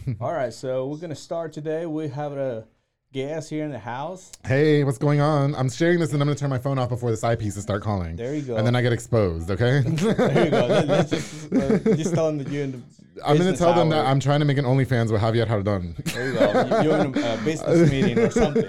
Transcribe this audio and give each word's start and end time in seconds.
All 0.20 0.32
right, 0.32 0.52
so 0.52 0.86
we're 0.86 0.96
gonna 0.98 1.14
start 1.14 1.52
today. 1.52 1.86
We 1.86 2.08
have 2.08 2.32
a 2.32 2.66
guest 3.12 3.48
here 3.50 3.64
in 3.64 3.70
the 3.70 3.78
house. 3.78 4.30
Hey, 4.46 4.84
what's 4.84 4.98
going 4.98 5.20
on? 5.20 5.54
I'm 5.54 5.70
sharing 5.70 5.98
this 6.00 6.12
and 6.12 6.20
I'm 6.20 6.26
gonna 6.28 6.36
turn 6.38 6.50
my 6.50 6.58
phone 6.58 6.78
off 6.78 6.88
before 6.88 7.10
the 7.10 7.16
side 7.16 7.38
pieces 7.38 7.62
start 7.62 7.82
calling. 7.82 8.16
There 8.16 8.34
you 8.34 8.42
go. 8.42 8.56
And 8.56 8.66
then 8.66 8.74
I 8.76 8.82
get 8.82 8.92
exposed, 8.92 9.50
okay? 9.50 9.80
There 9.86 10.44
you 10.44 10.50
go. 10.50 10.66
Let, 10.66 10.90
us 10.90 11.10
just 11.10 11.52
uh, 11.52 11.78
just 11.96 12.14
tell 12.14 12.26
them 12.26 12.38
that 12.38 12.48
you're 12.48 12.64
in 12.64 12.72
the. 12.72 12.80
I'm 13.24 13.38
gonna 13.38 13.56
tell 13.56 13.72
them 13.72 13.88
that 13.90 14.04
I'm 14.04 14.20
trying 14.20 14.40
to 14.40 14.44
make 14.44 14.58
an 14.58 14.66
OnlyFans 14.66 15.10
with 15.10 15.22
Javier 15.22 15.46
Hardon. 15.48 15.94
There 16.04 16.26
you 16.32 16.38
go. 16.38 16.50
You- 16.82 16.90
You're 16.90 16.98
in 16.98 17.06
a 17.16 17.36
business 17.44 17.90
meeting 17.90 18.18
or 18.18 18.30
something. 18.30 18.64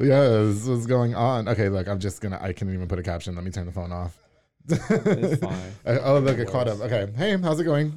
yes, 0.00 0.66
what's 0.66 0.86
going 0.86 1.14
on? 1.14 1.48
Okay, 1.48 1.68
look, 1.68 1.86
I'm 1.86 2.00
just 2.00 2.20
gonna, 2.20 2.38
I 2.42 2.52
can't 2.52 2.72
even 2.72 2.88
put 2.88 2.98
a 2.98 3.02
caption. 3.02 3.36
Let 3.36 3.44
me 3.44 3.50
turn 3.52 3.66
the 3.66 3.72
phone 3.72 3.92
off. 3.92 4.18
It's 4.68 5.40
fine. 5.42 5.72
Oh, 5.86 6.18
look, 6.18 6.38
it 6.38 6.48
caught 6.48 6.68
up. 6.68 6.80
Okay. 6.80 7.10
Hey, 7.16 7.36
how's 7.38 7.58
it 7.60 7.64
going? 7.64 7.92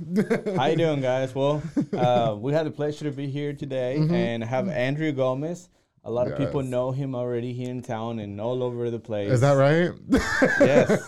How 0.56 0.68
you 0.68 0.78
doing, 0.78 1.02
guys? 1.02 1.34
Well, 1.36 1.62
uh, 1.94 2.36
we 2.38 2.54
had 2.54 2.66
the 2.66 2.72
pleasure 2.72 3.06
to 3.06 3.12
be 3.12 3.28
here 3.28 3.54
today 3.54 3.98
and 3.98 4.44
have 4.44 4.70
Andrew 4.70 5.12
Gomez. 5.12 5.70
A 6.04 6.10
lot 6.10 6.28
of 6.32 6.38
people 6.38 6.62
Mm-hmm. 6.62 6.70
Know 6.72 6.92
him 6.92 7.14
already 7.14 7.54
here 7.54 7.70
in 7.70 7.82
town 7.84 8.18
and 8.20 8.42
all 8.42 8.64
over 8.64 8.90
the 8.90 9.00
place. 9.00 9.32
Is 9.32 9.42
that 9.42 9.54
right? 9.54 9.92
Yes. 10.60 11.06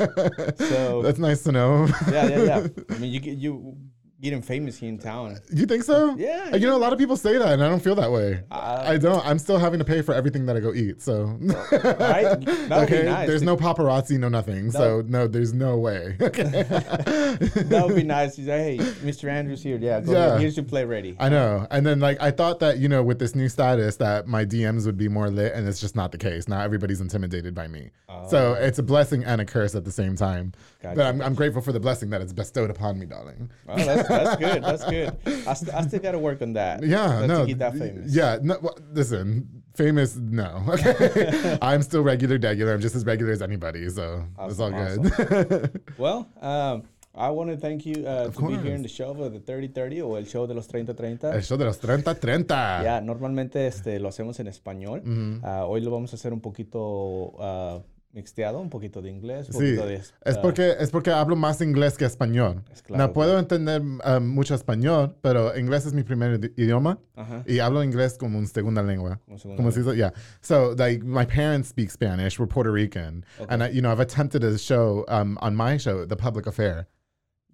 So 0.70 1.02
That's 1.02 1.18
nice 1.18 1.42
to 1.44 1.52
know. 1.52 1.88
yeah, 2.12 2.28
yeah, 2.28 2.44
yeah. 2.44 2.68
I 2.92 2.98
mean, 3.00 3.12
you 3.12 3.20
get 3.20 3.38
you 3.38 3.76
getting 4.24 4.42
famous 4.42 4.78
here 4.78 4.90
in 4.90 4.98
town. 4.98 5.38
You 5.54 5.66
think 5.66 5.84
so? 5.84 6.16
Yeah, 6.18 6.56
You 6.56 6.68
know, 6.68 6.76
a 6.76 6.80
lot 6.80 6.94
of 6.94 7.00
people 7.00 7.18
say 7.18 7.38
that, 7.38 7.50
and 7.54 7.64
I 7.64 7.68
don't 7.70 7.82
feel 7.84 7.96
that 7.96 8.12
way. 8.12 8.42
Uh, 8.50 8.84
I 8.88 8.98
don't. 8.98 9.24
I'm 9.26 9.38
still 9.38 9.60
having 9.60 9.80
to 9.80 9.86
pay 9.86 10.02
for 10.02 10.14
everything 10.14 10.46
that 10.48 10.56
I 10.56 10.60
go 10.62 10.74
eat. 10.74 11.02
So, 11.02 11.38
Right? 11.72 12.40
That 12.64 12.84
okay. 12.84 13.04
nice. 13.04 13.28
There's 13.28 13.42
no 13.42 13.58
paparazzi, 13.58 14.18
no 14.18 14.30
nothing. 14.30 14.72
So 14.72 15.04
no, 15.06 15.28
there's 15.28 15.54
no 15.54 15.78
way. 15.78 16.16
Okay. 16.22 16.44
that 16.64 17.84
would 17.86 17.96
be 17.96 18.04
nice. 18.04 18.36
He's 18.38 18.48
like, 18.48 18.58
hey, 18.58 18.78
Mr. 18.78 19.30
Andrews 19.30 19.62
here. 19.62 19.78
Yeah, 19.78 20.00
go 20.00 20.14
Yeah. 20.14 20.26
ahead. 20.28 20.42
Here's 20.42 20.56
your 20.56 20.66
play 20.66 20.86
ready. 20.86 21.16
I 21.20 21.28
know. 21.30 21.68
And 21.72 21.86
then 21.86 22.00
like 22.00 22.22
I 22.22 22.32
thought 22.32 22.60
that 22.62 22.78
you 22.78 22.88
know 22.88 23.04
with 23.04 23.20
this 23.20 23.36
new 23.36 23.50
status 23.50 23.98
that 23.98 24.28
my 24.28 24.46
DMs 24.46 24.86
would 24.86 24.98
be 24.98 25.10
more 25.10 25.30
lit, 25.30 25.54
and 25.54 25.68
it's 25.68 25.82
just 25.82 25.96
not 25.96 26.12
the 26.14 26.18
case. 26.18 26.48
Now 26.48 26.62
everybody's 26.62 27.02
intimidated 27.02 27.54
by 27.54 27.68
me. 27.68 27.92
So 28.30 28.54
it's 28.54 28.80
a 28.80 28.84
blessing 28.84 29.24
and 29.26 29.42
a 29.42 29.46
curse 29.46 29.76
at 29.76 29.84
the 29.84 29.92
same 29.92 30.16
time. 30.16 30.54
Gotcha. 30.82 30.96
But 30.96 31.06
I'm, 31.08 31.22
I'm 31.22 31.34
grateful 31.34 31.62
for 31.62 31.72
the 31.74 31.80
blessing 31.80 32.10
that 32.12 32.22
it's 32.22 32.32
bestowed 32.32 32.70
upon 32.70 32.98
me, 33.00 33.06
darling. 33.06 33.50
Oh, 33.68 33.76
that's, 34.18 34.36
good. 34.38 34.64
That's 34.64 34.86
good. 34.86 35.48
I, 35.48 35.54
st- 35.54 35.74
I 35.74 35.82
still 35.82 36.00
got 36.00 36.12
to 36.12 36.20
work 36.20 36.42
on 36.42 36.54
that. 36.54 36.84
Yeah, 36.84 37.26
no. 37.26 37.46
To 37.46 37.56
that 37.56 37.74
famous. 37.74 38.14
Yeah, 38.14 38.40
no. 38.42 38.58
Well, 38.62 38.78
listen, 38.92 39.64
famous, 39.76 40.16
no. 40.16 40.64
Okay, 40.70 41.58
I'm 41.62 41.82
still 41.82 42.04
regular, 42.04 42.38
regular. 42.38 42.74
I'm 42.74 42.82
just 42.82 42.96
as 42.96 43.06
regular 43.06 43.32
as 43.32 43.42
anybody, 43.42 43.90
so 43.90 44.26
it's 44.42 44.60
all 44.60 44.74
Awesome, 44.74 45.04
good. 45.04 45.82
Well, 45.98 46.28
um, 46.42 46.84
I 47.16 47.30
want 47.30 47.52
to 47.52 47.58
thank 47.58 47.86
you 47.86 48.06
uh, 48.08 48.30
to 48.30 48.48
be 48.48 48.58
here 48.58 48.74
in 48.74 48.82
the 48.82 48.90
show 48.90 49.12
of 49.12 49.34
the 49.34 49.40
3030 49.40 50.02
o 50.02 50.16
el 50.16 50.26
show 50.26 50.48
de 50.48 50.56
los 50.56 50.68
3030. 50.68 51.36
El 51.36 51.42
show 51.42 51.58
de 51.58 51.66
los 51.66 51.78
30, 51.78 52.16
30. 52.16 52.84
Ya, 52.84 53.02
normalmente 53.02 53.68
este, 53.68 54.00
lo 54.00 54.10
hacemos 54.10 54.40
en 54.40 54.48
español. 54.48 55.04
Ah, 55.44 55.66
hoy 55.66 55.82
lo 55.82 55.92
vamos 55.92 56.14
a 56.14 56.16
hacer 56.16 56.34
un 56.34 56.42
poquito 56.42 57.34
ah, 57.40 57.82
mixteado, 58.14 58.60
un 58.60 58.70
poquito 58.70 59.02
de 59.02 59.10
inglés, 59.10 59.48
un 59.50 59.54
Sí, 59.54 59.60
poquito 59.76 59.88
de... 59.88 59.96
es 59.96 60.14
ah, 60.26 60.40
porque, 60.42 60.76
es 60.80 60.92
porque 60.92 61.12
hablo 61.12 61.36
más 61.36 61.60
inglés 61.62 61.98
que 61.98 62.06
español. 62.06 62.64
Es 62.72 62.82
claro, 62.82 63.08
no 63.08 63.14
puedo 63.14 63.38
entender 63.40 63.82
um, 63.82 64.28
mucho 64.28 64.54
español, 64.56 65.16
pero 65.22 65.58
inglés 65.58 65.86
es 65.86 65.94
mi 65.94 66.04
primer 66.04 66.40
idi- 66.40 66.54
idioma 66.56 67.00
Ajá. 67.16 67.44
y 67.48 67.60
hablo 67.60 67.84
inglés 67.84 68.18
como 68.18 68.38
una 68.38 68.48
segunda 68.48 68.82
lengua. 68.84 69.20
Como 69.26 69.38
segunda 69.40 69.58
Como 69.58 69.72
se 69.72 69.82
dice, 69.82 69.96
yeah. 69.96 70.14
So 70.42 70.76
like 70.78 71.04
my 71.04 71.26
parents 71.26 71.70
speak 71.70 71.90
Spanish. 71.90 72.40
We're 72.40 72.48
Puerto 72.48 72.72
Rican, 72.72 73.26
and 73.50 73.64
I, 73.64 73.70
you 73.70 73.82
know 73.82 73.92
I've 73.92 74.00
attempted 74.00 74.42
to 74.42 74.58
show 74.58 75.06
um, 75.08 75.38
on 75.42 75.56
my 75.56 75.78
show, 75.78 76.06
The 76.06 76.16
Public 76.16 76.46
Affair. 76.48 76.88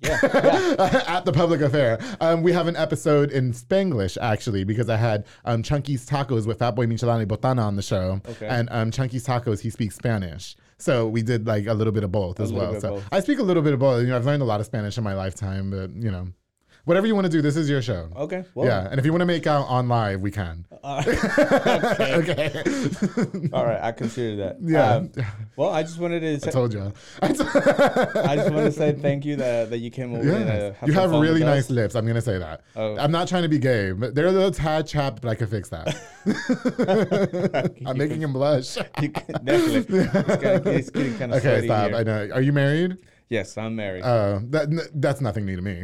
Yeah, 0.02 0.18
yeah. 0.24 1.04
at 1.08 1.26
the 1.26 1.32
public 1.34 1.62
affair. 1.62 2.00
Um, 2.22 2.42
we 2.42 2.54
have 2.54 2.68
an 2.68 2.76
episode 2.78 3.32
in 3.32 3.52
Spanglish 3.52 4.18
actually 4.22 4.64
because 4.64 4.90
I 4.90 4.96
had 4.96 5.26
um, 5.46 5.62
Chunky's 5.64 6.06
Tacos 6.08 6.48
with 6.48 6.60
Fatboy 6.60 6.88
Michelada 6.88 7.18
y 7.20 7.26
Botana 7.26 7.64
on 7.64 7.76
the 7.76 7.82
show, 7.82 8.22
Okay. 8.28 8.48
and 8.48 8.70
um, 8.72 8.92
Chunky's 8.92 9.26
Tacos 9.26 9.59
he 9.59 9.70
speaks 9.70 9.96
Spanish. 9.96 10.56
So 10.78 11.08
we 11.09 11.22
did 11.22 11.46
like 11.46 11.68
a 11.68 11.74
little 11.74 11.92
bit 11.92 12.06
of 12.06 12.12
both 12.12 12.40
as 12.40 12.54
well. 12.54 12.80
So 12.80 12.92
both. 12.96 13.04
I 13.12 13.20
speak 13.20 13.40
a 13.40 13.44
little 13.44 13.62
bit 13.62 13.74
of 13.74 13.80
both. 13.80 14.02
You 14.02 14.08
know, 14.08 14.16
I've 14.16 14.26
learned 14.26 14.42
a 14.42 14.46
lot 14.46 14.62
of 14.62 14.66
Spanish 14.66 14.98
in 14.98 15.04
my 15.04 15.14
lifetime, 15.14 15.70
but 15.70 15.94
you 15.94 16.09
know, 16.09 16.30
whatever 16.85 17.07
you 17.07 17.16
want 17.16 17.25
to 17.25 17.31
do, 17.31 17.41
this 17.41 17.56
is 17.56 17.69
your 17.69 17.81
show. 17.81 18.09
Okay. 18.16 18.44
Well, 18.56 18.67
Yeah, 18.67 18.88
and 18.90 19.00
if 19.00 19.06
you 19.06 19.12
want 19.12 19.22
to 19.22 19.25
make 19.25 19.45
out 19.47 19.67
on 19.67 19.88
live, 19.88 20.22
we 20.22 20.31
can. 20.31 20.66
uh, 20.84 21.03
okay. 22.00 22.63
all 23.53 23.66
right. 23.66 23.79
I 23.81 23.91
consider 23.91 24.35
that. 24.38 24.57
Yeah. 24.62 24.95
Um, 24.95 25.12
well, 25.56 25.69
I 25.69 25.84
just 25.84 26.00
wanted 26.00 26.41
to 26.41 26.47
I 26.47 26.51
told 26.51 26.73
you. 26.73 26.91
I 27.22 27.28
just 28.35 28.51
want 28.51 28.66
to 28.66 28.72
say 28.72 28.94
thank 28.94 29.25
you 29.25 29.35
that, 29.38 29.69
that 29.69 29.79
you 29.79 29.91
came 29.91 30.13
over. 30.16 30.31
and, 30.31 30.50
uh, 30.50 30.73
have 30.73 30.88
You 30.90 30.94
have 30.95 31.12
really 31.12 31.41
nice 31.44 31.66
us. 31.66 31.69
lips. 31.72 31.95
I'm 31.95 32.06
gonna 32.07 32.22
say 32.22 32.38
that. 32.40 32.62
Oh. 32.75 32.96
I'm 32.97 33.11
not 33.11 33.28
trying 33.28 33.44
to 33.44 33.50
be 33.50 33.59
gay, 33.59 33.91
but 33.91 34.16
they're 34.16 34.28
a 34.28 34.31
little 34.31 34.51
tad 34.51 34.88
chapped, 34.88 35.22
but 35.22 35.29
I 35.29 35.35
can 35.35 35.47
fix 35.47 35.69
that. 35.69 35.96
I'm 37.85 37.97
making 37.97 38.22
him 38.22 38.34
blush. 38.34 38.78
You 39.01 39.09
can- 39.09 39.44
definitely. 39.46 40.00
It's, 40.00 40.66
it's 40.66 40.90
getting 40.90 41.17
kind 41.17 41.34
of 41.34 41.40
Okay, 41.46 41.66
stop. 41.66 41.90
here. 41.90 41.97
I 41.97 42.03
know. 42.03 42.29
Are 42.34 42.41
you 42.41 42.53
married? 42.53 42.97
Yes, 43.29 43.59
I'm 43.59 43.75
married. 43.75 44.01
Uh, 44.03 44.40
that 44.50 44.69
n- 44.69 44.79
that's 44.95 45.22
nothing 45.22 45.45
new 45.45 45.56
to 45.56 45.62
me. 45.62 45.84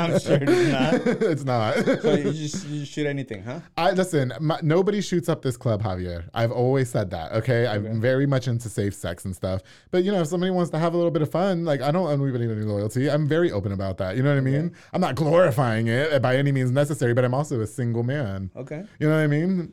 I'm 0.00 0.18
sure 0.18 0.38
it's 0.40 0.72
not. 0.72 0.94
it's 1.22 1.44
not. 1.44 1.74
So 2.00 2.14
you 2.14 2.32
just 2.32 2.66
you 2.68 2.86
shoot 2.86 3.06
anything, 3.06 3.42
huh? 3.42 3.60
I 3.76 3.90
listen. 3.90 4.32
My, 4.40 4.58
nobody 4.62 5.02
shoots 5.02 5.28
up 5.28 5.42
this 5.42 5.58
club, 5.58 5.82
Javier. 5.82 6.24
I've 6.32 6.52
always 6.52 6.88
said 6.88 7.10
that. 7.10 7.32
Okay, 7.32 7.66
I'm 7.66 8.00
very 8.00 8.24
much 8.26 8.48
into 8.48 8.70
safe 8.70 8.94
sex 8.94 9.26
and 9.26 9.36
stuff. 9.36 9.60
But 9.90 10.04
you 10.04 10.12
know, 10.12 10.22
if 10.22 10.28
somebody 10.28 10.50
wants 10.50 10.70
to 10.70 10.78
have 10.78 10.94
a 10.94 10.96
little 10.96 11.10
bit 11.10 11.20
of 11.20 11.30
fun, 11.30 11.66
like 11.66 11.82
I 11.82 11.90
don't 11.90 12.06
owe 12.06 12.24
anybody 12.24 12.44
any 12.44 12.62
loyalty. 12.62 13.10
I'm 13.10 13.28
very 13.28 13.52
open 13.52 13.72
about 13.72 13.98
that. 13.98 14.16
You 14.16 14.22
know 14.22 14.30
what 14.30 14.38
I 14.38 14.40
mean? 14.40 14.72
I'm 14.94 15.02
not 15.02 15.16
glorifying 15.16 15.88
it 15.88 16.22
by 16.22 16.36
any 16.36 16.50
means 16.50 16.70
necessary, 16.70 17.12
but 17.12 17.26
I'm 17.26 17.34
also 17.34 17.60
a 17.60 17.66
single 17.66 18.04
man. 18.04 18.50
Okay. 18.56 18.84
You 18.98 19.08
know 19.10 19.16
what 19.16 19.22
I 19.22 19.26
mean? 19.26 19.72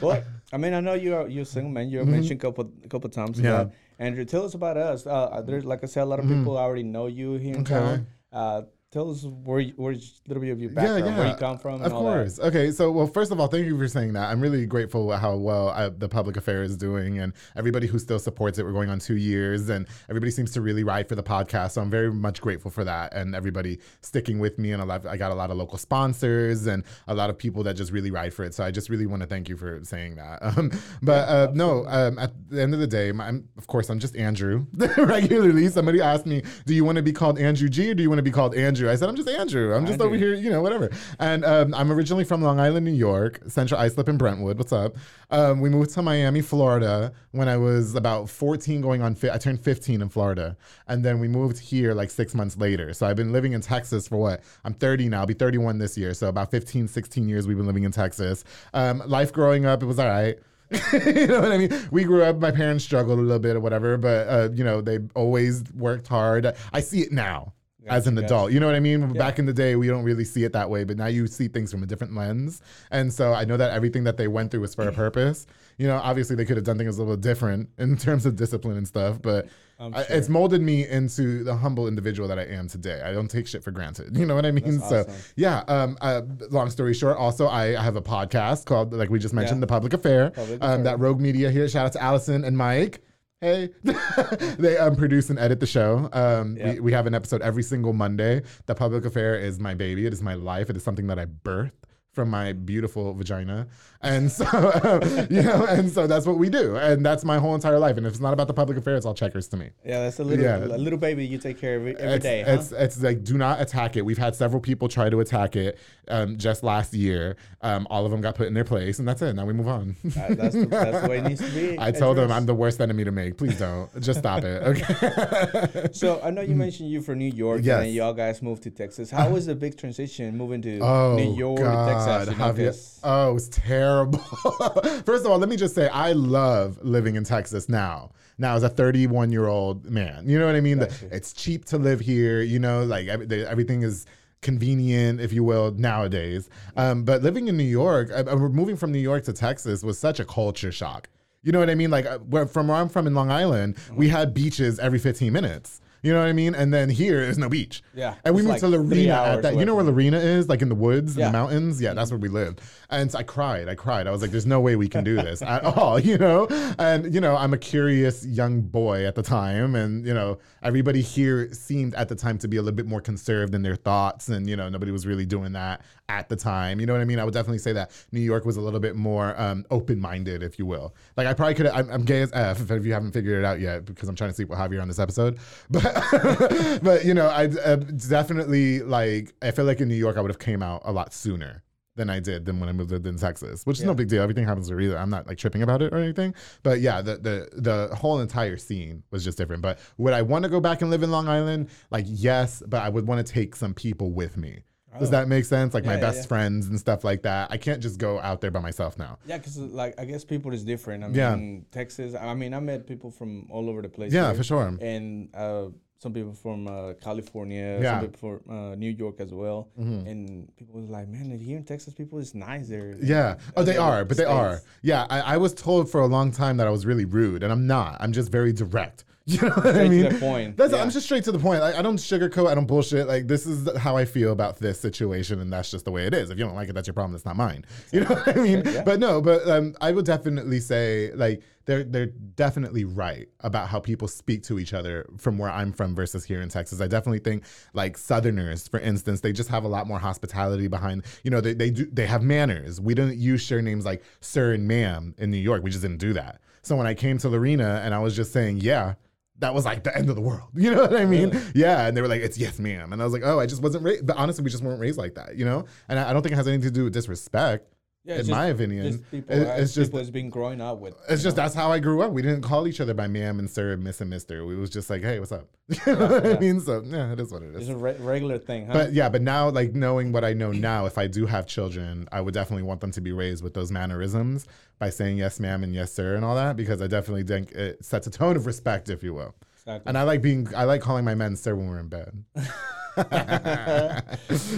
Well, 0.00 0.22
I 0.52 0.56
mean, 0.56 0.72
I 0.72 0.80
know 0.80 0.94
you're 0.94 1.28
you're 1.28 1.42
a 1.42 1.46
single 1.46 1.70
man. 1.70 1.90
You 1.90 2.04
mentioned 2.06 2.40
a 2.40 2.42
couple 2.42 2.72
couple 2.88 3.10
times. 3.10 3.36
Mm-hmm. 3.36 3.44
Yeah. 3.44 3.66
Andrew, 3.98 4.24
tell 4.24 4.44
us 4.44 4.54
about 4.54 4.76
us. 4.76 5.06
Uh, 5.06 5.42
there's 5.44 5.64
like 5.64 5.82
I 5.82 5.86
said, 5.86 6.02
a 6.02 6.06
lot 6.06 6.20
of 6.20 6.28
people 6.28 6.56
already 6.56 6.84
know 6.84 7.06
you 7.06 7.32
here 7.34 7.54
in 7.54 7.62
Okay. 7.62 7.74
town. 7.74 8.06
Uh, 8.32 8.62
tell 8.90 9.10
us 9.10 9.24
where 9.24 9.60
you, 9.60 9.74
where 9.76 9.92
a 9.92 9.96
little 10.26 10.40
bit 10.40 10.50
of 10.50 10.60
your 10.60 10.70
background, 10.70 11.16
where 11.16 11.28
you 11.28 11.34
come 11.34 11.58
from, 11.58 11.82
and 11.82 11.84
Of 11.84 11.92
course. 11.92 12.40
Okay. 12.40 12.70
So, 12.70 12.90
well, 12.90 13.06
first 13.06 13.30
of 13.30 13.38
all, 13.38 13.46
thank 13.46 13.66
you 13.66 13.76
for 13.76 13.86
saying 13.86 14.14
that. 14.14 14.30
I'm 14.30 14.40
really 14.40 14.64
grateful 14.64 15.14
how 15.14 15.36
well 15.36 15.68
I, 15.70 15.90
the 15.90 16.08
public 16.08 16.36
affair 16.36 16.62
is 16.62 16.76
doing, 16.76 17.18
and 17.18 17.34
everybody 17.56 17.86
who 17.86 17.98
still 17.98 18.18
supports 18.18 18.58
it. 18.58 18.64
We're 18.64 18.72
going 18.72 18.88
on 18.88 18.98
two 18.98 19.16
years, 19.16 19.68
and 19.68 19.86
everybody 20.08 20.30
seems 20.30 20.52
to 20.52 20.62
really 20.62 20.84
ride 20.84 21.08
for 21.08 21.16
the 21.16 21.22
podcast. 21.22 21.72
So 21.72 21.82
I'm 21.82 21.90
very 21.90 22.10
much 22.10 22.40
grateful 22.40 22.70
for 22.70 22.84
that, 22.84 23.12
and 23.12 23.34
everybody 23.34 23.78
sticking 24.00 24.38
with 24.38 24.58
me. 24.58 24.72
And 24.72 24.82
a 24.82 24.86
lot, 24.86 25.06
I 25.06 25.16
got 25.16 25.32
a 25.32 25.34
lot 25.34 25.50
of 25.50 25.58
local 25.58 25.78
sponsors 25.78 26.66
and 26.66 26.82
a 27.08 27.14
lot 27.14 27.28
of 27.28 27.36
people 27.36 27.62
that 27.64 27.74
just 27.74 27.92
really 27.92 28.10
ride 28.10 28.32
for 28.32 28.44
it. 28.44 28.54
So 28.54 28.64
I 28.64 28.70
just 28.70 28.88
really 28.88 29.06
want 29.06 29.20
to 29.22 29.28
thank 29.28 29.48
you 29.48 29.56
for 29.56 29.80
saying 29.84 30.16
that. 30.16 30.38
Um, 30.58 30.72
but 31.02 31.28
uh, 31.28 31.50
no, 31.52 31.84
um, 31.88 32.18
at 32.18 32.32
the 32.48 32.62
end 32.62 32.72
of 32.72 32.80
the 32.80 32.86
day, 32.86 33.12
my, 33.12 33.28
of 33.58 33.66
course, 33.66 33.90
I'm 33.90 33.98
just 33.98 34.16
Andrew. 34.16 34.66
Regularly, 34.96 35.68
somebody 35.68 36.00
asked 36.00 36.24
me, 36.24 36.42
"Do 36.64 36.74
you 36.74 36.84
want 36.84 36.96
to 36.96 37.02
be 37.02 37.12
called 37.12 37.38
Andrew 37.38 37.68
G 37.68 37.90
or 37.90 37.94
do 37.94 38.02
you 38.02 38.08
want 38.08 38.18
to 38.18 38.22
be 38.22 38.30
called 38.30 38.54
Andrew?" 38.54 38.77
I 38.86 38.96
said, 38.96 39.08
"I'm 39.08 39.16
just 39.16 39.28
Andrew. 39.28 39.74
I'm 39.74 39.86
just 39.86 39.94
Andrew. 39.94 40.06
over 40.06 40.16
here, 40.16 40.34
you 40.34 40.50
know, 40.50 40.60
whatever." 40.60 40.90
And 41.18 41.42
um, 41.44 41.74
I'm 41.74 41.90
originally 41.90 42.24
from 42.24 42.42
Long 42.42 42.60
Island, 42.60 42.84
New 42.84 42.92
York, 42.92 43.40
Central 43.48 43.80
Islip 43.80 44.08
and 44.08 44.18
Brentwood. 44.18 44.58
What's 44.58 44.72
up? 44.72 44.96
Um, 45.30 45.60
we 45.60 45.70
moved 45.70 45.90
to 45.94 46.02
Miami, 46.02 46.42
Florida, 46.42 47.12
when 47.32 47.48
I 47.48 47.56
was 47.56 47.94
about 47.94 48.28
14, 48.28 48.82
going 48.82 49.00
on. 49.00 49.14
Fi- 49.14 49.30
I 49.30 49.38
turned 49.38 49.60
15 49.64 50.02
in 50.02 50.08
Florida, 50.10 50.56
and 50.86 51.02
then 51.04 51.18
we 51.18 51.28
moved 51.28 51.58
here 51.58 51.94
like 51.94 52.10
six 52.10 52.34
months 52.34 52.58
later. 52.58 52.92
So 52.92 53.06
I've 53.06 53.16
been 53.16 53.32
living 53.32 53.52
in 53.52 53.60
Texas 53.60 54.06
for 54.06 54.16
what? 54.18 54.42
I'm 54.64 54.74
30 54.74 55.08
now. 55.08 55.20
I'll 55.20 55.26
be 55.26 55.34
31 55.34 55.78
this 55.78 55.96
year. 55.96 56.12
So 56.12 56.28
about 56.28 56.50
15, 56.50 56.88
16 56.88 57.28
years 57.28 57.46
we've 57.46 57.56
been 57.56 57.66
living 57.66 57.84
in 57.84 57.92
Texas. 57.92 58.44
Um, 58.74 59.02
life 59.06 59.32
growing 59.32 59.66
up, 59.66 59.82
it 59.82 59.86
was 59.86 59.98
all 59.98 60.06
right. 60.06 60.38
you 60.92 61.26
know 61.26 61.40
what 61.40 61.50
I 61.50 61.58
mean? 61.58 61.88
We 61.90 62.04
grew 62.04 62.22
up, 62.22 62.38
my 62.38 62.50
parents 62.50 62.84
struggled 62.84 63.18
a 63.18 63.22
little 63.22 63.38
bit 63.38 63.56
or 63.56 63.60
whatever, 63.60 63.96
but, 63.96 64.28
uh, 64.28 64.48
you 64.52 64.64
know, 64.64 64.82
they 64.82 64.98
always 65.14 65.64
worked 65.72 66.08
hard. 66.08 66.54
I 66.72 66.80
see 66.80 67.00
it 67.00 67.10
now. 67.12 67.54
As 67.86 68.06
an 68.06 68.18
adult. 68.18 68.52
You 68.52 68.60
know 68.60 68.66
what 68.66 68.74
I 68.74 68.80
mean? 68.80 69.12
Back 69.12 69.38
in 69.38 69.46
the 69.46 69.52
day, 69.52 69.76
we 69.76 69.86
don't 69.86 70.02
really 70.02 70.24
see 70.24 70.44
it 70.44 70.52
that 70.52 70.68
way, 70.68 70.84
but 70.84 70.96
now 70.96 71.06
you 71.06 71.26
see 71.26 71.48
things 71.48 71.70
from 71.70 71.82
a 71.82 71.86
different 71.86 72.14
lens. 72.14 72.60
And 72.90 73.12
so 73.12 73.32
I 73.32 73.44
know 73.44 73.56
that 73.56 73.70
everything 73.70 74.04
that 74.04 74.16
they 74.16 74.28
went 74.28 74.50
through 74.50 74.60
was 74.60 74.74
for 74.74 74.88
a 74.88 74.92
purpose. 75.04 75.46
You 75.78 75.86
know, 75.86 75.96
obviously 75.96 76.34
they 76.36 76.44
could 76.44 76.56
have 76.56 76.64
done 76.64 76.76
things 76.76 76.98
a 76.98 77.02
little 77.02 77.16
different 77.16 77.68
in 77.78 77.96
terms 77.96 78.26
of 78.26 78.36
discipline 78.36 78.76
and 78.76 78.86
stuff, 78.86 79.22
but 79.22 79.48
I'm 79.78 79.94
I- 79.94 80.02
it's 80.08 80.28
molded 80.28 80.60
me 80.60 80.88
into 80.88 81.44
the 81.44 81.54
humble 81.54 81.86
individual 81.86 82.28
that 82.28 82.38
I 82.38 82.42
am 82.46 82.66
today. 82.68 83.00
I 83.04 83.12
don't 83.12 83.28
take 83.30 83.46
shit 83.46 83.62
for 83.62 83.70
granted. 83.70 84.16
You 84.18 84.26
know 84.26 84.34
what 84.34 84.44
I 84.44 84.50
mean? 84.50 84.78
That's 84.78 84.88
so 84.88 85.00
awesome. 85.02 85.14
yeah. 85.36 85.62
Um. 85.68 85.96
Uh, 86.00 86.22
long 86.50 86.68
story 86.70 86.94
short, 86.94 87.16
also 87.16 87.46
I 87.48 87.80
have 87.80 87.94
a 87.94 88.02
podcast 88.02 88.64
called, 88.66 88.92
like 88.92 89.08
we 89.08 89.20
just 89.20 89.32
mentioned, 89.34 89.58
Yeah. 89.58 89.66
the 89.66 89.66
Public 89.68 89.92
Affair. 89.92 90.30
Public 90.30 90.62
um, 90.62 90.70
Affair. 90.72 90.84
that 90.84 90.98
Rogue 90.98 91.20
Media 91.20 91.50
here. 91.52 91.68
Shout 91.68 91.86
out 91.86 91.92
to 91.92 92.02
Allison 92.02 92.44
and 92.44 92.56
Mike. 92.58 93.00
Hey, 93.40 93.70
they 94.58 94.76
um, 94.78 94.96
produce 94.96 95.30
and 95.30 95.38
edit 95.38 95.60
the 95.60 95.66
show. 95.66 96.08
Um, 96.12 96.56
Yeah. 96.56 96.72
we, 96.74 96.80
we 96.80 96.92
have 96.92 97.06
an 97.06 97.14
episode 97.14 97.40
every 97.40 97.62
single 97.62 97.92
Monday. 97.92 98.42
The 98.66 98.74
Public 98.74 99.04
Affair 99.04 99.36
is 99.36 99.60
my 99.60 99.74
baby. 99.74 100.06
It 100.06 100.12
is 100.12 100.22
my 100.22 100.34
life. 100.34 100.70
It 100.70 100.76
is 100.76 100.82
something 100.82 101.06
that 101.06 101.18
I 101.20 101.26
birthed 101.26 101.70
from 102.12 102.30
my 102.30 102.52
beautiful 102.52 103.14
vagina, 103.14 103.66
and 104.02 104.30
so 104.30 104.44
you 105.30 105.42
know, 105.42 105.64
and 105.66 105.90
so 105.90 106.06
that's 106.06 106.26
what 106.26 106.36
we 106.38 106.48
do, 106.48 106.76
and 106.76 107.04
that's 107.06 107.24
my 107.24 107.38
whole 107.38 107.54
entire 107.54 107.78
life. 107.78 107.96
And 107.96 108.06
if 108.06 108.12
it's 108.12 108.20
not 108.20 108.32
about 108.32 108.48
the 108.48 108.54
public 108.54 108.76
affair, 108.78 108.96
it's 108.96 109.06
all 109.06 109.14
checkers 109.14 109.46
to 109.48 109.56
me. 109.56 109.70
Yeah, 109.84 110.00
that's 110.02 110.18
a 110.18 110.24
little 110.24 110.44
Yeah. 110.44 110.58
a 110.58 110.78
little 110.78 110.98
baby 110.98 111.24
you 111.26 111.38
take 111.38 111.58
care 111.60 111.76
of 111.76 111.86
every 111.86 111.92
it's, 112.16 112.22
day, 112.22 112.42
huh? 112.42 112.52
It's 112.52 112.72
it's 112.72 113.02
like 113.02 113.22
do 113.24 113.38
not 113.38 113.60
attack 113.60 113.96
it. 113.96 114.04
We've 114.04 114.18
had 114.18 114.34
several 114.34 114.60
people 114.60 114.88
try 114.88 115.10
to 115.10 115.20
attack 115.20 115.54
it 115.56 115.78
um, 116.08 116.36
just 116.38 116.62
last 116.62 116.92
year. 116.94 117.36
Um, 117.62 117.86
all 117.90 118.04
of 118.04 118.10
them 118.10 118.20
got 118.20 118.34
put 118.34 118.46
in 118.48 118.54
their 118.54 118.64
place, 118.64 118.98
and 118.98 119.06
that's 119.06 119.22
it. 119.22 119.34
Now 119.34 119.44
we 119.46 119.52
move 119.52 119.68
on. 119.68 119.94
Uh, 120.04 120.34
that's, 120.34 120.54
the, 120.54 120.66
that's 120.66 121.02
the 121.02 121.08
way 121.08 121.18
it 121.18 121.24
needs 121.24 121.40
to 121.40 121.50
be. 121.54 121.76
I 121.80 121.92
told 121.92 122.16
them. 122.16 122.32
I'm 122.32 122.46
the 122.46 122.54
worst 122.54 122.80
enemy 122.80 123.04
to 123.04 123.12
make. 123.12 123.36
Please 123.36 123.58
don't. 123.58 123.88
Just 124.00 124.18
stop 124.20 124.42
it. 124.44 124.62
Okay. 124.62 125.88
So 125.92 126.20
I 126.22 126.30
know 126.30 126.42
you 126.42 126.54
mentioned 126.54 126.90
you 126.90 127.00
from 127.02 127.18
New 127.18 127.30
York, 127.32 127.60
Yes. 127.62 127.82
and 127.84 127.92
y'all 127.92 128.12
guys 128.12 128.42
moved 128.42 128.62
to 128.64 128.70
Texas. 128.70 129.10
How 129.10 129.28
was 129.30 129.46
the 129.46 129.54
big 129.54 129.76
transition 129.76 130.36
moving 130.36 130.62
to 130.62 130.78
Oh, 130.80 131.16
New 131.16 131.34
York 131.34 131.58
God. 131.60 131.86
Texas? 131.88 131.97
Have 132.34 132.58
you- 132.58 132.64
oh, 133.04 133.36
it's 133.36 133.48
terrible. 133.48 134.18
First 135.04 135.24
of 135.24 135.30
all, 135.30 135.38
let 135.38 135.48
me 135.48 135.56
just 135.56 135.74
say 135.74 135.88
I 135.88 136.12
love 136.12 136.78
living 136.82 137.16
in 137.16 137.24
Texas 137.24 137.68
now. 137.68 138.10
Now, 138.38 138.54
as 138.54 138.62
a 138.62 138.68
31 138.68 139.32
year 139.32 139.46
old 139.46 139.84
man, 139.86 140.28
you 140.28 140.38
know 140.38 140.46
what 140.46 140.54
I 140.56 140.60
mean? 140.60 140.78
The- 140.78 141.08
it's 141.10 141.32
cheap 141.32 141.64
to 141.66 141.78
live 141.78 142.00
here. 142.00 142.40
You 142.42 142.58
know, 142.58 142.84
like 142.84 143.08
every- 143.08 143.26
the- 143.26 143.48
everything 143.50 143.82
is 143.82 144.06
convenient, 144.40 145.20
if 145.20 145.32
you 145.32 145.42
will, 145.44 145.72
nowadays. 145.72 146.48
Um, 146.76 147.04
but 147.04 147.22
living 147.22 147.48
in 147.48 147.56
New 147.56 147.64
York, 147.64 148.10
uh, 148.12 148.24
uh, 148.26 148.36
moving 148.36 148.76
from 148.76 148.92
New 148.92 148.98
York 149.00 149.24
to 149.24 149.32
Texas 149.32 149.82
was 149.82 149.98
such 149.98 150.20
a 150.20 150.24
culture 150.24 150.72
shock. 150.72 151.08
You 151.42 151.52
know 151.52 151.58
what 151.58 151.70
I 151.70 151.74
mean? 151.74 151.90
Like 151.90 152.06
uh, 152.06 152.18
where, 152.18 152.46
from 152.46 152.68
where 152.68 152.76
I'm 152.76 152.88
from 152.88 153.06
in 153.06 153.14
Long 153.14 153.30
Island, 153.30 153.76
we 153.94 154.08
had 154.08 154.34
beaches 154.34 154.78
every 154.78 154.98
15 154.98 155.32
minutes. 155.32 155.80
You 156.02 156.12
know 156.12 156.20
what 156.20 156.28
I 156.28 156.32
mean? 156.32 156.54
And 156.54 156.72
then 156.72 156.88
here, 156.88 157.20
there's 157.22 157.38
no 157.38 157.48
beach. 157.48 157.82
Yeah, 157.94 158.14
And 158.24 158.34
we 158.34 158.42
moved 158.42 158.50
like 158.52 158.60
to 158.60 158.68
Lorena 158.68 159.12
at 159.12 159.42
that. 159.42 159.56
You 159.56 159.64
know 159.64 159.74
where 159.74 159.84
Lorena 159.84 160.18
is? 160.18 160.48
Like 160.48 160.62
in 160.62 160.68
the 160.68 160.74
woods, 160.74 161.14
in 161.14 161.20
Yeah. 161.20 161.26
the 161.26 161.32
mountains? 161.32 161.80
Yeah, 161.80 161.94
that's 161.94 162.10
where 162.10 162.18
we 162.18 162.28
lived. 162.28 162.60
And 162.90 163.10
so 163.10 163.18
I 163.18 163.22
cried. 163.24 163.68
I 163.68 163.74
cried. 163.74 164.06
I 164.06 164.10
was 164.10 164.22
like, 164.22 164.30
there's 164.30 164.46
no 164.46 164.60
way 164.60 164.76
we 164.76 164.88
can 164.88 165.02
do 165.04 165.16
this 165.16 165.42
at 165.42 165.64
all, 165.76 165.98
you 166.10 166.16
know? 166.18 166.46
And, 166.78 167.12
you 167.12 167.20
know, 167.20 167.36
I'm 167.36 167.52
a 167.52 167.58
curious 167.58 168.24
young 168.24 168.60
boy 168.60 169.06
at 169.06 169.14
the 169.16 169.22
time. 169.22 169.74
And, 169.74 170.06
you 170.06 170.14
know, 170.14 170.38
everybody 170.62 171.02
here 171.02 171.52
seemed 171.52 171.94
at 171.94 172.08
the 172.08 172.14
time 172.14 172.38
to 172.38 172.48
be 172.48 172.56
a 172.58 172.62
little 172.62 172.76
bit 172.76 172.86
more 172.86 173.00
conserved 173.00 173.54
in 173.54 173.62
their 173.62 173.76
thoughts. 173.76 174.28
And, 174.28 174.48
you 174.48 174.56
know, 174.56 174.68
nobody 174.68 174.92
was 174.92 175.06
really 175.06 175.26
doing 175.26 175.52
that 175.52 175.80
at 176.08 176.28
the 176.28 176.36
time. 176.36 176.80
You 176.80 176.86
know 176.86 176.92
what 176.92 177.02
I 177.02 177.04
mean? 177.04 177.18
I 177.18 177.24
would 177.24 177.34
definitely 177.34 177.58
say 177.58 177.72
that 177.74 177.90
New 178.12 178.20
York 178.20 178.44
was 178.44 178.56
a 178.56 178.60
little 178.60 178.80
bit 178.80 178.96
more 178.96 179.38
um, 179.40 179.64
open 179.70 180.00
minded, 180.00 180.42
if 180.42 180.58
you 180.58 180.66
will. 180.66 180.94
Like, 181.16 181.26
I 181.26 181.34
probably 181.34 181.54
could 181.54 181.66
I'm, 181.66 181.90
I'm 181.90 182.04
gay 182.04 182.22
as 182.22 182.32
F 182.32 182.70
if 182.70 182.84
you 182.84 182.92
haven't 182.92 183.12
figured 183.12 183.38
it 183.38 183.44
out 183.44 183.60
yet 183.60 183.84
because 183.84 184.08
I'm 184.08 184.14
trying 184.14 184.30
to 184.30 184.34
sleep 184.34 184.48
with 184.48 184.58
Javier 184.58 184.80
on 184.80 184.88
this 184.88 184.98
episode. 184.98 185.38
But, 185.70 185.82
but 186.82 187.04
you 187.04 187.14
know, 187.14 187.26
I 187.28 187.44
uh, 187.46 187.76
definitely, 187.76 188.80
like, 188.80 189.34
I 189.42 189.50
feel 189.50 189.64
like 189.64 189.80
in 189.80 189.88
New 189.88 189.94
York, 189.94 190.16
I 190.16 190.20
would 190.20 190.30
have 190.30 190.38
came 190.38 190.62
out 190.62 190.82
a 190.84 190.92
lot 190.92 191.12
sooner 191.12 191.62
than 191.98 192.08
I 192.08 192.20
did 192.20 192.46
than 192.46 192.58
when 192.58 192.70
I 192.70 192.72
moved 192.72 192.92
in 192.92 193.18
Texas, 193.18 193.66
which 193.66 193.78
is 193.78 193.84
no 193.84 193.92
big 193.92 194.08
deal. 194.08 194.22
Everything 194.22 194.46
happens 194.46 194.68
for 194.68 194.74
a 194.74 194.76
reason. 194.78 194.96
I'm 194.96 195.10
not 195.10 195.26
like 195.26 195.36
tripping 195.36 195.62
about 195.62 195.82
it 195.82 195.92
or 195.92 195.98
anything. 195.98 196.34
But 196.62 196.80
yeah, 196.80 197.02
the 197.02 197.18
the 197.18 197.48
the 197.52 197.94
whole 197.94 198.20
entire 198.20 198.56
scene 198.56 199.02
was 199.10 199.24
just 199.24 199.36
different. 199.36 199.60
But 199.60 199.78
would 199.98 200.14
I 200.14 200.22
want 200.22 200.44
to 200.44 200.48
go 200.48 200.60
back 200.60 200.80
and 200.80 200.90
live 200.90 201.02
in 201.02 201.10
Long 201.10 201.28
Island? 201.28 201.68
Like 201.90 202.06
yes, 202.08 202.62
but 202.66 202.82
I 202.82 202.88
would 202.88 203.06
want 203.06 203.26
to 203.26 203.30
take 203.30 203.54
some 203.54 203.74
people 203.74 204.12
with 204.12 204.38
me. 204.38 204.62
Does 204.98 205.08
Oh. 205.08 205.10
that 205.12 205.28
make 205.28 205.44
sense? 205.44 205.74
Like 205.74 205.84
my 205.84 205.92
Yeah, 205.92 205.98
yeah, 205.98 206.06
best 206.06 206.18
yeah. 206.22 206.26
friends 206.26 206.66
and 206.68 206.78
stuff 206.78 207.04
like 207.04 207.22
that. 207.22 207.50
I 207.50 207.56
can't 207.56 207.80
just 207.80 207.98
go 207.98 208.18
out 208.20 208.40
there 208.40 208.50
by 208.50 208.60
myself 208.60 208.98
now. 208.98 209.18
Yeah, 209.26 209.38
because 209.38 209.58
like 209.58 209.94
I 210.00 210.04
guess 210.04 210.24
people 210.24 210.52
is 210.52 210.64
different. 210.64 211.04
I 211.04 211.08
Yeah. 211.08 211.36
mean, 211.36 211.66
Texas. 211.70 212.14
I 212.14 212.34
mean, 212.34 212.54
I 212.54 212.60
met 212.60 212.86
people 212.86 213.10
from 213.10 213.46
all 213.50 213.68
over 213.68 213.82
the 213.82 213.88
place. 213.88 214.12
Yeah, 214.12 214.26
here. 214.26 214.34
for 214.34 214.44
sure. 214.44 214.76
And 214.80 215.28
uh, 215.34 215.66
some 216.00 216.12
people 216.12 216.32
from 216.32 216.66
uh, 216.68 216.92
California, 217.00 217.78
Yeah. 217.82 217.94
Mm-hmm. 217.94 218.00
some 218.00 218.10
people 218.10 218.40
from 218.46 218.56
uh, 218.56 218.74
New 218.76 218.90
York 218.90 219.20
as 219.20 219.32
well. 219.32 219.68
And 219.76 220.48
people 220.56 220.80
was 220.80 220.88
like, 220.88 221.08
man, 221.08 221.36
here 221.38 221.56
in 221.58 221.64
Texas, 221.64 221.92
people 221.92 222.18
is 222.18 222.34
nice 222.34 222.68
there. 222.68 222.94
Yeah. 223.02 223.36
Oh, 223.56 223.62
they 223.64 223.76
are, 223.76 224.04
but 224.04 224.16
they 224.16 224.24
are. 224.24 224.60
Yeah. 224.82 225.06
I, 225.10 225.20
I 225.34 225.36
was 225.36 225.52
told 225.54 225.90
for 225.90 226.00
a 226.00 226.06
long 226.06 226.30
time 226.32 226.56
that 226.58 226.66
I 226.66 226.70
was 226.70 226.86
really 226.86 227.04
rude, 227.04 227.42
and 227.42 227.52
I'm 227.52 227.66
not. 227.66 227.96
I'm 228.00 228.12
just 228.12 228.30
very 228.32 228.52
direct. 228.52 229.04
You 229.32 229.42
know 229.42 229.48
what 229.56 229.66
I 229.66 229.72
Straight 229.72 229.84
to 229.84 229.90
mean? 229.90 230.12
the 230.14 230.18
point. 230.18 230.56
That's 230.56 230.72
Yeah. 230.72 230.80
I'm 230.80 230.88
just 230.88 231.04
straight 231.04 231.22
to 231.24 231.32
the 231.32 231.38
point. 231.38 231.60
Like, 231.60 231.74
I 231.74 231.82
don't 231.82 231.98
sugarcoat. 231.98 232.46
I 232.48 232.54
don't 232.54 232.64
bullshit. 232.66 233.06
Like 233.06 233.28
this 233.28 233.46
is 233.46 233.76
how 233.76 233.94
I 233.94 234.06
feel 234.06 234.32
about 234.32 234.58
this 234.58 234.80
situation, 234.80 235.38
and 235.40 235.52
that's 235.52 235.70
just 235.70 235.84
the 235.84 235.90
way 235.90 236.06
it 236.06 236.14
is. 236.14 236.30
If 236.30 236.38
you 236.38 236.44
don't 236.46 236.54
like 236.54 236.70
it, 236.70 236.72
that's 236.72 236.86
your 236.86 236.94
problem. 236.94 237.12
That's 237.12 237.26
not 237.26 237.36
mine. 237.36 237.66
You 237.92 238.00
know 238.00 238.06
what 238.14 238.36
I 238.36 238.40
mean? 238.40 238.62
Yeah. 238.64 238.84
But 238.84 239.00
no. 239.00 239.20
But 239.20 239.46
um, 239.46 239.74
I 239.82 239.92
would 239.92 240.06
definitely 240.06 240.60
say 240.60 241.12
like 241.14 241.42
they're 241.66 241.84
they're 241.84 242.06
definitely 242.06 242.84
right 242.84 243.28
about 243.40 243.68
how 243.68 243.80
people 243.80 244.08
speak 244.08 244.42
to 244.44 244.58
each 244.58 244.72
other 244.72 245.04
from 245.18 245.36
where 245.36 245.50
I'm 245.50 245.72
from 245.72 245.94
versus 245.94 246.24
here 246.24 246.40
in 246.40 246.48
Texas. 246.48 246.80
I 246.80 246.86
definitely 246.86 247.18
think 247.18 247.44
like 247.74 247.98
Southerners, 247.98 248.66
for 248.66 248.80
instance, 248.80 249.20
they 249.20 249.32
just 249.32 249.50
have 249.50 249.64
a 249.64 249.68
lot 249.68 249.86
more 249.86 249.98
hospitality 249.98 250.68
behind. 250.68 251.04
You 251.22 251.30
know, 251.30 251.42
they 251.42 251.52
they 251.52 251.70
do 251.70 251.84
they 251.92 252.06
have 252.06 252.22
manners. 252.22 252.80
We 252.80 252.94
didn't 252.94 253.18
use 253.18 253.42
sure 253.42 253.60
names 253.60 253.84
like 253.84 254.02
sir 254.20 254.54
and 254.54 254.66
ma'am 254.66 255.14
in 255.18 255.30
New 255.30 255.36
York. 255.36 255.62
We 255.62 255.70
just 255.70 255.82
didn't 255.82 255.98
do 255.98 256.14
that. 256.14 256.40
So 256.62 256.76
when 256.76 256.86
I 256.86 256.94
came 256.94 257.18
to 257.18 257.28
Lorena 257.28 257.80
and 257.84 257.94
I 257.94 257.98
was 257.98 258.16
just 258.16 258.32
saying 258.32 258.58
yeah 258.62 258.94
that 259.40 259.54
was 259.54 259.64
like 259.64 259.84
the 259.84 259.96
end 259.96 260.08
of 260.10 260.16
the 260.16 260.22
world. 260.22 260.48
You 260.54 260.72
know 260.72 260.82
what 260.82 260.96
I 260.96 261.04
mean? 261.04 261.30
Really? 261.30 261.44
Yeah. 261.54 261.86
And 261.86 261.96
they 261.96 262.02
were 262.02 262.08
like, 262.08 262.22
it's 262.22 262.36
yes, 262.38 262.58
ma'am. 262.58 262.92
And 262.92 263.00
I 263.00 263.04
was 263.04 263.12
like, 263.12 263.22
oh, 263.24 263.38
I 263.38 263.46
just 263.46 263.62
wasn't 263.62 263.84
raised. 263.84 264.06
But 264.06 264.16
honestly, 264.16 264.42
we 264.44 264.50
just 264.50 264.62
weren't 264.64 264.80
raised 264.80 264.98
like 264.98 265.14
that, 265.14 265.36
you 265.36 265.44
know? 265.44 265.64
And 265.88 265.98
I, 265.98 266.10
I 266.10 266.12
don't 266.12 266.22
think 266.22 266.32
it 266.32 266.36
has 266.36 266.48
anything 266.48 266.64
to 266.68 266.70
do 266.72 266.84
with 266.84 266.92
disrespect, 266.92 267.72
Yeah, 268.04 268.14
in 268.14 268.20
it's 268.20 268.28
my 268.28 268.46
opinion. 268.46 268.90
Just 268.92 269.10
people, 269.10 269.36
It- 269.36 269.60
it's 269.60 269.74
just. 269.74 269.90
people 269.90 270.00
has 270.00 270.10
been 270.10 270.28
growing 270.30 270.60
up 270.60 270.78
with. 270.80 270.94
It's 271.08 271.22
just 271.22 271.36
know? 271.36 271.42
that's 271.44 271.54
how 271.54 271.70
I 271.70 271.78
grew 271.78 272.02
up. 272.02 272.10
We 272.12 272.22
didn't 272.22 272.42
call 272.42 272.66
each 272.66 272.80
other 272.80 272.94
by 272.94 273.06
ma'am 273.06 273.38
and 273.38 273.48
sir, 273.48 273.76
miss 273.76 274.00
and 274.00 274.10
mister. 274.10 274.44
We 274.44 274.56
was 274.56 274.70
just 274.70 274.90
like, 274.90 275.02
hey, 275.02 275.20
what's 275.20 275.32
up? 275.32 275.46
You 275.86 275.94
know 275.96 276.06
what 276.08 276.26
I 276.26 276.38
mean? 276.40 276.60
So 276.60 276.82
yeah, 276.84 277.12
it 277.12 277.20
is 277.20 277.30
what 277.30 277.42
it 277.42 277.54
is. 277.54 277.60
It's 277.62 277.70
a 277.70 277.76
re- 277.76 277.96
regular 278.00 278.38
thing, 278.38 278.66
huh? 278.66 278.72
But 278.72 278.92
yeah, 278.94 279.08
but 279.08 279.22
now 279.22 279.50
like 279.50 279.74
knowing 279.74 280.10
what 280.12 280.24
I 280.24 280.32
know 280.32 280.50
now, 280.50 280.86
if 280.86 280.96
I 280.98 281.06
do 281.06 281.26
have 281.26 281.46
children, 281.46 282.08
I 282.10 282.20
would 282.22 282.34
definitely 282.34 282.62
want 282.64 282.80
them 282.80 282.90
to 282.92 283.00
be 283.00 283.12
raised 283.12 283.44
with 283.44 283.52
those 283.54 283.70
mannerisms 283.70 284.46
by 284.78 284.90
saying 284.90 285.18
yes, 285.18 285.40
ma'am, 285.40 285.64
and 285.64 285.74
yes, 285.74 285.92
sir, 285.92 286.14
and 286.14 286.24
all 286.24 286.34
that, 286.36 286.56
because 286.56 286.80
I 286.80 286.86
definitely 286.86 287.24
think 287.24 287.52
it 287.52 287.84
sets 287.84 288.06
a 288.06 288.10
tone 288.10 288.36
of 288.36 288.46
respect, 288.46 288.88
if 288.88 289.02
you 289.02 289.14
will. 289.14 289.34
Exactly. 289.62 289.88
And 289.88 289.98
I 289.98 290.02
like 290.04 290.22
being, 290.22 290.48
I 290.56 290.64
like 290.64 290.80
calling 290.80 291.04
my 291.04 291.14
men 291.14 291.36
sir 291.36 291.54
when 291.54 291.68
we're 291.68 291.80
in 291.80 291.88
bed. 291.88 292.24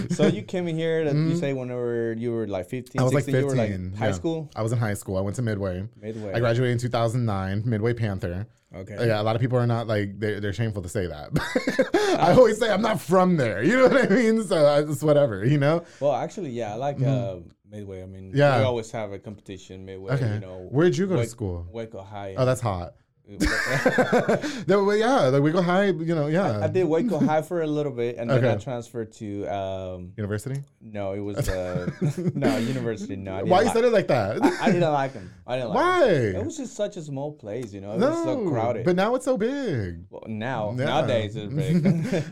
so 0.09 0.27
you 0.27 0.41
came 0.41 0.67
in 0.67 0.75
here 0.75 1.05
that 1.05 1.15
you 1.15 1.35
say 1.35 1.53
whenever 1.53 2.13
you 2.13 2.31
were 2.31 2.47
like 2.47 2.69
15, 2.69 2.91
Mm-hmm. 2.91 2.99
I 2.99 3.03
was 3.03 3.13
like 3.13 3.25
15. 3.25 3.41
you 3.41 3.47
were 3.47 3.55
like 3.55 3.95
high 3.97 4.07
yeah. 4.07 4.11
school? 4.13 4.49
I 4.55 4.61
was 4.61 4.71
in 4.71 4.79
high 4.79 4.93
school. 4.93 5.17
I 5.17 5.21
went 5.21 5.35
to 5.37 5.41
Midway. 5.41 5.87
Midway. 5.99 6.33
I 6.33 6.39
graduated 6.39 6.73
in 6.73 6.77
2009, 6.79 7.63
Midway 7.65 7.93
Panther. 7.93 8.47
Okay. 8.73 8.95
Yeah, 9.05 9.21
a 9.21 9.23
lot 9.23 9.35
of 9.35 9.41
people 9.41 9.57
are 9.57 9.67
not 9.67 9.87
like 9.87 10.17
they're, 10.17 10.39
they're 10.39 10.53
shameful 10.53 10.81
to 10.81 10.87
say 10.87 11.05
that. 11.05 12.17
I 12.19 12.31
always 12.31 12.57
say 12.57 12.71
I'm 12.71 12.81
not 12.81 13.01
from 13.01 13.35
there. 13.35 13.61
You 13.63 13.77
know 13.77 13.87
what 13.89 14.11
I 14.11 14.15
mean? 14.15 14.43
So 14.43 14.65
I- 14.65 14.89
it's 14.89 15.03
whatever. 15.03 15.45
You 15.45 15.57
know? 15.57 15.83
Well, 15.99 16.13
actually, 16.13 16.51
yeah, 16.51 16.71
I 16.71 16.75
like 16.75 17.01
uh, 17.01 17.37
Midway. 17.71 18.03
I 18.03 18.05
mean. 18.05 18.31
Yeah. 18.35 18.59
we 18.59 18.65
always 18.65 18.91
have 18.91 19.11
a 19.13 19.19
competition 19.19 19.85
Midway. 19.85 20.13
Okay. 20.13 20.33
You 20.35 20.39
know, 20.41 20.67
Where'd 20.69 20.95
you 20.97 21.07
go 21.07 21.15
to 21.15 21.25
school? 21.25 21.67
Waco 21.71 22.01
High. 22.01 22.35
Oh, 22.37 22.45
that's 22.45 22.61
hot. 22.61 22.93
No, 24.67 24.91
yeah, 24.91 25.27
like 25.27 25.41
we 25.41 25.51
go 25.51 25.61
high. 25.61 25.85
You 25.85 26.15
know, 26.15 26.27
yeah. 26.27 26.59
I 26.61 26.67
did 26.67 26.83
Waco 26.83 27.19
High 27.19 27.41
for 27.41 27.61
a 27.61 27.67
little 27.67 27.91
bit, 27.91 28.17
and 28.17 28.29
then 28.29 28.43
I 28.43 28.55
transferred 28.55 29.11
to 29.13 29.45
um, 29.47 30.11
University. 30.17 30.61
no, 30.81 31.13
it 31.13 31.19
was 31.19 31.47
uh, 31.47 31.89
no 32.35 32.57
university. 32.57 33.15
No, 33.15 33.35
I 33.35 33.43
Why 33.43 33.59
you 33.59 33.65
like, 33.65 33.73
said 33.73 33.85
it 33.85 33.93
like 33.93 34.07
that? 34.07 34.43
I, 34.43 34.65
I 34.65 34.71
didn't 34.71 34.91
like 34.91 35.13
him. 35.13 35.31
I 35.47 35.55
didn't 35.57 35.69
like. 35.69 35.75
Why? 35.75 36.09
Him. 36.09 36.35
It 36.37 36.45
was 36.45 36.57
just 36.57 36.75
such 36.75 36.97
a 36.97 37.01
small 37.01 37.31
place, 37.33 37.73
you 37.73 37.79
know. 37.81 37.93
It 37.93 37.99
was 37.99 38.23
so 38.23 38.49
crowded. 38.49 38.85
but 38.85 38.95
now 38.95 39.15
it's 39.15 39.25
so 39.25 39.37
big. 39.37 40.05
well, 40.09 40.23
now 40.27 40.75
Yeah. 40.77 40.85
nowadays 40.85 41.35
it's 41.35 41.53
big. 41.53 41.85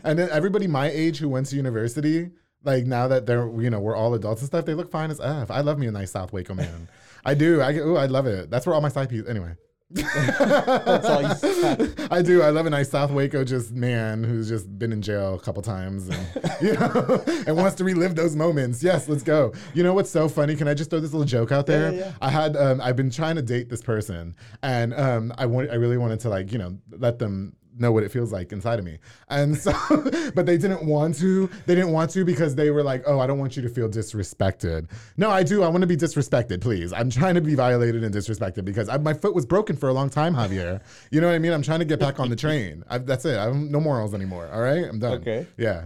and 0.04 0.18
then 0.18 0.28
everybody 0.30 0.66
my 0.66 0.90
age 0.90 1.18
who 1.18 1.28
went 1.28 1.46
to 1.46 1.56
university, 1.56 2.30
like 2.64 2.86
now 2.86 3.08
that 3.08 3.26
they're 3.26 3.48
you 3.60 3.70
know 3.70 3.80
we're 3.80 3.96
all 3.96 4.14
adults 4.14 4.42
and 4.42 4.46
stuff, 4.46 4.64
they 4.64 4.74
look 4.74 4.90
fine 4.90 5.10
as 5.10 5.20
f. 5.20 5.50
I 5.50 5.60
love 5.60 5.78
me 5.78 5.86
a 5.86 5.92
nice 5.92 6.10
South 6.12 6.32
Waco 6.32 6.54
man. 6.54 6.88
I 7.24 7.34
do. 7.34 7.60
I 7.60 7.74
ooh, 7.74 7.96
I 7.96 8.06
love 8.06 8.26
it. 8.26 8.50
That's 8.50 8.66
where 8.66 8.74
all 8.74 8.80
my 8.80 8.88
side 8.88 9.08
pieces. 9.08 9.28
Anyway. 9.28 9.54
That's 9.92 11.06
all 11.06 11.22
you. 11.22 11.94
I 12.10 12.22
do. 12.22 12.42
I 12.42 12.50
love 12.50 12.66
a 12.66 12.70
nice 12.70 12.90
South 12.90 13.10
Waco 13.10 13.42
just 13.42 13.72
man 13.72 14.22
who's 14.22 14.48
just 14.48 14.78
been 14.78 14.92
in 14.92 15.02
jail 15.02 15.34
a 15.34 15.40
couple 15.40 15.62
times 15.62 16.08
and 16.08 16.52
you 16.62 16.74
know 16.74 17.24
and 17.46 17.56
wants 17.56 17.74
to 17.76 17.84
relive 17.84 18.14
those 18.14 18.36
moments. 18.36 18.82
Yes, 18.82 19.08
let's 19.08 19.24
go. 19.24 19.52
You 19.74 19.82
know 19.82 19.92
what's 19.92 20.10
so 20.10 20.28
funny? 20.28 20.54
Can 20.54 20.68
I 20.68 20.74
just 20.74 20.90
throw 20.90 21.00
this 21.00 21.12
little 21.12 21.26
joke 21.26 21.50
out 21.50 21.66
there? 21.66 21.92
Yeah, 21.92 21.98
yeah, 21.98 22.04
yeah. 22.06 22.12
I 22.22 22.30
had 22.30 22.56
um, 22.56 22.80
I've 22.80 22.96
been 22.96 23.10
trying 23.10 23.36
to 23.36 23.42
date 23.42 23.68
this 23.68 23.82
person 23.82 24.36
and 24.62 24.94
um, 24.94 25.32
I 25.36 25.46
want 25.46 25.70
I 25.70 25.74
really 25.74 25.98
wanted 25.98 26.20
to 26.20 26.28
like 26.28 26.52
you 26.52 26.58
know 26.58 26.78
let 26.92 27.18
them 27.18 27.56
know 27.78 27.92
what 27.92 28.02
it 28.02 28.10
feels 28.10 28.32
like 28.32 28.52
inside 28.52 28.78
of 28.78 28.84
me. 28.84 28.98
And 29.28 29.56
so, 29.56 29.72
but 30.34 30.46
they 30.46 30.58
didn't 30.58 30.84
want 30.84 31.16
to. 31.18 31.48
They 31.66 31.74
didn't 31.74 31.92
want 31.92 32.10
to 32.12 32.24
because 32.24 32.54
they 32.54 32.70
were 32.70 32.82
like, 32.82 33.02
oh, 33.06 33.20
I 33.20 33.26
don't 33.26 33.38
want 33.38 33.56
you 33.56 33.62
to 33.62 33.68
feel 33.68 33.88
disrespected. 33.88 34.90
No, 35.16 35.30
I 35.30 35.42
do. 35.42 35.62
I 35.62 35.68
want 35.68 35.82
to 35.82 35.86
be 35.86 35.96
disrespected, 35.96 36.60
please. 36.60 36.92
I'm 36.92 37.10
trying 37.10 37.34
to 37.34 37.40
be 37.40 37.54
violated 37.54 38.04
and 38.04 38.14
disrespected 38.14 38.64
because 38.64 38.88
I, 38.88 38.98
my 38.98 39.14
foot 39.14 39.34
was 39.34 39.46
broken 39.46 39.76
for 39.76 39.88
a 39.88 39.92
long 39.92 40.10
time, 40.10 40.34
Javier. 40.34 40.80
You 41.10 41.20
know 41.20 41.28
what 41.28 41.34
I 41.34 41.38
mean? 41.38 41.52
I'm 41.52 41.62
trying 41.62 41.80
to 41.80 41.84
get 41.84 42.00
back 42.00 42.20
on 42.20 42.30
the 42.30 42.36
train. 42.36 42.84
I, 42.88 42.98
that's 42.98 43.24
it. 43.24 43.36
I 43.38 43.44
have 43.44 43.56
no 43.56 43.80
morals 43.80 44.14
anymore. 44.14 44.50
All 44.52 44.60
right, 44.60 44.84
I'm 44.84 44.98
done. 44.98 45.20
Okay. 45.20 45.46
Yeah. 45.56 45.84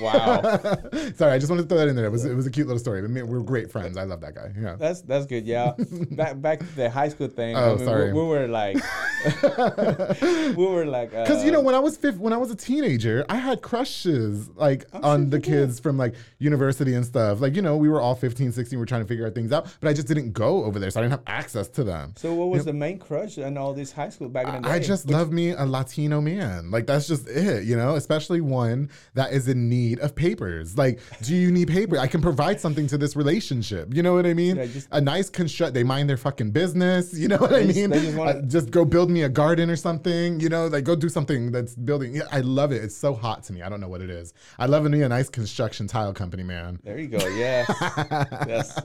Wow. 0.00 0.40
Sorry, 1.16 1.32
I 1.32 1.38
just 1.38 1.50
wanted 1.50 1.62
to 1.62 1.68
throw 1.68 1.78
that 1.78 1.88
in 1.88 1.94
there. 1.94 2.06
It 2.06 2.10
was 2.10 2.24
it 2.24 2.34
was 2.34 2.46
a 2.46 2.50
cute 2.50 2.66
little 2.66 2.80
story. 2.80 3.06
We 3.06 3.22
we're 3.22 3.40
great 3.40 3.70
friends. 3.70 3.98
I 3.98 4.04
love 4.04 4.22
that 4.22 4.34
guy. 4.34 4.52
Yeah. 4.58 4.76
That's 4.78 5.02
that's 5.02 5.26
good. 5.26 5.46
Yeah. 5.46 5.72
back 6.12 6.40
back 6.40 6.60
to 6.60 6.76
the 6.76 6.88
high 6.88 7.10
school 7.10 7.28
thing. 7.28 7.56
Oh, 7.56 7.74
I 7.74 7.76
mean, 7.76 7.84
sorry. 7.84 8.12
We, 8.12 8.20
we 8.20 8.26
were 8.26 8.48
like, 8.48 8.76
we 10.56 10.66
were 10.66 10.86
like, 10.86 11.10
Because 11.10 11.44
you 11.44 11.52
know 11.52 11.60
uh, 11.60 11.64
when 11.64 11.74
I 11.74 11.78
was 11.78 11.98
fifth, 11.98 12.16
when 12.16 12.32
I 12.32 12.38
was 12.38 12.50
a 12.50 12.56
teenager, 12.56 13.26
I 13.28 13.36
had 13.36 13.60
crushes 13.60 14.48
like 14.56 14.86
I'm 14.94 15.04
on 15.04 15.20
sure 15.22 15.30
the 15.30 15.36
you 15.36 15.42
did. 15.42 15.50
kids 15.50 15.80
from 15.80 15.98
like 15.98 16.14
university 16.38 16.94
and 16.94 17.04
stuff. 17.04 17.40
Like 17.40 17.54
you 17.54 17.62
know 17.62 17.76
we 17.76 17.90
were 17.90 18.00
all 18.00 18.14
15, 18.14 18.52
16, 18.52 18.78
we 18.78 18.82
are 18.82 18.86
trying 18.86 19.02
to 19.02 19.08
figure 19.08 19.26
out 19.26 19.34
things 19.34 19.52
out, 19.52 19.76
but 19.80 19.88
I 19.88 19.92
just 19.92 20.08
didn't 20.08 20.32
go 20.32 20.64
over 20.64 20.78
there, 20.78 20.90
so 20.90 21.00
I 21.00 21.02
didn't 21.02 21.12
have 21.12 21.22
access 21.26 21.68
to 21.68 21.84
them. 21.84 22.14
So 22.16 22.32
what 22.32 22.48
was 22.48 22.64
the 22.64 22.72
main 22.72 22.98
crush 22.98 23.36
in 23.36 23.58
all 23.58 23.74
this 23.74 23.92
high 23.92 24.08
school 24.08 24.30
back 24.30 24.46
in 24.46 24.62
the 24.62 24.68
day? 24.68 24.74
I 24.74 24.78
just 24.78 25.10
love 25.10 25.30
me 25.32 25.50
a 25.50 25.66
Latino 25.66 26.22
man. 26.22 26.70
Like 26.70 26.86
that's 26.86 27.06
just 27.06 27.28
it, 27.28 27.64
you 27.64 27.76
know, 27.76 27.96
especially 27.96 28.40
one 28.40 28.88
that 29.14 29.32
is 29.34 29.49
in 29.50 29.68
need 29.68 29.98
of 30.00 30.14
papers. 30.14 30.78
Like, 30.78 31.00
do 31.22 31.34
you 31.36 31.50
need 31.52 31.68
paper? 31.68 31.98
I 31.98 32.06
can 32.06 32.22
provide 32.22 32.58
something 32.60 32.86
to 32.86 32.96
this 32.96 33.14
relationship. 33.16 33.94
You 33.94 34.02
know 34.02 34.14
what 34.14 34.24
I 34.24 34.32
mean? 34.34 34.56
Yeah, 34.56 34.66
just- 34.66 34.88
a 34.92 35.00
nice 35.00 35.28
construct. 35.28 35.74
They 35.74 35.84
mind 35.84 36.08
their 36.08 36.16
fucking 36.16 36.52
business. 36.52 37.12
You 37.12 37.28
know 37.28 37.36
what 37.36 37.52
I 37.52 37.64
mean? 37.64 37.92
just 37.92 38.16
wanna- 38.16 38.30
Uh, 38.38 38.42
just 38.42 38.70
go 38.70 38.84
build 38.84 39.10
me 39.10 39.22
a 39.24 39.28
garden 39.28 39.68
or 39.68 39.76
something. 39.76 40.40
You 40.40 40.48
know, 40.48 40.68
like 40.68 40.84
go 40.84 40.96
do 40.96 41.08
something 41.10 41.52
that's 41.52 41.74
building. 41.74 42.14
Yeah, 42.16 42.22
I 42.32 42.40
love 42.40 42.72
it. 42.72 42.82
It's 42.82 42.96
so 42.96 43.12
hot 43.12 43.42
to 43.44 43.52
me. 43.52 43.60
I 43.62 43.68
don't 43.68 43.80
know 43.80 43.88
what 43.88 44.00
it 44.00 44.08
is. 44.10 44.32
I 44.58 44.66
love 44.66 44.84
to 44.84 44.88
me 44.88 45.02
a 45.02 45.08
nice 45.08 45.28
construction 45.28 45.86
tile 45.86 46.14
company 46.14 46.42
man. 46.44 46.78
There 46.84 46.98
you 46.98 47.08
go. 47.08 47.18
Yes. 47.28 47.66
yes. 48.48 48.80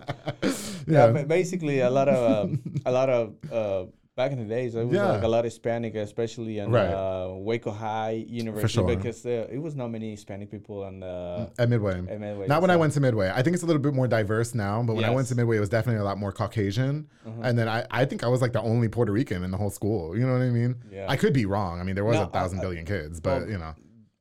Yeah. 0.88 1.14
Yeah. 1.14 1.24
basically, 1.24 1.80
a 1.80 1.90
lot 1.90 2.10
of 2.10 2.46
um, 2.50 2.62
a 2.86 2.92
lot 2.92 3.10
of 3.10 3.34
uh, 3.52 3.86
back 4.16 4.32
in 4.32 4.40
the 4.40 4.46
days, 4.46 4.76
it 4.76 4.86
was 4.86 4.96
Yeah. 4.96 5.12
like 5.12 5.24
a 5.24 5.28
lot 5.28 5.40
of 5.40 5.46
Hispanic, 5.46 5.94
especially 5.96 6.60
in 6.60 6.72
Right. 6.72 6.88
uh, 6.88 7.34
Waco 7.36 7.72
High 7.72 8.26
University, 8.28 8.74
sure. 8.74 8.96
because 8.96 9.26
uh, 9.26 9.48
it 9.52 9.58
was 9.62 9.76
not 9.76 9.90
many 9.92 10.12
Hispanic 10.12 10.50
people 10.50 10.84
on 10.84 11.02
the 11.02 11.52
At 11.60 11.70
Midway. 11.70 11.98
at 12.00 12.20
Midway, 12.20 12.48
Not 12.48 12.62
when 12.62 12.72
I 12.72 12.78
went 12.78 12.94
to 12.94 13.02
Midway. 13.02 13.30
I 13.34 13.42
think 13.42 13.54
it's 13.56 13.64
a 13.64 13.66
little 13.66 13.82
bit 13.82 13.94
more 13.94 14.08
diverse 14.08 14.56
now, 14.56 14.82
but 14.84 14.96
when 14.96 15.04
I 15.06 15.10
went 15.10 15.28
to 15.28 15.36
Midway, 15.36 15.58
it 15.58 15.60
was 15.60 15.70
definitely 15.70 16.00
a 16.00 16.06
lot 16.06 16.18
more 16.18 16.32
Caucasian. 16.32 17.08
Mm-hmm. 17.28 17.44
And 17.44 17.60
then 17.60 17.68
I, 17.68 17.86
I 17.92 18.06
think 18.06 18.24
I 18.24 18.28
was 18.28 18.42
like 18.42 18.54
the 18.54 18.62
only 18.62 18.88
Puerto 18.88 19.12
Rican 19.12 19.44
in 19.44 19.52
the 19.52 19.58
whole 19.58 19.70
school. 19.70 20.18
You 20.18 20.26
know 20.26 20.34
what 20.34 20.42
I 20.42 20.50
mean? 20.50 20.76
Yeah. 20.92 21.08
I 21.10 21.18
could 21.18 21.34
be 21.34 21.46
wrong. 21.46 21.80
I 21.80 21.84
mean, 21.84 21.96
there 21.96 22.06
was 22.06 22.16
No, 22.16 22.24
a 22.24 22.28
thousand 22.28 22.60
I- 22.60 22.62
billion 22.62 22.86
kids, 22.86 23.20
but 23.20 23.42
well, 23.42 23.50
you 23.52 23.58
know. 23.58 23.74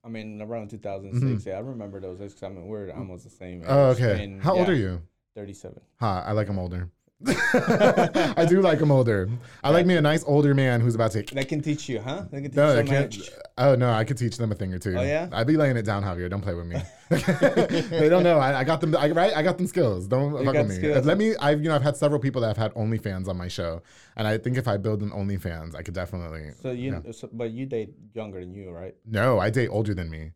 I 0.03 0.07
mean, 0.09 0.39
around 0.41 0.69
2006. 0.69 1.45
Yeah, 1.47 1.55
I 1.55 1.59
remember 1.61 1.99
those. 1.99 2.19
days 2.19 2.33
'cause 2.33 2.43
I 2.43 2.49
mean, 2.49 2.67
we're 2.67 2.91
almost 2.91 3.23
the 3.23 3.29
same. 3.31 3.61
Mm-hmm. 3.61 3.71
Oh, 3.71 3.91
age, 3.91 4.01
okay. 4.01 4.23
and 4.23 4.41
How 4.43 4.55
old 4.55 4.69
are 4.69 4.75
you? 4.75 5.01
37. 5.35 5.79
Huh, 5.99 6.21
I 6.25 6.33
like 6.33 6.45
them 6.47 6.59
older. 6.59 6.89
I 7.25 8.45
do 8.47 8.61
like 8.61 8.79
them 8.79 8.91
older. 8.91 9.29
I 9.63 9.69
like 9.69 9.85
me 9.85 9.95
a 9.95 10.01
nice 10.01 10.23
older 10.27 10.53
man 10.53 10.81
who's 10.81 10.95
about 10.95 11.11
to. 11.11 11.23
They 11.23 11.45
can 11.45 11.61
teach 11.61 11.87
you, 11.87 12.01
huh? 12.01 12.25
They 12.29 12.41
can 12.41 12.51
teach 12.51 12.55
No, 12.57 12.69
you 12.69 12.75
they 12.75 12.83
can't. 12.83 13.17
much. 13.17 13.29
Oh 13.57 13.73
no, 13.75 13.89
I 13.89 14.03
could 14.03 14.17
teach 14.17 14.37
them 14.37 14.51
a 14.51 14.55
thing 14.55 14.73
or 14.73 14.79
two. 14.79 14.95
Oh, 14.97 15.01
yeah? 15.01 15.29
I'd 15.31 15.47
be 15.47 15.55
laying 15.55 15.77
it 15.77 15.83
down, 15.83 16.03
Javier. 16.03 16.29
Don't 16.29 16.41
play 16.41 16.53
with 16.53 16.67
me. 16.67 16.75
they 17.89 18.09
don't 18.09 18.23
know. 18.23 18.37
I, 18.39 18.59
I 18.59 18.63
got 18.65 18.81
them. 18.81 18.95
I, 18.97 19.11
right? 19.11 19.33
I 19.33 19.43
got 19.43 19.57
them 19.57 19.67
skills. 19.67 20.07
Don't 20.07 20.43
fuck 20.43 20.53
with 20.55 20.67
me. 20.69 20.75
skills. 20.75 21.05
Let 21.05 21.17
me. 21.17 21.35
I've 21.37 21.61
you 21.61 21.69
know 21.69 21.75
I've 21.75 21.83
had 21.83 21.95
several 21.95 22.19
people 22.19 22.41
that 22.41 22.47
have 22.47 22.57
had 22.57 22.73
OnlyFans 22.73 23.29
on 23.29 23.37
my 23.37 23.47
show, 23.47 23.81
and 24.17 24.27
I 24.27 24.37
think 24.37 24.57
if 24.57 24.67
I 24.67 24.75
build 24.75 25.01
an 25.01 25.11
OnlyFans, 25.11 25.73
I 25.73 25.83
could 25.83 25.93
definitely. 25.93 26.51
So 26.61 26.71
you, 26.71 27.01
so, 27.11 27.29
but 27.31 27.51
you 27.51 27.65
date 27.65 27.93
younger 28.13 28.41
than 28.41 28.53
you, 28.53 28.71
right? 28.71 28.95
No, 29.05 29.39
I 29.39 29.49
date 29.49 29.69
older 29.69 29.93
than 29.93 30.09
me. 30.09 30.31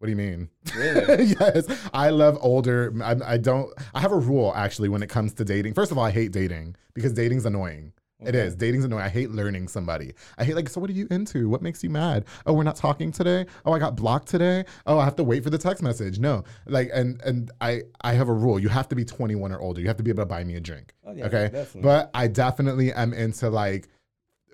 What 0.00 0.06
do 0.06 0.12
you 0.12 0.16
mean? 0.16 0.48
Really? 0.74 1.24
yes, 1.40 1.66
I 1.92 2.08
love 2.08 2.38
older. 2.40 2.90
I, 3.04 3.16
I 3.34 3.36
don't. 3.36 3.70
I 3.94 4.00
have 4.00 4.12
a 4.12 4.16
rule 4.16 4.50
actually 4.56 4.88
when 4.88 5.02
it 5.02 5.10
comes 5.10 5.34
to 5.34 5.44
dating. 5.44 5.74
First 5.74 5.92
of 5.92 5.98
all, 5.98 6.04
I 6.04 6.10
hate 6.10 6.32
dating 6.32 6.74
because 6.94 7.12
dating's 7.12 7.44
annoying. 7.44 7.92
It 8.18 8.28
Okay. 8.28 8.38
is. 8.38 8.54
Dating's 8.54 8.84
annoying. 8.86 9.02
I 9.04 9.10
hate 9.10 9.30
learning 9.30 9.68
somebody. 9.68 10.14
I 10.38 10.44
hate 10.44 10.54
like, 10.56 10.70
so 10.70 10.80
what 10.80 10.88
are 10.88 10.94
you 10.94 11.06
into? 11.10 11.50
What 11.50 11.60
makes 11.60 11.84
you 11.84 11.90
mad? 11.90 12.24
Oh, 12.46 12.54
we're 12.54 12.62
not 12.64 12.76
talking 12.76 13.12
today. 13.12 13.44
Oh, 13.66 13.72
I 13.72 13.78
got 13.78 13.94
blocked 13.94 14.28
today. 14.28 14.64
Oh, 14.86 14.98
I 14.98 15.04
have 15.04 15.16
to 15.16 15.24
wait 15.24 15.44
for 15.44 15.50
the 15.50 15.58
text 15.58 15.82
message. 15.82 16.18
No, 16.18 16.44
like, 16.66 16.88
and 16.94 17.20
and 17.20 17.50
I 17.60 17.82
I 18.00 18.14
have 18.14 18.30
a 18.30 18.34
rule. 18.34 18.58
You 18.58 18.70
have 18.70 18.88
to 18.88 18.96
be 18.96 19.04
21 19.04 19.52
or 19.52 19.60
older. 19.60 19.82
You 19.82 19.88
have 19.88 19.98
to 19.98 20.02
be 20.02 20.10
able 20.10 20.22
to 20.22 20.26
buy 20.26 20.44
me 20.44 20.56
a 20.56 20.60
drink. 20.60 20.94
Oh, 21.04 21.12
yeah, 21.12 21.26
okay. 21.26 21.50
definitely. 21.52 21.82
But 21.82 22.10
I 22.14 22.26
definitely 22.26 22.90
am 22.94 23.12
into 23.12 23.50
like 23.50 23.88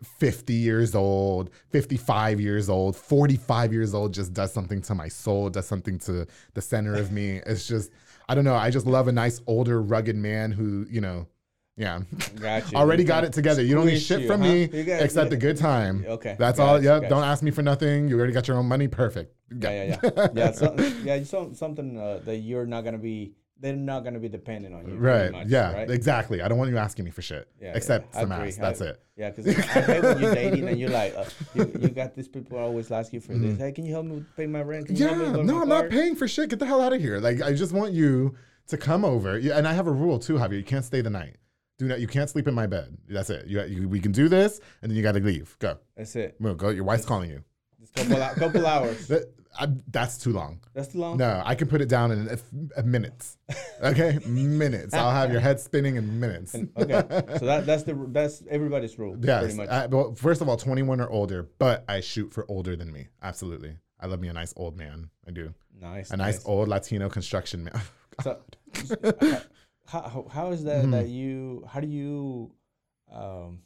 50 0.04 0.52
years 0.52 0.94
old, 0.94 1.50
55 1.70 2.40
years 2.40 2.68
old, 2.68 2.96
45 2.96 3.72
years 3.72 3.94
old 3.94 4.12
just 4.12 4.32
does 4.32 4.52
something 4.52 4.82
to 4.82 4.94
my 4.94 5.08
soul, 5.08 5.48
does 5.50 5.66
something 5.66 5.98
to 6.00 6.26
the 6.54 6.60
center 6.62 6.94
of 6.94 7.12
me. 7.12 7.40
It's 7.46 7.66
just, 7.66 7.90
I 8.28 8.34
don't 8.34 8.44
know. 8.44 8.54
I 8.54 8.70
just 8.70 8.86
love 8.86 9.08
a 9.08 9.12
nice, 9.12 9.40
older, 9.46 9.80
rugged 9.80 10.16
man 10.16 10.52
who, 10.52 10.86
you 10.90 11.00
know, 11.00 11.26
yeah. 11.76 12.00
Got 12.40 12.72
you. 12.72 12.78
Already 12.78 13.02
You 13.02 13.06
got 13.08 13.24
it 13.24 13.32
together. 13.32 13.62
You 13.62 13.74
don't 13.74 13.86
need 13.86 13.98
shit 14.00 14.22
you, 14.22 14.26
from 14.26 14.40
huh? 14.40 14.48
me 14.48 14.62
except 14.64 15.32
a 15.32 15.36
good 15.36 15.56
time. 15.58 16.04
Okay, 16.08 16.34
That's 16.38 16.58
got 16.58 16.68
all. 16.68 16.82
you, 16.82 16.88
Yep. 16.88 17.08
Don't 17.10 17.18
you. 17.22 17.24
ask 17.24 17.42
me 17.42 17.50
for 17.50 17.62
nothing. 17.62 18.08
You 18.08 18.16
already 18.16 18.32
got 18.32 18.48
your 18.48 18.56
own 18.56 18.66
money. 18.66 18.88
Perfect. 18.88 19.34
Yeah, 19.60 19.70
yeah, 19.70 20.00
yeah, 20.02 20.28
yeah. 20.34 20.50
So, 20.52 20.74
yeah, 21.04 21.22
so, 21.22 21.52
something 21.52 21.98
uh, 21.98 22.20
that 22.24 22.38
you're 22.38 22.66
not 22.66 22.84
gonna 22.84 22.98
be. 22.98 23.34
They're 23.58 23.74
not 23.74 24.04
gonna 24.04 24.18
be 24.18 24.28
dependent 24.28 24.74
on 24.74 24.86
you. 24.86 24.96
Right. 24.96 25.32
much, 25.32 25.46
yeah. 25.48 25.72
Right? 25.72 25.90
Exactly. 25.90 26.42
I 26.42 26.48
don't 26.48 26.58
want 26.58 26.70
you 26.70 26.76
asking 26.76 27.06
me 27.06 27.10
for 27.10 27.22
shit. 27.22 27.48
Yeah, 27.60 27.72
except 27.74 28.14
yeah. 28.14 28.20
Some 28.20 28.32
agree. 28.32 28.48
ass. 28.48 28.56
That's 28.56 28.82
I- 28.82 28.86
it. 28.86 29.02
Yeah, 29.16 29.30
because 29.30 29.46
I 29.48 29.80
hate 29.80 30.02
when 30.02 30.20
you're 30.20 30.34
dating 30.34 30.68
and 30.68 30.78
you're 30.78 30.90
like, 30.90 31.14
uh, 31.16 31.24
you, 31.54 31.72
you 31.80 31.88
got 31.88 32.14
these 32.14 32.28
people 32.28 32.58
always 32.58 32.90
ask 32.92 33.14
you 33.14 33.20
for 33.20 33.32
this. 33.32 33.58
Hey, 33.58 33.72
can 33.72 33.86
you 33.86 33.92
help 33.92 34.04
me 34.04 34.22
pay 34.36 34.46
my 34.46 34.60
rent? 34.60 34.86
Can 34.88 34.96
you 34.96 35.06
help 35.06 35.16
me 35.16 35.24
Mm-hmm. 35.24 35.36
Yeah, 35.38 35.42
no, 35.44 35.62
I'm 35.62 35.68
car?" 35.68 35.82
not 35.84 35.90
paying 35.90 36.14
for 36.16 36.28
shit. 36.28 36.50
Get 36.50 36.58
the 36.58 36.66
hell 36.66 36.82
out 36.82 36.92
of 36.92 37.00
here. 37.00 37.18
Like, 37.18 37.40
I 37.40 37.54
just 37.54 37.72
want 37.72 37.92
you 37.94 38.34
to 38.66 38.76
come 38.76 39.06
over. 39.06 39.38
Yeah, 39.38 39.56
and 39.56 39.66
I 39.66 39.72
have 39.72 39.86
a 39.86 39.92
rule 39.92 40.18
too, 40.18 40.34
Javier. 40.34 40.58
You 40.58 40.64
can't 40.64 40.84
stay 40.84 41.00
the 41.00 41.08
night. 41.08 41.36
Do 41.78 41.86
not. 41.86 41.98
You 42.00 42.06
can't 42.06 42.28
sleep 42.28 42.46
in 42.48 42.52
my 42.54 42.66
bed. 42.66 42.96
That's 43.08 43.30
it. 43.30 43.46
You, 43.46 43.62
you 43.64 43.88
we 43.88 44.00
can 44.00 44.12
do 44.12 44.28
this, 44.28 44.60
and 44.82 44.90
then 44.90 44.96
you 44.96 45.02
got 45.02 45.12
to 45.12 45.20
leave. 45.20 45.56
Go. 45.60 45.78
That's 45.96 46.14
it. 46.16 46.38
Move. 46.40 46.58
Go. 46.58 46.68
Your 46.68 46.84
wife's 46.84 47.06
calling 47.06 47.30
you. 47.30 47.42
Just 47.80 47.94
couple, 47.94 48.18
couple 48.38 48.66
hours. 48.66 49.06
That, 49.08 49.32
I, 49.58 49.68
that's 49.90 50.18
too 50.18 50.32
long. 50.32 50.60
That's 50.74 50.88
too 50.88 50.98
long. 50.98 51.16
No, 51.18 51.42
I 51.44 51.54
can 51.54 51.68
put 51.68 51.80
it 51.80 51.88
down 51.88 52.10
in 52.12 52.28
a, 52.28 52.80
a 52.80 52.82
minutes. 52.82 53.36
Okay, 53.82 54.18
minutes. 54.26 54.94
I'll 54.94 55.10
have 55.10 55.30
your 55.32 55.40
head 55.40 55.60
spinning 55.60 55.96
in 55.96 56.20
minutes. 56.20 56.54
Okay, 56.54 57.02
so 57.38 57.46
that 57.46 57.64
that's 57.66 57.82
the 57.84 57.94
that's 58.08 58.42
everybody's 58.50 58.98
rule. 58.98 59.16
Yes. 59.20 59.58
I, 59.58 59.86
well, 59.86 60.14
first 60.14 60.40
of 60.42 60.48
all, 60.48 60.56
21 60.56 61.00
or 61.00 61.08
older, 61.10 61.48
but 61.58 61.84
I 61.88 62.00
shoot 62.00 62.32
for 62.32 62.44
older 62.48 62.76
than 62.76 62.92
me. 62.92 63.08
Absolutely. 63.22 63.76
I 64.00 64.06
love 64.06 64.20
me 64.20 64.28
a 64.28 64.32
nice 64.32 64.52
old 64.56 64.76
man. 64.76 65.10
I 65.26 65.30
do. 65.30 65.54
nice. 65.80 66.10
A 66.10 66.16
nice 66.16 66.44
old 66.46 66.68
Latino 66.68 67.08
construction 67.08 67.64
man. 67.64 67.80
So, 68.22 68.38
how, 69.86 70.02
how, 70.02 70.26
how 70.30 70.50
is 70.50 70.64
that 70.64 70.82
Mm-hmm. 70.82 70.90
that 70.92 71.08
you? 71.08 71.64
How 71.68 71.80
do 71.80 71.86
you? 71.86 72.52
Um, 73.12 73.60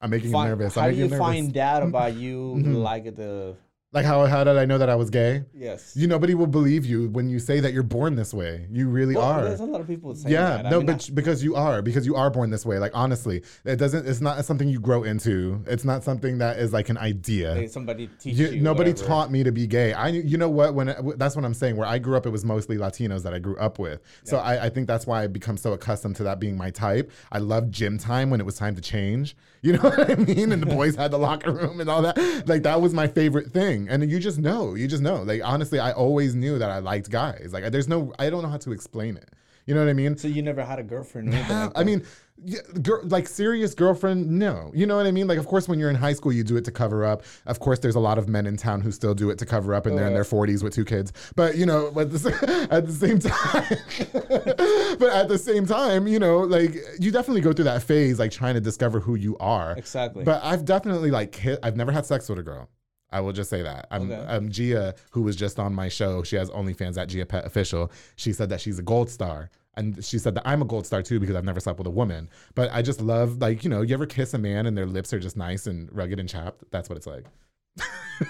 I'm 0.00 0.10
making 0.10 0.32
find, 0.32 0.50
nervous. 0.50 0.74
how 0.74 0.82
I'm 0.82 0.90
do 0.90 0.96
making 0.96 1.04
you 1.04 1.10
nervous. 1.18 1.26
find 1.26 1.56
out 1.58 1.82
about 1.82 2.14
you 2.14 2.54
Mhm. 2.58 2.82
like 2.82 3.04
the? 3.16 3.56
Like 3.94 4.06
how 4.06 4.24
how 4.24 4.42
did 4.42 4.56
I 4.56 4.64
know 4.64 4.78
that 4.78 4.88
I 4.88 4.94
was 4.94 5.10
gay? 5.10 5.44
Yes. 5.54 5.92
You 5.94 6.06
nobody 6.06 6.32
will 6.32 6.46
believe 6.46 6.86
you 6.86 7.10
when 7.10 7.28
you 7.28 7.38
say 7.38 7.60
that 7.60 7.74
you're 7.74 7.82
born 7.82 8.14
this 8.14 8.32
way. 8.32 8.66
You 8.70 8.88
really 8.88 9.14
Well, 9.16 9.24
are. 9.26 9.44
There's 9.44 9.60
a 9.60 9.64
lot 9.64 9.82
of 9.82 9.86
people 9.86 10.14
saying 10.14 10.32
Yeah, 10.32 10.56
that. 10.62 10.66
I 10.66 10.70
no, 10.70 10.78
mean, 10.78 10.86
but 10.86 11.10
because 11.12 11.44
you 11.44 11.56
are, 11.56 11.82
because 11.82 12.06
you 12.06 12.16
are 12.16 12.30
born 12.30 12.48
this 12.48 12.64
way. 12.64 12.78
Like 12.78 12.92
honestly, 12.94 13.42
it 13.66 13.76
doesn't. 13.76 14.06
It's 14.08 14.22
not 14.22 14.42
something 14.46 14.66
you 14.66 14.80
grow 14.80 15.02
into. 15.02 15.62
It's 15.66 15.84
not 15.84 16.04
something 16.04 16.38
that 16.38 16.58
is 16.58 16.72
like 16.72 16.88
an 16.88 16.96
idea. 16.96 17.68
Somebody 17.68 18.08
teach 18.18 18.38
You- 18.38 18.48
you. 18.48 18.60
nobody 18.62 18.92
whatever. 18.92 19.08
taught 19.08 19.30
me 19.30 19.44
to 19.44 19.52
be 19.52 19.66
gay. 19.66 19.92
I, 19.92 20.08
you 20.08 20.38
know 20.38 20.48
what? 20.48 20.74
When 20.74 20.86
that's 21.18 21.36
what 21.36 21.44
I'm 21.44 21.52
saying. 21.52 21.76
Where 21.76 21.86
I 21.86 21.98
grew 21.98 22.16
up, 22.16 22.24
it 22.24 22.30
was 22.30 22.46
mostly 22.46 22.78
Latinos 22.78 23.22
that 23.24 23.34
I 23.34 23.40
grew 23.40 23.58
up 23.58 23.78
with. 23.78 24.00
So 24.24 24.38
I, 24.38 24.66
I 24.66 24.68
think 24.70 24.86
that's 24.86 25.06
why 25.06 25.22
I 25.22 25.26
become 25.26 25.58
so 25.58 25.74
accustomed 25.74 26.16
to 26.16 26.22
that 26.24 26.40
being 26.40 26.56
my 26.56 26.70
type. 26.70 27.10
I 27.30 27.40
loved 27.40 27.70
gym 27.70 27.98
time 27.98 28.30
when 28.30 28.40
it 28.40 28.46
was 28.46 28.56
time 28.56 28.74
to 28.74 28.80
change. 28.80 29.36
You 29.60 29.74
know 29.74 29.80
what 29.90 30.10
I 30.10 30.14
mean? 30.14 30.50
And 30.50 30.62
the 30.62 30.66
boys 30.74 30.96
had 30.96 31.10
the 31.10 31.18
locker 31.18 31.52
room 31.52 31.78
and 31.80 31.90
all 31.90 32.00
that. 32.00 32.16
Like 32.48 32.62
that 32.62 32.80
was 32.80 32.94
my 32.94 33.06
favorite 33.06 33.52
thing. 33.86 34.02
And 34.02 34.10
you 34.10 34.18
just 34.18 34.38
know, 34.38 34.74
you 34.74 34.88
just 34.88 35.02
know. 35.02 35.22
Like 35.22 35.42
honestly, 35.44 35.78
I 35.78 35.92
always 35.92 36.34
knew 36.34 36.58
that 36.58 36.70
I 36.70 36.78
liked 36.78 37.10
guys. 37.10 37.50
Like 37.52 37.70
there's 37.72 37.88
no, 37.88 38.12
I 38.18 38.30
don't 38.30 38.42
know 38.42 38.48
how 38.48 38.58
to 38.58 38.72
explain 38.72 39.16
it. 39.16 39.30
You 39.66 39.74
know 39.74 39.80
what 39.80 39.90
I 39.90 39.92
mean? 39.92 40.16
So 40.16 40.26
you 40.26 40.42
never 40.42 40.64
had 40.64 40.80
a 40.80 40.82
girlfriend 40.82 41.32
or 41.32 41.36
Yeah, 41.36 41.64
like 41.66 41.72
I 41.76 41.84
mean, 41.84 42.04
yeah, 42.44 42.60
girl, 42.82 43.00
like 43.04 43.28
serious 43.28 43.74
girlfriend, 43.74 44.28
no. 44.28 44.72
You 44.74 44.86
know 44.86 44.96
what 44.96 45.06
I 45.06 45.12
mean? 45.12 45.28
Like, 45.28 45.38
of 45.38 45.46
course, 45.46 45.68
when 45.68 45.78
you're 45.78 45.90
in 45.90 45.94
high 45.94 46.14
school, 46.14 46.32
you 46.32 46.42
do 46.42 46.56
it 46.56 46.64
to 46.64 46.72
cover 46.72 47.04
up. 47.04 47.22
Of 47.46 47.60
course, 47.60 47.78
there's 47.78 47.94
a 47.94 48.00
lot 48.00 48.18
of 48.18 48.28
men 48.28 48.46
in 48.46 48.56
town 48.56 48.80
who 48.80 48.90
still 48.90 49.14
do 49.14 49.30
it 49.30 49.38
to 49.38 49.46
cover 49.46 49.72
up, 49.72 49.86
and 49.86 49.96
they're 49.96 50.08
in 50.08 50.14
their 50.14 50.24
40s 50.24 50.64
with 50.64 50.74
two 50.74 50.84
kids. 50.84 51.12
But 51.36 51.56
you 51.56 51.66
know, 51.66 51.88
at 51.96 52.10
the, 52.10 52.68
at 52.72 52.86
the 52.86 52.92
same 52.92 53.20
time, 53.20 54.96
but 54.98 55.10
at 55.10 55.28
the 55.28 55.38
same 55.38 55.64
time, 55.64 56.08
you 56.08 56.18
know, 56.18 56.38
like 56.38 56.74
you 56.98 57.12
definitely 57.12 57.42
go 57.42 57.52
through 57.52 57.66
that 57.66 57.84
phase, 57.84 58.18
like 58.18 58.32
trying 58.32 58.54
to 58.54 58.60
discover 58.60 58.98
who 58.98 59.14
you 59.14 59.36
are. 59.38 59.76
Exactly. 59.76 60.24
But 60.24 60.42
I've 60.42 60.64
definitely 60.64 61.12
like. 61.12 61.40
I've 61.62 61.76
never 61.76 61.92
had 61.92 62.04
sex 62.04 62.28
with 62.28 62.40
a 62.40 62.42
girl. 62.42 62.68
I 63.12 63.20
will 63.20 63.32
just 63.32 63.50
say 63.50 63.62
that. 63.62 63.86
I'm, 63.90 64.10
Okay. 64.10 64.24
I'm 64.28 64.50
Gia, 64.50 64.94
who 65.10 65.22
was 65.22 65.36
just 65.36 65.58
on 65.58 65.74
my 65.74 65.88
show. 65.88 66.22
She 66.22 66.36
has 66.36 66.50
OnlyFans 66.50 66.96
at 66.96 67.08
Gia 67.08 67.26
Pet 67.26 67.44
Official. 67.44 67.92
She 68.16 68.32
said 68.32 68.48
that 68.48 68.60
she's 68.60 68.78
a 68.78 68.82
gold 68.82 69.10
star. 69.10 69.50
And 69.74 70.04
she 70.04 70.18
said 70.18 70.34
that 70.34 70.42
I'm 70.46 70.60
a 70.60 70.66
gold 70.66 70.86
star 70.86 71.02
too 71.02 71.18
because 71.18 71.34
I've 71.34 71.44
never 71.44 71.60
slept 71.60 71.78
with 71.78 71.86
a 71.86 71.90
woman. 71.90 72.28
But 72.54 72.70
I 72.72 72.82
just 72.82 73.00
love, 73.00 73.40
like, 73.40 73.64
you 73.64 73.70
know, 73.70 73.80
you 73.82 73.94
ever 73.94 74.04
kiss 74.06 74.34
a 74.34 74.38
man 74.38 74.66
and 74.66 74.76
their 74.76 74.84
lips 74.86 75.12
are 75.14 75.18
just 75.20 75.36
nice 75.36 75.66
and 75.66 75.88
rugged 75.94 76.18
and 76.20 76.28
chapped? 76.28 76.64
That's 76.70 76.88
what 76.90 76.96
it's 76.98 77.06
like. 77.06 77.24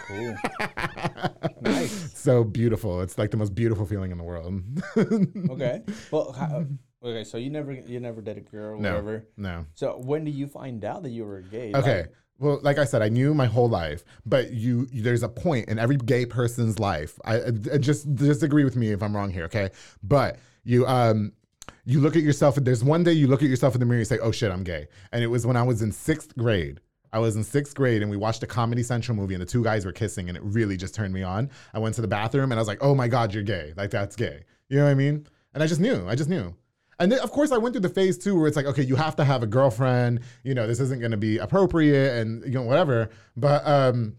Cool. 0.06 0.36
nice. 1.62 2.12
So 2.18 2.44
beautiful. 2.44 3.00
It's 3.02 3.18
like 3.18 3.30
the 3.30 3.36
most 3.36 3.54
beautiful 3.54 3.86
feeling 3.86 4.10
in 4.12 4.18
the 4.18 4.24
world. 4.24 4.62
Okay. 5.50 5.82
Well, 6.10 6.32
how, 6.32 6.64
okay. 7.04 7.24
So 7.24 7.36
you 7.38 7.50
never 7.50 7.72
you 7.72 8.00
never 8.00 8.20
dated 8.22 8.46
a 8.46 8.50
girl 8.50 8.76
or 8.76 8.80
No. 8.80 8.90
whatever. 8.90 9.26
no. 9.36 9.66
So 9.74 9.98
when 9.98 10.24
did 10.24 10.34
you 10.34 10.46
find 10.46 10.84
out 10.84 11.02
that 11.02 11.10
you 11.10 11.24
were 11.24 11.40
gay? 11.42 11.72
Okay. 11.74 12.02
Like, 12.02 12.12
well, 12.38 12.58
like 12.62 12.78
I 12.78 12.84
said, 12.84 13.02
I 13.02 13.08
knew 13.08 13.34
my 13.34 13.46
whole 13.46 13.68
life, 13.68 14.04
but 14.26 14.52
you, 14.52 14.86
there's 14.86 15.22
a 15.22 15.28
point 15.28 15.68
in 15.68 15.78
every 15.78 15.96
gay 15.96 16.26
person's 16.26 16.78
life. 16.78 17.18
I, 17.24 17.40
I 17.72 17.78
just 17.78 18.14
disagree 18.14 18.64
with 18.64 18.76
me 18.76 18.90
if 18.90 19.02
I'm 19.02 19.14
wrong 19.14 19.30
here, 19.30 19.44
okay? 19.44 19.70
But 20.02 20.38
you, 20.64 20.86
um, 20.86 21.32
you 21.84 22.00
look 22.00 22.16
at 22.16 22.22
yourself. 22.22 22.56
There's 22.56 22.82
one 22.82 23.04
day 23.04 23.12
you 23.12 23.26
look 23.26 23.42
at 23.42 23.48
yourself 23.48 23.74
in 23.74 23.80
the 23.80 23.86
mirror, 23.86 23.96
and 23.96 24.00
you 24.00 24.04
say, 24.04 24.18
"Oh 24.18 24.32
shit, 24.32 24.50
I'm 24.50 24.64
gay," 24.64 24.88
and 25.12 25.22
it 25.22 25.28
was 25.28 25.46
when 25.46 25.56
I 25.56 25.62
was 25.62 25.82
in 25.82 25.92
sixth 25.92 26.36
grade. 26.36 26.80
I 27.12 27.18
was 27.18 27.36
in 27.36 27.44
sixth 27.44 27.74
grade 27.74 28.00
and 28.00 28.10
we 28.10 28.16
watched 28.16 28.42
a 28.42 28.46
Comedy 28.46 28.82
Central 28.82 29.14
movie 29.14 29.34
and 29.34 29.42
the 29.42 29.46
two 29.46 29.62
guys 29.62 29.84
were 29.84 29.92
kissing 29.92 30.28
and 30.28 30.36
it 30.36 30.42
really 30.42 30.78
just 30.78 30.94
turned 30.94 31.12
me 31.12 31.22
on. 31.22 31.50
I 31.74 31.78
went 31.78 31.94
to 31.96 32.00
the 32.00 32.08
bathroom 32.08 32.50
and 32.50 32.54
I 32.54 32.58
was 32.58 32.68
like, 32.68 32.78
oh 32.80 32.94
my 32.94 33.06
God, 33.06 33.34
you're 33.34 33.42
gay. 33.42 33.74
Like, 33.76 33.90
that's 33.90 34.16
gay. 34.16 34.44
You 34.70 34.78
know 34.78 34.84
what 34.84 34.92
I 34.92 34.94
mean? 34.94 35.26
And 35.52 35.62
I 35.62 35.66
just 35.66 35.80
knew. 35.80 36.08
I 36.08 36.14
just 36.14 36.30
knew. 36.30 36.54
And 36.98 37.10
then, 37.10 37.20
of 37.20 37.30
course, 37.30 37.52
I 37.52 37.58
went 37.58 37.74
through 37.74 37.82
the 37.82 37.88
phase 37.88 38.18
too 38.18 38.38
where 38.38 38.46
it's 38.46 38.56
like, 38.56 38.66
okay, 38.66 38.82
you 38.82 38.96
have 38.96 39.16
to 39.16 39.24
have 39.24 39.42
a 39.42 39.46
girlfriend. 39.46 40.20
You 40.44 40.54
know, 40.54 40.66
this 40.66 40.80
isn't 40.80 41.00
going 41.00 41.10
to 41.10 41.16
be 41.16 41.38
appropriate 41.38 42.20
and, 42.20 42.44
you 42.44 42.52
know, 42.52 42.62
whatever. 42.62 43.10
But, 43.36 43.66
um, 43.66 44.16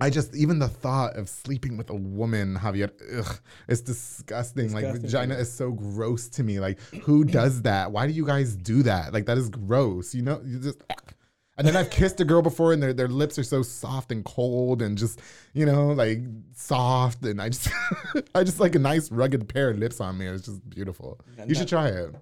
I 0.00 0.08
just 0.08 0.34
even 0.34 0.58
the 0.58 0.68
thought 0.68 1.16
of 1.16 1.28
sleeping 1.28 1.76
with 1.76 1.90
a 1.90 1.94
woman, 1.94 2.56
Javier, 2.56 2.90
ugh, 3.18 3.40
it's 3.68 3.82
disgusting. 3.82 4.72
Like 4.72 4.86
vagina 4.96 5.34
is 5.34 5.52
so 5.52 5.72
gross 5.72 6.28
to 6.30 6.42
me. 6.42 6.58
Like 6.58 6.80
who 7.02 7.22
does 7.22 7.62
that? 7.62 7.92
Why 7.92 8.06
do 8.06 8.14
you 8.14 8.24
guys 8.24 8.56
do 8.56 8.82
that? 8.84 9.12
Like 9.12 9.26
that 9.26 9.36
is 9.36 9.50
gross. 9.50 10.14
You 10.14 10.22
know, 10.22 10.40
you 10.42 10.58
just. 10.58 10.82
And 11.60 11.68
then 11.68 11.76
I've 11.76 11.90
kissed 11.90 12.18
a 12.22 12.24
girl 12.24 12.40
before, 12.40 12.72
and 12.72 12.82
their 12.82 12.94
their 12.94 13.06
lips 13.06 13.38
are 13.38 13.42
so 13.42 13.60
soft 13.60 14.10
and 14.12 14.24
cold, 14.24 14.80
and 14.80 14.96
just 14.96 15.20
you 15.52 15.66
know 15.66 15.88
like 15.88 16.20
soft, 16.54 17.22
and 17.22 17.38
I 17.38 17.50
just 17.50 17.68
I 18.34 18.44
just 18.44 18.60
like 18.60 18.74
a 18.76 18.78
nice 18.78 19.12
rugged 19.12 19.46
pair 19.46 19.68
of 19.68 19.78
lips 19.78 20.00
on 20.00 20.16
me. 20.16 20.26
It's 20.26 20.46
just 20.46 20.66
beautiful. 20.70 21.20
You 21.46 21.54
should 21.54 21.68
try 21.68 21.88
it. 21.88 22.14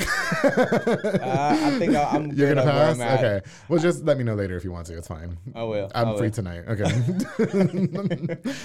Uh, 0.00 1.56
I 1.60 1.78
think 1.78 1.94
I, 1.94 2.04
I'm 2.04 2.32
You're 2.34 2.54
gonna 2.54 2.62
pass. 2.62 2.98
Okay. 2.98 3.42
Well, 3.68 3.78
just 3.78 4.04
let 4.04 4.16
me 4.16 4.24
know 4.24 4.34
later 4.34 4.56
if 4.56 4.64
you 4.64 4.72
want 4.72 4.86
to. 4.86 4.96
It's 4.96 5.06
fine. 5.06 5.36
I 5.54 5.64
will. 5.64 5.90
I'm 5.94 6.08
I 6.08 6.16
free 6.16 6.30
tonight. 6.30 6.64
Okay. 6.66 6.84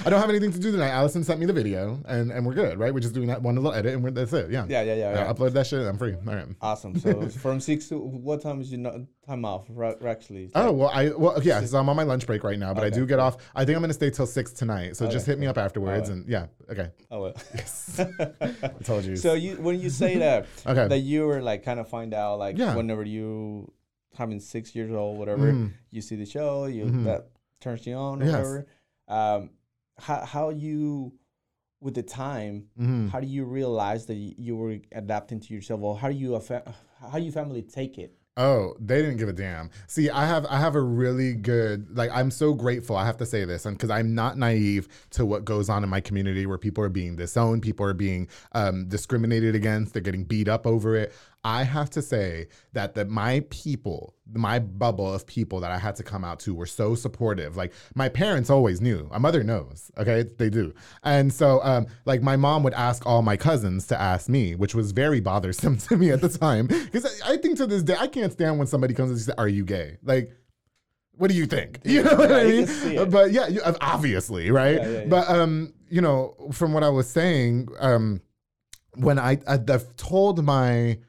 I 0.05 0.09
don't 0.09 0.21
have 0.21 0.29
anything 0.29 0.53
to 0.53 0.59
do 0.59 0.71
tonight. 0.71 0.91
Allison 0.91 1.25
sent 1.25 1.41
me 1.41 1.45
the 1.45 1.51
video, 1.53 1.99
and, 2.05 2.31
and 2.31 2.45
we're 2.45 2.53
good, 2.53 2.79
right? 2.79 2.93
We're 2.93 3.01
just 3.01 3.13
doing 3.13 3.27
that 3.27 3.41
one 3.41 3.55
little 3.55 3.73
edit, 3.73 3.93
and 3.93 4.03
we're, 4.03 4.11
that's 4.11 4.31
it. 4.31 4.49
Yeah. 4.51 4.65
Yeah, 4.69 4.83
yeah, 4.83 4.95
yeah. 4.95 5.13
Yeah. 5.15 5.33
upload 5.33 5.51
that 5.51 5.67
shit. 5.67 5.85
I'm 5.85 5.97
free. 5.97 6.15
All 6.15 6.33
right. 6.33 6.47
Awesome. 6.61 6.97
So 6.97 7.27
from 7.27 7.59
six 7.59 7.89
to 7.89 7.99
what 7.99 8.41
time 8.41 8.61
is 8.61 8.71
your 8.71 8.79
no- 8.79 9.05
time 9.27 9.45
off? 9.45 9.65
Actually. 10.05 10.49
Oh 10.55 10.71
well, 10.71 10.89
I 10.93 11.09
well 11.09 11.41
yeah. 11.43 11.63
So 11.65 11.77
I'm 11.77 11.89
on 11.89 11.95
my 11.95 12.03
lunch 12.03 12.25
break 12.25 12.43
right 12.43 12.57
now, 12.57 12.73
but 12.73 12.83
I 12.83 12.89
do 12.89 13.05
get 13.05 13.19
off. 13.19 13.37
I 13.55 13.65
think 13.65 13.75
I'm 13.75 13.81
gonna 13.83 13.93
stay 13.93 14.09
till 14.09 14.25
six 14.25 14.51
tonight. 14.51 14.95
So 14.95 15.07
just 15.07 15.25
hit 15.25 15.37
me 15.37 15.47
up 15.47 15.57
afterwards, 15.57 16.09
and 16.09 16.27
yeah. 16.27 16.47
Okay. 16.69 16.89
Oh 17.11 17.21
well. 17.21 17.33
I 18.63 18.69
told 18.83 19.03
you. 19.05 19.15
so 19.15 19.33
you 19.33 19.55
when 19.57 19.79
you 19.79 19.89
say 19.89 20.17
that 20.17 20.47
Okay. 20.65 20.87
that 20.87 20.99
you 20.99 21.25
were 21.27 21.41
like 21.41 21.63
kind 21.63 21.79
of 21.79 21.87
find 21.89 22.13
out 22.13 22.39
like 22.39 22.57
Yeah. 22.57 22.75
whenever 22.75 23.03
you 23.03 23.71
having 24.17 24.39
six 24.39 24.73
years 24.75 24.91
old 24.91 25.17
whatever 25.19 25.51
Mhm. 25.53 25.73
you 25.91 26.01
see 26.01 26.15
the 26.15 26.25
show 26.25 26.65
you 26.65 26.85
Mhm. 26.85 27.03
that 27.05 27.29
turns 27.61 27.85
you 27.85 27.93
on 27.93 28.21
or 28.21 28.25
Yes. 28.25 28.31
whatever 28.33 28.67
um 29.07 29.49
how 29.99 30.25
how 30.25 30.49
you 30.49 31.13
with 31.81 31.93
the 31.93 32.01
time 32.03 32.65
Mhm. 32.79 33.09
how 33.09 33.19
do 33.19 33.27
you 33.27 33.45
realize 33.45 34.07
that 34.07 34.15
you 34.15 34.55
were 34.55 34.77
adapting 34.91 35.39
to 35.39 35.53
yourself 35.53 35.81
or 35.81 35.95
how 35.99 36.07
do 36.09 36.15
you 36.15 36.29
affa- 36.31 36.73
how 37.11 37.17
you 37.19 37.31
family 37.31 37.61
take 37.61 37.99
it 37.99 38.16
Oh, 38.37 38.75
they 38.79 39.01
didn't 39.01 39.17
give 39.17 39.29
a 39.29 39.33
damn. 39.33 39.71
See, 39.87 40.11
I 40.11 40.27
have 40.27 40.45
I 40.45 40.59
have 40.59 40.75
a 40.75 40.81
really 40.81 41.33
good 41.33 41.97
like 41.97 42.11
I'm 42.13 42.29
so 42.29 42.53
grateful. 42.53 42.95
I 42.95 43.03
have 43.03 43.17
to 43.17 43.25
say 43.25 43.45
this, 43.45 43.65
and 43.65 43.75
because 43.75 43.89
I'm 43.89 44.13
not 44.13 44.37
naive 44.37 44.87
to 45.11 45.25
what 45.25 45.43
goes 45.43 45.69
on 45.69 45.83
in 45.83 45.89
my 45.89 45.99
community, 46.01 46.45
where 46.45 46.59
people 46.59 46.83
are 46.83 46.89
being 46.89 47.15
disowned, 47.15 47.63
people 47.63 47.83
are 47.87 47.95
being 47.95 48.27
um, 48.51 48.87
discriminated 48.89 49.55
against, 49.55 49.93
they're 49.93 50.03
getting 50.03 50.23
beat 50.23 50.47
up 50.47 50.67
over 50.67 50.95
it. 50.95 51.13
I 51.47 51.63
have 51.63 51.89
to 51.91 52.01
say 52.01 52.47
that 52.73 52.93
that 52.95 53.07
my 53.09 53.45
people, 53.49 54.13
my 54.33 54.59
bubble 54.59 55.13
of 55.13 55.25
people 55.25 55.61
that 55.61 55.71
I 55.71 55.77
had 55.77 55.95
to 55.95 56.03
come 56.03 56.25
out 56.25 56.39
to, 56.41 56.53
were 56.53 56.65
so 56.65 56.93
supportive. 56.93 57.55
Like 57.55 57.71
my 57.95 58.09
parents 58.09 58.49
always 58.49 58.81
knew. 58.81 59.07
My 59.09 59.17
mother 59.17 59.43
knows. 59.43 59.89
Okay, 59.97 60.25
they 60.37 60.49
do. 60.49 60.73
And 61.03 61.31
so, 61.31 61.63
um, 61.63 61.87
like 62.05 62.21
my 62.21 62.35
mom 62.35 62.63
would 62.63 62.73
ask 62.73 63.05
all 63.05 63.21
my 63.21 63.37
cousins 63.37 63.87
to 63.87 63.99
ask 63.99 64.27
me, 64.27 64.55
which 64.55 64.75
was 64.75 64.91
very 64.91 65.21
bothersome 65.21 65.77
to 65.87 65.95
me 65.95 66.11
at 66.11 66.19
the 66.21 66.29
time 66.29 66.67
because 66.67 67.05
I, 67.23 67.33
I 67.33 67.37
think 67.37 67.57
to 67.57 67.65
this 67.67 67.83
day 67.83 67.95
I 67.97 68.07
can't 68.07 68.33
stand 68.33 68.57
when 68.57 68.67
somebody 68.67 68.93
comes 68.93 69.11
and 69.11 69.19
says, 69.19 69.33
"Are 69.37 69.47
you 69.47 69.63
gay?" 69.65 69.97
Like. 70.03 70.31
What 71.19 71.31
do 71.31 71.35
you 71.35 71.47
think? 71.47 71.79
You 71.85 72.03
know 72.03 72.15
what 72.15 72.29
Yeah, 72.29 72.35
I 72.37 72.43
mean? 72.43 72.65
can 72.67 72.75
see 72.75 72.95
it. 72.95 73.09
But 73.09 73.31
yeah, 73.31 73.47
you, 73.47 73.59
obviously, 73.81 74.51
right? 74.51 74.75
Yeah, 74.75 74.87
yeah. 74.89 75.05
But 75.07 75.27
um, 75.27 75.73
you 75.89 75.99
know, 75.99 76.35
from 76.51 76.73
what 76.73 76.83
I 76.83 76.89
was 76.89 77.09
saying, 77.09 77.69
um, 77.79 78.21
when 78.93 79.17
I, 79.17 79.39
I 79.47 79.55
I've 79.75 79.95
told 79.95 80.43
my 80.43 80.99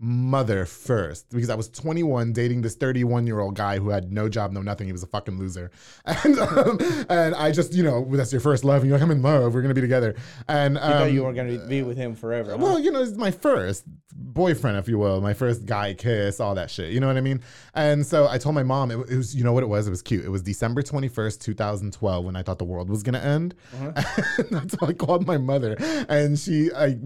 mother 0.00 0.64
first 0.64 1.28
because 1.30 1.50
I 1.50 1.56
was 1.56 1.68
21 1.68 2.32
dating 2.32 2.62
this 2.62 2.76
31 2.76 3.26
year 3.26 3.40
old 3.40 3.56
guy 3.56 3.78
who 3.78 3.88
had 3.88 4.12
no 4.12 4.28
job, 4.28 4.52
no 4.52 4.62
nothing. 4.62 4.86
He 4.86 4.92
was 4.92 5.02
a 5.02 5.08
fucking 5.08 5.38
loser, 5.38 5.70
and 6.04 6.38
um, 6.38 6.78
and 7.08 7.34
I 7.34 7.50
just 7.50 7.74
you 7.74 7.82
know 7.82 8.04
that's 8.10 8.32
your 8.32 8.40
first 8.40 8.64
love, 8.64 8.82
and 8.82 8.88
you're 8.88 8.98
like 8.98 9.04
I'm 9.04 9.10
in 9.10 9.22
love, 9.22 9.54
we're 9.54 9.62
gonna 9.62 9.74
be 9.74 9.80
together, 9.80 10.14
and 10.48 10.74
you 10.74 10.80
thought 10.80 11.02
um, 11.02 11.14
you 11.14 11.24
were 11.24 11.32
gonna 11.32 11.58
be 11.66 11.82
with 11.82 11.96
him 11.96 12.14
forever 12.14 12.52
huh? 12.52 12.58
well, 12.58 12.78
you 12.78 12.90
know, 12.90 13.02
it's 13.02 13.16
my 13.16 13.30
first 13.30 13.84
boyfriend, 14.14 14.76
if 14.76 14.88
you 14.88 14.98
will, 14.98 15.20
my 15.20 15.34
first 15.34 15.66
guy 15.66 15.94
kiss, 15.94 16.40
all 16.40 16.54
that 16.54 16.70
shit. 16.70 16.92
You 16.92 17.00
know 17.00 17.06
what 17.06 17.16
I 17.16 17.20
mean? 17.20 17.40
And 17.78 18.04
so 18.04 18.26
I 18.26 18.38
told 18.38 18.56
my 18.56 18.64
mom, 18.64 18.90
it, 18.90 18.98
it 19.08 19.16
was, 19.16 19.36
you 19.36 19.44
know 19.44 19.52
what 19.52 19.62
it 19.62 19.68
was? 19.68 19.86
It 19.86 19.90
was 19.90 20.02
cute. 20.02 20.24
It 20.24 20.30
was 20.30 20.42
December 20.42 20.82
21st, 20.82 21.40
2012, 21.40 22.24
when 22.24 22.34
I 22.34 22.42
thought 22.42 22.58
the 22.58 22.64
world 22.64 22.90
was 22.90 23.04
going 23.04 23.14
to 23.14 23.24
end. 23.24 23.54
Uh-huh. 23.72 24.42
That's 24.50 24.74
how 24.80 24.88
I 24.88 24.92
called 24.94 25.28
my 25.28 25.38
mother. 25.38 25.76
And 26.08 26.36
she, 26.36 26.72
I, 26.72 26.96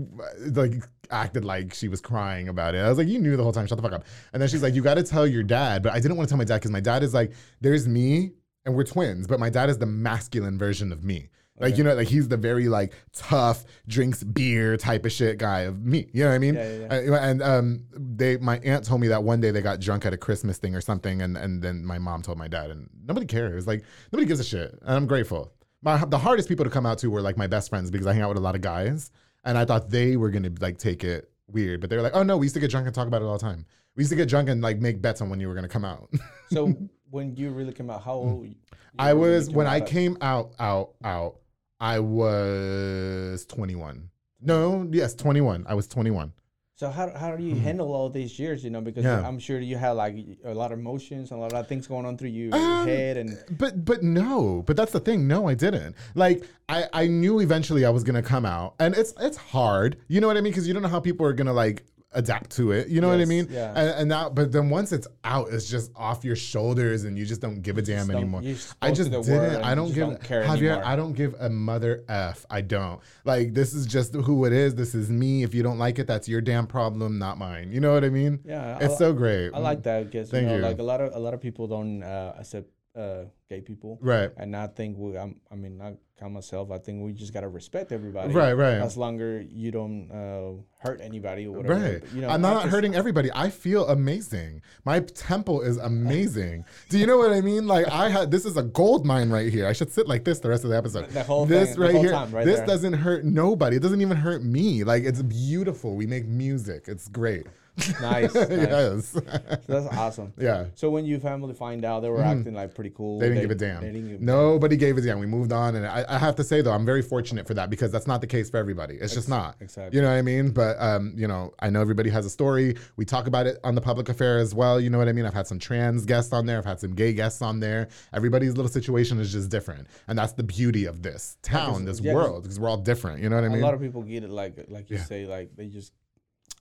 like, 0.52 0.82
acted 1.10 1.44
like 1.44 1.74
she 1.74 1.88
was 1.88 2.00
crying 2.00 2.48
about 2.48 2.74
it. 2.74 2.78
I 2.78 2.88
was 2.88 2.96
like, 2.96 3.06
you 3.06 3.18
knew 3.18 3.36
the 3.36 3.42
whole 3.42 3.52
time, 3.52 3.66
shut 3.66 3.76
the 3.76 3.82
fuck 3.82 3.92
up. 3.92 4.06
And 4.32 4.40
then 4.40 4.48
she's 4.48 4.62
like, 4.62 4.74
you 4.74 4.80
got 4.80 4.94
to 4.94 5.02
tell 5.02 5.26
your 5.26 5.42
dad. 5.42 5.82
But 5.82 5.92
I 5.92 6.00
didn't 6.00 6.16
want 6.16 6.30
to 6.30 6.32
tell 6.32 6.38
my 6.38 6.44
dad 6.44 6.56
because 6.56 6.70
my 6.70 6.80
dad 6.80 7.02
is 7.02 7.12
like, 7.12 7.32
there's 7.60 7.86
me 7.86 8.30
and 8.64 8.74
we're 8.74 8.84
twins, 8.84 9.26
but 9.26 9.38
my 9.38 9.50
dad 9.50 9.68
is 9.68 9.76
the 9.76 9.84
masculine 9.84 10.56
version 10.56 10.90
of 10.90 11.04
me. 11.04 11.28
Like, 11.62 11.78
you 11.78 11.84
know, 11.84 11.94
like 11.94 12.08
he's 12.08 12.28
the 12.28 12.36
very 12.36 12.68
like 12.68 12.92
tough, 13.14 13.64
drinks 13.88 14.22
beer 14.22 14.76
type 14.76 15.06
of 15.06 15.12
shit 15.12 15.38
guy 15.38 15.60
of 15.60 15.80
me. 15.84 16.08
You 16.12 16.24
know 16.24 16.28
what 16.30 16.34
I 16.34 16.38
mean? 16.38 16.54
Yeah, 16.54 16.76
yeah, 16.76 17.12
Uh, 17.14 17.20
and 17.20 17.42
um, 17.42 17.84
they, 17.92 18.36
my 18.36 18.58
aunt 18.58 18.84
told 18.84 19.00
me 19.00 19.08
that 19.08 19.22
one 19.22 19.40
day 19.40 19.50
they 19.52 19.62
got 19.62 19.80
drunk 19.80 20.04
at 20.04 20.12
a 20.12 20.16
Christmas 20.16 20.58
thing 20.58 20.74
or 20.74 20.80
something, 20.80 21.22
and 21.22 21.36
and 21.36 21.62
then 21.62 21.84
my 21.84 21.98
mom 21.98 22.20
told 22.22 22.36
my 22.36 22.48
dad, 22.48 22.70
and 22.70 22.90
nobody 23.06 23.26
cares. 23.26 23.66
Like 23.66 23.84
nobody 24.12 24.26
gives 24.26 24.40
a 24.40 24.44
shit, 24.44 24.72
and 24.82 24.96
I'm 24.96 25.06
grateful. 25.06 25.52
My 25.82 26.04
the 26.04 26.18
hardest 26.18 26.48
people 26.48 26.64
to 26.64 26.70
come 26.70 26.84
out 26.86 26.98
to 26.98 27.08
were 27.10 27.22
like 27.22 27.36
my 27.36 27.46
best 27.46 27.70
friends 27.70 27.90
because 27.90 28.06
I 28.06 28.12
hang 28.12 28.22
out 28.22 28.28
with 28.28 28.38
a 28.38 28.42
lot 28.42 28.54
of 28.54 28.60
guys, 28.60 29.10
and 29.44 29.56
I 29.56 29.64
thought 29.64 29.88
they 29.90 30.16
were 30.16 30.30
gonna 30.30 30.50
like 30.60 30.78
take 30.78 31.04
it 31.04 31.30
weird, 31.48 31.80
but 31.80 31.90
they 31.90 31.96
were 31.96 32.02
like, 32.02 32.14
oh 32.16 32.22
no, 32.22 32.36
we 32.36 32.46
used 32.46 32.54
to 32.54 32.60
get 32.60 32.70
drunk 32.70 32.86
and 32.86 32.94
talk 32.94 33.06
about 33.08 33.22
it 33.22 33.24
all 33.26 33.38
the 33.38 33.38
time. 33.44 33.66
We 33.94 34.02
used 34.02 34.10
to 34.10 34.16
get 34.16 34.28
drunk 34.28 34.48
and 34.48 34.62
like 34.62 34.78
make 34.78 35.02
bets 35.02 35.20
on 35.20 35.28
when 35.30 35.38
you 35.38 35.48
were 35.48 35.54
gonna 35.54 35.68
come 35.68 35.84
out. 35.84 36.08
so 36.50 36.72
when 37.10 37.36
you 37.36 37.50
really 37.50 37.72
came 37.72 37.90
out 37.90 38.02
how 38.02 38.14
old 38.14 38.46
you 38.46 38.54
I 38.98 39.12
was 39.12 39.48
came 39.48 39.56
when 39.56 39.66
out 39.66 39.72
I 39.72 39.76
at? 39.78 39.86
came 39.86 40.16
out 40.20 40.52
out 40.58 40.92
out. 41.04 41.36
I 41.82 41.98
was 41.98 43.44
21. 43.46 44.08
No, 44.40 44.88
yes, 44.92 45.14
21. 45.14 45.66
I 45.68 45.74
was 45.74 45.88
21. 45.88 46.32
So 46.76 46.90
how 46.90 47.10
how 47.16 47.36
do 47.36 47.44
you 47.44 47.54
handle 47.54 47.92
all 47.92 48.08
these 48.08 48.38
years? 48.38 48.64
You 48.64 48.70
know, 48.70 48.80
because 48.80 49.04
Mm-hmm. 49.04 49.22
Yeah. 49.22 49.28
I'm 49.28 49.38
sure 49.38 49.60
you 49.60 49.76
had 49.76 49.90
like 49.92 50.16
a 50.44 50.54
lot 50.54 50.72
of 50.72 50.78
emotions 50.78 51.30
and 51.30 51.38
a 51.38 51.42
lot 51.42 51.54
of 51.54 51.68
things 51.68 51.86
going 51.86 52.06
on 52.06 52.16
through 52.16 52.30
you, 52.30 52.50
Um, 52.52 52.60
your 52.60 52.86
head, 52.86 53.16
and 53.16 53.36
But 53.58 53.84
but 53.84 54.02
no, 54.02 54.62
but 54.66 54.76
that's 54.76 54.92
the 54.92 55.00
thing. 55.00 55.26
No, 55.28 55.48
I 55.48 55.54
didn't. 55.54 55.94
Like 56.14 56.44
I 56.68 56.86
I 56.92 57.06
knew 57.08 57.40
eventually 57.40 57.84
I 57.84 57.90
was 57.90 58.02
gonna 58.04 58.22
come 58.22 58.46
out, 58.46 58.74
and 58.80 58.94
it's 58.96 59.12
it's 59.20 59.36
hard. 59.36 59.96
You 60.08 60.20
know 60.20 60.26
what 60.28 60.36
I 60.36 60.40
mean? 60.40 60.52
Because 60.52 60.66
you 60.66 60.74
don't 60.74 60.82
know 60.82 60.88
how 60.96 61.00
people 61.00 61.26
are 61.26 61.32
gonna 61.34 61.52
like 61.52 61.84
adapt 62.14 62.50
to 62.56 62.72
it. 62.72 62.88
You 62.88 63.00
know 63.00 63.08
what 63.08 63.20
I 63.20 63.24
mean? 63.24 63.46
yeah. 63.50 63.72
And, 63.74 63.88
and 64.00 64.08
now, 64.08 64.28
but 64.30 64.52
then 64.52 64.70
once 64.70 64.92
it's 64.92 65.06
out, 65.24 65.48
it's 65.52 65.68
just 65.68 65.90
off 65.96 66.24
your 66.24 66.36
shoulders, 66.36 67.04
and 67.04 67.18
you 67.18 67.24
just 67.24 67.40
don't 67.40 67.62
give 67.62 67.78
a 67.78 67.82
damn 67.82 68.10
anymore. 68.10 68.42
I 68.80 68.90
just 68.92 69.10
through 69.10 69.22
the 69.22 69.30
world 69.32 69.50
didn't. 69.50 69.64
I 69.64 69.74
don't 69.74 69.88
give 69.92 70.08
don't 70.08 70.22
care 70.22 70.44
Javier. 70.44 70.56
anymore. 70.70 70.84
I 70.84 70.96
don't 70.96 71.12
give 71.12 71.34
a 71.38 71.48
mother 71.48 72.04
f. 72.08 72.44
I 72.50 72.60
don't. 72.60 73.00
Like 73.24 73.54
this 73.54 73.74
is 73.74 73.86
just 73.86 74.14
who 74.14 74.44
it 74.44 74.52
is. 74.52 74.74
This 74.74 74.94
is 74.94 75.10
me. 75.10 75.42
If 75.42 75.54
you 75.54 75.62
don't 75.62 75.78
like 75.78 75.98
it, 75.98 76.06
that's 76.06 76.28
your 76.28 76.40
damn 76.40 76.66
problem, 76.66 77.18
not 77.18 77.38
mine. 77.38 77.72
You 77.72 77.80
know 77.80 77.92
what 77.92 78.04
I 78.04 78.08
mean? 78.10 78.40
yeah, 78.44 78.78
It's 78.80 78.92
li- 78.92 78.96
so 78.98 79.12
great. 79.12 79.50
I 79.54 79.58
like 79.58 79.82
that 79.84 80.04
because 80.06 80.28
you 80.28 80.38
Thank 80.38 80.48
know, 80.48 80.56
you. 80.56 80.62
like 80.62 80.78
a 80.78 80.82
lot 80.82 81.00
of 81.00 81.14
a 81.14 81.18
lot 81.18 81.34
of 81.34 81.40
people 81.40 81.66
don't 81.66 82.02
uh, 82.02 82.34
accept 82.38 82.68
uh, 82.94 83.24
gay 83.48 83.60
people, 83.60 83.98
Right. 84.02 84.30
and 84.36 84.54
I 84.54 84.66
think 84.66 84.98
we, 84.98 85.16
I'm, 85.16 85.36
I 85.50 85.54
mean, 85.54 85.80
I 85.80 85.94
count 86.20 86.34
myself. 86.34 86.70
I 86.70 86.76
think 86.78 87.02
we 87.02 87.12
just 87.12 87.32
gotta 87.32 87.48
respect 87.48 87.90
everybody, 87.90 88.32
Right, 88.34 88.52
right. 88.52 88.74
As 88.74 88.96
longer 88.98 89.40
you 89.40 89.70
don't 89.70 90.10
uh, 90.10 90.62
hurt 90.78 91.00
anybody 91.00 91.46
or 91.46 91.52
whatever. 91.56 91.80
Right. 91.80 92.00
But, 92.02 92.12
you 92.12 92.20
know, 92.20 92.28
I'm 92.28 92.42
not 92.42 92.62
just- 92.64 92.68
hurting 92.74 92.94
everybody. 92.94 93.30
I 93.34 93.48
feel 93.48 93.88
amazing. 93.88 94.60
My 94.84 95.00
temple 95.00 95.62
is 95.62 95.78
amazing. 95.78 96.64
Do 96.90 96.98
you 96.98 97.06
know 97.06 97.16
what 97.16 97.32
I 97.32 97.40
mean? 97.40 97.66
Like 97.66 97.88
I 97.88 98.10
had 98.10 98.30
this 98.30 98.44
is 98.44 98.56
a 98.58 98.62
gold 98.62 99.06
mine 99.06 99.30
right 99.30 99.50
here. 99.50 99.66
I 99.66 99.72
should 99.72 99.90
sit 99.90 100.06
like 100.06 100.24
this 100.24 100.40
the 100.40 100.50
rest 100.50 100.64
of 100.64 100.70
the 100.70 100.76
episode. 100.76 101.08
The 101.10 101.22
whole 101.24 101.46
this 101.46 101.70
thing- 101.70 101.80
the 101.80 101.86
right 101.86 101.94
here. 101.96 102.10
time 102.10 102.30
right 102.30 102.44
this 102.44 102.58
there. 102.58 102.66
doesn't 102.66 102.92
hurt 102.92 103.24
nobody. 103.24 103.76
It 103.76 103.82
doesn't 103.82 104.00
even 104.02 104.16
hurt 104.18 104.44
me. 104.44 104.84
Like 104.84 105.04
it's 105.04 105.22
beautiful. 105.22 105.96
We 105.96 106.06
make 106.06 106.26
music. 106.26 106.84
It's 106.88 107.08
great. 107.08 107.46
Nice. 107.76 108.34
nice. 108.34 108.34
yes. 108.34 109.20
That's 109.66 109.86
awesome. 109.96 110.32
yeah. 110.38 110.66
So 110.74 110.90
when 110.90 111.06
your 111.06 111.20
family 111.20 111.54
find 111.54 111.84
out, 111.84 112.00
they 112.00 112.10
were 112.10 112.22
acting 112.22 112.54
like 112.54 112.74
pretty 112.74 112.90
cool. 112.90 113.18
Mm-hmm. 113.18 113.20
They 113.20 113.28
didn't 113.28 113.42
give 113.42 113.50
a 113.50 113.54
damn. 113.54 113.80
They 113.92 114.00
give 114.00 114.20
Nobody 114.20 114.76
gave 114.76 114.98
a 114.98 115.00
damn. 115.00 115.18
We 115.18 115.26
moved 115.26 115.52
on, 115.52 115.76
and 115.76 115.86
I, 115.86 116.04
I 116.08 116.18
have 116.18 116.36
to 116.36 116.44
say 116.44 116.60
though, 116.60 116.72
I'm 116.72 116.84
very 116.84 117.02
fortunate 117.02 117.46
for 117.46 117.54
that 117.54 117.70
because 117.70 117.90
that's 117.90 118.06
not 118.06 118.20
the 118.20 118.26
case 118.26 118.50
for 118.50 118.58
everybody. 118.58 118.96
It's 118.96 119.14
just 119.14 119.28
not. 119.28 119.56
exactly. 119.60 119.96
You 119.96 120.02
know 120.02 120.10
what 120.10 120.18
I 120.18 120.22
mean? 120.22 120.50
But 120.50 120.76
um, 120.80 121.14
you 121.16 121.26
know, 121.26 121.52
I 121.60 121.70
know 121.70 121.80
everybody 121.80 122.10
has 122.10 122.26
a 122.26 122.30
story. 122.30 122.76
We 122.96 123.04
talk 123.04 123.26
about 123.26 123.46
it 123.46 123.58
on 123.64 123.74
the 123.74 123.80
public 123.80 124.08
affair 124.08 124.38
as 124.38 124.54
well. 124.54 124.78
You 124.80 124.90
know 124.90 124.98
what 124.98 125.08
I 125.08 125.12
mean? 125.12 125.24
I've 125.24 125.34
had 125.34 125.46
some 125.46 125.58
trans 125.58 126.04
guests 126.04 126.32
on 126.32 126.46
there. 126.46 126.58
I've 126.58 126.64
had 126.64 126.80
some 126.80 126.94
gay 126.94 127.12
guests 127.14 127.40
on 127.40 127.58
there. 127.60 127.88
Everybody's 128.12 128.54
little 128.56 128.70
situation 128.70 129.18
is 129.18 129.32
just 129.32 129.50
different, 129.50 129.86
and 130.08 130.18
that's 130.18 130.32
the 130.34 130.42
beauty 130.42 130.84
of 130.84 131.02
this 131.02 131.38
town, 131.42 131.84
this 131.86 132.00
yeah, 132.00 132.12
world, 132.14 132.42
because 132.42 132.60
we're 132.60 132.68
all 132.68 132.76
different. 132.76 133.22
You 133.22 133.30
know 133.30 133.36
what 133.36 133.44
I 133.44 133.48
mean? 133.48 133.60
A 133.60 133.64
lot 133.64 133.74
of 133.74 133.80
people 133.80 134.02
get 134.02 134.24
it 134.24 134.30
like 134.30 134.56
like 134.68 134.90
you 134.90 134.96
Yeah. 134.98 135.04
say 135.04 135.26
like 135.26 135.56
they 135.56 135.68
just 135.68 135.92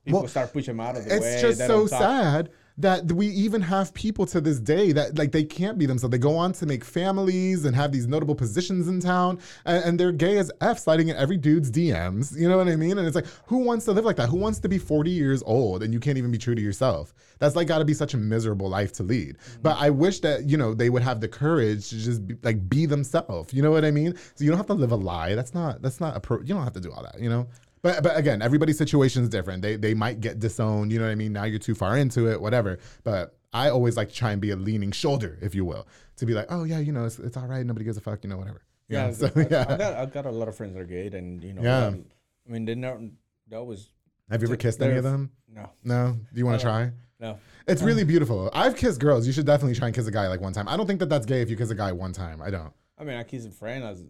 people 0.05 0.21
Well, 0.21 0.29
start 0.29 0.53
pushing 0.53 0.77
them 0.77 0.85
out 0.85 0.97
of 0.97 1.05
the 1.05 1.09
way. 1.11 1.15
it's 1.17 1.41
just 1.41 1.59
they 1.59 1.67
so 1.67 1.87
sad 1.87 2.49
that 2.77 3.11
we 3.11 3.27
even 3.27 3.61
have 3.61 3.93
people 3.93 4.25
to 4.25 4.41
this 4.41 4.59
day 4.59 4.91
that 4.93 5.17
like 5.17 5.31
they 5.31 5.43
can't 5.43 5.77
be 5.77 5.85
themselves. 5.85 6.11
They 6.11 6.17
go 6.17 6.35
on 6.37 6.53
to 6.53 6.65
make 6.65 6.83
families 6.83 7.65
and 7.65 7.75
have 7.75 7.91
these 7.91 8.07
notable 8.07 8.33
positions 8.33 8.87
in 8.87 8.99
town, 8.99 9.39
and, 9.65 9.83
and 9.83 9.99
they're 9.99 10.11
gay 10.11 10.37
as 10.37 10.51
f, 10.61 10.79
sliding 10.79 11.09
in 11.09 11.15
every 11.15 11.37
dude's 11.37 11.69
DMs. 11.69 12.35
You 12.37 12.49
know 12.49 12.57
what 12.57 12.67
I 12.67 12.75
mean? 12.75 12.97
And 12.97 13.05
it's 13.05 13.15
like, 13.15 13.27
who 13.45 13.57
wants 13.59 13.85
to 13.85 13.91
live 13.91 14.05
like 14.05 14.15
that? 14.15 14.29
Who 14.29 14.37
wants 14.37 14.59
to 14.59 14.69
be 14.69 14.77
forty 14.77 15.11
years 15.11 15.43
old 15.45 15.83
and 15.83 15.93
you 15.93 15.99
can't 15.99 16.17
even 16.17 16.31
be 16.31 16.37
true 16.37 16.55
to 16.55 16.61
yourself? 16.61 17.13
That's 17.39 17.55
like 17.55 17.67
got 17.67 17.79
to 17.79 17.85
be 17.85 17.93
such 17.93 18.13
a 18.13 18.17
miserable 18.17 18.69
life 18.69 18.93
to 18.93 19.03
lead. 19.03 19.37
Mm-hmm. 19.37 19.61
But 19.61 19.77
I 19.79 19.89
wish 19.89 20.21
that 20.21 20.49
you 20.49 20.57
know 20.57 20.73
they 20.73 20.89
would 20.89 21.03
have 21.03 21.19
the 21.21 21.27
courage 21.27 21.89
to 21.89 21.97
just 21.97 22.25
be, 22.25 22.35
like 22.41 22.67
be 22.69 22.85
themselves. 22.85 23.53
You 23.53 23.61
know 23.61 23.71
what 23.71 23.85
I 23.85 23.91
mean? 23.91 24.15
So 24.35 24.43
you 24.43 24.49
don't 24.49 24.57
have 24.57 24.67
to 24.67 24.73
live 24.73 24.91
a 24.91 24.95
lie. 24.95 25.35
That's 25.35 25.53
not 25.53 25.81
that's 25.81 25.99
not 25.99 26.15
a 26.15 26.19
pro. 26.19 26.39
You 26.39 26.53
don't 26.55 26.63
have 26.63 26.73
to 26.73 26.81
do 26.81 26.91
all 26.91 27.03
that. 27.03 27.19
You 27.19 27.29
know. 27.29 27.47
But 27.81 28.03
but 28.03 28.15
again, 28.17 28.41
everybody's 28.41 28.77
situation 28.77 29.23
is 29.23 29.29
different. 29.29 29.61
They 29.61 29.75
they 29.75 29.93
might 29.93 30.19
get 30.21 30.39
disowned. 30.39 30.91
You 30.91 30.99
know 30.99 31.05
what 31.05 31.11
I 31.11 31.15
mean? 31.15 31.33
Now 31.33 31.45
you're 31.45 31.59
too 31.59 31.75
far 31.75 31.97
into 31.97 32.29
it, 32.29 32.39
whatever. 32.39 32.77
But 33.03 33.35
I 33.53 33.69
always 33.69 33.97
like 33.97 34.09
to 34.09 34.15
try 34.15 34.31
and 34.31 34.41
be 34.41 34.51
a 34.51 34.55
leaning 34.55 34.91
shoulder, 34.91 35.37
if 35.41 35.55
you 35.55 35.65
will, 35.65 35.87
to 36.17 36.25
be 36.25 36.33
like, 36.33 36.45
oh 36.49 36.63
yeah, 36.63 36.79
you 36.79 36.91
know, 36.91 37.05
it's, 37.05 37.19
it's 37.19 37.37
all 37.37 37.47
right. 37.47 37.65
Nobody 37.65 37.83
gives 37.85 37.97
a 37.97 38.01
fuck. 38.01 38.23
You 38.23 38.29
know, 38.29 38.37
whatever. 38.37 38.61
You 38.87 38.97
Yeah, 38.97 39.11
so 39.11 39.31
I, 39.35 39.47
yeah. 39.49 39.65
I 39.67 39.77
got 39.77 39.93
I 39.95 40.05
got 40.05 40.25
a 40.25 40.31
lot 40.31 40.47
of 40.47 40.55
friends 40.55 40.73
that 40.73 40.81
are 40.81 40.85
gay, 40.85 41.07
and 41.07 41.43
you 41.43 41.53
know, 41.53 41.61
Yeah. 41.63 41.85
um, 41.87 42.05
I 42.47 42.51
mean, 42.51 42.65
they 42.65 42.75
never 42.75 42.99
they 43.47 43.55
always 43.55 43.89
Have 44.29 44.41
you 44.41 44.47
ever 44.47 44.57
kissed 44.57 44.81
any 44.81 44.97
of 44.97 45.03
them? 45.03 45.31
no 45.47 45.69
No. 45.83 46.17
Do 46.33 46.39
you 46.39 46.45
want 46.45 46.59
to 46.59 46.65
try? 46.65 46.91
no. 47.19 47.37
It's 47.67 47.81
really 47.81 48.03
beautiful. 48.03 48.49
I've 48.53 48.75
kissed 48.75 48.99
girls. 48.99 49.25
You 49.27 49.33
should 49.33 49.45
definitely 49.45 49.75
try 49.75 49.87
and 49.87 49.95
kiss 49.95 50.07
a 50.07 50.11
guy 50.11 50.27
like 50.27 50.41
one 50.41 50.51
time. 50.53 50.67
I 50.67 50.75
don't 50.77 50.87
think 50.87 50.99
that 50.99 51.09
that's 51.09 51.25
gay 51.25 51.41
if 51.41 51.49
you 51.49 51.55
kiss 51.55 51.69
a 51.69 51.75
guy 51.75 51.91
one 51.91 52.11
time. 52.13 52.41
I 52.41 52.49
don't. 52.49 52.73
I 52.97 53.03
mean, 53.03 53.15
I 53.17 53.23
kiss 53.23 53.45
a 53.45 53.51
friend 53.51 53.83
as 53.83 54.03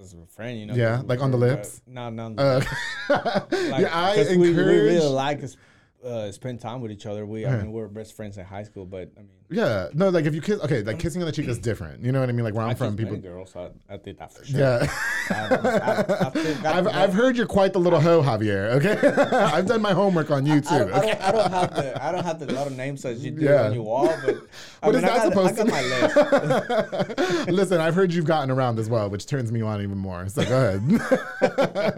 as 0.00 0.14
a 0.14 0.26
friend, 0.26 0.58
you 0.58 0.66
know. 0.66 0.74
Yeah, 0.74 1.02
like 1.04 1.20
on 1.20 1.30
the 1.30 1.36
lips? 1.36 1.80
No, 1.86 2.10
no. 2.10 2.34
Uh, 2.36 2.60
Like, 3.08 3.82
yeah, 3.82 3.90
I 3.92 4.14
'cause 4.16 4.30
we, 4.30 4.36
we 4.36 4.52
really 4.52 4.98
like 5.00 5.46
sp- 5.46 5.58
uh, 6.06 6.32
spend 6.32 6.60
time 6.60 6.80
with 6.80 6.90
each 6.92 7.04
other. 7.06 7.26
We, 7.26 7.44
I 7.46 7.56
mean, 7.56 7.72
we 7.72 7.80
were 7.80 7.88
best 7.88 8.14
friends 8.14 8.38
in 8.38 8.44
high 8.44 8.62
school, 8.62 8.84
but 8.86 9.10
I 9.16 9.20
mean, 9.20 9.30
yeah, 9.48 9.88
no, 9.94 10.08
like 10.08 10.24
if 10.24 10.34
you 10.34 10.40
kiss, 10.40 10.58
okay, 10.60 10.82
like 10.82 10.98
kissing 10.98 11.22
on 11.22 11.26
the 11.26 11.32
cheek 11.32 11.46
is 11.48 11.58
different. 11.58 12.02
You 12.02 12.10
know 12.12 12.18
what 12.20 12.28
I 12.28 12.32
mean? 12.32 12.44
Like 12.44 12.54
where 12.54 12.64
I'm 12.64 12.70
I 12.70 12.74
from, 12.74 12.96
people. 12.96 13.16
girls. 13.16 13.54
I, 13.54 13.68
I 13.88 13.96
did 13.96 14.18
that 14.18 14.32
for 14.32 14.44
sure. 14.44 14.58
Yeah. 14.58 14.86
I, 15.30 15.34
I, 15.34 16.26
I 16.26 16.30
think 16.30 16.64
I- 16.64 16.78
I've, 16.78 16.86
I've 16.88 17.14
heard 17.14 17.36
you're 17.36 17.46
quite 17.46 17.72
the 17.72 17.78
little 17.78 18.00
hoe, 18.00 18.22
Javier. 18.22 18.70
Okay, 18.74 18.96
I've 19.36 19.66
done 19.66 19.82
my 19.82 19.92
homework 19.92 20.30
on 20.30 20.46
you 20.46 20.60
too. 20.60 20.68
I 20.74 20.78
don't, 20.78 20.92
I, 20.92 20.98
okay? 20.98 21.12
don't, 21.12 21.22
I 21.22 21.32
don't 21.32 21.50
have 21.52 21.74
the 21.76 22.04
I 22.04 22.12
don't 22.12 22.24
have 22.24 22.38
the 22.40 22.52
lot 22.54 22.66
of 22.66 22.76
names 22.76 23.04
as 23.04 23.24
you 23.24 23.30
do 23.30 23.44
Yeah. 23.44 23.66
on 23.66 23.74
your 23.74 23.82
wall, 23.84 24.06
but 24.24 24.36
I 24.82 24.86
What 24.86 24.94
mean, 24.96 25.04
is 25.04 25.10
that 25.10 25.22
supposed 25.22 25.56
to 25.56 25.64
list. 25.64 27.48
Listen, 27.48 27.80
I've 27.80 27.94
heard 27.94 28.12
you've 28.12 28.24
gotten 28.24 28.50
around 28.50 28.78
as 28.78 28.88
well, 28.90 29.08
which 29.10 29.26
turns 29.26 29.52
me 29.52 29.60
on 29.62 29.80
even 29.82 29.98
more. 29.98 30.28
So 30.28 30.44
go 30.44 30.78
ahead. 30.80 31.90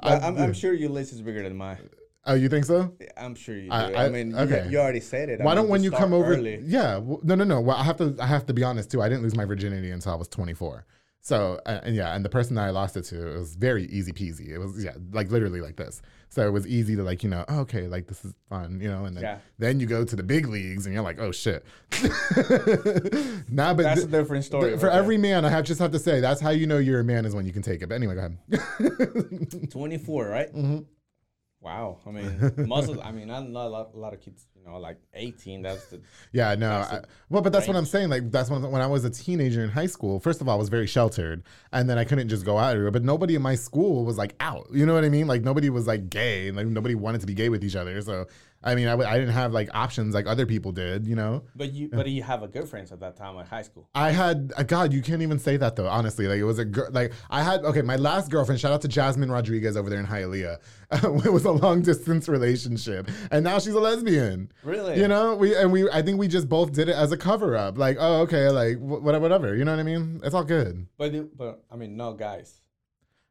But 0.00 0.22
I'm, 0.22 0.36
I'm 0.36 0.52
sure 0.52 0.72
your 0.74 0.90
list 0.90 1.12
is 1.12 1.22
bigger 1.22 1.42
than 1.42 1.56
mine. 1.56 1.78
Oh, 2.26 2.34
you 2.34 2.48
think 2.48 2.64
so? 2.64 2.92
I'm 3.16 3.34
sure 3.34 3.56
you 3.56 3.70
do. 3.70 3.72
I- 3.72 3.92
I, 3.92 4.04
I- 4.06 4.08
mean, 4.08 4.34
okay. 4.34 4.64
you, 4.64 4.72
you 4.72 4.78
already 4.78 5.00
said 5.00 5.28
it. 5.28 5.40
I 5.40 5.44
Why 5.44 5.52
mean, 5.54 5.62
don't 5.64 5.70
when 5.70 5.82
you 5.82 5.90
come 5.90 6.12
over? 6.12 6.34
early. 6.34 6.60
Yeah, 6.64 6.94
w- 6.94 7.20
no, 7.22 7.34
no, 7.34 7.44
no. 7.44 7.60
Well, 7.60 7.76
I 7.76 7.84
have 7.84 7.96
to. 7.98 8.16
I 8.20 8.26
have 8.26 8.46
to 8.46 8.54
be 8.54 8.62
honest 8.64 8.90
too. 8.90 9.02
I 9.02 9.08
didn't 9.08 9.22
lose 9.22 9.36
my 9.36 9.44
virginity 9.44 9.90
until 9.90 10.12
I 10.12 10.16
was 10.16 10.28
24. 10.28 10.86
So 11.20 11.58
uh, 11.64 11.80
and 11.84 11.96
yeah, 11.96 12.14
and 12.14 12.22
the 12.22 12.28
person 12.28 12.54
that 12.56 12.64
I 12.66 12.70
lost 12.70 12.98
it 12.98 13.04
to, 13.04 13.34
it 13.34 13.38
was 13.38 13.54
very 13.54 13.84
easy 13.86 14.12
peasy. 14.12 14.50
It 14.50 14.58
was 14.58 14.84
yeah, 14.84 14.92
like 15.12 15.30
literally 15.30 15.62
like 15.62 15.76
this. 15.76 16.02
So 16.28 16.46
it 16.46 16.50
was 16.50 16.66
easy 16.66 16.96
to 16.96 17.02
like 17.02 17.22
you 17.22 17.30
know, 17.30 17.46
oh, 17.48 17.60
okay, 17.60 17.86
like 17.88 18.08
this 18.08 18.26
is 18.26 18.34
fun, 18.50 18.78
you 18.78 18.90
know. 18.90 19.06
And 19.06 19.16
then 19.16 19.22
Yeah. 19.22 19.38
then 19.58 19.80
you 19.80 19.86
go 19.86 20.04
to 20.04 20.16
the 20.16 20.22
big 20.22 20.46
leagues 20.48 20.84
and 20.84 20.94
you're 20.94 21.02
like, 21.02 21.18
oh 21.18 21.32
shit. 21.32 21.64
nah, 23.50 23.72
but 23.72 23.84
That's 23.84 24.00
th- 24.02 24.08
a 24.08 24.10
different 24.10 24.44
story. 24.44 24.68
th- 24.70 24.80
for 24.80 24.90
every 24.90 25.16
man, 25.16 25.46
I 25.46 25.48
have 25.48 25.64
just 25.64 25.80
have 25.80 25.92
to 25.92 25.98
say 25.98 26.20
that's 26.20 26.42
how 26.42 26.50
you 26.50 26.66
know 26.66 26.76
you're 26.76 27.00
a 27.00 27.04
man 27.04 27.24
is 27.24 27.34
when 27.34 27.46
you 27.46 27.52
can 27.54 27.62
take 27.62 27.80
it. 27.82 27.88
But 27.88 27.94
anyway, 27.94 28.16
go 28.16 28.20
ahead. 28.20 29.70
24, 29.70 30.26
right? 30.28 30.54
Mm-hmm. 30.54 30.78
Wow. 31.64 31.96
I 32.06 32.10
mean, 32.10 32.52
most 32.68 32.90
of, 32.90 33.00
I 33.00 33.10
mean, 33.10 33.30
I 33.30 33.40
know 33.40 33.66
a 33.66 33.68
lot, 33.68 33.90
a 33.94 33.98
lot 33.98 34.12
of 34.12 34.20
kids, 34.20 34.46
you 34.54 34.70
know, 34.70 34.76
like 34.76 34.98
18. 35.14 35.62
That's 35.62 35.86
the, 35.86 36.02
Yeah, 36.32 36.54
no. 36.56 36.70
I, 36.70 37.00
well, 37.30 37.40
but 37.40 37.54
that's 37.54 37.66
what 37.66 37.74
I'm 37.74 37.86
saying. 37.86 38.10
Like, 38.10 38.30
that's 38.30 38.50
when 38.50 38.60
when 38.70 38.82
I 38.82 38.86
was 38.86 39.04
a 39.06 39.10
teenager 39.10 39.64
in 39.64 39.70
high 39.70 39.86
school. 39.86 40.20
First 40.20 40.42
of 40.42 40.48
all, 40.48 40.56
I 40.56 40.58
was 40.58 40.68
very 40.68 40.86
sheltered, 40.86 41.42
and 41.72 41.88
then 41.88 41.96
I 41.96 42.04
couldn't 42.04 42.28
just 42.28 42.44
go 42.44 42.58
out 42.58 42.72
everywhere. 42.72 42.90
But 42.90 43.02
nobody 43.02 43.34
in 43.34 43.40
my 43.40 43.54
school 43.54 44.04
was 44.04 44.18
like 44.18 44.34
out. 44.40 44.68
You 44.72 44.84
know 44.84 44.92
what 44.92 45.04
I 45.04 45.08
mean? 45.08 45.26
Like 45.26 45.42
nobody 45.42 45.70
was 45.70 45.86
like 45.86 46.10
gay, 46.10 46.48
and 46.48 46.56
like 46.56 46.66
nobody 46.66 46.94
wanted 46.94 47.22
to 47.22 47.26
be 47.26 47.34
gay 47.34 47.48
with 47.48 47.64
each 47.64 47.76
other. 47.76 47.98
So 48.02 48.26
I 48.64 48.74
mean, 48.74 48.86
I, 48.88 48.92
w- 48.92 49.08
I 49.08 49.18
didn't 49.18 49.34
have 49.34 49.52
like 49.52 49.68
options 49.74 50.14
like 50.14 50.26
other 50.26 50.46
people 50.46 50.72
did. 50.72 51.06
You 51.06 51.16
know. 51.16 51.44
but 51.54 51.72
you, 51.72 51.88
but 51.90 52.08
you 52.08 52.22
have 52.22 52.42
a 52.42 52.48
girlfriend 52.48 52.90
at 52.90 53.00
that 53.00 53.16
time 53.16 53.38
at 53.38 53.46
high 53.46 53.62
school. 53.62 53.88
I 53.94 54.10
had 54.10 54.52
uh, 54.56 54.62
God, 54.62 54.92
you 54.92 55.02
can't 55.02 55.20
even 55.22 55.38
say 55.38 55.58
that 55.58 55.76
though. 55.76 55.86
Honestly, 55.86 56.26
like 56.26 56.38
it 56.38 56.44
was 56.44 56.58
a 56.58 56.64
girl. 56.64 56.88
Like 56.90 57.12
I 57.30 57.42
had 57.42 57.62
okay, 57.64 57.82
my 57.82 57.96
last 57.96 58.30
girlfriend. 58.30 58.60
Shout 58.60 58.72
out 58.72 58.80
to 58.82 58.88
Jasmine 58.88 59.30
Rodriguez 59.30 59.76
over 59.76 59.90
there 59.90 60.00
in 60.00 60.06
Hialeah. 60.06 60.58
it 61.26 61.32
was 61.32 61.44
a 61.44 61.52
long 61.52 61.82
distance 61.82 62.28
relationship, 62.28 63.10
and 63.30 63.44
now 63.44 63.58
she's 63.58 63.74
a 63.74 63.80
lesbian. 63.80 64.50
Really? 64.62 64.98
You 64.98 65.08
know, 65.08 65.34
we 65.36 65.54
and 65.54 65.70
we. 65.70 65.88
I 65.90 66.00
think 66.00 66.18
we 66.18 66.26
just 66.26 66.48
both 66.48 66.72
did 66.72 66.88
it 66.88 66.96
as 66.96 67.12
a 67.12 67.16
cover 67.18 67.56
up. 67.56 67.76
Like, 67.76 67.98
oh, 68.00 68.22
okay, 68.22 68.48
like 68.48 68.78
wh- 68.78 69.02
whatever, 69.04 69.22
whatever. 69.22 69.54
You 69.54 69.64
know 69.64 69.72
what 69.72 69.80
I 69.80 69.84
mean? 69.84 70.20
It's 70.24 70.34
all 70.34 70.44
good. 70.44 70.86
But, 70.96 71.36
but 71.36 71.64
I 71.70 71.76
mean, 71.76 71.96
no 71.96 72.14
guys. 72.14 72.60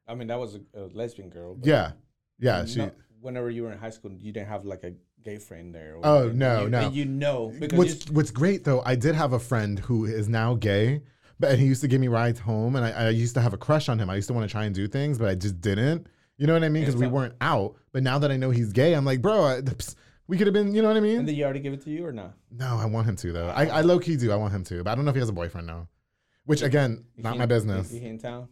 I 0.08 0.14
mean, 0.16 0.28
that 0.28 0.40
was 0.40 0.56
a, 0.56 0.80
a 0.80 0.84
lesbian 0.94 1.30
girl. 1.30 1.58
Yeah, 1.64 1.92
yeah. 2.40 2.66
She. 2.66 2.80
no- 2.80 2.92
whenever 3.24 3.50
you 3.50 3.64
were 3.64 3.72
in 3.72 3.78
high 3.78 3.90
school, 3.90 4.12
you 4.12 4.32
didn't 4.34 4.50
have 4.50 4.66
like 4.66 4.84
a 4.84 4.94
gay 5.24 5.38
friend 5.38 5.74
there. 5.74 5.96
or 5.96 6.06
Oh, 6.06 6.32
no, 6.32 6.64
you, 6.64 6.70
no. 6.70 6.80
And 6.88 6.96
you 6.96 7.06
know 7.06 7.54
because 7.60 7.78
What's 7.78 8.10
What's 8.10 8.32
great 8.32 8.64
though, 8.64 8.82
I 8.86 8.96
did 8.96 9.16
have 9.16 9.34
a 9.34 9.40
friend 9.40 9.80
who 9.80 10.06
is 10.06 10.28
now 10.30 10.56
gay, 10.56 11.02
but 11.40 11.52
and 11.52 11.60
he 11.60 11.66
used 11.66 11.82
to 11.82 11.88
give 11.88 12.02
me 12.02 12.08
rides 12.08 12.40
home, 12.40 12.76
and 12.76 12.86
I, 12.86 12.92
I 12.92 13.10
used 13.10 13.34
to 13.36 13.42
have 13.42 13.54
a 13.54 13.58
crush 13.58 13.90
on 13.90 14.00
him. 14.00 14.10
I 14.10 14.16
used 14.16 14.28
to 14.28 14.34
want 14.34 14.48
to 14.48 14.52
try 14.52 14.66
and 14.66 14.76
do 14.76 14.88
things, 14.88 15.18
but 15.18 15.30
I 15.30 15.36
just 15.36 15.62
didn't. 15.62 16.08
You 16.38 16.48
know 16.48 16.54
what 16.54 16.64
I 16.64 16.70
mean? 16.70 16.82
Because 16.84 16.96
we 16.98 17.08
weren't 17.08 17.36
out. 17.42 17.76
But 17.92 18.04
now 18.04 18.18
that 18.20 18.32
I 18.32 18.38
know 18.38 18.50
he's 18.50 18.74
gay, 18.74 18.94
I'm 18.94 19.06
like, 19.06 19.22
bro, 19.22 19.44
I, 19.46 19.62
psst, 19.62 19.96
we 20.28 20.38
could 20.38 20.48
have 20.48 20.54
been. 20.54 20.74
You 20.74 20.82
know 20.82 20.88
what 20.88 20.98
I 20.98 21.02
mean? 21.02 21.20
and 21.20 21.28
did 21.28 21.38
you 21.38 21.44
already 21.44 21.60
give 21.60 21.74
it 21.74 21.82
to 21.84 21.90
you 21.90 22.06
or 22.06 22.12
not? 22.12 22.34
no, 22.52 22.78
I 22.78 22.86
want 22.86 23.08
him 23.08 23.16
to 23.18 23.32
though. 23.32 23.50
I, 23.50 23.66
I 23.66 23.82
low 23.82 24.00
key 24.00 24.16
do. 24.18 24.32
I 24.32 24.36
want 24.36 24.54
him 24.54 24.64
to, 24.66 24.84
but 24.84 24.92
I 24.92 24.96
don't 24.96 25.06
know 25.06 25.10
if 25.10 25.16
he 25.16 25.20
has 25.22 25.30
a 25.30 25.34
boyfriend 25.34 25.68
now. 25.68 25.88
Which 26.46 26.62
again, 26.62 27.06
not 27.18 27.34
he 27.34 27.40
my 27.40 27.46
business. 27.46 27.92
Is 27.92 28.02
he 28.02 28.08
in 28.08 28.20
town? 28.20 28.50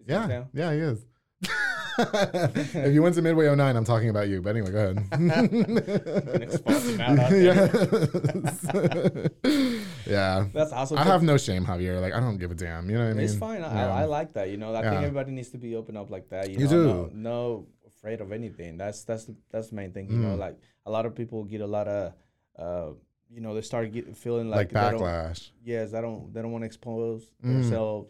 Is 0.00 0.06
he 0.06 0.12
in 0.12 0.20
Yeah, 0.20 0.26
town? 0.26 0.48
yeah, 0.52 0.72
he 0.72 0.78
is. 0.80 1.06
If 1.98 2.92
you 2.94 3.02
went 3.02 3.14
to 3.16 3.22
Midway 3.22 3.54
09, 3.54 3.76
I'm 3.76 3.84
talking 3.84 4.08
about 4.10 4.28
you. 4.28 4.40
But 4.42 4.50
anyway, 4.56 4.70
go 4.70 4.78
ahead. 4.78 5.10
Gonna 5.10 6.32
expose 6.42 6.88
him 6.88 7.00
out 7.00 7.18
out 7.18 7.30
there. 7.30 7.42
yes. 7.42 8.66
yeah. 10.06 10.46
That's 10.52 10.72
awesome. 10.72 10.98
I 10.98 11.04
have 11.04 11.22
no 11.22 11.36
shame, 11.36 11.64
Javier. 11.64 12.00
Like 12.00 12.14
I 12.14 12.20
don't 12.20 12.38
give 12.38 12.50
a 12.50 12.54
damn. 12.54 12.88
You 12.90 12.98
know 12.98 13.04
what 13.04 13.10
I 13.10 13.14
mean? 13.14 13.24
It's 13.24 13.34
fine. 13.36 13.62
I, 13.62 13.74
Yeah. 13.74 13.94
I, 13.94 14.00
I 14.02 14.04
like 14.04 14.32
that. 14.34 14.48
You 14.50 14.56
know, 14.56 14.74
I 14.74 14.82
Yeah. 14.82 14.90
think 14.90 15.02
everybody 15.02 15.32
needs 15.32 15.48
to 15.50 15.58
be 15.58 15.76
open 15.76 15.96
up 15.96 16.10
like 16.10 16.28
that. 16.30 16.50
You, 16.50 16.58
You 16.60 16.64
know, 16.66 16.70
do. 16.70 16.84
No, 16.84 17.10
no 17.14 17.66
afraid 17.86 18.20
of 18.20 18.32
anything. 18.32 18.76
That's 18.78 19.04
that's 19.04 19.30
that's 19.50 19.68
the 19.68 19.76
main 19.76 19.92
thing. 19.92 20.10
You 20.10 20.18
know, 20.18 20.36
Mm. 20.36 20.38
like 20.38 20.58
a 20.86 20.90
lot 20.90 21.06
of 21.06 21.14
people 21.14 21.44
get 21.44 21.60
a 21.60 21.66
lot 21.66 21.86
of, 21.88 22.12
uh, 22.58 22.92
you 23.28 23.40
know, 23.40 23.54
they 23.54 23.60
start 23.60 23.92
get, 23.92 24.16
feeling 24.16 24.48
like, 24.50 24.72
like, 24.72 24.94
backlash. 24.94 25.50
yes, 25.62 25.92
I 25.94 26.00
don't. 26.00 26.32
They 26.32 26.40
don't 26.42 26.52
want 26.52 26.62
to 26.62 26.66
expose 26.66 27.30
Mm. 27.44 27.62
themselves 27.62 28.08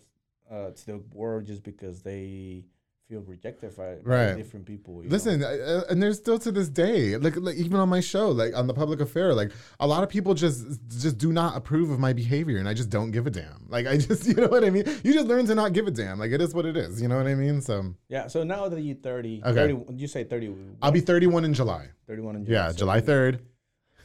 uh, 0.51 0.71
to 0.71 0.87
the 0.87 1.03
world 1.13 1.45
just 1.47 1.63
because 1.63 2.03
they 2.03 2.65
feel 3.11 3.23
rejected 3.27 3.77
by, 3.77 3.97
by 3.97 4.01
Right. 4.05 4.37
different 4.37 4.65
people. 4.67 5.03
Listen, 5.05 5.43
uh, 5.43 5.83
and 5.91 6.01
there's 6.01 6.17
still 6.19 6.39
to 6.39 6.53
this 6.53 6.69
day, 6.69 7.17
like, 7.17 7.35
like 7.37 7.57
even 7.57 7.77
on 7.81 7.89
my 7.89 7.99
show, 8.01 8.31
like 8.31 8.57
on 8.57 8.67
the 8.69 8.75
public 8.75 9.01
affair, 9.01 9.35
like 9.35 9.51
a 9.81 9.87
lot 9.87 10.03
of 10.05 10.09
people 10.09 10.33
just 10.35 10.65
just 11.05 11.19
do 11.19 11.33
not 11.33 11.57
approve 11.57 11.91
of 11.91 11.99
my 11.99 12.13
behavior, 12.13 12.59
and 12.59 12.69
I 12.69 12.75
just 12.75 12.89
don't 12.89 13.11
give 13.11 13.27
a 13.27 13.31
damn. 13.31 13.67
Like 13.69 13.87
I 13.89 13.97
just, 13.97 14.27
you 14.31 14.35
know 14.35 14.47
what 14.49 14.65
I 14.65 14.71
mean? 14.71 14.85
You 15.03 15.13
just 15.13 15.27
learn 15.27 15.45
to 15.47 15.55
not 15.57 15.73
give 15.73 15.87
a 15.89 15.91
damn. 15.91 16.19
Like 16.21 16.31
it 16.31 16.41
is 16.41 16.55
what 16.55 16.65
it 16.67 16.77
is. 16.77 17.03
You 17.03 17.09
know 17.09 17.17
what 17.17 17.27
I 17.27 17.35
mean? 17.35 17.61
So 17.61 17.95
Yeah. 18.09 18.29
So 18.29 18.45
now 18.45 18.69
that 18.69 18.81
you're 18.81 18.95
30, 18.97 19.43
Okay. 19.45 19.73
30 19.75 19.95
you 20.01 20.07
say 20.07 20.23
30. 20.25 20.55
I'll 20.81 20.93
be 20.93 21.01
31 21.01 21.45
in 21.45 21.53
July. 21.53 21.89
31 22.07 22.37
in 22.37 22.45
July. 22.45 22.57
Yeah, 22.59 22.71
So 22.71 22.79
July 22.79 23.01
3rd. 23.01 23.41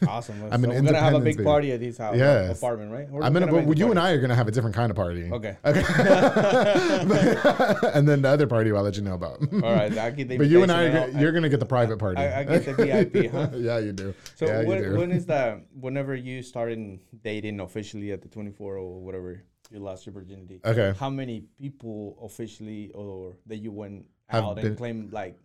Awesome. 0.08 0.36
I'm 0.52 0.62
so 0.64 0.70
an 0.72 0.76
we're 0.86 0.92
gonna 0.92 1.00
have 1.00 1.14
a 1.14 1.20
big 1.20 1.44
party 1.44 1.72
at 1.72 1.80
this 1.80 1.98
house 1.98 2.16
Yes. 2.18 2.58
apartment, 2.58 2.92
right? 2.92 3.10
We're 3.10 3.24
I'm 3.24 3.34
gonna, 3.34 3.52
make 3.52 3.68
but 3.68 3.78
you 3.78 3.90
and. 3.92 4.00
I 4.00 4.12
are 4.12 4.20
gonna 4.22 4.36
have 4.36 4.48
a 4.48 4.52
different 4.52 4.76
kind 4.76 4.90
of 4.92 4.96
party. 4.96 5.30
Okay. 5.32 5.58
Okay. 5.66 5.84
and 7.94 8.08
then 8.08 8.22
the 8.22 8.30
other 8.30 8.48
party 8.48 8.72
I'll 8.72 8.84
let 8.84 8.96
you 8.96 9.02
know 9.04 9.14
about. 9.16 9.40
All 9.54 9.60
right. 9.62 9.96
I 9.98 10.10
get 10.12 10.28
the 10.30 10.38
But 10.42 10.48
you 10.48 10.64
and 10.64 10.72
I, 10.72 10.84
are 10.86 10.92
gonna, 11.08 11.20
you're 11.22 11.32
gonna 11.32 11.50
get 11.50 11.60
the 11.60 11.66
private 11.66 11.98
party. 12.00 12.22
I- 12.22 12.42
I 12.42 12.44
get 12.44 12.66
the 12.66 12.74
VIP, 12.74 13.32
huh? 13.32 13.50
yeah, 13.56 13.78
you 13.80 13.92
do. 13.94 14.14
So 14.36 14.46
yeah, 14.46 14.64
when, 14.64 14.78
you 14.84 14.90
do. 14.92 14.98
when 14.98 15.12
is 15.12 15.26
that? 15.28 15.62
Whenever 15.80 16.16
you 16.16 16.42
started 16.42 17.00
dating 17.24 17.60
officially 17.60 18.12
at 18.12 18.22
the 18.22 18.28
24 18.28 18.78
or 18.78 19.02
whatever 19.02 19.42
you 19.72 19.80
lost 19.80 20.06
your 20.06 20.14
virginity. 20.14 20.60
Okay. 20.64 20.94
How 21.00 21.10
many 21.10 21.46
people 21.60 22.18
officially 22.22 22.92
or 22.94 23.36
that 23.48 23.58
you 23.58 23.72
went 23.72 24.06
Have 24.28 24.44
out 24.44 24.56
been- 24.58 24.66
and 24.68 24.78
claimed 24.78 25.14
like 25.14 25.38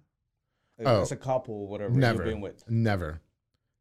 Oh. 0.85 1.03
as 1.03 1.13
a 1.13 1.17
couple, 1.17 1.67
whatever 1.69 1.93
Never. 1.93 2.25
you've 2.25 2.33
been 2.33 2.41
with. 2.41 2.65
Never. 2.69 3.21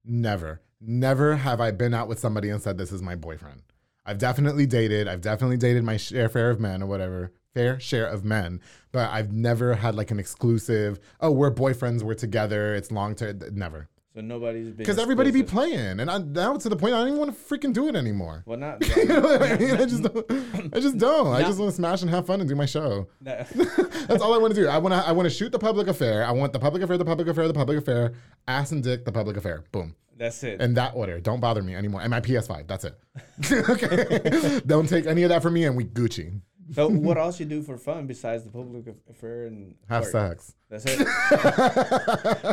Never. 0.04 0.60
Never 0.82 1.36
have 1.36 1.60
I 1.60 1.72
been 1.72 1.94
out 1.94 2.08
with 2.08 2.20
somebody 2.20 2.50
and 2.50 2.62
said, 2.62 2.78
This 2.78 2.92
is 2.92 3.02
my 3.02 3.16
boyfriend. 3.16 3.64
I've 4.06 4.18
definitely 4.18 4.66
dated. 4.66 5.08
I've 5.08 5.22
definitely 5.22 5.58
dated 5.58 5.84
my 5.84 5.98
share 5.98 6.30
fair 6.30 6.50
of 6.50 6.60
men 6.60 6.82
or 6.82 6.88
whatever, 6.88 7.32
fair 7.54 7.80
share 7.80 8.08
of 8.08 8.24
men, 8.24 8.62
but 8.92 9.10
I've 9.12 9.32
never 9.32 9.76
had 9.76 9.94
like 9.96 10.10
an 10.10 10.20
exclusive, 10.20 11.00
oh, 11.20 11.32
we're 11.32 11.54
boyfriends, 11.54 12.02
we're 12.02 12.14
together, 12.16 12.74
it's 12.74 12.92
long 12.92 13.14
term. 13.14 13.40
Never. 13.52 13.90
So 14.16 14.22
nobody's 14.22 14.68
been 14.68 14.78
Because 14.78 14.98
everybody 14.98 15.30
be 15.32 15.44
playing. 15.44 16.00
And 16.00 16.10
I, 16.10 16.18
now 16.18 16.56
it's 16.56 16.64
to 16.64 16.70
the 16.70 16.76
point 16.76 16.96
I 16.96 17.00
don't 17.00 17.10
even 17.10 17.20
want 17.20 17.32
to 17.38 17.38
freaking 17.38 17.74
do 17.74 17.88
it 17.88 17.96
anymore. 17.96 18.44
Well, 18.46 18.58
not. 18.58 18.84
you 18.98 19.06
know 19.06 19.22
what 19.22 19.44
I 19.44 19.58
mean? 19.58 19.76
I 19.76 19.86
just 19.86 20.04
don't. 20.14 20.32
I 20.74 20.80
just 20.80 20.98
don't. 20.98 21.28
I 21.28 21.42
just 21.42 21.60
want 21.60 21.70
to 21.70 21.76
smash 21.76 22.02
and 22.02 22.10
have 22.10 22.26
fun 22.26 22.40
and 22.40 22.50
do 22.50 22.56
my 22.56 22.66
show. 22.66 23.08
no. 23.22 23.46
That's 24.08 24.22
all 24.22 24.34
I 24.34 24.40
want 24.40 24.56
to 24.56 24.62
do. 24.62 24.68
I 24.68 24.80
want 24.80 24.94
to. 24.94 25.08
I 25.08 25.12
want 25.12 25.28
to 25.28 25.30
shoot 25.30 25.52
the 25.52 25.60
public 25.60 25.88
affair. 25.88 26.26
I 26.26 26.32
want 26.32 26.54
the 26.54 26.60
public 26.60 26.82
affair, 26.82 26.98
the 26.98 27.06
public 27.06 27.28
affair, 27.28 27.48
the 27.48 27.54
public 27.54 27.78
affair, 27.78 28.14
ass 28.48 28.72
and 28.72 28.84
dick, 28.84 29.06
the 29.06 29.12
public 29.12 29.38
affair. 29.38 29.64
Boom. 29.72 29.96
That's 30.20 30.44
it. 30.44 30.62
In 30.62 30.76
that 30.76 30.94
order. 30.96 31.20
Don't 31.20 31.40
bother 31.40 31.64
me 31.64 31.74
anymore. 31.76 32.02
And 32.02 32.12
my 32.12 32.20
PS5. 32.22 32.68
That's 32.68 32.84
it. 32.86 32.96
okay. 33.70 34.62
Don't 34.68 34.88
take 34.88 35.06
any 35.08 35.24
of 35.24 35.30
that 35.30 35.42
from 35.42 35.54
me, 35.54 35.64
and 35.66 35.76
we 35.76 35.86
Gucci. 35.86 36.42
so, 36.74 36.88
what 36.90 37.18
else 37.18 37.40
you 37.40 37.46
do 37.48 37.64
for 37.64 37.78
fun 37.78 38.06
besides 38.06 38.44
the 38.44 38.52
public 38.52 38.86
affair 39.10 39.46
and 39.46 39.74
Have 39.90 40.04
work? 40.04 40.12
sex. 40.12 40.54
That's 40.70 40.86
it. 40.86 41.08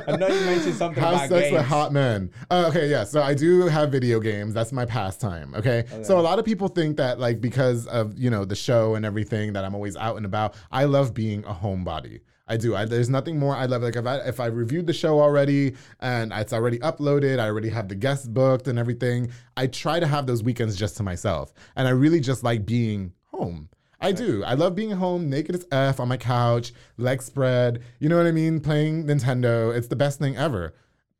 I 0.08 0.16
know 0.16 0.28
you 0.28 0.40
mentioned 0.46 0.74
something 0.76 1.02
Have 1.02 1.14
about 1.14 1.28
sex 1.28 1.42
games. 1.42 1.52
with 1.52 1.66
hot 1.66 1.92
men. 1.92 2.30
Uh, 2.50 2.66
okay, 2.68 2.88
yeah. 2.88 3.04
So 3.04 3.20
I 3.20 3.34
do 3.34 3.66
have 3.66 3.90
video 3.92 4.20
games. 4.20 4.54
That's 4.54 4.72
my 4.72 4.86
pastime. 4.86 5.52
Okay? 5.54 5.84
So 6.02 6.18
a 6.18 6.22
lot 6.22 6.38
of 6.38 6.44
people 6.44 6.68
think 6.68 6.96
that 6.96 7.18
like 7.18 7.40
because 7.40 7.86
of 7.88 8.16
you 8.16 8.30
know 8.30 8.44
the 8.44 8.56
show 8.56 8.94
and 8.94 9.04
everything 9.04 9.52
that 9.54 9.64
I'm 9.64 9.74
always 9.74 9.96
out 9.96 10.16
and 10.16 10.24
about. 10.24 10.54
I 10.70 10.84
love 10.84 11.12
being 11.14 11.44
a 11.44 11.52
homebody. 11.52 12.20
I 12.48 12.56
do. 12.56 12.76
I, 12.76 12.84
there's 12.84 13.08
nothing 13.10 13.38
more 13.38 13.56
I 13.56 13.66
love. 13.66 13.82
Like 13.82 13.96
if 13.96 14.06
I 14.06 14.16
if 14.18 14.38
I 14.40 14.46
reviewed 14.46 14.86
the 14.86 14.92
show 14.92 15.20
already 15.20 15.74
and 16.00 16.32
it's 16.32 16.52
already 16.52 16.78
uploaded, 16.78 17.40
I 17.40 17.46
already 17.46 17.68
have 17.70 17.88
the 17.88 17.94
guests 17.96 18.26
booked 18.28 18.68
and 18.68 18.78
everything. 18.78 19.30
I 19.56 19.66
try 19.66 19.98
to 19.98 20.06
have 20.06 20.26
those 20.26 20.42
weekends 20.44 20.76
just 20.76 20.96
to 20.98 21.02
myself, 21.02 21.52
and 21.74 21.88
I 21.88 21.90
really 21.90 22.20
just 22.20 22.44
like 22.44 22.64
being 22.64 23.12
home. 23.32 23.68
I 24.00 24.12
do. 24.12 24.44
I 24.44 24.54
love 24.54 24.74
being 24.76 24.90
home, 24.92 25.28
naked 25.30 25.54
as 25.56 25.66
f 25.72 25.98
on 26.00 26.06
my 26.08 26.18
couch, 26.18 26.72
legs 26.98 27.24
spread. 27.24 27.82
You 27.98 28.08
know 28.08 28.16
what 28.16 28.26
I 28.26 28.32
mean? 28.32 28.60
Playing 28.60 29.06
Nintendo. 29.06 29.74
It's 29.76 29.88
the 29.88 29.96
best 29.96 30.18
thing 30.18 30.36
ever. 30.36 30.74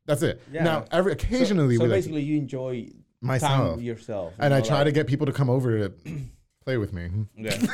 That's 0.04 0.22
it. 0.22 0.40
Yeah. 0.52 0.62
Now, 0.62 0.84
every 0.92 1.12
occasionally 1.12 1.76
So, 1.76 1.84
like, 1.84 1.90
basically, 1.92 2.22
you 2.22 2.36
enjoy 2.36 2.90
Myself. 3.20 3.50
time 3.76 3.80
yourself. 3.80 4.34
you 4.38 4.44
and 4.44 4.54
I 4.54 4.60
try 4.60 4.76
like- 4.76 4.84
to 4.86 4.92
get 4.92 5.06
people 5.08 5.26
to 5.26 5.32
come 5.32 5.50
over 5.50 5.88
to 5.88 5.92
play 6.64 6.76
with 6.76 6.92
me. 6.92 7.08
Yeah. 7.36 7.56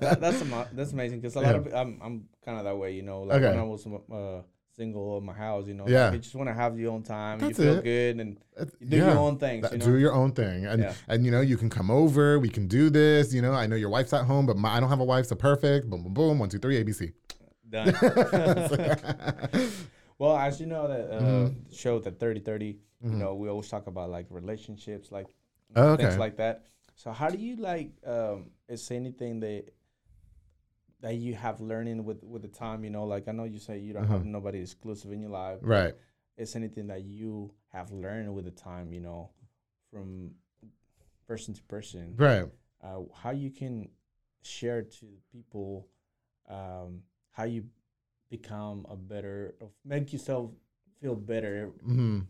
that, 0.00 0.18
that's 0.20 0.40
ama- 0.46 0.68
that's 0.72 0.92
amazing 0.92 1.20
because 1.20 1.36
a 1.36 1.40
lot 1.40 1.50
Yeah. 1.50 1.56
of 1.60 1.74
I'm 1.74 2.00
I'm 2.02 2.24
kind 2.44 2.58
of 2.58 2.64
that 2.64 2.76
way, 2.76 2.92
you 2.92 3.02
know. 3.02 3.22
Like 3.22 3.42
Okay. 3.42 3.50
when 3.50 3.58
I 3.58 3.62
was 3.62 3.86
uh, 3.86 4.42
single 4.76 5.18
in 5.18 5.24
my 5.24 5.32
house, 5.32 5.66
you 5.66 5.74
know. 5.74 5.86
Yeah. 5.86 6.04
Like 6.06 6.14
you 6.14 6.18
just 6.20 6.34
want 6.34 6.48
to 6.48 6.54
have 6.54 6.78
your 6.78 6.92
own 6.92 7.02
time. 7.02 7.38
That's 7.38 7.58
you 7.58 7.64
feel 7.64 7.78
it. 7.78 7.84
good 7.84 8.20
and 8.20 8.38
you 8.80 8.86
do 8.88 8.96
your 8.96 9.18
own 9.18 9.38
things. 9.38 9.62
That- 9.62 9.72
you 9.72 9.78
know? 9.78 9.84
Do 9.86 9.98
your 9.98 10.12
own 10.14 10.32
thing, 10.32 10.66
and 10.66 10.82
Yeah. 10.82 10.94
and 11.08 11.24
you 11.24 11.30
know 11.30 11.40
you 11.40 11.56
can 11.56 11.70
come 11.70 11.90
over. 11.90 12.38
We 12.38 12.48
can 12.48 12.66
do 12.68 12.90
this. 12.90 13.32
You 13.32 13.42
know, 13.42 13.52
I 13.52 13.66
know 13.66 13.76
your 13.76 13.90
wife's 13.90 14.12
at 14.12 14.24
home, 14.24 14.46
but 14.46 14.56
my, 14.56 14.76
I 14.76 14.80
don't 14.80 14.88
have 14.90 15.00
a 15.00 15.04
wife, 15.04 15.26
so 15.26 15.36
perfect. 15.36 15.88
Boom, 15.88 16.02
boom, 16.02 16.14
boom. 16.14 16.38
One, 16.38 16.48
two, 16.48 16.58
three, 16.58 16.82
ABC. 16.82 17.12
Done. 17.70 17.94
well, 20.18 20.36
as 20.36 20.60
you 20.60 20.66
know, 20.66 20.88
the 20.88 21.16
uh, 21.16 21.20
Mm-hmm. 21.20 21.72
show 21.72 21.98
the 21.98 22.10
thirty 22.10 22.40
thirty. 22.40 22.78
You 23.02 23.10
know, 23.10 23.34
we 23.34 23.50
always 23.50 23.68
talk 23.68 23.86
about 23.86 24.08
like 24.08 24.26
relationships, 24.30 25.12
like 25.12 25.26
Oh, 25.76 25.94
things 25.96 26.16
like 26.16 26.36
that. 26.38 26.64
So, 26.96 27.10
how 27.12 27.28
do 27.28 27.36
you 27.36 27.56
like? 27.56 27.90
Um, 28.06 28.46
is 28.68 28.90
anything 28.90 29.40
that 29.40 29.64
that 31.00 31.14
you 31.16 31.34
have 31.34 31.60
learning 31.60 32.04
with 32.04 32.22
with 32.24 32.42
the 32.42 32.48
time? 32.48 32.84
You 32.84 32.90
know, 32.90 33.04
like 33.04 33.28
I 33.28 33.32
know 33.32 33.44
you 33.44 33.58
say 33.58 33.78
you 33.78 33.92
don't 33.92 34.04
Uh-huh. 34.04 34.14
have 34.18 34.24
nobody 34.26 34.60
exclusive 34.60 35.12
in 35.12 35.20
your 35.20 35.30
life. 35.30 35.58
Right. 35.62 35.94
Is 36.36 36.56
anything 36.56 36.88
that 36.88 37.02
you 37.04 37.52
have 37.72 37.92
learned 37.92 38.34
with 38.34 38.44
the 38.44 38.50
time? 38.50 38.92
You 38.92 39.00
know, 39.00 39.30
from 39.90 40.34
person 41.26 41.54
to 41.54 41.62
person. 41.64 42.14
Right. 42.16 42.46
uh, 42.82 43.00
how 43.14 43.30
you 43.30 43.50
can 43.50 43.88
share 44.42 44.82
to 44.82 45.06
people 45.32 45.88
um, 46.48 47.02
how 47.30 47.44
you 47.44 47.64
become 48.28 48.84
a 48.90 48.96
better 48.96 49.54
make 49.84 50.12
yourself 50.12 50.50
feel 51.00 51.14
better 51.14 51.70
hmm 51.82 52.20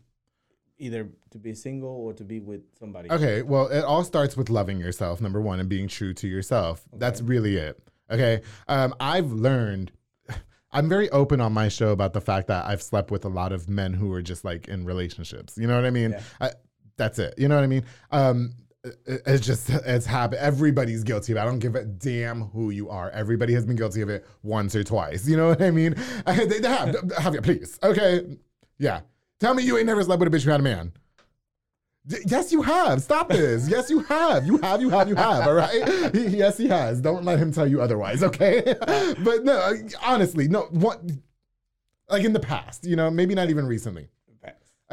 either 0.77 1.09
to 1.31 1.37
be 1.37 1.53
single 1.53 1.89
or 1.89 2.13
to 2.13 2.23
be 2.23 2.39
with 2.39 2.61
somebody 2.77 3.09
Okay, 3.09 3.41
well, 3.41 3.67
it 3.67 3.83
all 3.83 4.03
starts 4.03 4.35
with 4.35 4.49
loving 4.49 4.79
yourself, 4.79 5.21
number 5.21 5.41
one, 5.41 5.59
and 5.59 5.69
being 5.69 5.87
true 5.87 6.13
to 6.15 6.27
yourself. 6.27 6.83
That's 6.93 7.21
really 7.21 7.57
it. 7.57 7.79
Okay. 8.11 8.41
Um, 8.67 8.93
I've 8.99 9.31
learned, 9.31 9.91
I'm 10.71 10.89
very 10.89 11.09
open 11.09 11.41
on 11.41 11.53
my 11.53 11.69
show 11.69 11.89
about 11.89 12.13
the 12.13 12.21
fact 12.21 12.47
that 12.47 12.65
I've 12.65 12.81
slept 12.81 13.11
with 13.11 13.25
a 13.25 13.29
lot 13.29 13.51
of 13.51 13.69
men 13.69 13.93
who 13.93 14.11
are 14.11 14.21
just 14.21 14.43
like 14.43 14.67
in 14.67 14.85
relationships. 14.85 15.57
You 15.57 15.67
know 15.67 15.75
what 15.75 15.85
I 15.85 15.91
mean? 15.91 16.11
Yeah. 16.11 16.21
I, 16.41 16.51
that's 16.97 17.19
it. 17.19 17.33
You 17.37 17.47
know 17.47 17.55
what 17.55 17.63
I 17.63 17.67
mean? 17.67 17.85
Um, 18.11 18.53
it's 19.07 19.45
just, 19.45 19.69
it's 19.69 20.05
happened. 20.05 20.41
Everybody's 20.41 21.03
guilty 21.03 21.31
of 21.33 21.37
it. 21.37 21.41
I 21.41 21.45
don't 21.45 21.59
give 21.59 21.75
a 21.75 21.85
damn 21.85 22.41
who 22.41 22.69
you 22.69 22.89
are. 22.89 23.09
Everybody 23.11 23.53
has 23.53 23.65
been 23.65 23.75
guilty 23.75 24.01
of 24.01 24.09
it 24.09 24.25
once 24.43 24.75
or 24.75 24.83
twice. 24.83 25.27
You 25.27 25.37
know 25.37 25.47
what 25.47 25.61
I 25.61 25.71
mean? 25.71 25.95
they, 26.25 26.45
they 26.45 26.67
have, 26.67 27.11
have 27.17 27.33
you, 27.33 27.41
please. 27.41 27.79
Okay. 27.81 28.37
Yeah. 28.77 29.01
Tell 29.39 29.53
me 29.53 29.63
you 29.63 29.77
ain't 29.77 29.85
never 29.87 30.03
slept 30.03 30.19
with 30.19 30.33
a 30.33 30.37
bitch 30.37 30.43
who 30.43 30.51
had 30.51 30.59
a 30.59 30.63
man. 30.63 30.93
Yes, 32.25 32.51
you 32.51 32.61
have. 32.61 33.01
Stop 33.01 33.29
this. 33.29 33.67
Yes, 33.67 33.89
you 33.89 33.99
have. 34.03 34.45
You 34.45 34.57
have. 34.59 34.79
You 34.79 34.89
have. 34.89 35.09
You 35.09 35.15
have. 35.15 35.47
All 35.47 35.55
right. 35.55 36.13
He- 36.15 36.37
yes, 36.37 36.57
he 36.57 36.67
has. 36.67 37.01
Don't 37.01 37.23
let 37.23 37.39
him 37.39 37.51
tell 37.51 37.65
you 37.67 37.81
otherwise. 37.81 38.21
Okay. 38.23 38.75
but 38.87 39.43
no, 39.43 39.73
honestly, 40.03 40.47
no. 40.47 40.67
What? 40.69 41.01
Like 42.07 42.23
in 42.23 42.33
the 42.33 42.39
past, 42.39 42.85
you 42.85 42.95
know, 42.95 43.09
maybe 43.09 43.33
not 43.33 43.49
even 43.49 43.65
recently. 43.65 44.07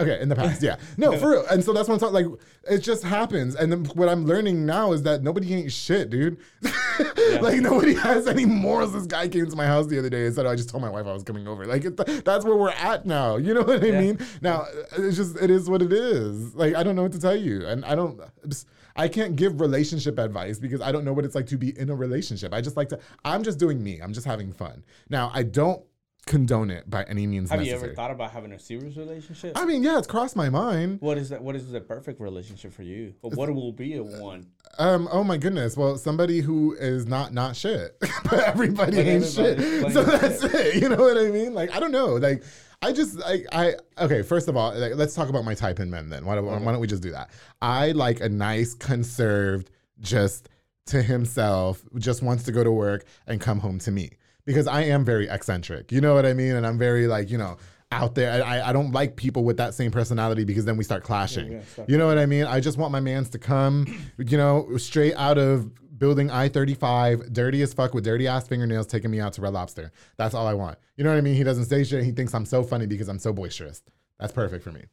Okay, 0.02 0.20
in 0.20 0.28
the 0.28 0.36
past, 0.36 0.62
yeah. 0.62 0.76
No, 0.96 1.16
for 1.18 1.30
real. 1.30 1.46
And 1.50 1.62
so 1.64 1.72
that's 1.72 1.88
what 1.88 1.94
I'm 1.94 2.00
talking. 2.00 2.30
Like, 2.32 2.40
it 2.68 2.78
just 2.78 3.02
happens. 3.04 3.54
And 3.54 3.70
then 3.72 3.84
what 3.94 4.08
I'm 4.08 4.24
learning 4.26 4.66
now 4.66 4.92
is 4.92 5.02
that 5.04 5.22
nobody 5.22 5.54
ain't 5.54 5.72
shit, 5.72 6.10
dude. 6.10 6.38
like 7.40 7.60
nobody 7.60 7.94
has 7.94 8.26
any 8.26 8.44
morals. 8.44 8.92
This 8.92 9.06
guy 9.06 9.28
came 9.28 9.48
to 9.48 9.56
my 9.56 9.66
house 9.66 9.86
the 9.86 9.98
other 9.98 10.10
day 10.10 10.26
and 10.26 10.34
said, 10.34 10.46
oh, 10.46 10.50
"I 10.50 10.56
just 10.56 10.68
told 10.68 10.82
my 10.82 10.90
wife 10.90 11.06
I 11.06 11.12
was 11.12 11.22
coming 11.22 11.46
over." 11.48 11.66
Like, 11.66 11.82
that's 12.24 12.44
where 12.44 12.56
we're 12.56 12.70
at 12.70 13.06
now. 13.06 13.36
You 13.36 13.54
know 13.54 13.62
what 13.62 13.82
I 13.82 13.86
Yeah. 13.86 14.00
mean? 14.00 14.18
Now, 14.40 14.66
it's 14.96 15.16
just 15.16 15.36
it 15.40 15.50
is 15.50 15.68
what 15.68 15.82
it 15.82 15.92
is. 15.92 16.54
Like, 16.54 16.74
I 16.74 16.82
don't 16.82 16.96
know 16.96 17.02
what 17.02 17.12
to 17.12 17.20
tell 17.20 17.36
you, 17.36 17.66
and 17.66 17.84
I 17.84 17.94
don't. 17.94 18.20
Just, 18.48 18.66
I 18.94 19.08
can't 19.08 19.36
give 19.36 19.60
relationship 19.60 20.18
advice 20.18 20.58
because 20.58 20.82
I 20.82 20.92
don't 20.92 21.04
know 21.04 21.14
what 21.14 21.24
it's 21.24 21.34
like 21.34 21.46
to 21.46 21.56
be 21.56 21.76
in 21.78 21.88
a 21.88 21.94
relationship. 21.94 22.52
I 22.52 22.60
just 22.60 22.76
like 22.76 22.88
to. 22.90 22.98
I'm 23.24 23.42
just 23.42 23.58
doing 23.58 23.82
me. 23.82 24.00
I'm 24.00 24.12
just 24.12 24.26
having 24.26 24.52
fun. 24.52 24.84
Now, 25.08 25.30
I 25.32 25.42
don't 25.44 25.82
condone 26.26 26.70
it 26.70 26.88
by 26.88 27.02
any 27.04 27.26
means 27.26 27.50
have 27.50 27.64
you 27.66 27.74
ever 27.74 27.92
thought 27.94 28.12
about 28.12 28.30
having 28.30 28.52
a 28.52 28.58
serious 28.58 28.96
relationship 28.96 29.58
I 29.58 29.64
mean, 29.64 29.82
yeah, 29.82 29.98
it's 29.98 30.06
crossed 30.06 30.36
my 30.36 30.48
mind. 30.48 31.00
what 31.00 31.18
is 31.18 31.30
that 31.30 31.42
what 31.42 31.56
is 31.56 31.70
the 31.70 31.80
perfect 31.80 32.20
relationship 32.20 32.72
for 32.72 32.84
you 32.84 33.14
or 33.22 33.30
what 33.30 33.52
will 33.52 33.72
be 33.72 33.96
a 33.96 34.02
one 34.02 34.46
Um. 34.78 35.08
Oh 35.10 35.24
my 35.24 35.36
goodness. 35.36 35.76
Well, 35.76 35.98
somebody 35.98 36.40
who 36.40 36.74
is 36.74 37.06
not 37.06 37.32
not 37.32 37.56
shit, 37.56 37.98
but 38.24 38.40
everybody 38.40 38.96
But 38.96 39.06
ain't 39.06 39.24
shit. 39.24 39.58
So 39.92 40.04
shit. 40.04 40.20
that's 40.20 40.44
it. 40.44 40.76
You 40.80 40.88
know 40.88 40.96
what 40.96 41.18
I 41.18 41.30
mean? 41.30 41.54
Like 41.54 41.74
I 41.74 41.80
don't 41.80 41.92
know. 41.92 42.14
Like 42.14 42.44
I 42.80 42.92
just 42.92 43.18
like 43.18 43.46
I 43.52 43.74
okay. 43.98 44.22
First 44.22 44.48
of 44.48 44.56
all, 44.56 44.74
like, 44.74 44.94
let's 44.94 45.14
talk 45.14 45.28
about 45.28 45.44
my 45.44 45.54
type 45.54 45.80
in 45.80 45.90
men. 45.90 46.08
Then 46.08 46.24
why 46.24 46.36
don't, 46.36 46.46
why 46.46 46.72
don't 46.72 46.80
we 46.80 46.86
just 46.86 47.02
do 47.02 47.10
that? 47.12 47.30
I 47.60 47.92
like 47.92 48.20
a 48.20 48.28
nice, 48.28 48.74
conserved, 48.74 49.70
just 50.00 50.48
to 50.86 51.02
himself, 51.02 51.82
just 51.98 52.22
wants 52.22 52.44
to 52.44 52.52
go 52.52 52.64
to 52.64 52.72
work 52.72 53.04
and 53.26 53.40
come 53.40 53.60
home 53.60 53.78
to 53.80 53.90
me 53.90 54.10
because 54.44 54.66
I 54.66 54.82
am 54.82 55.04
very 55.04 55.28
eccentric. 55.28 55.92
You 55.92 56.00
know 56.00 56.14
what 56.14 56.26
I 56.26 56.32
mean? 56.34 56.56
And 56.56 56.66
I'm 56.66 56.78
very 56.78 57.06
like 57.06 57.30
you 57.30 57.38
know 57.38 57.56
out 57.90 58.14
there. 58.14 58.42
I, 58.44 58.70
I 58.70 58.72
don't 58.72 58.92
like 58.92 59.16
people 59.16 59.44
with 59.44 59.58
that 59.58 59.74
same 59.74 59.90
personality 59.90 60.44
because 60.44 60.64
then 60.64 60.76
we 60.78 60.84
start 60.84 61.02
clashing. 61.04 61.52
yeah, 61.52 61.62
start- 61.64 61.90
You 61.90 61.98
know 61.98 62.06
what 62.06 62.16
I 62.18 62.24
mean? 62.26 62.44
I 62.44 62.58
just 62.60 62.78
want 62.78 62.90
my 62.90 63.00
mans 63.00 63.28
to 63.30 63.38
come, 63.38 63.86
you 64.18 64.38
know, 64.38 64.76
straight 64.78 65.14
out 65.16 65.36
of 65.38 65.70
building 65.98 66.30
I 66.30 66.48
35, 66.48 67.32
dirty 67.32 67.60
as 67.62 67.74
fuck 67.74 67.92
with 67.94 68.02
dirty 68.04 68.26
ass 68.26 68.48
fingernails, 68.48 68.86
taking 68.86 69.10
me 69.10 69.20
out 69.20 69.34
to 69.34 69.42
Red 69.42 69.52
Lobster. 69.52 69.92
That's 70.16 70.34
all 70.34 70.46
I 70.46 70.54
want. 70.54 70.78
You 70.96 71.04
know 71.04 71.10
what 71.10 71.18
I 71.18 71.20
mean? 71.20 71.34
He 71.34 71.44
doesn't 71.44 71.66
say 71.66 71.84
shit. 71.84 72.02
He 72.02 72.12
thinks 72.12 72.34
I'm 72.34 72.46
so 72.46 72.62
funny 72.64 72.86
because 72.86 73.08
I'm 73.08 73.18
so 73.18 73.32
boisterous. 73.32 73.82
That's 74.18 74.32
perfect 74.32 74.64
for 74.64 74.72
me. 74.72 74.84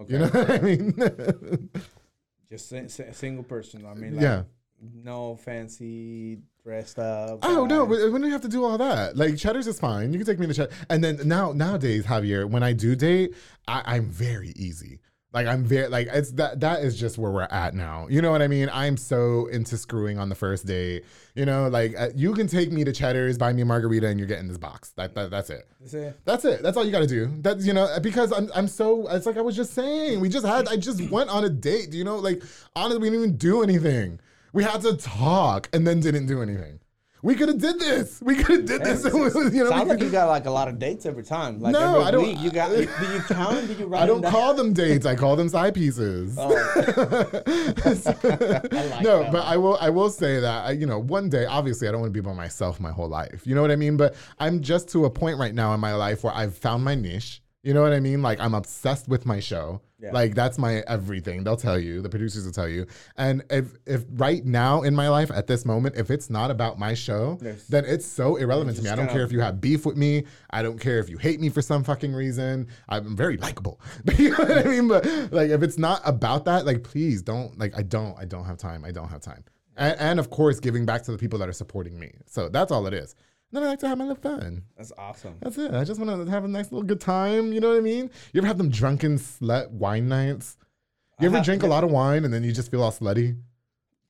okay 0.00 0.12
You 0.14 0.18
know 0.18 0.26
what 0.26 0.50
I 0.50 0.58
mean? 0.58 1.70
just 2.50 2.68
si- 2.70 2.88
single 3.12 3.44
person 3.44 3.84
i 3.86 3.92
mean 3.94 4.14
like, 4.14 4.22
yeah. 4.22 4.42
No 4.80 5.36
fancy 5.36 6.38
dressed 6.62 6.98
up 6.98 7.40
Oh 7.42 7.66
no, 7.66 7.84
we 7.84 8.10
we 8.10 8.20
don't 8.20 8.30
have 8.30 8.42
to 8.42 8.48
do 8.48 8.64
all 8.64 8.78
that. 8.78 9.16
Like 9.16 9.36
Cheddar's 9.36 9.66
is 9.66 9.80
fine. 9.80 10.12
You 10.12 10.18
can 10.18 10.26
take 10.26 10.38
me 10.38 10.46
to 10.46 10.54
Cheddar. 10.54 10.72
And 10.90 11.02
then 11.02 11.20
now 11.24 11.52
nowadays, 11.52 12.04
Javier, 12.04 12.48
when 12.48 12.62
I 12.62 12.72
do 12.72 12.94
date, 12.94 13.34
I, 13.66 13.82
I'm 13.96 14.06
very 14.06 14.52
easy. 14.56 15.00
Like 15.32 15.46
I'm 15.46 15.62
very 15.62 15.88
like 15.88 16.08
it's 16.10 16.30
that 16.32 16.60
that 16.60 16.82
is 16.82 16.98
just 16.98 17.18
where 17.18 17.30
we're 17.30 17.42
at 17.42 17.74
now. 17.74 18.06
You 18.08 18.22
know 18.22 18.30
what 18.30 18.40
I 18.40 18.48
mean? 18.48 18.70
I'm 18.72 18.96
so 18.96 19.46
into 19.46 19.76
screwing 19.76 20.18
on 20.18 20.30
the 20.30 20.34
first 20.34 20.64
date. 20.66 21.04
You 21.34 21.44
know, 21.44 21.68
like 21.68 21.94
uh, 21.98 22.08
you 22.14 22.32
can 22.32 22.46
take 22.46 22.72
me 22.72 22.82
to 22.84 22.92
Cheddar's, 22.92 23.36
buy 23.36 23.52
me 23.52 23.60
a 23.60 23.66
margarita, 23.66 24.06
and 24.06 24.18
you're 24.18 24.26
getting 24.26 24.48
this 24.48 24.56
box. 24.56 24.90
That, 24.96 25.14
that 25.14 25.30
that's 25.30 25.50
it. 25.50 25.68
That's 25.80 25.94
it. 25.94 26.20
That's 26.24 26.44
it. 26.46 26.62
That's 26.62 26.78
all 26.78 26.84
you 26.84 26.90
got 26.90 27.00
to 27.00 27.06
do. 27.06 27.30
That's 27.42 27.66
you 27.66 27.74
know 27.74 27.94
because 28.02 28.32
I'm 28.32 28.50
I'm 28.54 28.68
so 28.68 29.06
it's 29.08 29.26
like 29.26 29.36
I 29.36 29.42
was 29.42 29.54
just 29.54 29.74
saying. 29.74 30.18
We 30.20 30.30
just 30.30 30.46
had 30.46 30.66
I 30.66 30.76
just 30.76 31.10
went 31.10 31.28
on 31.28 31.44
a 31.44 31.50
date. 31.50 31.92
You 31.92 32.04
know, 32.04 32.16
like 32.16 32.42
honestly, 32.74 32.98
we 32.98 33.10
didn't 33.10 33.24
even 33.24 33.36
do 33.36 33.62
anything. 33.62 34.20
We 34.52 34.64
had 34.64 34.80
to 34.82 34.96
talk 34.96 35.68
and 35.72 35.86
then 35.86 36.00
didn't 36.00 36.26
do 36.26 36.42
anything. 36.42 36.80
We 37.20 37.34
could 37.34 37.48
have 37.48 37.58
did 37.58 37.80
this. 37.80 38.20
We 38.22 38.36
could 38.36 38.60
have 38.60 38.66
did 38.66 38.84
this. 38.84 39.02
Was, 39.02 39.34
you 39.52 39.64
know, 39.64 39.70
Sounds 39.70 39.88
like 39.88 40.00
you 40.00 40.08
got 40.08 40.28
like 40.28 40.46
a 40.46 40.50
lot 40.52 40.68
of 40.68 40.78
dates 40.78 41.04
every 41.04 41.24
time. 41.24 41.58
Like 41.60 41.72
No, 41.72 41.94
every 41.96 42.04
I 42.04 42.10
don't- 42.12 42.22
Week. 42.22 42.38
You 42.38 42.50
got? 42.52 42.70
Do 42.70 42.80
you 42.80 43.20
count? 43.26 43.66
Do 43.66 43.72
you 43.72 43.86
write 43.86 44.02
I 44.02 44.06
don't 44.06 44.20
them 44.20 44.30
call 44.30 44.54
them 44.54 44.72
dates. 44.72 45.04
I 45.04 45.16
call 45.16 45.34
them 45.34 45.48
side 45.48 45.74
pieces. 45.74 46.36
Oh. 46.38 46.48
like 47.84 49.02
no, 49.02 49.28
but 49.32 49.44
I 49.44 49.56
will. 49.56 49.76
I 49.80 49.90
will 49.90 50.10
say 50.10 50.38
that 50.40 50.66
I- 50.66 50.70
you 50.72 50.86
know, 50.86 51.00
one 51.00 51.28
day, 51.28 51.44
obviously, 51.46 51.88
I 51.88 51.90
don't 51.92 52.00
want 52.02 52.14
to 52.14 52.22
be 52.22 52.24
by 52.24 52.32
myself 52.34 52.78
my 52.78 52.92
whole 52.92 53.08
life. 53.08 53.42
You 53.44 53.54
know 53.56 53.62
what 53.62 53.72
I 53.72 53.76
mean? 53.76 53.96
But 53.96 54.14
I'm 54.38 54.60
just 54.62 54.88
to 54.90 55.04
a 55.04 55.10
point 55.10 55.38
right 55.38 55.54
now 55.54 55.74
in 55.74 55.80
my 55.80 55.94
life 55.94 56.22
where 56.22 56.32
I've 56.34 56.54
found 56.56 56.84
my 56.84 56.94
niche. 56.94 57.42
You 57.64 57.74
know 57.74 57.82
what 57.82 57.92
I 57.92 57.98
mean? 58.00 58.22
Like 58.22 58.38
I'm 58.40 58.54
obsessed 58.54 59.08
with 59.08 59.26
my 59.26 59.40
show. 59.40 59.80
Yeah. 60.00 60.12
Like 60.12 60.34
that's 60.34 60.58
my 60.58 60.84
everything. 60.86 61.42
They'll 61.42 61.56
tell 61.56 61.78
you. 61.78 62.00
The 62.00 62.08
producers 62.08 62.44
will 62.44 62.52
tell 62.52 62.68
you. 62.68 62.86
And 63.16 63.42
if 63.50 63.74
if 63.84 64.04
right 64.10 64.44
now 64.44 64.82
in 64.82 64.94
my 64.94 65.08
life 65.08 65.30
at 65.32 65.48
this 65.48 65.64
moment, 65.64 65.96
if 65.96 66.10
it's 66.10 66.30
not 66.30 66.50
about 66.52 66.78
my 66.78 66.94
show, 66.94 67.36
Yes. 67.42 67.64
then 67.64 67.84
it's 67.84 68.06
so 68.06 68.36
irrelevant 68.36 68.76
to 68.76 68.82
me. 68.82 68.90
I 68.90 68.94
don't 68.94 69.10
care 69.10 69.24
if 69.24 69.32
you 69.32 69.40
have 69.40 69.60
beef 69.60 69.84
with 69.84 69.96
me. 69.96 70.24
I 70.50 70.62
don't 70.62 70.78
care 70.80 71.00
if 71.00 71.08
you 71.08 71.18
hate 71.18 71.40
me 71.40 71.48
for 71.48 71.62
some 71.62 71.82
fucking 71.82 72.12
reason. 72.12 72.68
I'm 72.88 73.16
very 73.16 73.36
likable. 73.38 73.80
you 74.18 74.30
know 74.30 74.36
what 74.36 74.58
I 74.66 74.70
mean? 74.70 74.86
But 74.86 75.04
like 75.32 75.50
if 75.50 75.62
it's 75.62 75.78
not 75.78 76.00
about 76.04 76.44
that, 76.44 76.64
like 76.64 76.84
please 76.84 77.20
don't 77.22 77.58
like 77.58 77.76
I 77.76 77.82
don't 77.82 78.16
I 78.18 78.24
don't 78.24 78.44
have 78.44 78.56
time. 78.58 78.84
I 78.84 78.92
don't 78.92 79.08
have 79.08 79.20
time. 79.20 79.44
And, 79.76 79.96
and 79.98 80.20
of 80.20 80.30
course 80.30 80.60
giving 80.60 80.86
back 80.86 81.02
to 81.04 81.12
the 81.12 81.18
people 81.18 81.38
that 81.40 81.48
are 81.48 81.52
supporting 81.52 81.98
me. 81.98 82.12
So 82.26 82.48
that's 82.48 82.70
all 82.70 82.86
it 82.86 82.94
is. 82.94 83.16
And 83.50 83.56
then 83.56 83.62
I 83.62 83.70
like 83.70 83.78
to 83.80 83.88
have 83.88 83.96
my 83.96 84.04
little 84.04 84.22
fun. 84.22 84.62
That's 84.76 84.92
awesome. 84.98 85.36
That's 85.40 85.56
it. 85.56 85.72
I 85.72 85.84
just 85.84 85.98
want 85.98 86.26
to 86.26 86.30
have 86.30 86.44
a 86.44 86.48
nice 86.48 86.70
little 86.70 86.82
good 86.86 87.00
time. 87.00 87.52
You 87.52 87.60
know 87.60 87.70
what 87.70 87.78
I 87.78 87.80
mean? 87.80 88.10
You 88.32 88.40
ever 88.40 88.46
have 88.46 88.58
them 88.58 88.68
drunken 88.68 89.16
slut 89.18 89.70
wine 89.70 90.08
nights? 90.08 90.58
You 91.20 91.28
ever 91.28 91.40
drink 91.40 91.62
a 91.62 91.66
lot 91.66 91.82
of 91.82 91.90
wine 91.90 92.24
and 92.24 92.32
then 92.32 92.44
you 92.44 92.52
just 92.52 92.70
feel 92.70 92.82
all 92.82 92.92
slutty? 92.92 93.36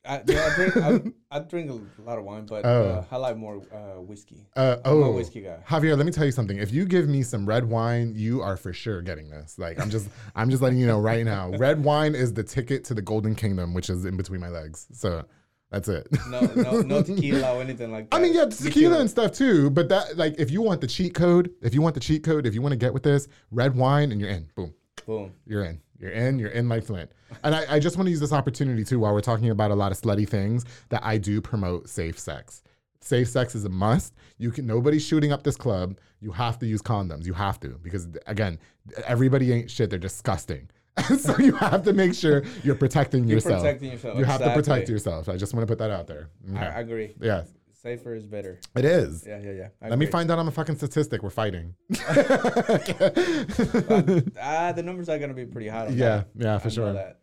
I, 0.05 0.23
yeah, 0.27 0.49
I 0.51 0.55
drink. 0.55 0.77
I, 0.77 1.01
I 1.37 1.39
drink 1.41 1.71
a 1.71 2.03
lot 2.03 2.19
of 2.19 2.25
wine, 2.25 2.47
but 2.47 2.65
Oh. 2.65 3.05
uh, 3.11 3.15
I 3.15 3.17
like 3.17 3.37
more 3.37 3.63
uh, 3.73 4.01
whiskey. 4.01 4.47
Uh, 4.57 4.77
I'm 4.85 5.03
a 5.03 5.07
oh, 5.07 5.13
whiskey 5.13 5.43
guy. 5.43 5.59
Javier, 5.69 5.97
let 5.97 6.07
me 6.07 6.13
tell 6.13 6.25
you 6.25 6.33
something. 6.33 6.57
If 6.59 6.73
you 6.73 6.87
give 6.87 7.09
me 7.09 7.23
some 7.23 7.47
red 7.47 7.65
wine, 7.65 8.15
you 8.17 8.41
are 8.41 8.57
for 8.57 8.73
sure 8.73 9.03
getting 9.03 9.29
this. 9.29 9.59
Like 9.59 9.79
I'm 9.79 9.91
just, 9.91 10.09
I'm 10.35 10.51
just 10.51 10.63
letting 10.63 10.79
you 10.79 10.87
know 10.87 10.99
right 10.99 11.25
now. 11.25 11.51
Red 11.59 11.85
wine 11.85 12.15
is 12.15 12.33
the 12.33 12.43
ticket 12.43 12.85
to 12.85 12.95
the 12.95 13.03
Golden 13.03 13.35
Kingdom, 13.35 13.75
which 13.75 13.91
is 13.91 14.05
in 14.05 14.17
between 14.17 14.41
my 14.41 14.49
legs. 14.49 14.87
So 14.93 15.25
that's 15.71 15.89
it. 15.89 16.09
No, 16.29 16.41
no, 16.41 16.81
no 16.81 17.03
tequila 17.05 17.57
or 17.57 17.61
anything 17.61 17.93
like 17.93 18.11
that. 18.11 18.17
I 18.17 18.21
mean, 18.21 18.35
yeah, 18.35 18.47
Me 18.47 18.51
tequila 18.51 19.01
and 19.01 19.11
stuff 19.11 19.33
too. 19.33 19.71
But 19.71 19.89
that, 19.91 20.17
like, 20.17 20.37
if 20.39 20.51
you 20.51 20.63
want 20.63 20.81
the 20.81 20.87
cheat 20.87 21.15
code, 21.15 21.51
if 21.63 21.75
you 21.75 21.83
want 21.83 21.95
the 21.95 22.01
cheat 22.01 22.25
code, 22.25 22.47
if 22.47 22.55
you 22.55 22.63
want 22.63 22.73
to 22.73 22.79
get 22.79 22.95
with 22.95 23.03
this, 23.03 23.29
red 23.51 23.77
wine, 23.77 24.11
and 24.11 24.21
you're 24.21 24.31
in. 24.31 24.49
Boom. 24.55 24.75
Boom. 25.07 25.33
You're 25.47 25.65
in. 25.65 25.81
You're 25.99 26.11
in. 26.11 26.39
You're 26.39 26.51
in 26.51 26.69
like 26.69 26.85
Flint. 26.85 27.11
And 27.45 27.55
I, 27.55 27.75
I 27.75 27.79
just 27.79 27.97
want 27.97 28.07
to 28.07 28.11
use 28.11 28.21
this 28.21 28.33
opportunity 28.33 28.85
too, 28.85 29.01
while 29.01 29.13
we're 29.13 29.21
talking 29.21 29.51
about 29.51 29.71
a 29.71 29.75
lot 29.75 29.93
of 29.93 30.01
slutty 30.01 30.29
things, 30.29 30.65
that 30.89 31.05
I 31.05 31.19
do 31.19 31.41
promote 31.41 31.89
safe 31.89 32.19
sex. 32.19 32.63
Safe 33.01 33.29
sex 33.29 33.55
is 33.55 33.65
a 33.65 33.69
must. 33.69 34.15
You 34.39 34.51
can 34.51 34.67
nobody's 34.67 35.05
shooting 35.05 35.33
up 35.33 35.43
this 35.45 35.57
club. 35.57 35.99
You 36.21 36.33
have 36.33 36.59
to 36.61 36.67
use 36.67 36.83
condoms. 36.83 37.27
You 37.27 37.33
have 37.35 37.61
to 37.61 37.79
because 37.83 38.09
again, 38.27 38.59
everybody 39.05 39.53
ain't 39.53 39.71
shit. 39.71 39.91
They're 39.91 39.99
disgusting. 39.99 40.69
so 41.19 41.37
you 41.39 41.55
have 41.57 41.83
to 41.85 41.93
make 41.93 42.15
sure 42.15 42.43
you're 42.65 42.75
protecting 42.75 43.25
You're 43.25 43.35
yourself. 43.37 43.63
protecting 43.63 43.93
yourself, 43.93 44.19
You 44.19 44.25
have 44.25 44.41
to 44.43 44.53
protect 44.55 44.89
yourself. 44.89 45.29
I 45.29 45.37
just 45.37 45.55
want 45.55 45.67
to 45.67 45.71
put 45.71 45.79
that 45.79 45.91
out 45.91 46.07
there. 46.07 46.31
I, 46.49 46.51
Okay. 46.57 46.67
I 46.77 46.81
agree. 46.81 47.15
yeah, 47.21 47.45
Safer 47.73 48.15
is 48.15 48.27
better. 48.27 48.59
it 48.77 48.85
is. 48.85 49.25
Yeah, 49.27 49.39
yeah, 49.41 49.53
yeah. 49.53 49.69
I 49.81 49.89
Let 49.89 49.99
me 49.99 50.07
find 50.07 50.31
out 50.31 50.39
I'm 50.39 50.49
a 50.49 50.51
fucking 50.51 50.77
statistic. 50.77 51.23
We're 51.23 51.31
fighting. 51.31 51.75
Ah, 52.01 52.05
the 54.77 54.83
numbers 54.85 55.09
are 55.09 55.19
gonna 55.19 55.33
be 55.35 55.47
pretty 55.47 55.69
high. 55.69 55.89
Yeah, 55.89 55.95
that. 55.95 56.29
yeah, 56.37 56.55
I 56.57 56.59
for 56.59 56.69
know 56.69 56.75
sure. 56.75 56.93
That. 56.93 57.21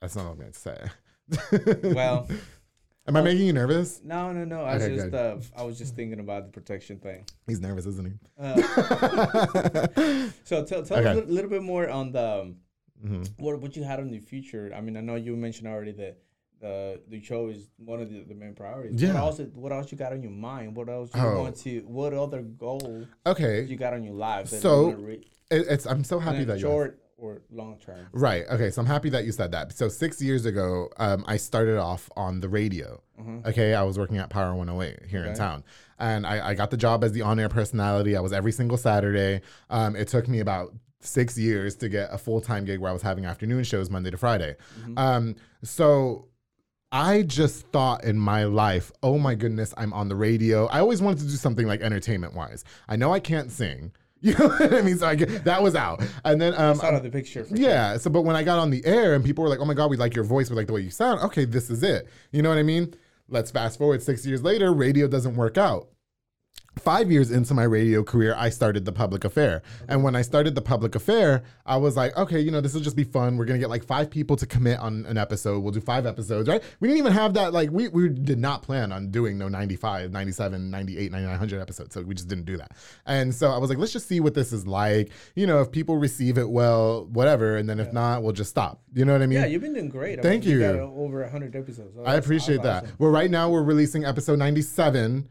That's 0.00 0.14
not 0.16 0.24
what 0.26 0.32
I'm 0.32 0.38
going 0.38 0.52
to 0.52 0.58
say. 0.58 0.78
Well, 1.94 2.28
Am 3.06 3.16
I 3.16 3.22
making 3.22 3.46
you 3.46 3.52
nervous? 3.54 4.00
no, 4.04 4.32
no, 4.32 4.44
no. 4.44 4.64
I 4.64 4.74
was 4.74 4.82
Okay, 4.84 4.96
just, 4.96 5.14
uh, 5.14 5.36
I 5.56 5.62
was 5.62 5.78
just 5.78 5.94
thinking 5.94 6.20
about 6.20 6.44
the 6.46 6.52
protection 6.52 6.98
thing. 6.98 7.24
He's 7.46 7.60
nervous, 7.60 7.86
isn't 7.86 8.06
he? 8.06 8.12
Uh, 8.38 8.56
so 10.44 10.64
tell, 10.64 10.82
tell 10.82 10.98
Okay. 10.98 11.10
a 11.10 11.14
little, 11.14 11.30
little 11.30 11.50
bit 11.50 11.62
more 11.62 11.88
on 11.88 12.12
the 12.12 12.40
um, 12.42 12.56
Mhm. 13.04 13.28
what 13.38 13.60
what 13.60 13.76
you 13.76 13.82
had 13.84 14.00
in 14.00 14.10
the 14.10 14.18
future. 14.20 14.72
I 14.74 14.80
mean, 14.80 14.96
I 14.96 15.00
know 15.00 15.14
you 15.16 15.36
mentioned 15.36 15.68
already 15.68 15.92
that 15.92 16.18
the 16.60 17.00
the 17.08 17.20
show 17.22 17.48
is 17.48 17.68
one 17.76 18.00
of 18.00 18.08
the, 18.10 18.24
the 18.24 18.34
main 18.34 18.54
priorities. 18.54 19.00
Yeah. 19.02 19.14
What 19.14 19.20
else? 19.38 19.40
What 19.54 19.72
else 19.72 19.90
you 19.92 19.98
got 19.98 20.12
on 20.12 20.22
your 20.22 20.32
mind? 20.32 20.76
What 20.76 20.88
else 20.88 21.10
you 21.14 21.20
Oh. 21.20 21.40
want 21.42 21.56
to? 21.58 21.80
What 21.80 22.12
other 22.14 22.42
goal 22.42 23.06
Okay, 23.26 23.64
you 23.64 23.76
got 23.76 23.92
on 23.94 24.04
your 24.04 24.14
life? 24.14 24.48
So, 24.48 24.90
re- 24.92 25.26
it, 25.50 25.66
it's. 25.68 25.86
I'm 25.86 26.04
so 26.04 26.18
happy 26.18 26.44
that 26.44 26.54
you. 26.56 26.62
short 26.62 27.00
or 27.16 27.42
long 27.50 27.78
term. 27.78 28.06
Right. 28.12 28.44
Okay. 28.50 28.70
So 28.70 28.80
I'm 28.80 28.86
happy 28.86 29.08
that 29.10 29.24
you 29.24 29.32
said 29.32 29.52
that. 29.52 29.72
So 29.76 29.88
six 29.88 30.20
years 30.20 30.46
ago, 30.46 30.88
um, 30.96 31.24
I 31.28 31.36
started 31.36 31.78
off 31.78 32.10
on 32.16 32.40
the 32.40 32.48
radio. 32.48 33.00
Okay. 33.46 33.72
I 33.74 33.82
was 33.82 33.96
working 33.98 34.18
at 34.18 34.30
Power 34.30 34.54
108 34.54 35.06
here 35.08 35.24
in 35.24 35.34
town. 35.34 35.62
And 35.98 36.26
I, 36.26 36.48
I 36.50 36.54
got 36.54 36.70
the 36.70 36.76
job 36.76 37.04
as 37.04 37.12
the 37.12 37.22
on 37.22 37.38
air 37.38 37.48
personality. 37.48 38.16
I 38.16 38.20
was 38.20 38.32
every 38.32 38.50
single 38.52 38.76
Saturday. 38.76 39.42
Um, 39.70 39.94
it 39.94 40.08
took 40.08 40.26
me 40.28 40.40
about 40.40 40.74
six 41.04 41.36
years 41.38 41.76
to 41.76 41.88
get 41.88 42.08
a 42.12 42.18
full 42.18 42.40
time 42.40 42.64
gig 42.64 42.80
where 42.80 42.90
I 42.90 42.92
was 42.92 43.02
having 43.02 43.24
afternoon 43.24 43.64
shows 43.64 43.90
Monday 43.90 44.10
to 44.10 44.16
Friday. 44.16 44.56
Um, 44.96 45.36
so 45.62 46.28
I 46.92 47.22
just 47.22 47.66
thought 47.68 48.04
in 48.04 48.16
my 48.18 48.44
life, 48.44 48.92
oh 49.02 49.18
my 49.18 49.34
goodness, 49.34 49.74
I'm 49.76 49.92
on 49.92 50.08
the 50.08 50.16
radio. 50.16 50.66
I 50.66 50.78
always 50.80 51.02
wanted 51.02 51.18
to 51.20 51.24
do 51.24 51.36
something 51.36 51.66
like 51.66 51.80
entertainment 51.80 52.34
wise. 52.34 52.64
I 52.88 52.96
know 52.96 53.12
I 53.12 53.20
can't 53.20 53.50
sing. 53.50 53.92
You 54.24 54.32
know 54.38 54.48
what 54.48 54.72
I 54.72 54.80
mean? 54.80 54.96
So 54.96 55.06
I 55.06 55.16
get, 55.16 55.44
that 55.44 55.62
was 55.62 55.74
out. 55.74 56.02
And 56.24 56.40
then 56.40 56.54
um, 56.54 56.80
out 56.80 56.94
of 56.94 57.02
the 57.02 57.10
picture. 57.10 57.44
For 57.44 57.54
sure. 57.54 57.62
yeah. 57.62 57.98
So, 57.98 58.08
but 58.08 58.22
when 58.22 58.34
I 58.36 58.42
got 58.42 58.58
on 58.58 58.70
the 58.70 58.82
air 58.86 59.12
and 59.12 59.22
people 59.22 59.44
were 59.44 59.50
like, 59.50 59.58
"Oh 59.60 59.66
my 59.66 59.74
god, 59.74 59.90
we 59.90 59.98
like 59.98 60.14
your 60.14 60.24
voice, 60.24 60.48
we 60.48 60.56
like 60.56 60.66
the 60.66 60.72
way 60.72 60.80
you 60.80 60.88
sound." 60.88 61.20
Okay, 61.20 61.44
this 61.44 61.68
is 61.68 61.82
it. 61.82 62.08
You 62.32 62.40
know 62.40 62.48
what 62.48 62.56
I 62.56 62.62
mean? 62.62 62.94
Let's 63.28 63.50
fast 63.50 63.76
forward 63.76 64.02
six 64.02 64.24
years 64.24 64.42
later. 64.42 64.72
Radio 64.72 65.08
doesn't 65.08 65.36
work 65.36 65.58
out. 65.58 65.88
Five 66.76 67.10
years 67.10 67.30
into 67.30 67.54
my 67.54 67.62
radio 67.62 68.02
career, 68.02 68.34
I 68.36 68.48
started 68.50 68.84
the 68.84 68.92
public 68.92 69.24
affair. 69.24 69.62
And 69.88 70.02
when 70.02 70.16
I 70.16 70.22
started 70.22 70.54
the 70.54 70.62
public 70.62 70.94
affair, 70.94 71.42
I 71.64 71.76
was 71.76 71.96
like, 71.96 72.16
okay, 72.16 72.40
you 72.40 72.50
know, 72.50 72.60
this 72.60 72.74
will 72.74 72.80
just 72.80 72.96
be 72.96 73.04
fun. 73.04 73.36
We're 73.36 73.44
going 73.44 73.58
to 73.58 73.62
get 73.62 73.70
like 73.70 73.84
five 73.84 74.10
people 74.10 74.36
to 74.36 74.46
commit 74.46 74.78
on 74.80 75.06
an 75.06 75.16
episode. 75.16 75.60
We'll 75.60 75.72
do 75.72 75.80
five 75.80 76.04
episodes, 76.04 76.48
right? 76.48 76.62
We 76.80 76.88
didn't 76.88 76.98
even 76.98 77.12
have 77.12 77.34
that. 77.34 77.52
Like, 77.52 77.70
we, 77.70 77.88
we 77.88 78.08
did 78.08 78.38
not 78.38 78.62
plan 78.62 78.92
on 78.92 79.10
doing 79.10 79.38
no 79.38 79.48
95, 79.48 80.10
97, 80.10 80.70
98, 80.70 81.12
9900 81.12 81.60
episodes. 81.60 81.94
So 81.94 82.02
we 82.02 82.14
just 82.14 82.28
didn't 82.28 82.44
do 82.44 82.56
that. 82.56 82.72
And 83.06 83.34
so 83.34 83.50
I 83.50 83.58
was 83.58 83.70
like, 83.70 83.78
let's 83.78 83.92
just 83.92 84.08
see 84.08 84.20
what 84.20 84.34
this 84.34 84.52
is 84.52 84.66
like. 84.66 85.10
You 85.36 85.46
know, 85.46 85.60
if 85.60 85.70
people 85.70 85.96
receive 85.96 86.38
it 86.38 86.48
well, 86.50 87.06
whatever. 87.06 87.56
And 87.56 87.68
then 87.68 87.78
if 87.78 87.92
not, 87.92 88.22
we'll 88.22 88.32
just 88.32 88.50
stop. 88.50 88.82
You 88.94 89.04
know 89.04 89.12
what 89.12 89.22
I 89.22 89.26
mean? 89.26 89.38
Yeah, 89.38 89.46
you've 89.46 89.62
been 89.62 89.74
doing 89.74 89.88
great. 89.88 90.18
I 90.18 90.22
Thank 90.22 90.44
mean, 90.44 90.54
you. 90.54 90.60
got 90.60 90.74
over 90.76 91.22
100 91.22 91.54
episodes. 91.56 91.94
So 91.94 92.04
I 92.04 92.16
appreciate 92.16 92.62
that's 92.62 92.82
that. 92.82 92.84
awesome. 92.84 92.96
Well, 92.98 93.10
right 93.10 93.30
now 93.30 93.48
we're 93.50 93.62
releasing 93.62 94.04
episode 94.04 94.38
97, 94.38 95.28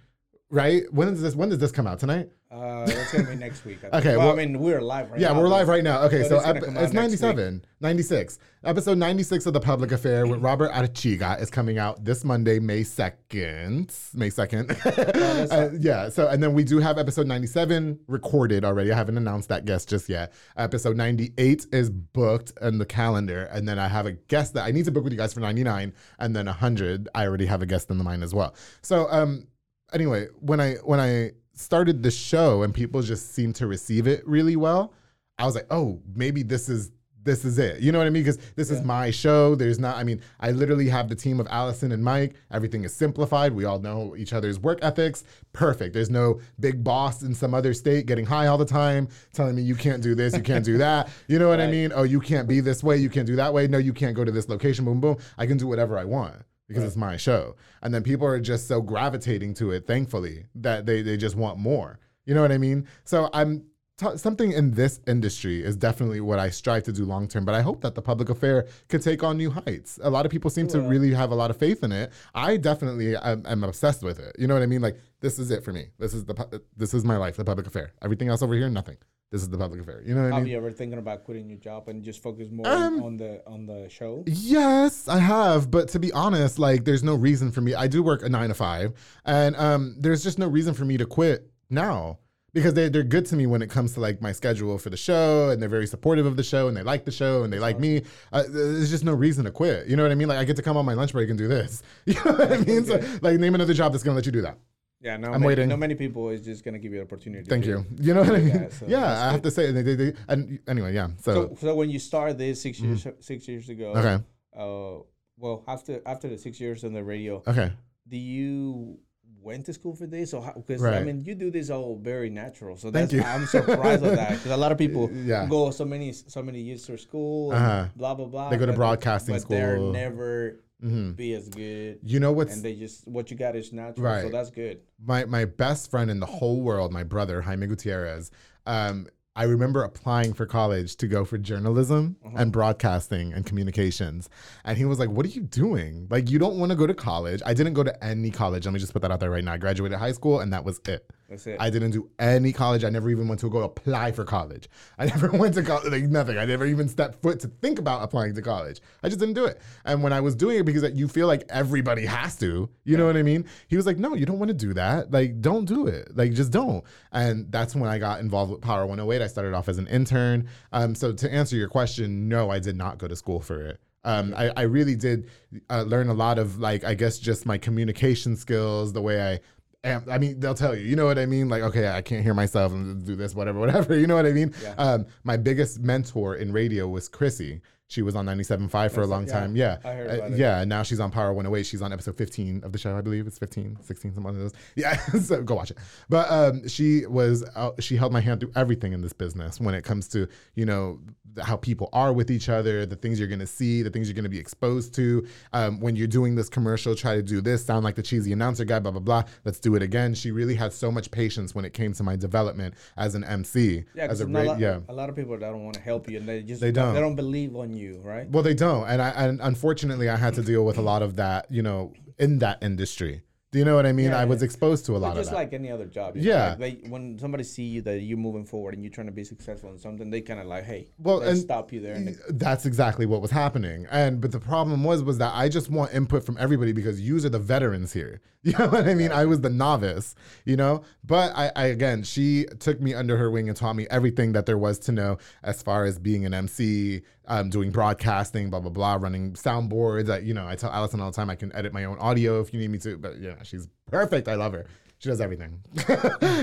right? 0.53 0.83
When 0.93 1.07
is 1.09 1.21
this? 1.21 1.35
When 1.35 1.49
does 1.49 1.57
this 1.59 1.71
come 1.71 1.87
out? 1.87 1.99
Tonight? 1.99 2.29
Uh, 2.51 2.85
that's 2.85 3.11
gonna 3.11 3.27
be 3.27 3.35
next 3.35 3.65
week. 3.65 3.79
Okay, 3.83 4.15
Well, 4.15 4.27
well- 4.27 4.33
I 4.39 4.45
mean, 4.45 4.59
we're 4.59 4.79
live 4.79 5.09
right 5.09 5.19
Yeah, 5.19 5.29
now. 5.29 5.33
Yeah, 5.33 5.41
we're 5.41 5.47
live 5.47 5.67
right 5.67 5.83
now. 5.83 6.03
Okay, 6.03 6.21
so 6.21 6.29
so 6.29 6.35
it's 6.35 6.45
gonna 6.45 6.57
ep- 6.59 6.63
it's 6.83 6.93
next 6.93 6.93
week. 6.93 6.95
97, 6.95 7.65
96. 7.81 8.37
Episode 8.63 8.97
96 8.99 9.45
of 9.47 9.53
The 9.53 9.59
Public 9.59 9.91
Affair 9.91 10.27
with 10.27 10.39
Robert 10.39 10.71
Arachiga 10.71 11.41
is 11.41 11.49
coming 11.49 11.79
out 11.79 12.05
this 12.05 12.23
Monday, 12.23 12.59
May 12.59 12.81
2nd. 12.83 14.13
May 14.13 14.29
2nd. 14.29 14.69
Uh, 15.51 15.69
yeah, 15.79 16.09
so, 16.09 16.27
and 16.27 16.41
then 16.43 16.53
we 16.53 16.63
do 16.63 16.77
have 16.79 16.97
episode 16.99 17.25
97 17.27 17.99
recorded 18.07 18.63
already. 18.63 18.91
I 18.91 18.95
haven't 18.95 19.17
announced 19.17 19.49
that 19.49 19.65
guest 19.65 19.89
just 19.89 20.07
yet. 20.07 20.31
Episode 20.55 20.95
98 20.95 21.65
is 21.73 21.89
booked 21.89 22.53
in 22.61 22.77
the 22.77 22.85
calendar. 22.85 23.45
And 23.51 23.67
then 23.67 23.79
I 23.79 23.87
have 23.87 24.05
a 24.05 24.11
guest 24.13 24.53
that 24.53 24.63
I 24.63 24.71
need 24.71 24.85
to 24.85 24.91
book 24.91 25.03
with 25.03 25.11
you 25.11 25.17
guys 25.17 25.33
for 25.33 25.39
99. 25.41 25.91
And 26.19 26.35
then 26.35 26.45
100, 26.45 27.09
I 27.15 27.25
already 27.25 27.47
have 27.47 27.61
a 27.61 27.65
guest 27.65 27.89
in 27.89 27.97
the 27.97 28.03
mind 28.03 28.23
as 28.23 28.33
well. 28.33 28.55
So, 28.83 29.07
um, 29.11 29.47
anyway, 29.93 30.27
when 30.39 30.59
I 30.59 30.75
when 30.83 30.99
I 30.99 31.31
started 31.53 32.03
the 32.03 32.11
show 32.11 32.63
and 32.63 32.73
people 32.73 33.01
just 33.01 33.33
seemed 33.33 33.55
to 33.55 33.67
receive 33.67 34.07
it 34.07 34.27
really 34.27 34.55
well, 34.55 34.93
I 35.37 35.45
was 35.45 35.55
like, 35.55 35.67
oh, 35.71 36.01
maybe 36.15 36.43
this 36.43 36.69
is 36.69 36.91
this 37.23 37.45
is 37.45 37.57
it. 37.57 37.79
You 37.79 37.91
know 37.91 37.99
what 37.99 38.07
I 38.07 38.09
mean? 38.09 38.23
Because 38.23 38.37
this 38.55 38.69
is 38.69 38.81
my 38.81 39.09
show. 39.09 39.55
There's 39.55 39.79
not. 39.79 39.95
I 39.95 40.03
mean, 40.03 40.21
I 40.39 40.51
literally 40.51 40.89
have 40.89 41.07
the 41.07 41.15
team 41.15 41.39
of 41.39 41.47
Allison 41.49 41.91
and 41.91 42.03
Mike. 42.03 42.35
Everything 42.51 42.83
is 42.83 42.93
simplified. 42.93 43.53
We 43.53 43.65
all 43.65 43.79
know 43.79 44.15
each 44.17 44.33
other's 44.33 44.59
work 44.59 44.79
ethics. 44.81 45.23
Perfect. 45.53 45.93
There's 45.93 46.09
no 46.09 46.41
big 46.59 46.83
boss 46.83 47.23
in 47.23 47.33
some 47.33 47.53
other 47.53 47.73
state 47.73 48.05
getting 48.05 48.25
high 48.25 48.47
all 48.47 48.57
the 48.57 48.65
time, 48.65 49.07
telling 49.33 49.55
me 49.55 49.61
you 49.61 49.75
can't 49.75 50.03
do 50.03 50.15
this, 50.15 50.35
you 50.35 50.43
can't 50.43 50.65
do 50.65 50.77
that. 50.77 51.09
You 51.27 51.39
know 51.39 51.47
what 51.47 51.61
I 51.61 51.67
mean? 51.67 51.91
Oh, 51.95 52.03
you 52.03 52.19
can't 52.19 52.47
be 52.47 52.59
this 52.59 52.83
way, 52.83 52.97
you 52.97 53.09
can't 53.09 53.25
do 53.25 53.35
that 53.37 53.53
way. 53.53 53.67
No, 53.67 53.77
you 53.77 53.93
can't 53.93 54.15
go 54.15 54.23
to 54.25 54.31
this 54.31 54.49
location. 54.49 54.83
Boom, 54.85 54.99
boom. 54.99 55.17
I 55.37 55.45
can 55.45 55.57
do 55.57 55.67
whatever 55.67 55.97
I 55.97 56.03
want 56.03 56.35
because 56.73 56.87
it's 56.87 56.97
my 56.97 57.17
show. 57.17 57.55
And 57.81 57.93
then 57.93 58.03
people 58.03 58.27
are 58.27 58.39
just 58.39 58.67
so 58.67 58.81
gravitating 58.81 59.53
to 59.55 59.71
it, 59.71 59.85
thankfully, 59.87 60.45
that 60.55 60.85
they, 60.85 61.01
they 61.01 61.17
just 61.17 61.35
want 61.35 61.57
more. 61.57 61.99
You 62.25 62.33
know 62.33 62.41
what 62.41 62.51
I 62.51 62.57
mean? 62.57 62.87
So 63.03 63.29
I'm 63.33 63.65
t- 63.97 64.17
something 64.17 64.51
in 64.51 64.71
this 64.71 64.99
industry 65.07 65.63
is 65.63 65.75
definitely 65.75 66.21
what 66.21 66.39
I 66.39 66.49
strive 66.49 66.83
to 66.83 66.91
do 66.93 67.05
long 67.05 67.27
term, 67.27 67.45
but 67.45 67.55
I 67.55 67.61
hope 67.61 67.81
that 67.81 67.95
the 67.95 68.01
public 68.01 68.29
affair 68.29 68.67
could 68.89 69.01
take 69.01 69.23
on 69.23 69.37
new 69.37 69.51
heights. 69.51 69.99
A 70.01 70.09
lot 70.09 70.25
of 70.25 70.31
people 70.31 70.49
seem 70.49 70.67
to 70.67 70.81
really 70.81 71.13
have 71.13 71.31
a 71.31 71.35
lot 71.35 71.49
of 71.49 71.57
faith 71.57 71.83
in 71.83 71.91
it. 71.91 72.11
I 72.33 72.57
definitely 72.57 73.15
am, 73.15 73.45
am 73.45 73.63
obsessed 73.63 74.03
with 74.03 74.19
it. 74.19 74.35
You 74.39 74.47
know 74.47 74.53
what 74.53 74.63
I 74.63 74.67
mean? 74.67 74.81
Like 74.81 74.97
this 75.19 75.39
is 75.39 75.51
it 75.51 75.63
for 75.63 75.73
me. 75.73 75.87
This 75.99 76.13
is 76.13 76.25
the 76.25 76.33
pu- 76.33 76.59
this 76.75 76.93
is 76.93 77.03
my 77.03 77.17
life, 77.17 77.35
the 77.35 77.45
public 77.45 77.67
affair. 77.67 77.93
Everything 78.01 78.29
else 78.29 78.41
over 78.41 78.55
here, 78.55 78.69
nothing. 78.69 78.97
This 79.33 79.41
is 79.41 79.49
the 79.49 79.57
public 79.57 79.81
affair. 79.81 79.99
You 80.05 80.13
know 80.13 80.21
what 80.25 80.31
I 80.31 80.35
Have 80.35 80.43
mean? 80.43 80.51
you 80.51 80.57
ever 80.57 80.69
thinking 80.69 80.99
about 80.99 81.23
quitting 81.23 81.49
your 81.49 81.57
job 81.57 81.89
and 81.89 82.03
just 82.03 82.21
focus 82.21 82.49
more 82.51 82.67
Um, 82.67 83.01
on 83.01 83.17
the 83.17 83.41
on 83.47 83.65
the 83.65 83.89
show? 83.89 84.23
Yes, 84.27 85.07
I 85.07 85.17
have, 85.17 85.71
but 85.71 85.89
to 85.89 85.99
be 85.99 86.11
honest, 86.11 86.59
like 86.59 86.85
there's 86.85 87.01
no 87.03 87.15
reason 87.15 87.51
for 87.51 87.61
me. 87.61 87.73
I 87.73 87.87
do 87.87 88.03
work 88.03 88.21
a 88.21 88.29
nine 88.29 88.49
to 88.49 88.53
five, 88.53 88.93
and 89.25 89.55
um, 89.55 89.95
there's 89.99 90.21
just 90.23 90.37
no 90.37 90.47
reason 90.47 90.75
for 90.75 90.85
me 90.85 90.97
to 90.97 91.07
quit 91.07 91.49
now 91.71 92.19
because 92.53 92.75
they 92.75 92.89
they're 92.89 93.01
good 93.01 93.25
to 93.25 93.35
me 93.35 93.47
when 93.47 93.63
it 93.63 93.71
comes 93.71 93.93
to 93.95 93.99
like 93.99 94.21
my 94.21 94.31
schedule 94.31 94.77
for 94.77 94.91
the 94.91 94.97
show, 94.97 95.49
and 95.49 95.59
they're 95.59 95.67
very 95.67 95.87
supportive 95.87 96.27
of 96.27 96.37
the 96.37 96.43
show, 96.43 96.67
and 96.67 96.77
they 96.77 96.83
like 96.83 97.03
the 97.03 97.11
show, 97.11 97.41
and 97.41 97.51
they 97.51 97.57
like 97.57 97.79
me. 97.79 98.03
Uh, 98.31 98.43
there's 98.47 98.91
just 98.91 99.03
no 99.03 99.13
reason 99.15 99.45
to 99.45 99.51
quit. 99.51 99.87
You 99.87 99.95
know 99.95 100.03
what 100.03 100.11
I 100.11 100.15
mean? 100.15 100.27
Like 100.27 100.37
I 100.37 100.43
get 100.43 100.57
to 100.57 100.61
come 100.61 100.77
on 100.77 100.85
my 100.85 100.93
lunch 100.93 101.11
break 101.11 101.29
and 101.29 101.37
do 101.39 101.47
this. 101.47 101.81
You 102.05 102.13
know 102.23 102.33
what 102.33 102.51
I 102.53 102.57
mean? 102.57 102.85
So 102.85 103.01
like 103.23 103.39
name 103.39 103.55
another 103.55 103.73
job 103.73 103.93
that's 103.93 104.03
gonna 104.03 104.15
let 104.15 104.27
you 104.27 104.31
do 104.31 104.43
that. 104.43 104.59
Yeah, 105.03 105.17
no, 105.17 105.33
I'm 105.33 105.41
ma- 105.41 105.47
waiting. 105.47 105.67
Not 105.69 105.79
many 105.79 105.95
people 105.95 106.29
is 106.29 106.41
just 106.45 106.63
gonna 106.63 106.79
give 106.79 106.93
you 106.93 106.99
an 107.01 107.05
opportunity. 107.05 107.43
Thank 107.49 107.65
you. 107.65 107.85
You 107.99 108.13
know 108.13 108.21
what 108.21 108.35
I 108.35 108.37
Yeah, 108.37 108.57
mean? 108.57 108.71
so 108.71 108.85
Yeah, 108.87 109.27
I 109.27 109.31
have 109.33 109.41
to 109.41 109.51
say, 109.51 109.71
they, 109.71 109.81
they, 109.81 109.95
they, 109.95 110.13
and 110.29 110.59
anyway, 110.67 110.93
yeah. 110.93 111.09
So, 111.21 111.31
So, 111.33 111.57
so 111.59 111.75
when 111.75 111.89
you 111.89 111.99
started 111.99 112.37
this 112.37 112.61
six 112.61 112.79
years 112.79 113.05
six 113.19 113.47
years 113.47 113.67
ago, 113.69 113.87
okay, 113.99 114.17
uh, 114.57 115.03
well 115.37 115.63
after 115.67 116.01
after 116.05 116.27
the 116.29 116.37
six 116.37 116.59
years 116.59 116.83
on 116.87 116.93
the 116.93 117.03
radio, 117.03 117.43
okay. 117.45 117.71
do 118.07 118.17
you 118.17 118.97
went 119.41 119.65
to 119.65 119.73
school 119.73 119.93
for 119.93 120.07
this 120.07 120.33
or 120.33 120.41
because 120.55 120.81
I 120.85 121.03
mean 121.03 121.25
you 121.27 121.35
do 121.35 121.51
this 121.51 121.69
all 121.69 121.97
very 121.99 122.29
natural, 122.29 122.77
so 122.77 122.87
Thank 122.89 123.09
that's 123.11 123.13
you. 123.13 123.23
I'm 123.23 123.45
surprised 123.45 124.03
of 124.05 124.15
that 124.15 124.31
because 124.37 124.51
a 124.51 124.61
lot 124.65 124.71
of 124.71 124.77
people 124.85 125.11
Yeah. 125.11 125.47
go 125.49 125.69
so 125.71 125.83
many 125.83 126.13
so 126.13 126.41
many 126.41 126.61
years 126.61 126.85
to 126.87 126.97
school, 126.97 127.51
and 127.51 127.59
Uh-huh. 127.61 127.85
blah 127.97 128.13
blah 128.15 128.27
blah. 128.33 128.49
They 128.51 128.57
go 128.57 128.65
to 128.67 128.71
but- 128.71 128.77
broadcasting 128.83 129.35
but 129.35 129.49
they're 129.49 129.79
never 129.79 130.63
hmm 130.83 131.11
be 131.13 131.33
as 131.33 131.47
good, 131.49 131.99
You 132.03 132.19
know 132.19 132.31
what's 132.31 132.53
and 132.53 132.63
they 132.63 132.75
just 132.75 133.07
what 133.07 133.31
you 133.31 133.37
got 133.37 133.55
is 133.55 133.71
natural, 133.71 134.21
so 134.21 134.29
that's 134.29 134.51
good. 134.51 134.81
my 135.03 135.25
my 135.25 135.45
best 135.45 135.89
friend 135.89 136.11
in 136.11 136.19
the 136.19 136.25
whole 136.25 136.61
world, 136.61 136.91
my 136.91 137.03
brother 137.03 137.41
Jaime 137.41 137.67
Gutierrez. 137.67 138.31
Um, 138.65 139.07
I 139.35 139.45
remember 139.45 139.81
applying 139.83 140.33
for 140.33 140.45
college 140.45 140.95
to 140.97 141.07
go 141.07 141.25
for 141.25 141.39
journalism 141.39 142.17
Uh-huh. 142.23 142.35
and 142.37 142.51
broadcasting 142.51 143.33
and 143.33 143.43
communications, 143.45 144.29
and 144.63 144.77
he 144.77 144.85
was 144.85 144.99
like, 144.99 145.09
"What 145.09 145.25
are 145.25 145.29
you 145.29 145.41
doing? 145.41 146.07
Like, 146.11 146.29
you 146.29 146.37
don't 146.37 146.59
want 146.59 146.71
to 146.71 146.75
go 146.75 146.85
to 146.85 146.93
college." 146.93 147.41
I 147.45 147.53
didn't 147.55 147.73
go 147.73 147.83
to 147.83 148.03
any 148.03 148.29
college. 148.29 148.65
Let 148.65 148.73
me 148.73 148.79
just 148.79 148.93
put 148.93 149.01
that 149.01 149.11
out 149.11 149.19
there 149.19 149.31
right 149.31 149.43
now. 149.43 149.53
I 149.53 149.57
graduated 149.57 149.97
high 149.97 150.11
school, 150.11 150.39
and 150.41 150.53
that 150.53 150.63
was 150.65 150.79
it. 150.85 151.09
That's 151.29 151.47
it. 151.47 151.57
I 151.59 151.69
didn't 151.69 151.91
do 151.91 152.09
any 152.19 152.51
college. 152.51 152.83
I 152.83 152.89
never 152.89 153.09
even 153.09 153.27
went 153.27 153.39
to 153.41 153.49
go 153.49 153.63
apply 153.63 154.11
for 154.11 154.23
college. 154.23 154.69
I 154.97 155.05
never 155.05 155.31
went 155.31 155.55
to 155.55 155.63
college, 155.63 155.91
like 155.91 156.03
nothing. 156.03 156.37
I 156.37 156.45
never 156.45 156.65
even 156.65 156.87
stepped 156.87 157.21
foot 157.21 157.39
to 157.41 157.47
think 157.47 157.79
about 157.79 158.03
applying 158.03 158.35
to 158.35 158.41
college. 158.41 158.81
I 159.03 159.07
just 159.07 159.19
didn't 159.19 159.35
do 159.35 159.45
it. 159.45 159.59
And 159.85 160.03
when 160.03 160.13
I 160.13 160.21
was 160.21 160.35
doing 160.35 160.59
it, 160.59 160.65
because 160.65 160.83
you 160.93 161.07
feel 161.07 161.27
like 161.27 161.43
everybody 161.49 162.05
has 162.05 162.35
to, 162.37 162.69
you 162.83 162.97
know 162.97 163.05
what 163.05 163.17
I 163.17 163.23
mean? 163.23 163.45
He 163.67 163.77
was 163.77 163.85
like, 163.85 163.97
no, 163.97 164.15
you 164.15 164.25
don't 164.25 164.39
want 164.39 164.49
to 164.49 164.53
do 164.53 164.73
that. 164.73 165.11
Like, 165.11 165.41
don't 165.41 165.65
do 165.65 165.87
it. 165.87 166.15
Like, 166.15 166.33
just 166.33 166.51
don't. 166.51 166.83
And 167.11 167.51
that's 167.51 167.75
when 167.75 167.89
I 167.89 167.97
got 167.97 168.19
involved 168.19 168.51
with 168.51 168.61
Power 168.61 168.85
108. 168.85 169.23
I 169.23 169.27
started 169.27 169.53
off 169.53 169.69
as 169.69 169.77
an 169.77 169.87
intern. 169.87 170.47
Um, 170.71 170.93
so 170.93 171.13
to 171.13 171.33
answer 171.33 171.55
your 171.55 171.69
question, 171.69 172.27
no, 172.27 172.49
I 172.49 172.59
did 172.59 172.75
not 172.75 172.97
go 172.97 173.07
to 173.07 173.15
school 173.15 173.39
for 173.39 173.61
it. 173.61 173.79
Um, 174.05 174.33
I, 174.35 174.51
I 174.57 174.61
really 174.63 174.95
did 174.95 175.29
uh, 175.69 175.83
learn 175.83 176.09
a 176.09 176.13
lot 176.13 176.37
of 176.37 176.59
like 176.59 176.83
I 176.83 176.93
guess 176.93 177.19
just 177.19 177.45
my 177.45 177.57
communication 177.57 178.35
skills, 178.35 178.91
the 178.91 179.01
way 179.01 179.21
I 179.21 179.39
am. 179.83 180.05
I 180.09 180.17
mean, 180.17 180.39
they'll 180.39 180.53
tell 180.53 180.75
you, 180.75 180.85
you 180.85 180.95
know 180.95 181.05
what 181.05 181.19
I 181.19 181.25
mean? 181.25 181.49
Like, 181.49 181.63
okay, 181.63 181.89
I 181.89 182.01
can't 182.01 182.23
hear 182.23 182.33
myself 182.33 182.71
and 182.71 183.05
do 183.05 183.15
this, 183.15 183.35
whatever, 183.35 183.59
whatever. 183.65 183.97
You 183.97 184.07
know 184.07 184.15
what 184.15 184.25
I 184.25 184.31
mean? 184.31 184.53
Yeah. 184.61 184.73
Um, 184.77 185.05
my 185.23 185.37
biggest 185.37 185.79
mentor 185.79 186.35
in 186.35 186.51
radio 186.51 186.87
was 186.87 187.07
Chrissy. 187.07 187.61
She 187.93 188.01
was 188.01 188.15
on 188.15 188.25
97.5 188.25 188.91
for 188.91 189.01
a 189.01 189.05
long 189.05 189.27
yeah, 189.27 189.31
time. 189.31 189.55
Yeah. 189.55 189.77
I 189.85 189.91
heard 189.93 190.19
Uh, 190.19 190.35
yeah. 190.35 190.61
And 190.61 190.67
now 190.67 190.81
she's 190.81 190.99
on 190.99 191.11
Power 191.11 191.31
108. 191.31 191.63
She's 191.63 191.83
on 191.83 191.93
episode 191.93 192.17
15 192.17 192.63
of 192.63 192.71
the 192.71 192.79
show, 192.79 192.97
I 192.97 193.01
believe. 193.01 193.27
It's 193.27 193.37
15, 193.37 193.77
16, 193.83 194.15
some 194.15 194.25
of 194.25 194.35
those. 194.35 194.51
Yeah. 194.75 194.97
so 195.21 195.43
go 195.43 195.53
watch 195.53 195.69
it. 195.69 195.77
But 196.09 196.31
um, 196.31 196.67
she 196.67 197.05
was, 197.05 197.43
uh, 197.55 197.69
she 197.79 197.95
held 197.95 198.11
my 198.11 198.19
hand 198.19 198.39
through 198.39 198.51
everything 198.55 198.93
in 198.93 199.01
this 199.01 199.13
business 199.13 199.59
when 199.59 199.75
it 199.75 199.83
comes 199.83 200.07
to, 200.09 200.27
you 200.55 200.65
know, 200.65 201.01
how 201.41 201.55
people 201.55 201.89
are 201.93 202.13
with 202.13 202.29
each 202.29 202.49
other, 202.49 202.85
the 202.85 202.95
things 202.95 203.19
you're 203.19 203.27
going 203.27 203.39
to 203.39 203.47
see, 203.47 203.81
the 203.81 203.89
things 203.89 204.07
you're 204.07 204.15
going 204.15 204.23
to 204.23 204.29
be 204.29 204.39
exposed 204.39 204.93
to. 204.95 205.25
Um, 205.51 205.79
when 205.79 205.95
you're 205.95 206.07
doing 206.07 206.35
this 206.35 206.49
commercial, 206.49 206.95
try 206.95 207.15
to 207.15 207.23
do 207.23 207.41
this, 207.41 207.65
sound 207.65 207.83
like 207.83 207.95
the 207.95 208.03
cheesy 208.03 208.33
announcer 208.33 208.65
guy, 208.65 208.79
blah, 208.79 208.91
blah, 208.91 208.99
blah. 208.99 209.23
Let's 209.45 209.59
do 209.59 209.75
it 209.75 209.81
again. 209.81 210.13
She 210.13 210.31
really 210.31 210.55
had 210.55 210.73
so 210.73 210.91
much 210.91 211.11
patience 211.11 211.55
when 211.55 211.65
it 211.65 211.73
came 211.73 211.93
to 211.93 212.03
my 212.03 212.15
development 212.15 212.75
as 212.97 213.15
an 213.15 213.23
MC. 213.23 213.83
Yeah, 213.95 214.03
as 214.03 214.19
because 214.19 214.21
a 214.21 214.25
a, 214.25 214.27
ra- 214.27 214.51
lot, 214.51 214.59
yeah. 214.59 214.79
a 214.87 214.93
lot 214.93 215.09
of 215.09 215.15
people 215.15 215.37
that 215.37 215.41
don't 215.41 215.63
want 215.63 215.75
to 215.75 215.81
help 215.81 216.09
you, 216.09 216.17
and 216.17 216.27
they 216.27 216.41
just 216.43 216.61
They 216.61 216.71
don't. 216.71 216.93
They 216.93 216.99
don't 216.99 217.15
believe 217.15 217.55
on 217.55 217.73
you, 217.73 217.82
right? 218.03 218.27
Well, 218.29 218.43
they 218.43 218.53
don't, 218.53 218.87
and 218.87 219.01
I 219.01 219.09
and 219.09 219.39
unfortunately, 219.41 220.09
I 220.09 220.15
had 220.15 220.33
to 220.35 220.41
deal 220.41 220.65
with 220.65 220.77
a 220.77 220.81
lot 220.81 221.01
of 221.01 221.15
that, 221.17 221.49
you 221.49 221.61
know, 221.61 221.93
in 222.17 222.39
that 222.39 222.61
industry. 222.61 223.21
Do 223.53 223.59
you 223.59 223.65
know 223.65 223.75
what 223.75 223.85
I 223.85 223.91
mean? 223.93 224.07
Yeah, 224.09 224.17
I 224.19 224.25
was 224.25 224.41
exposed 224.41 224.85
to 224.87 224.95
a 224.95 224.97
lot 224.97 225.11
of 225.11 225.17
just 225.17 225.31
like 225.31 225.53
any 225.53 225.69
other 225.69 225.85
job. 225.85 226.15
know, 226.15 226.21
Yeah. 226.23 226.55
like 226.59 226.81
they, 226.81 226.89
when 226.89 227.19
somebody 227.19 227.43
see 227.43 227.63
you 227.63 227.81
that 227.83 227.99
you're 228.01 228.17
moving 228.17 228.45
forward 228.45 228.73
and 228.73 228.83
you're 228.83 228.91
trying 228.91 229.05
to 229.07 229.13
be 229.13 229.23
successful 229.23 229.69
in 229.69 229.77
something, 229.77 230.09
they 230.09 230.21
kind 230.21 230.39
of 230.39 230.47
like, 230.47 230.63
hey, 230.63 230.87
Well, 230.97 231.21
and- 231.21 231.37
stop 231.37 231.71
you 231.71 231.79
there. 231.79 231.93
And 231.93 232.17
That's 232.29 232.65
exactly 232.65 233.05
what 233.05 233.21
was 233.21 233.29
happening. 233.31 233.85
And 233.91 234.19
but 234.19 234.31
the 234.31 234.39
problem 234.39 234.83
was 234.83 235.03
was 235.03 235.19
that 235.19 235.33
I 235.35 235.49
just 235.49 235.69
want 235.69 235.93
input 235.93 236.25
from 236.25 236.35
everybody 236.39 236.73
because 236.73 236.99
you 236.99 237.15
are 237.17 237.29
the 237.29 237.39
veterans 237.39 237.93
here. 237.93 238.19
You 238.45 238.51
know 238.59 238.67
what 238.67 238.85
I 238.89 238.93
mean? 238.93 239.13
I 239.13 239.23
was 239.23 239.39
the 239.39 239.49
novice, 239.49 240.15
you 240.43 240.57
know? 240.57 240.83
But 241.05 241.31
I, 241.33 241.49
I 241.55 241.67
again, 241.67 242.03
she 242.03 242.45
took 242.59 242.81
me 242.81 242.93
under 242.93 243.15
her 243.15 243.31
wing 243.31 243.47
and 243.47 243.55
taught 243.55 243.73
me 243.73 243.87
everything 243.89 244.33
that 244.33 244.45
there 244.45 244.57
was 244.57 244.79
to 244.79 244.91
know 244.91 245.17
as 245.43 245.61
far 245.63 245.85
as 245.85 245.97
being 245.97 246.25
an 246.25 246.33
MC, 246.33 247.03
um, 247.25 247.49
doing 247.49 247.71
broadcasting, 247.71 248.49
blah 248.49 248.59
blah 248.59 248.69
blah, 248.69 248.95
running 248.95 249.31
soundboards. 249.31 250.09
I, 250.09 250.17
you 250.17 250.33
know, 250.33 250.45
I 250.45 250.57
tell 250.57 250.71
Allison 250.71 250.99
all 250.99 251.09
the 251.09 251.15
time 251.15 251.29
I 251.29 251.35
can 251.35 251.55
edit 251.55 251.71
my 251.71 251.85
own 251.85 251.97
audio 251.99 252.41
if 252.41 252.53
you 252.53 252.59
need 252.59 252.69
me 252.69 252.79
to. 252.79 252.97
But 252.97 253.17
yeah, 253.21 253.41
she's 253.43 253.67
perfect. 253.89 254.27
I 254.27 254.35
love 254.35 254.53
her. 254.53 254.65
She 254.99 255.09
does 255.09 255.19
everything. 255.21 255.59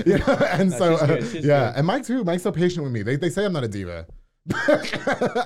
you 0.05 0.17
know? 0.19 0.37
And 0.51 0.69
No, 0.71 0.77
so 0.77 0.95
uh, 0.95 1.07
yeah, 1.33 1.71
good. 1.71 1.77
and 1.77 1.87
Mike 1.87 2.05
too. 2.05 2.23
Mike's 2.23 2.43
so 2.43 2.51
patient 2.51 2.83
with 2.83 2.93
me. 2.93 3.01
They, 3.01 3.15
they 3.15 3.29
say 3.29 3.43
I'm 3.45 3.53
not 3.53 3.63
a 3.63 3.67
diva. 3.67 4.05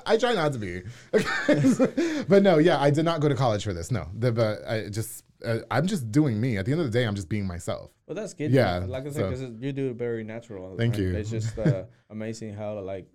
I 0.06 0.18
try 0.20 0.34
not 0.34 0.54
to 0.54 0.60
be. 0.60 0.82
but 2.28 2.44
no, 2.44 2.58
yeah, 2.58 2.80
I 2.80 2.90
did 2.90 3.06
not 3.06 3.20
go 3.22 3.30
to 3.30 3.36
college 3.36 3.64
for 3.64 3.74
this. 3.74 3.92
No, 3.92 4.08
the, 4.18 4.32
but 4.32 4.66
I 4.68 4.90
just, 4.90 5.24
uh, 5.46 5.60
I'm 5.72 5.88
just 5.88 6.12
doing 6.12 6.40
me. 6.40 6.58
At 6.58 6.66
the 6.66 6.72
end 6.72 6.82
of 6.82 6.88
the 6.92 6.98
day, 6.98 7.06
I'm 7.06 7.16
just 7.16 7.30
being 7.30 7.46
myself. 7.46 7.92
well, 8.08 8.16
that's 8.16 8.34
good. 8.34 8.52
Yeah, 8.52 8.80
man. 8.82 8.90
like 8.90 9.06
I 9.06 9.10
said, 9.12 9.30
because 9.30 9.42
you 9.60 9.72
do 9.74 9.90
it 9.92 9.96
very 9.96 10.24
natural. 10.24 10.76
Thank 10.78 10.98
you. 10.98 11.14
It's 11.16 11.30
just 11.30 11.58
uh, 11.60 11.84
amazing 12.10 12.54
how 12.54 12.80
like 12.80 13.08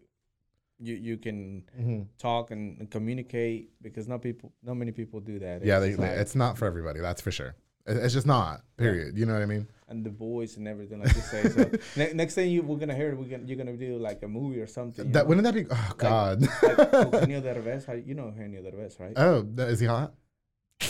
you 0.79 0.95
you 0.95 1.17
can 1.19 1.65
Mm-hmm. 1.79 2.03
talk 2.19 2.51
and, 2.51 2.79
and 2.79 2.91
communicate 2.91 3.71
because 3.83 4.09
not 4.09 4.23
people, 4.23 4.53
not 4.63 4.75
many 4.75 4.93
people 4.93 5.21
do 5.21 5.39
that. 5.41 5.65
Yeah, 5.65 5.77
It's 5.79 5.85
they, 5.85 5.91
they- 6.03 6.09
like- 6.11 6.19
it's 6.19 6.35
not 6.35 6.57
for 6.59 6.67
everybody. 6.67 7.01
That's 7.01 7.21
for 7.21 7.31
sure. 7.31 7.55
It- 7.87 7.97
It's 7.99 8.15
just 8.15 8.27
not. 8.27 8.63
Period. 8.77 9.17
You 9.19 9.27
know 9.27 9.35
what 9.35 9.43
I 9.43 9.47
mean? 9.47 9.67
and 9.91 10.05
the 10.07 10.11
voice 10.11 10.57
and 10.57 10.69
everything 10.69 11.01
like 11.03 11.13
you 11.17 11.21
say. 11.21 11.49
So 11.49 11.69
ne- 11.97 12.13
next 12.13 12.35
thing 12.37 12.49
you 12.49 12.63
we're 12.63 12.77
gonna 12.79 12.95
hear, 12.95 13.13
we're 13.17 13.25
gonna 13.25 13.43
you're 13.45 13.57
gonna 13.59 13.77
do 13.77 13.99
like 13.99 14.23
a 14.23 14.29
movie 14.29 14.61
or 14.61 14.69
something. 14.69 15.11
That 15.11 15.25
know? 15.25 15.29
wouldn't 15.29 15.45
that 15.45 15.55
be? 15.55 15.67
Oh 15.69 15.93
God. 15.99 16.43
like 16.63 17.13
Eugenio 17.13 17.41
Derbez. 17.49 18.07
You 18.07 18.15
know 18.15 18.29
Eugenio 18.29 18.63
Derbez, 18.63 19.01
right? 19.01 19.13
oh, 19.17 19.45
is 19.65 19.81
he 19.81 19.87
hot? 19.87 20.15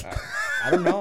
I, 0.04 0.16
I 0.66 0.70
don't 0.70 0.84
know. 0.84 1.00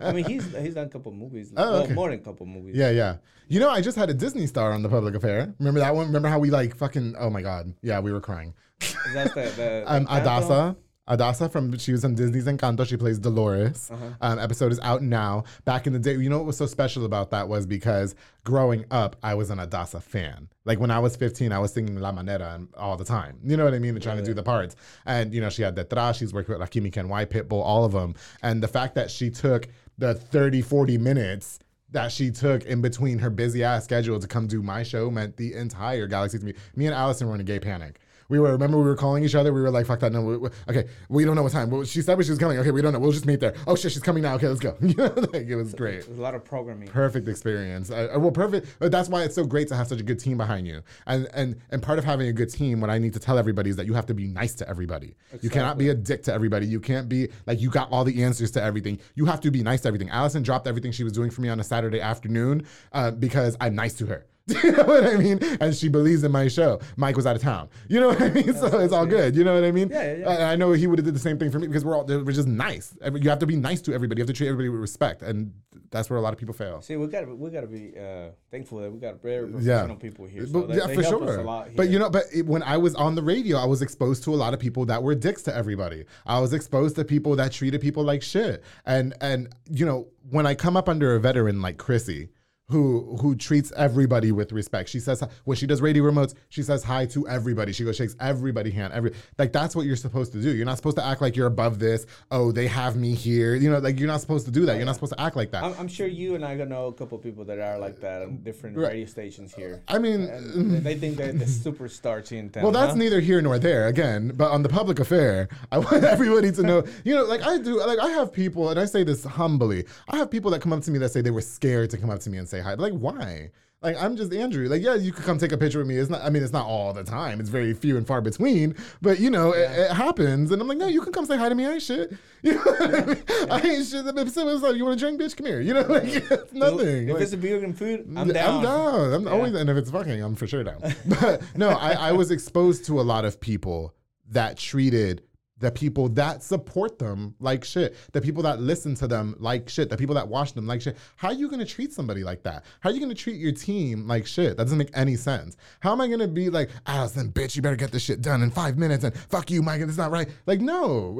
I 0.00 0.12
mean, 0.12 0.24
he's 0.24 0.44
he's 0.64 0.72
done 0.74 0.86
a 0.86 0.88
couple 0.88 1.12
movies. 1.12 1.52
Oh, 1.54 1.70
well, 1.72 1.82
okay. 1.82 1.92
more 1.92 2.08
than 2.08 2.18
a 2.18 2.22
couple 2.22 2.46
movies. 2.46 2.76
Yeah, 2.76 2.88
yeah. 2.90 3.16
You 3.48 3.60
know, 3.60 3.68
I 3.68 3.82
just 3.82 3.98
had 3.98 4.08
a 4.08 4.14
Disney 4.14 4.46
star 4.46 4.72
on 4.72 4.82
the 4.82 4.88
public 4.88 5.14
affair. 5.14 5.54
Remember 5.58 5.80
that 5.80 5.94
one? 5.94 6.06
Remember 6.06 6.28
how 6.28 6.38
we 6.38 6.50
like 6.50 6.74
fucking? 6.74 7.14
Oh 7.18 7.28
my 7.28 7.42
God. 7.42 7.74
Yeah, 7.82 8.00
we 8.00 8.10
were 8.10 8.22
crying. 8.22 8.54
Is 8.80 8.96
that 9.12 9.34
the, 9.34 9.52
the 9.54 9.84
Um? 9.86 10.06
Adassa. 10.06 10.76
Adassa 11.08 11.50
from 11.50 11.76
she 11.76 11.92
was 11.92 12.04
on 12.04 12.14
Disney's 12.14 12.46
Encanto. 12.46 12.86
She 12.86 12.96
plays 12.96 13.18
Dolores. 13.18 13.90
Uh-huh. 13.92 14.10
Um, 14.20 14.38
episode 14.38 14.72
is 14.72 14.80
out 14.80 15.02
now. 15.02 15.44
Back 15.64 15.86
in 15.86 15.92
the 15.92 15.98
day, 15.98 16.14
you 16.16 16.30
know 16.30 16.38
what 16.38 16.46
was 16.46 16.56
so 16.56 16.66
special 16.66 17.04
about 17.04 17.30
that 17.30 17.48
was 17.48 17.66
because 17.66 18.14
growing 18.44 18.84
up, 18.90 19.16
I 19.22 19.34
was 19.34 19.50
an 19.50 19.58
Adassa 19.58 20.02
fan. 20.02 20.48
Like 20.64 20.80
when 20.80 20.90
I 20.90 20.98
was 20.98 21.14
15, 21.16 21.52
I 21.52 21.58
was 21.58 21.72
singing 21.72 22.00
La 22.00 22.10
Manera 22.10 22.60
all 22.76 22.96
the 22.96 23.04
time. 23.04 23.38
You 23.44 23.56
know 23.56 23.64
what 23.64 23.74
I 23.74 23.78
mean? 23.78 23.94
And 23.94 24.02
trying 24.02 24.16
to 24.16 24.24
do 24.24 24.32
the 24.32 24.42
parts. 24.42 24.76
And 25.04 25.34
you 25.34 25.40
know, 25.40 25.50
she 25.50 25.62
had 25.62 25.76
Detrás. 25.76 26.16
She's 26.16 26.32
worked 26.32 26.48
with 26.48 26.58
Química 26.58 26.98
and 26.98 27.10
Pitbull, 27.10 27.62
all 27.62 27.84
of 27.84 27.92
them. 27.92 28.14
And 28.42 28.62
the 28.62 28.68
fact 28.68 28.94
that 28.94 29.10
she 29.10 29.28
took 29.30 29.68
the 29.98 30.14
30, 30.14 30.62
40 30.62 30.98
minutes 30.98 31.58
that 31.90 32.10
she 32.10 32.30
took 32.30 32.64
in 32.64 32.82
between 32.82 33.18
her 33.18 33.30
busy 33.30 33.62
ass 33.62 33.84
schedule 33.84 34.18
to 34.18 34.26
come 34.26 34.48
do 34.48 34.62
my 34.62 34.82
show 34.82 35.10
meant 35.10 35.36
the 35.36 35.54
entire 35.54 36.06
galaxy 36.08 36.38
to 36.38 36.44
me. 36.44 36.54
Me 36.74 36.86
and 36.86 36.94
Allison 36.94 37.28
were 37.28 37.34
in 37.36 37.40
a 37.40 37.44
gay 37.44 37.60
panic. 37.60 38.00
We 38.28 38.38
were 38.38 38.52
remember 38.52 38.78
we 38.78 38.84
were 38.84 38.96
calling 38.96 39.24
each 39.24 39.34
other. 39.34 39.52
We 39.52 39.60
were 39.60 39.70
like, 39.70 39.86
"Fuck 39.86 40.00
that! 40.00 40.12
No, 40.12 40.22
we, 40.22 40.36
we- 40.36 40.48
okay, 40.68 40.88
we 41.08 41.24
don't 41.24 41.36
know 41.36 41.42
what 41.42 41.52
time." 41.52 41.70
Well, 41.70 41.84
she 41.84 42.00
said 42.02 42.22
she 42.24 42.30
was 42.30 42.38
coming. 42.38 42.58
Okay, 42.58 42.70
we 42.70 42.80
don't 42.82 42.92
know. 42.92 42.98
We'll 42.98 43.12
just 43.12 43.26
meet 43.26 43.40
there. 43.40 43.54
Oh 43.66 43.76
shit, 43.76 43.92
she's 43.92 44.02
coming 44.02 44.22
now. 44.22 44.34
Okay, 44.34 44.48
let's 44.48 44.60
go. 44.60 44.76
Like 45.34 45.46
it 45.48 45.56
was 45.56 45.74
great. 45.74 46.06
There's 46.06 46.18
a 46.18 46.22
lot 46.22 46.34
of 46.34 46.44
programming. 46.44 46.88
Perfect 46.88 47.28
experience. 47.28 47.90
Uh, 47.90 48.08
well, 48.16 48.30
perfect. 48.30 48.66
But 48.78 48.92
that's 48.92 49.08
why 49.08 49.24
it's 49.24 49.34
so 49.34 49.44
great 49.44 49.68
to 49.68 49.76
have 49.76 49.88
such 49.88 50.00
a 50.00 50.02
good 50.02 50.18
team 50.18 50.36
behind 50.36 50.66
you. 50.66 50.82
And 51.06 51.28
and 51.34 51.56
and 51.70 51.82
part 51.82 51.98
of 51.98 52.04
having 52.04 52.28
a 52.28 52.32
good 52.32 52.50
team, 52.50 52.80
what 52.80 52.90
I 52.90 52.98
need 52.98 53.12
to 53.14 53.20
tell 53.20 53.38
everybody 53.38 53.70
is 53.70 53.76
that 53.76 53.86
you 53.86 53.94
have 53.94 54.06
to 54.06 54.14
be 54.14 54.26
nice 54.26 54.54
to 54.56 54.68
everybody. 54.68 55.14
You 55.42 55.50
cannot 55.50 55.78
be 55.78 55.88
a 55.88 55.94
dick 55.94 56.22
to 56.24 56.32
everybody. 56.32 56.66
You 56.66 56.80
can't 56.80 57.08
be 57.08 57.28
like 57.46 57.60
you 57.60 57.70
got 57.70 57.90
all 57.90 58.04
the 58.04 58.22
answers 58.22 58.50
to 58.52 58.62
everything. 58.62 58.98
You 59.14 59.24
have 59.26 59.40
to 59.42 59.50
be 59.50 59.62
nice 59.62 59.82
to 59.82 59.88
everything. 59.88 60.10
Allison 60.10 60.42
dropped 60.42 60.66
everything 60.66 60.92
she 60.92 61.04
was 61.04 61.12
doing 61.12 61.30
for 61.30 61.40
me 61.40 61.48
on 61.48 61.60
a 61.60 61.64
Saturday 61.64 62.00
afternoon 62.00 62.66
uh, 62.92 63.10
because 63.10 63.56
I'm 63.60 63.74
nice 63.74 63.94
to 63.94 64.06
her. 64.06 64.26
you 64.62 64.72
know 64.72 64.84
what 64.84 65.06
I 65.06 65.16
mean? 65.16 65.38
And 65.60 65.74
she 65.74 65.88
believes 65.88 66.22
in 66.22 66.30
my 66.30 66.48
show. 66.48 66.78
Mike 66.96 67.16
was 67.16 67.24
out 67.26 67.34
of 67.34 67.40
town. 67.40 67.70
You 67.88 67.98
know 68.00 68.08
what 68.08 68.20
I 68.20 68.28
mean? 68.30 68.52
So 68.54 68.78
it's 68.80 68.92
all 68.92 69.06
good. 69.06 69.34
You 69.34 69.42
know 69.42 69.54
what 69.54 69.64
I 69.64 69.72
mean? 69.72 69.88
Yeah, 69.88 70.14
yeah, 70.16 70.38
yeah. 70.38 70.50
I 70.50 70.56
know 70.56 70.72
he 70.72 70.86
would 70.86 70.98
have 70.98 71.06
did 71.06 71.14
the 71.14 71.18
same 71.18 71.38
thing 71.38 71.50
for 71.50 71.58
me 71.58 71.66
because 71.66 71.84
we're 71.84 71.96
all 71.96 72.04
we're 72.04 72.30
just 72.32 72.46
nice. 72.48 72.94
You 73.02 73.30
have 73.30 73.38
to 73.38 73.46
be 73.46 73.56
nice 73.56 73.80
to 73.82 73.94
everybody. 73.94 74.18
You 74.18 74.22
have 74.22 74.28
to 74.28 74.34
treat 74.34 74.48
everybody 74.48 74.68
with 74.68 74.80
respect, 74.80 75.22
and 75.22 75.52
that's 75.90 76.10
where 76.10 76.18
a 76.18 76.22
lot 76.22 76.32
of 76.34 76.38
people 76.38 76.54
fail. 76.54 76.82
See, 76.82 76.96
we 76.96 77.06
got 77.06 77.26
we 77.38 77.50
got 77.50 77.62
to 77.62 77.66
be 77.66 77.94
uh, 77.98 78.30
thankful 78.50 78.78
that 78.80 78.92
we 78.92 78.98
got 78.98 79.22
very 79.22 79.46
Yeah. 79.46 79.52
professional 79.84 79.96
people 79.96 80.26
here. 80.26 80.46
So 80.46 80.52
But, 80.60 80.68
they, 80.68 80.76
yeah, 80.76 80.86
they 80.88 80.94
for 80.96 81.02
sure. 81.04 81.66
But 81.74 81.88
you 81.88 81.98
know, 81.98 82.10
but 82.10 82.24
it, 82.34 82.44
when 82.46 82.62
I 82.62 82.76
was 82.76 82.94
on 82.96 83.14
the 83.14 83.22
radio, 83.22 83.56
I 83.56 83.64
was 83.64 83.80
exposed 83.80 84.24
to 84.24 84.34
a 84.34 84.36
lot 84.36 84.52
of 84.52 84.60
people 84.60 84.84
that 84.86 85.02
were 85.02 85.14
dicks 85.14 85.42
to 85.44 85.56
everybody. 85.56 86.04
I 86.26 86.38
was 86.40 86.52
exposed 86.52 86.96
to 86.96 87.04
people 87.04 87.34
that 87.36 87.50
treated 87.52 87.80
people 87.80 88.04
like 88.04 88.22
shit. 88.22 88.62
And 88.84 89.14
and 89.22 89.48
you 89.70 89.86
know, 89.86 90.08
when 90.30 90.46
I 90.46 90.54
come 90.54 90.76
up 90.76 90.88
under 90.88 91.14
a 91.14 91.20
veteran 91.20 91.62
like 91.62 91.78
Chrissy, 91.78 92.28
who 92.68 93.16
who 93.20 93.36
treats 93.36 93.72
everybody 93.76 94.32
with 94.32 94.50
respect. 94.50 94.88
She 94.88 94.98
says 94.98 95.22
when 95.44 95.56
she 95.56 95.66
does 95.66 95.82
radio 95.82 96.02
remotes, 96.04 96.34
she 96.48 96.62
says 96.62 96.82
hi 96.82 97.04
to 97.06 97.28
everybody. 97.28 97.72
She 97.72 97.84
goes 97.84 97.96
shakes 97.96 98.16
everybody 98.20 98.70
hand. 98.70 98.92
Every 98.94 99.12
like 99.38 99.52
that's 99.52 99.76
what 99.76 99.84
you're 99.84 99.96
supposed 99.96 100.32
to 100.32 100.40
do. 100.40 100.54
You're 100.54 100.64
not 100.64 100.78
supposed 100.78 100.96
to 100.96 101.04
act 101.04 101.20
like 101.20 101.36
you're 101.36 101.46
above 101.46 101.78
this. 101.78 102.06
Oh, 102.30 102.52
they 102.52 102.66
have 102.66 102.96
me 102.96 103.14
here. 103.14 103.54
You 103.54 103.70
know, 103.70 103.78
like 103.78 103.98
you're 103.98 104.08
not 104.08 104.22
supposed 104.22 104.46
to 104.46 104.50
do 104.52 104.64
that. 104.64 104.76
You're 104.76 104.86
not 104.86 104.94
supposed 104.94 105.12
to 105.12 105.20
act 105.20 105.36
like 105.36 105.50
that. 105.50 105.62
I'm, 105.62 105.74
I'm 105.78 105.88
sure 105.88 106.06
you 106.06 106.36
and 106.36 106.44
I 106.44 106.54
know 106.54 106.86
a 106.86 106.92
couple 106.92 107.18
people 107.18 107.44
that 107.44 107.58
are 107.58 107.78
like 107.78 108.00
that 108.00 108.22
on 108.22 108.38
different 108.42 108.76
Right. 108.78 108.88
radio 108.92 109.06
stations 109.06 109.52
here. 109.54 109.82
I 109.88 109.98
mean, 109.98 110.22
And 110.22 110.82
they 110.82 110.94
think 110.94 111.16
they're 111.16 111.32
the 111.32 111.44
superstars 111.44 112.32
in 112.38 112.48
town. 112.48 112.62
Well, 112.62 112.72
that's 112.72 112.92
huh? 112.92 112.98
neither 112.98 113.20
here 113.20 113.42
nor 113.42 113.58
there. 113.58 113.88
Again, 113.88 114.32
but 114.34 114.50
on 114.50 114.62
the 114.62 114.68
public 114.70 115.00
affair, 115.00 115.48
I 115.70 115.78
want 115.78 116.02
everybody 116.14 116.50
to 116.52 116.62
know. 116.62 116.84
You 117.04 117.14
know, 117.16 117.24
like 117.24 117.42
I 117.42 117.58
do. 117.58 117.78
Like 117.84 117.98
I 117.98 118.08
have 118.08 118.32
people, 118.32 118.70
and 118.70 118.80
I 118.80 118.86
say 118.86 119.04
this 119.04 119.22
humbly. 119.24 119.84
I 120.08 120.16
have 120.16 120.30
people 120.30 120.50
that 120.52 120.62
come 120.62 120.72
up 120.72 120.82
to 120.84 120.90
me 120.90 120.98
that 121.00 121.10
say 121.10 121.20
they 121.20 121.30
were 121.30 121.42
scared 121.42 121.90
to 121.90 121.98
come 121.98 122.08
up 122.08 122.20
to 122.20 122.30
me 122.30 122.38
and 122.38 122.48
say 122.48 122.53
hi. 122.60 122.74
Like, 122.74 122.92
why? 122.92 123.50
Like 123.82 124.02
I'm 124.02 124.16
just 124.16 124.32
Andrew. 124.32 124.66
Like, 124.66 124.80
yeah, 124.80 124.94
you 124.94 125.12
could 125.12 125.26
come 125.26 125.36
take 125.36 125.52
a 125.52 125.58
picture 125.58 125.76
with 125.78 125.86
me. 125.86 125.96
It's 125.98 126.08
not. 126.08 126.22
I 126.22 126.30
mean, 126.30 126.42
it's 126.42 126.54
not 126.54 126.64
all 126.66 126.94
the 126.94 127.04
time. 127.04 127.38
It's 127.38 127.50
very 127.50 127.74
few 127.74 127.98
and 127.98 128.06
far 128.06 128.22
between. 128.22 128.74
But 129.02 129.20
you 129.20 129.28
know, 129.28 129.52
it, 129.52 129.70
it 129.70 129.90
happens. 129.90 130.50
And 130.50 130.62
I'm 130.62 130.66
like, 130.66 130.78
no, 130.78 130.86
you 130.86 131.02
can 131.02 131.12
come 131.12 131.26
say 131.26 131.36
hi 131.36 131.50
to 131.50 131.54
me. 131.54 131.66
I 131.66 131.72
ain't 131.74 131.82
shit. 131.82 132.12
You 132.42 132.54
know 132.54 132.60
what 132.60 132.80
I 132.94 133.04
mean? 133.04 133.22
I 133.50 133.60
ain't 133.60 133.86
shit. 133.86 134.06
If 134.06 134.28
someone's 134.30 134.62
like, 134.62 134.76
you 134.76 134.84
want 134.86 134.98
to 134.98 135.04
drink, 135.04 135.20
bitch? 135.20 135.36
Come 135.36 135.46
here. 135.46 135.60
You 135.60 135.74
know, 135.74 135.80
like 135.88 136.04
it's 136.04 136.52
nothing. 136.54 137.08
If 137.08 137.14
Like- 137.14 137.22
it's 137.22 137.32
a 137.34 137.36
beer 137.36 137.62
and 137.62 137.76
food, 137.76 138.06
I'm 138.16 138.28
down. 138.28 138.56
I'm 138.56 138.62
down. 138.62 139.12
I'm 139.12 139.24
Yeah. 139.24 139.30
always, 139.30 139.54
and 139.54 139.68
if 139.68 139.76
it's 139.76 139.90
fucking, 139.90 140.22
I'm 140.22 140.34
for 140.34 140.46
sure 140.46 140.64
down. 140.64 140.80
But 141.06 141.42
no, 141.54 141.68
I, 141.70 141.92
I 141.92 142.12
was 142.12 142.30
exposed 142.30 142.86
to 142.86 143.00
a 143.00 143.02
lot 143.02 143.24
of 143.26 143.38
people 143.38 143.94
that 144.30 144.56
treated 144.56 145.22
the 145.64 145.72
people 145.72 146.08
that 146.10 146.42
support 146.42 146.98
them 146.98 147.34
like 147.40 147.64
shit, 147.64 147.96
the 148.12 148.20
people 148.20 148.42
that 148.42 148.60
listen 148.60 148.94
to 148.96 149.06
them 149.06 149.34
like 149.38 149.68
shit, 149.68 149.88
the 149.88 149.96
people 149.96 150.14
that 150.14 150.28
watch 150.28 150.52
them 150.52 150.66
like 150.66 150.82
shit. 150.82 150.96
How 151.16 151.28
are 151.28 151.34
you 151.34 151.48
gonna 151.48 151.64
treat 151.64 151.92
somebody 151.92 152.22
like 152.22 152.42
that? 152.42 152.64
How 152.80 152.90
are 152.90 152.92
you 152.92 153.00
gonna 153.00 153.14
treat 153.14 153.36
your 153.36 153.52
team 153.52 154.06
like 154.06 154.26
shit? 154.26 154.56
That 154.56 154.64
doesn't 154.64 154.78
make 154.78 154.90
any 154.94 155.16
sense. 155.16 155.56
How 155.80 155.92
am 155.92 156.00
I 156.00 156.08
gonna 156.08 156.28
be 156.28 156.50
like, 156.50 156.70
ah, 156.86 156.98
Allison, 156.98 157.32
bitch, 157.32 157.56
you 157.56 157.62
better 157.62 157.76
get 157.76 157.92
this 157.92 158.02
shit 158.02 158.20
done 158.22 158.42
in 158.42 158.50
five 158.50 158.76
minutes 158.78 159.04
and 159.04 159.16
fuck 159.16 159.50
you, 159.50 159.62
Mike, 159.62 159.80
it's 159.80 159.96
not 159.96 160.10
right. 160.10 160.28
Like, 160.46 160.60
no, 160.60 161.10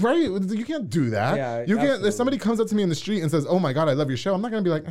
right? 0.00 0.18
You 0.18 0.64
can't 0.64 0.88
do 0.90 1.10
that. 1.10 1.36
Yeah, 1.36 1.64
you 1.66 1.76
can't. 1.76 2.04
If 2.04 2.14
somebody 2.14 2.38
comes 2.38 2.60
up 2.60 2.68
to 2.68 2.74
me 2.74 2.82
in 2.82 2.88
the 2.88 2.94
street 2.94 3.20
and 3.22 3.30
says, 3.30 3.46
"Oh 3.48 3.58
my 3.58 3.72
god, 3.72 3.88
I 3.88 3.92
love 3.92 4.08
your 4.08 4.16
show," 4.16 4.34
I'm 4.34 4.42
not 4.42 4.50
gonna 4.50 4.62
be 4.62 4.70
like. 4.70 4.84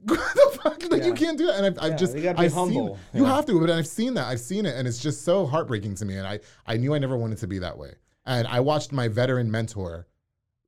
what 0.04 0.18
the 0.34 0.58
fuck? 0.62 0.82
Like 0.90 1.04
you 1.04 1.12
can't 1.12 1.36
do 1.36 1.44
that. 1.46 1.56
And 1.56 1.66
I've, 1.66 1.78
I've 1.78 1.90
Yeah, 1.90 1.96
just 1.98 2.16
you 2.16 2.30
I've 2.30 2.52
seen 2.52 2.58
humble. 2.58 2.98
you 3.12 3.24
Yeah. 3.24 3.36
have 3.36 3.44
to, 3.46 3.60
but 3.60 3.68
I've 3.68 3.86
seen 3.86 4.14
that. 4.14 4.28
I've 4.28 4.40
seen 4.40 4.64
it, 4.64 4.74
and 4.74 4.88
it's 4.88 4.98
just 4.98 5.26
so 5.26 5.44
heartbreaking 5.46 5.94
to 5.96 6.06
me. 6.06 6.16
And 6.16 6.26
I 6.26 6.40
I 6.66 6.78
knew 6.78 6.94
I 6.94 6.98
never 6.98 7.18
wanted 7.18 7.36
to 7.38 7.46
be 7.46 7.58
that 7.58 7.76
way. 7.76 7.92
And 8.26 8.46
I 8.46 8.60
watched 8.60 8.92
my 8.92 9.08
veteran 9.08 9.50
mentor 9.50 10.06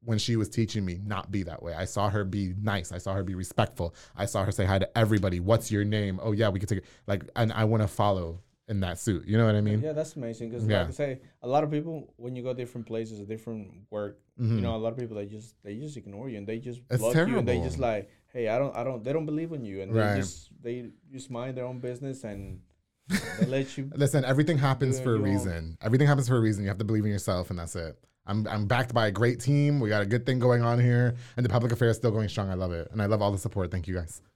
when 0.04 0.18
she 0.18 0.36
was 0.36 0.48
teaching 0.48 0.84
me 0.84 0.98
not 1.04 1.30
be 1.30 1.44
that 1.44 1.62
way. 1.62 1.74
I 1.74 1.84
saw 1.84 2.08
her 2.10 2.24
be 2.24 2.54
nice. 2.60 2.90
I 2.92 2.98
saw 2.98 3.14
her 3.14 3.22
be 3.22 3.34
respectful. 3.34 3.94
I 4.16 4.26
saw 4.26 4.44
her 4.44 4.50
say 4.52 4.64
hi 4.64 4.78
to 4.78 4.98
everybody. 4.98 5.38
What's 5.38 5.70
your 5.70 5.84
name? 5.84 6.18
Oh 6.22 6.32
yeah, 6.32 6.48
we 6.48 6.58
could 6.58 6.68
take 6.68 6.78
it. 6.78 6.84
Like, 7.06 7.24
and 7.36 7.52
I 7.52 7.64
want 7.64 7.82
to 7.82 7.88
follow 7.88 8.40
in 8.68 8.80
that 8.80 8.98
suit. 8.98 9.26
You 9.28 9.36
know 9.38 9.44
what 9.46 9.54
I 9.54 9.60
mean? 9.60 9.80
Yeah, 9.80 9.92
that's 9.92 10.16
amazing. 10.16 10.48
Because 10.50 10.66
Yeah. 10.66 10.80
like 10.80 10.88
I 10.88 10.92
say, 10.92 11.20
a 11.42 11.48
lot 11.48 11.62
of 11.62 11.70
people 11.70 12.12
when 12.16 12.34
you 12.34 12.42
go 12.42 12.52
different 12.54 12.86
places, 12.86 13.20
a 13.20 13.26
different 13.26 13.70
work, 13.90 14.18
you 14.38 14.60
know, 14.60 14.74
a 14.74 14.78
lot 14.78 14.92
of 14.92 14.98
people 14.98 15.16
they 15.16 15.26
just 15.26 15.54
they 15.62 15.76
just 15.76 15.96
ignore 15.96 16.28
you 16.28 16.38
and 16.38 16.46
they 16.46 16.58
just 16.58 16.80
Mm-hmm. 16.80 16.94
It's 16.94 17.02
block 17.02 17.28
you 17.28 17.38
and 17.38 17.46
they 17.46 17.60
just 17.60 17.78
like, 17.78 18.08
hey, 18.32 18.48
I 18.48 18.58
don't, 18.58 18.74
I 18.74 18.82
don't, 18.82 19.04
they 19.04 19.12
don't 19.12 19.26
believe 19.26 19.52
in 19.52 19.64
you 19.64 19.82
and 19.82 19.94
Right. 19.94 20.14
they 20.14 20.20
just 20.20 20.50
they 20.62 20.90
just 21.12 21.30
mind 21.30 21.56
their 21.56 21.66
own 21.66 21.78
business 21.78 22.24
and 22.24 22.60
they 23.08 23.46
let 23.46 23.76
you. 23.76 23.90
Listen, 23.96 24.24
everything 24.24 24.58
happens 24.58 25.00
for 25.00 25.14
a 25.14 25.18
reason. 25.18 25.76
Everything 25.82 26.06
happens 26.06 26.28
for 26.28 26.36
a 26.36 26.40
reason. 26.40 26.62
You 26.64 26.68
have 26.68 26.78
to 26.78 26.84
believe 26.84 27.04
in 27.04 27.10
yourself, 27.10 27.50
and 27.50 27.58
that's 27.58 27.76
it. 27.76 27.98
I'm, 28.26 28.46
I'm 28.46 28.66
backed 28.66 28.94
by 28.94 29.08
a 29.08 29.10
great 29.10 29.40
team. 29.40 29.80
We 29.80 29.88
got 29.88 30.02
a 30.02 30.06
good 30.06 30.24
thing 30.24 30.38
going 30.38 30.62
on 30.62 30.78
here, 30.78 31.16
and 31.36 31.44
the 31.44 31.50
public 31.50 31.72
affairs 31.72 31.96
still 31.96 32.12
going 32.12 32.28
strong. 32.28 32.50
I 32.50 32.54
love 32.54 32.72
it, 32.72 32.88
and 32.92 33.02
I 33.02 33.06
love 33.06 33.20
all 33.20 33.32
the 33.32 33.38
support. 33.38 33.70
Thank 33.70 33.88
you 33.88 33.94
guys. 33.94 34.20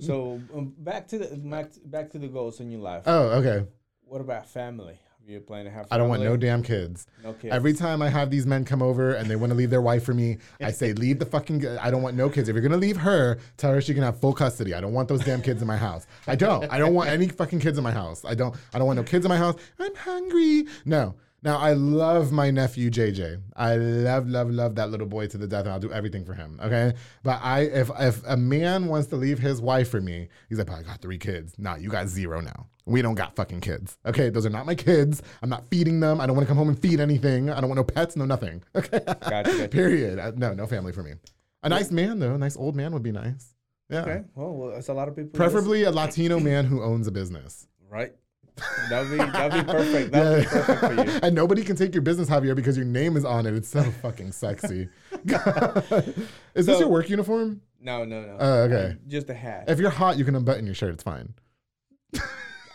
So 0.00 0.40
um, 0.54 0.74
back 0.78 1.06
to 1.08 1.18
the 1.18 1.36
back, 1.36 1.70
back 1.84 2.10
to 2.12 2.18
the 2.18 2.28
goals 2.28 2.60
in 2.60 2.70
your 2.70 2.80
life. 2.80 3.02
Oh, 3.06 3.28
okay. 3.40 3.66
what 4.02 4.20
about 4.20 4.48
family? 4.48 4.98
Are 5.28 5.32
you 5.32 5.40
planning 5.40 5.66
to 5.66 5.70
have? 5.70 5.86
I 5.90 5.98
don't 5.98 6.08
want 6.08 6.22
no 6.22 6.38
damn 6.38 6.62
kids. 6.62 7.06
No 7.22 7.34
kids. 7.34 7.52
Every 7.52 7.74
time 7.74 8.00
I 8.00 8.08
have 8.08 8.30
these 8.30 8.46
men 8.46 8.64
come 8.64 8.80
over 8.80 9.12
and 9.12 9.28
they 9.28 9.36
want 9.36 9.50
to 9.50 9.54
leave 9.54 9.68
their 9.68 9.82
wife 9.82 10.02
for 10.02 10.14
me, 10.14 10.38
I 10.58 10.70
say, 10.70 10.94
leave 10.94 11.18
the 11.18 11.26
fucking. 11.26 11.66
I 11.66 11.90
don't 11.90 12.00
want 12.00 12.16
no 12.16 12.30
kids. 12.30 12.48
If 12.48 12.54
you're 12.54 12.62
gonna 12.62 12.78
leave 12.78 12.96
her, 12.96 13.38
tell 13.58 13.70
her 13.72 13.82
she 13.82 13.92
can 13.92 14.02
have 14.02 14.18
full 14.18 14.32
custody. 14.32 14.72
I 14.72 14.80
don't 14.80 14.94
want 14.94 15.06
those 15.06 15.22
damn 15.22 15.42
kids 15.42 15.60
in 15.60 15.68
my 15.68 15.76
house. 15.76 16.06
I 16.26 16.34
don't. 16.34 16.64
I 16.72 16.78
don't 16.78 16.94
want 16.94 17.10
any 17.10 17.28
fucking 17.28 17.60
kids 17.60 17.76
in 17.76 17.84
my 17.84 17.92
house. 17.92 18.24
I 18.24 18.34
don't. 18.34 18.56
I 18.72 18.78
don't 18.78 18.86
want 18.86 18.96
no 18.96 19.02
kids 19.02 19.26
in 19.26 19.28
my 19.28 19.36
house. 19.36 19.56
I'm 19.78 19.94
hungry. 19.96 20.64
No. 20.86 21.14
Now 21.42 21.58
I 21.58 21.72
love 21.74 22.32
my 22.32 22.50
nephew 22.50 22.90
JJ. 22.90 23.40
I 23.54 23.76
love, 23.76 24.28
love, 24.28 24.50
love 24.50 24.74
that 24.74 24.90
little 24.90 25.06
boy 25.06 25.28
to 25.28 25.38
the 25.38 25.46
death, 25.46 25.64
and 25.64 25.72
I'll 25.72 25.78
do 25.78 25.92
everything 25.92 26.24
for 26.24 26.34
him. 26.34 26.58
Okay, 26.62 26.94
but 27.22 27.38
I, 27.42 27.60
if 27.60 27.90
if 28.00 28.22
a 28.26 28.36
man 28.36 28.86
wants 28.86 29.06
to 29.08 29.16
leave 29.16 29.38
his 29.38 29.60
wife 29.60 29.88
for 29.88 30.00
me, 30.00 30.28
he's 30.48 30.58
like, 30.58 30.70
I 30.70 30.82
got 30.82 31.00
three 31.00 31.18
kids. 31.18 31.54
Nah, 31.56 31.76
you 31.76 31.90
got 31.90 32.08
zero 32.08 32.40
now. 32.40 32.66
We 32.86 33.02
don't 33.02 33.14
got 33.14 33.36
fucking 33.36 33.60
kids. 33.60 33.98
Okay, 34.06 34.30
those 34.30 34.46
are 34.46 34.50
not 34.50 34.66
my 34.66 34.74
kids. 34.74 35.22
I'm 35.42 35.50
not 35.50 35.68
feeding 35.68 36.00
them. 36.00 36.20
I 36.20 36.26
don't 36.26 36.34
want 36.34 36.46
to 36.46 36.48
come 36.48 36.56
home 36.56 36.70
and 36.70 36.78
feed 36.78 36.98
anything. 37.00 37.50
I 37.50 37.60
don't 37.60 37.68
want 37.68 37.76
no 37.76 37.84
pets, 37.84 38.16
no 38.16 38.24
nothing. 38.24 38.62
Okay, 38.74 39.00
Gotcha. 39.28 39.68
period. 39.68 40.18
Uh, 40.18 40.32
No, 40.36 40.54
no 40.54 40.66
family 40.66 40.92
for 40.92 41.02
me. 41.02 41.12
A 41.62 41.68
nice 41.68 41.90
man 41.92 42.18
though, 42.18 42.34
a 42.34 42.38
nice 42.38 42.56
old 42.56 42.74
man 42.76 42.92
would 42.92 43.02
be 43.02 43.12
nice. 43.12 43.54
Yeah, 43.90 44.00
Okay. 44.02 44.22
Well, 44.34 44.54
well, 44.54 44.70
that's 44.70 44.88
a 44.88 44.94
lot 44.94 45.08
of 45.08 45.14
people. 45.16 45.30
preferably 45.32 45.84
a 45.84 45.90
Latino 45.90 46.40
man 46.40 46.64
who 46.64 46.82
owns 46.82 47.06
a 47.06 47.12
business. 47.12 47.66
Right. 47.90 48.12
That'd 48.90 49.10
be 49.10 49.16
that'd 49.16 49.66
be 49.66 49.72
perfect. 49.72 50.12
That'd 50.12 50.44
be 50.44 50.48
perfect 50.48 50.80
for 50.80 50.94
you. 50.94 51.18
and 51.22 51.34
nobody 51.34 51.62
can 51.62 51.76
take 51.76 51.94
your 51.94 52.02
business, 52.02 52.28
Javier, 52.28 52.54
because 52.56 52.76
your 52.76 52.86
name 52.86 53.16
is 53.16 53.24
on 53.24 53.46
it. 53.46 53.54
It's 53.54 53.68
so 53.68 53.82
fucking 54.02 54.32
sexy. 54.32 54.88
is 56.54 56.66
this 56.66 56.80
your 56.80 56.88
work 56.88 57.08
uniform? 57.08 57.60
No, 57.80 58.04
no, 58.04 58.22
no. 58.22 58.36
Oh, 58.40 58.52
okay. 58.62 58.96
Just 59.06 59.30
a 59.30 59.34
hat. 59.34 59.64
If 59.68 59.78
you're 59.78 59.90
hot, 59.90 60.18
you 60.18 60.24
can 60.24 60.34
unbutton 60.34 60.66
your 60.66 60.74
shirt. 60.74 60.94
It's 60.94 61.02
fine. 61.04 61.34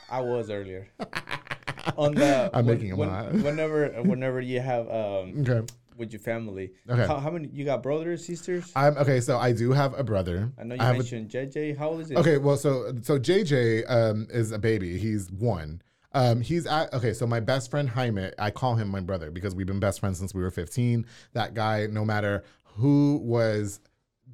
I 0.09 0.21
was 0.21 0.49
earlier. 0.49 0.87
On 1.97 2.13
the 2.15 2.49
I'm 2.53 2.65
when- 2.65 2.75
making 2.75 2.89
him 2.91 2.97
when- 2.97 3.09
hot. 3.09 3.33
Whenever 3.33 3.89
whenever 4.03 4.39
you 4.39 4.61
have 4.61 4.87
um 4.87 5.41
Okay. 5.41 5.65
With 5.97 6.11
your 6.11 6.19
family. 6.19 6.71
Okay. 6.89 7.05
How, 7.05 7.19
how 7.19 7.31
many 7.31 7.49
you 7.49 7.65
got 7.65 7.83
brothers, 7.83 8.25
sisters? 8.25 8.71
I'm 8.75 8.97
okay. 8.97 9.19
So 9.19 9.37
I 9.37 9.51
do 9.51 9.71
have 9.71 9.97
a 9.97 10.03
brother. 10.03 10.51
I 10.59 10.63
know 10.63 10.75
you 10.75 10.81
have 10.81 10.95
a- 10.95 10.99
mentioned 10.99 11.29
JJ. 11.29 11.77
How 11.77 11.89
old 11.89 12.01
is 12.01 12.11
it? 12.11 12.17
Okay, 12.17 12.37
well, 12.37 12.57
so 12.57 12.93
so 13.01 13.19
JJ 13.19 13.89
um, 13.89 14.27
is 14.29 14.51
a 14.51 14.59
baby. 14.59 14.97
He's 14.97 15.31
one. 15.31 15.81
Um, 16.13 16.41
he's 16.41 16.65
at 16.65 16.93
okay. 16.93 17.13
So 17.13 17.25
my 17.25 17.39
best 17.39 17.71
friend 17.71 17.89
Jaime, 17.89 18.31
I 18.37 18.51
call 18.51 18.75
him 18.75 18.87
my 18.89 18.99
brother 18.99 19.31
because 19.31 19.55
we've 19.55 19.67
been 19.67 19.79
best 19.79 19.99
friends 19.99 20.19
since 20.19 20.33
we 20.33 20.41
were 20.41 20.51
15. 20.51 21.05
That 21.33 21.53
guy, 21.53 21.87
no 21.87 22.05
matter 22.05 22.43
who 22.63 23.19
was 23.23 23.79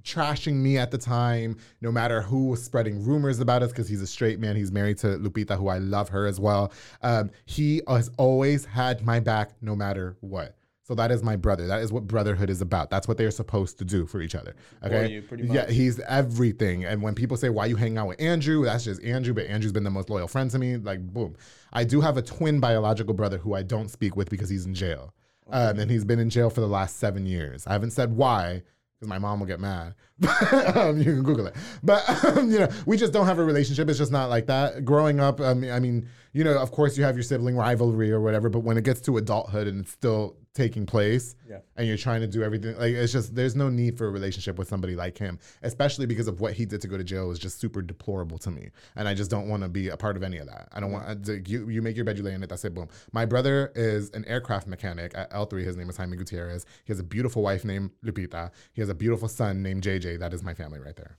trashing 0.03 0.55
me 0.55 0.77
at 0.77 0.91
the 0.91 0.97
time, 0.97 1.57
no 1.81 1.91
matter 1.91 2.21
who 2.21 2.47
was 2.47 2.63
spreading 2.63 3.03
rumors 3.03 3.39
about 3.39 3.63
us, 3.63 3.71
because 3.71 3.87
he's 3.87 4.01
a 4.01 4.07
straight 4.07 4.39
man. 4.39 4.55
He's 4.55 4.71
married 4.71 4.97
to 4.99 5.07
Lupita, 5.17 5.57
who 5.57 5.67
I 5.67 5.77
love 5.77 6.09
her 6.09 6.25
as 6.25 6.39
well. 6.39 6.71
Um, 7.01 7.31
he 7.45 7.81
has 7.87 8.09
always 8.17 8.65
had 8.65 9.05
my 9.05 9.19
back, 9.19 9.51
no 9.61 9.75
matter 9.75 10.17
what. 10.21 10.55
So 10.89 10.95
that 10.95 11.11
is 11.11 11.21
my 11.21 11.35
brother. 11.35 11.67
That 11.67 11.83
is 11.83 11.93
what 11.93 12.07
brotherhood 12.07 12.49
is 12.49 12.61
about. 12.61 12.89
That's 12.89 13.07
what 13.07 13.19
they're 13.19 13.29
supposed 13.29 13.77
to 13.77 13.85
do 13.85 14.07
for 14.07 14.21
each 14.21 14.33
other. 14.33 14.55
Okay. 14.83 15.21
you, 15.37 15.53
Yeah, 15.53 15.69
he's 15.69 15.99
everything. 15.99 16.83
And 16.83 17.03
when 17.03 17.13
people 17.13 17.37
say, 17.37 17.49
why 17.49 17.67
you 17.67 17.75
hang 17.75 17.99
out 17.99 18.07
with 18.07 18.19
Andrew? 18.19 18.65
That's 18.65 18.85
just 18.85 19.03
Andrew, 19.03 19.35
but 19.35 19.45
Andrew's 19.45 19.71
been 19.71 19.83
the 19.83 19.91
most 19.91 20.09
loyal 20.09 20.27
friend 20.27 20.49
to 20.49 20.57
me. 20.57 20.77
Like, 20.77 21.01
boom. 21.13 21.35
I 21.71 21.83
do 21.83 22.01
have 22.01 22.17
a 22.17 22.23
twin 22.23 22.59
biological 22.59 23.13
brother 23.13 23.37
who 23.37 23.53
I 23.53 23.61
don't 23.61 23.89
speak 23.89 24.15
with 24.15 24.31
because 24.31 24.49
he's 24.49 24.65
in 24.65 24.73
jail. 24.73 25.13
Um, 25.51 25.77
and 25.77 25.91
he's 25.91 26.03
been 26.03 26.17
in 26.17 26.31
jail 26.31 26.49
for 26.49 26.61
the 26.61 26.67
last 26.67 26.97
seven 26.97 27.27
years. 27.27 27.67
I 27.67 27.73
haven't 27.73 27.91
said 27.91 28.15
why 28.15 28.63
because 28.99 29.09
my 29.09 29.19
mom 29.19 29.39
will 29.39 29.47
get 29.47 29.59
mad. 29.59 29.93
um, 30.75 30.97
you 30.97 31.05
can 31.05 31.23
Google 31.23 31.45
it. 31.45 31.55
But, 31.83 32.03
um, 32.25 32.49
you 32.51 32.59
know, 32.59 32.69
we 32.87 32.97
just 32.97 33.13
don't 33.13 33.27
have 33.27 33.37
a 33.37 33.43
relationship. 33.43 33.87
It's 33.89 33.99
just 33.99 34.11
not 34.11 34.29
like 34.29 34.47
that. 34.47 34.83
Growing 34.83 35.19
up, 35.19 35.39
I 35.39 35.53
mean, 35.53 35.71
I 35.71 35.79
mean, 35.79 36.09
you 36.33 36.43
know, 36.43 36.57
of 36.57 36.71
course 36.71 36.97
you 36.97 37.03
have 37.03 37.15
your 37.15 37.23
sibling 37.23 37.55
rivalry 37.55 38.11
or 38.11 38.19
whatever, 38.19 38.49
but 38.49 38.59
when 38.59 38.75
it 38.77 38.83
gets 38.83 39.01
to 39.01 39.17
adulthood 39.17 39.67
and 39.67 39.81
it's 39.81 39.91
still 39.91 40.35
taking 40.55 40.85
place, 40.85 41.35
Yeah. 41.47 41.59
and 41.77 41.87
you're 41.87 41.95
trying 41.97 42.21
to 42.21 42.27
do 42.27 42.41
everything 42.43 42.75
like 42.77 42.93
it's 42.93 43.13
just 43.13 43.35
there's 43.35 43.55
no 43.55 43.69
need 43.69 43.97
for 43.97 44.07
a 44.07 44.09
relationship 44.09 44.57
with 44.57 44.67
somebody 44.67 44.95
like 44.95 45.17
him 45.17 45.37
especially 45.61 46.05
because 46.07 46.27
of 46.27 46.41
what 46.41 46.53
he 46.53 46.65
did 46.65 46.81
to 46.81 46.87
go 46.87 46.97
to 46.97 47.03
jail 47.03 47.29
is 47.31 47.37
just 47.39 47.59
super 47.59 47.81
deplorable 47.81 48.37
to 48.39 48.49
me. 48.51 48.69
And 48.95 49.07
i 49.07 49.13
just 49.13 49.29
don't 49.29 49.47
want 49.47 49.61
to 49.63 49.69
be 49.69 49.89
a 49.89 49.97
part 49.97 50.17
of 50.17 50.23
any 50.23 50.37
of 50.37 50.47
that. 50.47 50.67
I 50.73 50.79
don't 50.79 50.91
want 50.91 51.25
to, 51.25 51.33
uh, 51.33 51.37
you 51.45 51.69
you 51.69 51.81
make 51.81 51.95
your 51.95 52.03
bed 52.03 52.17
you 52.17 52.23
lay 52.23 52.33
in 52.33 52.41
it 52.43 52.49
that's 52.49 52.65
it 52.65 52.73
boom. 52.73 52.89
My 53.13 53.25
brother 53.25 53.71
is 53.75 54.09
an 54.11 54.25
aircraft 54.25 54.67
mechanic 54.67 55.11
at 55.15 55.31
l3 55.31 55.63
his 55.63 55.77
name 55.77 55.89
is 55.89 55.97
jaime 55.97 56.17
gutierrez. 56.17 56.65
He 56.83 56.91
has 56.91 56.99
a 56.99 57.03
beautiful 57.03 57.41
wife 57.43 57.63
named 57.63 57.91
lupita. 58.03 58.51
He 58.73 58.81
has 58.81 58.89
a 58.89 58.95
beautiful 58.95 59.27
son 59.27 59.61
named 59.61 59.83
jj 59.83 60.17
that 60.19 60.33
is 60.33 60.43
my 60.43 60.53
family 60.55 60.79
right 60.79 60.95
there. 60.95 61.17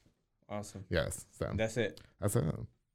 Awesome. 0.49 0.85
yes 0.91 1.27
so. 1.31 1.51
That's 1.55 1.77
it. 1.77 2.01
that's 2.21 2.35
it 2.37 2.45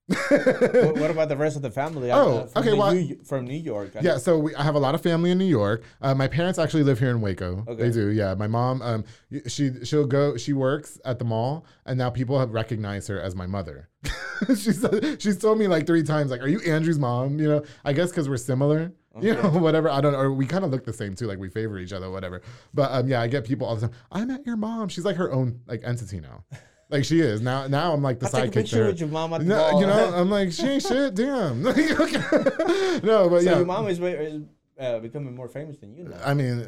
what, 0.08 0.98
what 1.00 1.12
about 1.12 1.30
the 1.30 1.38
rest 1.38 1.56
of 1.56 1.62
the 1.62 1.72
family? 1.72 2.12
Oh, 2.12 2.38
Uh, 2.40 2.46
from 2.48 2.62
okay, 2.64 2.74
well- 2.78 2.94
New- 2.94 3.18
from 3.24 3.46
New 3.46 3.58
York. 3.58 3.96
I- 3.96 4.02
Yeah, 4.02 4.18
so 4.18 4.38
we, 4.38 4.54
I 4.56 4.64
have 4.64 4.76
a 4.76 4.80
lot 4.80 4.94
of 4.96 5.02
family 5.02 5.32
in 5.32 5.38
New 5.38 5.46
York. 5.46 5.84
Uh, 6.02 6.14
my 6.14 6.28
parents 6.28 6.60
actually 6.60 6.84
live 6.84 7.00
here 7.00 7.10
in 7.10 7.22
Waco. 7.22 7.64
Okay. 7.68 7.84
They 7.84 7.92
do. 7.92 8.10
Yeah, 8.10 8.36
my 8.36 8.48
mom. 8.48 8.82
Um, 8.82 9.04
she 9.48 9.72
she'll 9.84 10.06
go. 10.08 10.38
She 10.38 10.54
works 10.54 11.00
at 11.06 11.18
the 11.20 11.26
mall, 11.26 11.66
and 11.86 11.98
now 11.98 12.10
people 12.10 12.40
have 12.40 12.52
recognized 12.52 13.08
her 13.08 13.20
as 13.20 13.36
my 13.36 13.48
mother. 13.48 13.90
she's 14.50 14.86
she's 15.20 15.38
told 15.38 15.58
me 15.58 15.68
like 15.68 15.88
three 15.88 16.04
times, 16.04 16.30
like, 16.30 16.42
"Are 16.42 16.48
you 16.48 16.60
Andrew's 16.62 17.00
mom?" 17.00 17.40
You 17.40 17.48
know, 17.48 17.64
I 17.84 17.94
guess 17.94 18.10
because 18.12 18.30
we're 18.30 18.38
similar. 18.38 18.94
You 19.22 19.34
know, 19.34 19.50
whatever. 19.60 19.90
I 19.90 20.02
don't 20.02 20.12
know. 20.12 20.20
Or 20.20 20.34
we 20.34 20.46
kind 20.46 20.64
of 20.66 20.72
look 20.72 20.84
the 20.86 20.94
same 20.94 21.16
too. 21.16 21.26
Like 21.26 21.40
we 21.40 21.50
favor 21.50 21.80
each 21.80 21.94
other, 21.94 22.12
whatever. 22.12 22.42
But 22.74 22.92
um, 22.92 23.08
yeah, 23.08 23.22
I 23.22 23.28
get 23.28 23.46
people 23.46 23.66
all 23.66 23.76
the 23.76 23.88
time. 23.88 23.98
I 24.12 24.26
met 24.26 24.46
your 24.46 24.58
mom. 24.58 24.90
She's 24.90 25.06
like 25.06 25.16
her 25.16 25.32
own 25.32 25.62
like 25.68 25.82
entity 25.84 26.20
now. 26.20 26.44
Like 26.90 27.04
she 27.04 27.20
is 27.20 27.42
now. 27.42 27.68
Now 27.68 27.94
I'm 27.94 28.02
like 28.04 28.20
the 28.20 28.28
I'll 28.28 28.32
take 28.32 28.44
a 28.44 28.48
sidekick 28.48 28.54
picture 28.54 28.86
with 28.86 29.00
your 29.00 29.10
mom 29.10 29.34
at 29.34 29.40
the 29.40 29.46
No, 29.46 29.72
mall. 29.72 29.82
you 29.82 29.88
know, 29.88 30.14
I'm 30.16 30.30
like 30.30 30.52
she 30.52 30.68
ain't 30.68 30.84
shit. 30.84 31.16
Damn. 31.16 31.64
No, 33.04 33.30
but 33.30 33.40
so 33.42 33.50
yeah. 33.50 33.58
your 33.58 33.66
mom 33.66 33.88
is, 33.88 34.00
is 34.00 34.44
uh, 34.80 35.00
becoming 35.00 35.36
more 35.36 35.48
famous 35.48 35.78
than 35.78 35.96
you 35.96 36.04
now. 36.04 36.18
I 36.26 36.34
mean, 36.34 36.58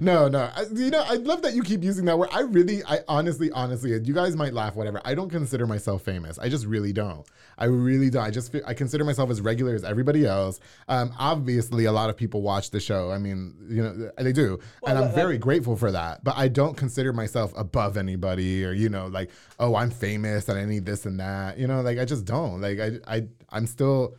no, 0.00 0.28
no. 0.28 0.50
I, 0.54 0.64
you 0.72 0.90
know, 0.90 1.04
I 1.06 1.14
love 1.14 1.42
that 1.42 1.54
you 1.54 1.62
keep 1.62 1.82
using 1.82 2.04
that 2.06 2.18
word. 2.18 2.28
I 2.32 2.40
really, 2.40 2.82
I 2.84 3.00
honestly, 3.08 3.50
honestly, 3.52 3.90
you 3.90 4.14
guys 4.14 4.36
might 4.36 4.52
laugh, 4.52 4.74
whatever. 4.74 5.00
I 5.04 5.14
don't 5.14 5.28
consider 5.28 5.66
myself 5.66 6.02
famous. 6.02 6.38
I 6.38 6.48
just 6.48 6.66
really 6.66 6.92
don't. 6.92 7.26
I 7.58 7.66
really 7.66 8.10
don't. 8.10 8.24
I 8.24 8.30
just, 8.30 8.52
feel, 8.52 8.62
I 8.66 8.74
consider 8.74 9.04
myself 9.04 9.30
as 9.30 9.40
regular 9.40 9.74
as 9.74 9.84
everybody 9.84 10.26
else. 10.26 10.60
Um, 10.88 11.12
obviously, 11.18 11.84
a 11.84 11.92
lot 11.92 12.10
of 12.10 12.16
people 12.16 12.42
watch 12.42 12.70
the 12.70 12.80
show. 12.80 13.10
I 13.10 13.18
mean, 13.18 13.54
you 13.68 13.82
know, 13.82 14.10
they 14.16 14.32
do, 14.32 14.58
and 14.86 14.98
I'm 14.98 15.06
that- 15.06 15.14
very 15.14 15.38
grateful 15.38 15.76
for 15.76 15.92
that. 15.92 16.24
But 16.24 16.36
I 16.36 16.48
don't 16.48 16.76
consider 16.76 17.12
myself 17.12 17.52
above 17.56 17.96
anybody, 17.96 18.64
or 18.64 18.72
you 18.72 18.88
know, 18.88 19.06
like, 19.06 19.30
oh, 19.58 19.76
I'm 19.76 19.90
famous 19.90 20.48
and 20.48 20.58
I 20.58 20.64
need 20.64 20.86
this 20.86 21.06
and 21.06 21.20
that. 21.20 21.58
You 21.58 21.66
know, 21.66 21.82
like 21.82 21.98
I 21.98 22.04
just 22.04 22.24
don't. 22.24 22.60
Like 22.60 22.80
I, 22.80 22.92
I, 23.06 23.26
I'm 23.50 23.66
still 23.66 24.16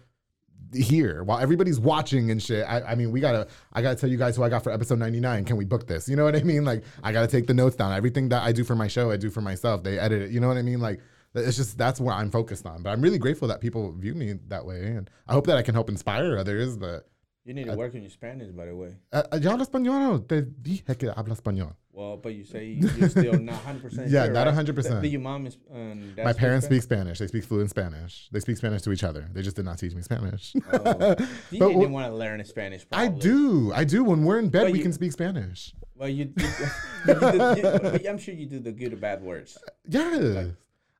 here 0.76 1.24
while 1.24 1.40
everybody's 1.40 1.80
watching 1.80 2.32
and 2.32 2.42
shit. 2.42 2.66
I, 2.68 2.82
I 2.82 2.96
mean, 2.96 3.12
we 3.12 3.20
gotta, 3.20 3.48
I 3.72 3.82
gotta 3.82 3.96
tell 3.96 4.10
you 4.10 4.18
guys 4.18 4.36
who 4.36 4.44
I 4.44 4.50
got 4.50 4.64
for 4.64 4.72
episode 4.72 5.00
99. 5.00 5.46
Can 5.46 5.58
we 5.58 5.66
book 5.66 5.88
this? 5.88 6.08
You 6.08 6.16
know 6.16 6.24
what 6.24 6.36
I 6.36 6.44
mean? 6.44 6.64
Like, 6.66 6.84
I 7.04 7.12
gotta 7.12 7.28
take 7.28 7.48
the 7.48 7.54
notes 7.54 7.76
down. 7.76 7.94
Everything 7.94 8.30
that 8.30 8.44
I 8.44 8.52
do 8.52 8.64
for 8.64 8.76
my 8.76 8.88
show, 8.88 9.12
I 9.12 9.18
do 9.18 9.30
for 9.30 9.42
myself. 9.42 9.84
They 9.84 10.00
edit 10.00 10.24
it. 10.24 10.32
You 10.32 10.40
know 10.40 10.48
what 10.48 10.58
I 10.58 10.62
mean? 10.62 10.80
Like, 10.80 11.00
it's 11.36 11.58
just, 11.58 11.78
that's 11.78 12.00
what 12.00 12.14
I'm 12.14 12.30
focused 12.30 12.66
on. 12.66 12.84
But 12.84 12.92
I'm 12.92 13.02
really 13.02 13.18
grateful 13.18 13.48
that 13.48 13.62
people 13.62 13.92
view 13.94 14.14
me 14.14 14.34
that 14.50 14.66
way. 14.66 14.86
And 14.86 15.10
I 15.28 15.34
hope 15.34 15.48
that 15.48 15.58
I 15.58 15.62
can 15.62 15.74
help 15.74 15.90
inspire 15.90 16.38
others. 16.38 16.78
But, 16.78 17.08
You 17.46 17.54
need 17.54 17.66
to 17.66 17.76
work 17.76 17.94
on 17.94 18.02
your 18.02 18.10
Spanish, 18.10 18.50
by 18.52 18.66
the 18.68 18.76
way. 18.76 18.96
uh, 19.12 19.24
yo 19.41 19.52
hablo 19.52 19.66
español. 19.66 20.26
Te 20.28 20.44
dije 20.44 20.98
que 20.98 21.10
habla 21.14 21.36
español. 21.36 21.76
Well, 21.91 22.16
but 22.18 22.34
you 22.34 22.44
say 22.46 22.66
you're 22.70 23.10
still 23.10 23.38
not 23.38 23.62
100% 23.66 24.10
Yeah, 24.10 24.26
sure, 24.26 24.34
not 24.34 24.48
right? 24.48 24.66
100%. 24.66 24.82
Th- 24.89 25.02
Do 25.02 25.08
your 25.10 25.22
mom 25.22 25.46
is, 25.46 25.58
um, 25.72 26.14
My 26.24 26.32
parents 26.34 26.66
speak 26.66 26.82
Spanish. 26.82 27.20
They 27.20 27.28
speak 27.28 27.44
fluent 27.44 27.70
Spanish. 27.70 28.30
They 28.32 28.39
speak 28.39 28.58
Spanish 28.58 28.82
to 28.84 28.91
each 28.94 29.04
other. 29.04 29.30
They 29.34 29.41
just 29.44 29.58
did 29.58 29.66
not 29.66 29.78
teach 29.78 29.94
me 29.94 30.02
Spanish. 30.02 30.54
Oh. 30.72 31.16
You 31.52 31.60
didn't 31.60 31.74
wh- 31.74 31.91
want 31.91 32.08
to 32.08 32.16
learn 32.16 32.44
Spanish, 32.46 32.86
I 32.94 33.10
do. 33.10 33.72
I 33.74 33.84
do. 33.84 34.04
When 34.06 34.24
we're 34.24 34.39
in 34.39 34.50
bed, 34.50 34.64
But 34.64 34.72
we 34.72 34.78
you- 34.80 34.84
can 34.84 34.94
speak 34.94 35.12
Spanish. 35.12 35.76
Well, 35.96 36.10
you, 36.10 36.34
you, 36.36 36.46
you, 37.08 37.14
but 37.20 38.08
I'm 38.10 38.18
sure 38.18 38.34
you 38.34 38.48
do 38.48 38.60
the 38.60 38.72
good 38.72 38.94
or 38.94 38.98
bad 38.98 39.22
words. 39.22 39.58
Yes. 39.88 40.48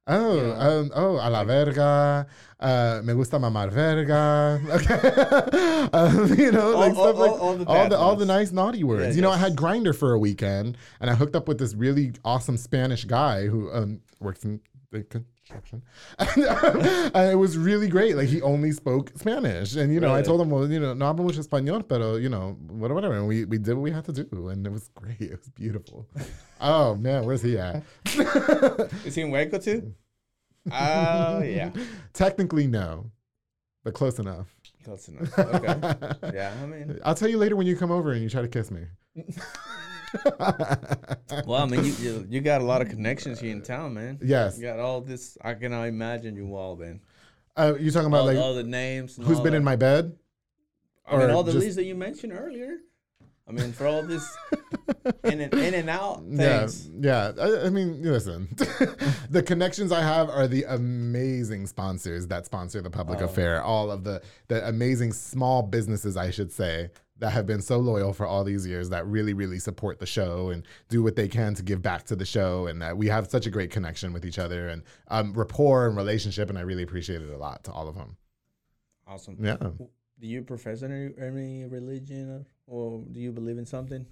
Oh, 0.06 0.36
know. 0.36 0.52
um, 0.60 0.92
oh, 0.94 1.12
a 1.16 1.30
la 1.30 1.44
verga. 1.46 2.28
Uh, 2.60 3.02
me 3.04 3.14
gusta 3.14 3.38
mamar 3.38 3.72
verga. 3.72 4.60
Okay. 4.74 5.90
um, 5.94 6.38
you 6.38 6.52
know, 6.52 6.74
All- 6.74 6.80
like 6.80 6.96
all- 6.96 7.04
stuff 7.08 7.16
like 7.18 7.32
all- 7.32 7.40
all 7.40 7.56
the 7.58 7.66
all 7.66 7.90
the 7.90 7.98
all 7.98 8.16
the 8.16 8.26
nice 8.26 8.52
naughty 8.52 8.84
words. 8.84 9.08
Yeah, 9.08 9.14
you 9.14 9.22
know, 9.22 9.32
I 9.32 9.38
had 9.38 9.56
Grindr 9.56 9.96
for 9.96 10.12
a 10.14 10.20
weekend, 10.20 10.78
and 11.00 11.10
I 11.10 11.16
hooked 11.16 11.36
up 11.36 11.48
with 11.48 11.58
this 11.58 11.74
really 11.74 12.12
awesome 12.26 12.58
Spanish 12.58 13.06
guy 13.06 13.48
who 13.48 13.72
um, 13.72 14.02
works 14.20 14.44
in 14.44 14.60
the 14.92 15.04
and, 16.20 16.46
um, 16.46 17.12
and 17.16 17.32
it 17.32 17.36
was 17.36 17.58
really 17.58 17.88
great. 17.88 18.16
Like 18.16 18.28
he 18.28 18.42
only 18.42 18.72
spoke 18.72 19.12
Spanish, 19.16 19.76
and 19.76 19.94
you 19.94 20.00
know, 20.00 20.14
I 20.14 20.22
told 20.22 20.42
him, 20.42 20.50
well, 20.50 20.70
you 20.70 20.80
know, 20.80 20.94
no 20.94 21.06
hablo 21.06 21.24
mucho 21.24 21.42
español, 21.42 21.88
pero 21.88 22.16
you 22.16 22.30
know, 22.30 22.58
whatever, 22.68 22.96
whatever. 22.96 23.16
And 23.16 23.28
we 23.28 23.46
we 23.46 23.58
did 23.58 23.76
what 23.76 23.84
we 23.84 23.92
had 23.92 24.06
to 24.06 24.14
do, 24.14 24.50
and 24.50 24.66
it 24.66 24.72
was 24.72 24.90
great. 24.96 25.22
It 25.22 25.40
was 25.40 25.50
beautiful. 25.50 26.08
oh 26.62 26.96
man, 26.96 27.26
where's 27.26 27.42
he 27.42 27.58
at? 27.58 27.84
Is 29.06 29.16
he 29.16 29.22
in 29.22 29.32
Waco 29.32 29.58
too? 29.60 29.94
Oh, 30.72 31.42
yeah. 31.44 31.72
Technically, 32.14 32.68
no, 32.68 33.12
but 33.84 33.94
close 33.94 34.18
enough. 34.20 34.56
Close 34.84 35.10
enough. 35.10 35.38
Okay. 35.38 36.34
Yeah, 36.34 36.54
I 36.62 36.66
mean, 36.66 37.00
I'll 37.04 37.16
tell 37.16 37.30
you 37.30 37.38
later 37.38 37.56
when 37.56 37.68
you 37.68 37.76
come 37.76 37.92
over 37.92 38.14
and 38.14 38.22
you 38.22 38.30
try 38.30 38.42
to 38.42 38.48
kiss 38.48 38.72
me. 38.72 38.86
well, 41.46 41.62
I 41.62 41.66
mean, 41.66 41.84
you, 41.86 41.92
you 41.94 42.28
you 42.30 42.42
got 42.42 42.62
a 42.62 42.64
lot 42.64 42.82
of 42.82 42.90
connections 42.90 43.40
here 43.40 43.52
in 43.52 43.62
town, 43.62 43.94
man. 43.94 44.20
Yes. 44.22 44.58
You 44.58 44.64
got 44.64 44.80
all 44.80 45.02
this. 45.02 45.38
I 45.42 45.54
can 45.54 45.74
imagine 45.74 46.36
you 46.36 46.56
all, 46.56 46.76
man. 46.76 47.02
Uh, 47.56 47.76
you 47.80 47.92
talking 47.92 48.08
about 48.08 48.22
All, 48.22 48.26
like 48.26 48.38
all 48.38 48.56
the 48.56 48.64
names. 48.64 49.16
Who's 49.16 49.40
been 49.40 49.52
that. 49.52 49.58
in 49.58 49.64
my 49.64 49.76
bed? 49.76 50.16
I 51.06 51.18
mean, 51.18 51.30
all 51.30 51.44
the 51.44 51.52
just- 51.52 51.64
leads 51.64 51.76
that 51.76 51.84
you 51.86 51.96
mentioned 51.96 52.34
earlier. 52.34 52.78
I 53.48 53.52
mean, 53.52 53.74
for 53.74 53.86
all 53.88 54.02
this 54.04 54.26
in 55.24 55.42
and 55.42 55.54
in 55.54 55.74
and 55.74 55.90
out 55.90 56.24
Yeah, 56.30 56.60
things. 56.60 56.90
yeah. 57.00 57.32
I, 57.40 57.66
I 57.66 57.70
mean, 57.70 58.02
listen, 58.04 58.48
the 59.30 59.44
connections 59.46 59.92
I 59.92 60.02
have 60.02 60.30
are 60.30 60.48
the 60.48 60.64
amazing 60.66 61.68
sponsors 61.68 62.28
that 62.28 62.46
sponsor 62.46 62.82
the 62.82 62.90
public 62.90 63.22
Oh. 63.22 63.26
affair. 63.26 63.62
All 63.64 63.92
of 63.92 64.04
the 64.04 64.22
the 64.48 64.68
amazing 64.68 65.14
small 65.14 65.62
businesses, 65.64 66.18
I 66.18 66.30
should 66.32 66.52
say, 66.52 66.90
that 67.20 67.32
have 67.32 67.46
been 67.46 67.62
so 67.62 67.78
loyal 67.78 68.12
for 68.14 68.26
all 68.26 68.44
these 68.44 68.66
years 68.68 68.90
that 68.90 69.06
really, 69.08 69.34
really 69.34 69.60
support 69.60 70.00
the 70.00 70.06
show 70.06 70.50
and 70.50 70.66
do 70.90 71.02
what 71.04 71.16
they 71.16 71.28
can 71.28 71.54
to 71.56 71.64
give 71.64 71.82
back 71.82 72.04
to 72.06 72.16
the 72.16 72.26
show, 72.26 72.68
and 72.68 72.82
that 72.82 72.98
we 72.98 73.08
have 73.08 73.28
such 73.30 73.46
a 73.46 73.50
great 73.52 73.72
connection 73.72 74.12
with 74.14 74.26
each 74.26 74.40
other 74.40 74.68
and 74.70 74.84
um, 75.10 75.34
rapport 75.34 75.88
and 75.88 75.96
relationship, 75.96 76.50
and 76.50 76.58
I 76.58 76.62
really 76.62 76.84
appreciate 76.84 77.22
it 77.22 77.30
a 77.30 77.38
lot 77.38 77.64
to 77.66 77.72
all 77.72 77.88
of 77.88 77.96
them. 77.96 78.18
Awesome. 79.08 79.38
Yeah. 79.40 79.58
Do 80.20 80.28
you 80.28 80.42
profess 80.42 80.84
any 80.84 81.10
any 81.20 81.66
religion 81.66 82.46
or 82.68 83.04
do 83.12 83.20
you 83.20 83.32
believe 83.32 83.58
in 83.58 83.66
something? 83.66 84.06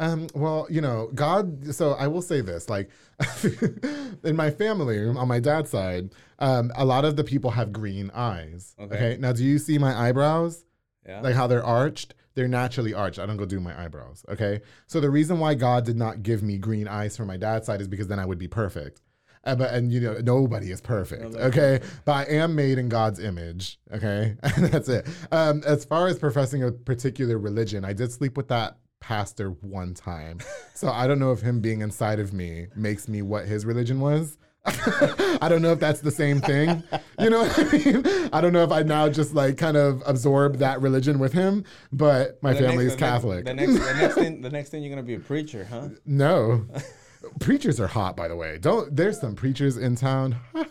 Um, 0.00 0.28
well, 0.34 0.66
you 0.70 0.80
know, 0.80 1.10
God, 1.14 1.74
so 1.74 1.92
I 1.92 2.08
will 2.08 2.22
say 2.22 2.40
this, 2.40 2.70
like 2.70 2.88
in 4.24 4.34
my 4.34 4.50
family, 4.50 5.06
on 5.06 5.28
my 5.28 5.38
dad's 5.40 5.68
side, 5.68 6.14
um, 6.38 6.72
a 6.74 6.86
lot 6.86 7.04
of 7.04 7.16
the 7.16 7.22
people 7.22 7.50
have 7.50 7.70
green 7.70 8.10
eyes. 8.14 8.74
Okay. 8.80 8.94
Okay. 8.96 9.16
Now, 9.20 9.32
do 9.32 9.44
you 9.44 9.58
see 9.58 9.76
my 9.76 10.08
eyebrows? 10.08 10.64
Yeah. 11.06 11.20
Like 11.20 11.34
how 11.34 11.46
they're 11.46 11.64
arched? 11.64 12.14
They're 12.34 12.48
naturally 12.48 12.94
arched. 12.94 13.18
I 13.18 13.26
don't 13.26 13.36
go 13.36 13.44
do 13.44 13.60
my 13.60 13.78
eyebrows. 13.78 14.24
Okay. 14.30 14.62
So 14.86 15.00
the 15.00 15.10
reason 15.10 15.38
why 15.38 15.54
God 15.54 15.84
did 15.84 15.96
not 15.96 16.22
give 16.22 16.42
me 16.42 16.56
green 16.56 16.88
eyes 16.88 17.14
from 17.14 17.26
my 17.26 17.36
dad's 17.36 17.66
side 17.66 17.82
is 17.82 17.88
because 17.88 18.08
then 18.08 18.18
I 18.18 18.24
would 18.24 18.38
be 18.38 18.48
perfect. 18.48 19.02
Uh, 19.44 19.54
but 19.54 19.72
and 19.72 19.90
you 19.90 20.00
know 20.00 20.18
nobody 20.22 20.70
is 20.70 20.82
perfect, 20.82 21.22
Nobody 21.22 21.44
okay. 21.44 21.80
But 22.04 22.12
I 22.12 22.22
am 22.24 22.54
made 22.54 22.76
in 22.76 22.90
God's 22.90 23.18
image, 23.18 23.78
okay, 23.90 24.36
and 24.42 24.66
that's 24.66 24.88
it. 24.90 25.08
Um, 25.32 25.62
as 25.64 25.86
far 25.86 26.08
as 26.08 26.18
professing 26.18 26.62
a 26.62 26.70
particular 26.70 27.38
religion, 27.38 27.82
I 27.82 27.94
did 27.94 28.12
sleep 28.12 28.36
with 28.36 28.48
that 28.48 28.76
pastor 29.00 29.50
one 29.50 29.94
time, 29.94 30.38
so 30.74 30.88
I 30.90 31.06
don't 31.06 31.18
know 31.18 31.32
if 31.32 31.40
him 31.40 31.60
being 31.60 31.80
inside 31.80 32.20
of 32.20 32.32
me 32.32 32.66
makes 32.76 33.08
me 33.08 33.22
what 33.22 33.46
his 33.46 33.64
religion 33.66 34.00
was. 34.00 34.36
I 34.66 35.46
don't 35.48 35.62
know 35.62 35.72
if 35.72 35.80
that's 35.80 36.00
the 36.00 36.10
same 36.10 36.40
thing. 36.42 36.82
You 37.18 37.30
know 37.30 37.40
what 37.40 37.58
I 37.58 37.78
mean? 37.78 38.28
I 38.32 38.40
don't 38.42 38.52
know 38.52 38.62
if 38.62 38.70
I 38.70 38.82
now 38.82 39.08
just 39.08 39.34
like 39.34 39.56
kind 39.56 39.76
of 39.78 40.02
absorb 40.04 40.56
that 40.58 40.80
religion 40.82 41.18
with 41.18 41.32
him, 41.32 41.64
but 41.92 42.42
my 42.42 42.52
The 42.52 42.60
family 42.60 42.84
next- 42.84 42.92
is 42.94 42.98
Catholic. 42.98 43.44
The 43.46 43.54
next, 43.54 43.72
the 43.72 43.94
next 43.94 44.14
thing, 44.16 44.40
the 44.42 44.50
next 44.50 44.68
thing 44.68 44.82
you're 44.82 44.90
gonna 44.90 45.02
be 45.02 45.14
a 45.14 45.18
preacher, 45.20 45.64
huh? 45.68 45.88
No. 46.04 46.66
preachers 47.40 47.80
are 47.80 47.86
hot, 47.86 48.16
by 48.16 48.28
the 48.28 48.36
way. 48.36 48.58
Don't 48.58 48.94
there's 48.94 49.18
some 49.18 49.34
preachers 49.34 49.76
in 49.78 49.96
town. 49.96 50.36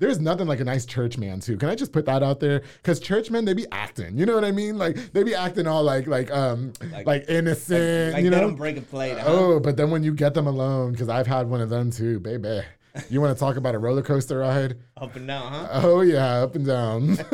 There's 0.00 0.18
nothing 0.18 0.48
like 0.48 0.58
a 0.60 0.64
nice 0.64 0.84
church 0.86 1.16
man 1.18 1.38
too. 1.40 1.56
Can 1.56 1.68
I 1.68 1.74
just 1.76 1.92
put 1.92 2.06
that 2.06 2.22
out 2.24 2.40
there? 2.40 2.62
Because 2.78 2.98
churchmen, 2.98 3.44
they 3.44 3.52
be 3.54 3.66
acting. 3.70 4.16
You 4.18 4.26
know 4.26 4.34
what 4.34 4.44
I 4.44 4.50
mean? 4.50 4.76
Like 4.78 4.96
they 5.12 5.22
be 5.22 5.34
acting 5.34 5.66
all 5.68 5.84
like 5.84 6.06
like 6.08 6.30
um 6.32 6.72
like, 6.90 7.06
Like- 7.06 7.24
innocent. 7.28 8.14
Like 8.14 8.24
you 8.24 8.30
they 8.30 8.36
know? 8.36 8.42
don't 8.48 8.56
break 8.56 8.76
a 8.78 8.80
plate. 8.80 9.18
Huh? 9.18 9.26
Oh, 9.28 9.60
but 9.60 9.76
then 9.76 9.90
when 9.90 10.02
you 10.02 10.12
get 10.14 10.34
them 10.34 10.46
alone, 10.48 10.92
because 10.92 11.08
I've 11.08 11.26
had 11.28 11.48
one 11.48 11.60
of 11.60 11.68
them 11.70 11.90
too, 11.90 12.18
baby. 12.18 12.62
You 13.08 13.20
want 13.20 13.36
to 13.36 13.38
talk 13.38 13.56
about 13.56 13.76
a 13.76 13.78
roller 13.78 14.02
coaster 14.02 14.38
ride? 14.38 14.76
Up 14.96 15.14
and 15.14 15.24
down, 15.28 15.52
huh? 15.52 15.68
Oh 15.84 16.00
yeah, 16.00 16.42
up 16.42 16.56
and 16.56 16.66
down. 16.66 17.14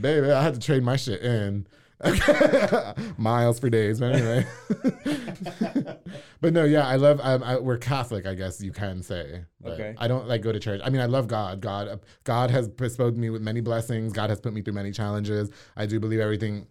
Baby, 0.00 0.30
I 0.30 0.42
had 0.42 0.54
to 0.54 0.60
trade 0.60 0.82
my 0.84 0.96
shit 0.96 1.22
in. 1.22 1.66
Miles 3.16 3.60
for 3.60 3.70
days, 3.70 4.00
but 4.00 4.14
anyway. 4.14 4.46
but 6.40 6.52
no, 6.52 6.64
yeah, 6.64 6.86
I 6.86 6.96
love. 6.96 7.20
Um, 7.22 7.42
I, 7.42 7.58
we're 7.58 7.78
Catholic, 7.78 8.26
I 8.26 8.34
guess 8.34 8.60
you 8.60 8.72
can 8.72 9.02
say. 9.02 9.44
Okay. 9.64 9.94
I 9.98 10.08
don't 10.08 10.26
like 10.26 10.42
go 10.42 10.52
to 10.52 10.58
church. 10.58 10.80
I 10.84 10.90
mean, 10.90 11.00
I 11.00 11.06
love 11.06 11.28
God. 11.28 11.60
God, 11.60 12.00
God 12.24 12.50
has 12.50 12.68
bestowed 12.68 13.16
me 13.16 13.30
with 13.30 13.42
many 13.42 13.60
blessings. 13.60 14.12
God 14.12 14.30
has 14.30 14.40
put 14.40 14.52
me 14.52 14.62
through 14.62 14.74
many 14.74 14.90
challenges. 14.90 15.50
I 15.76 15.86
do 15.86 16.00
believe 16.00 16.20
everything 16.20 16.66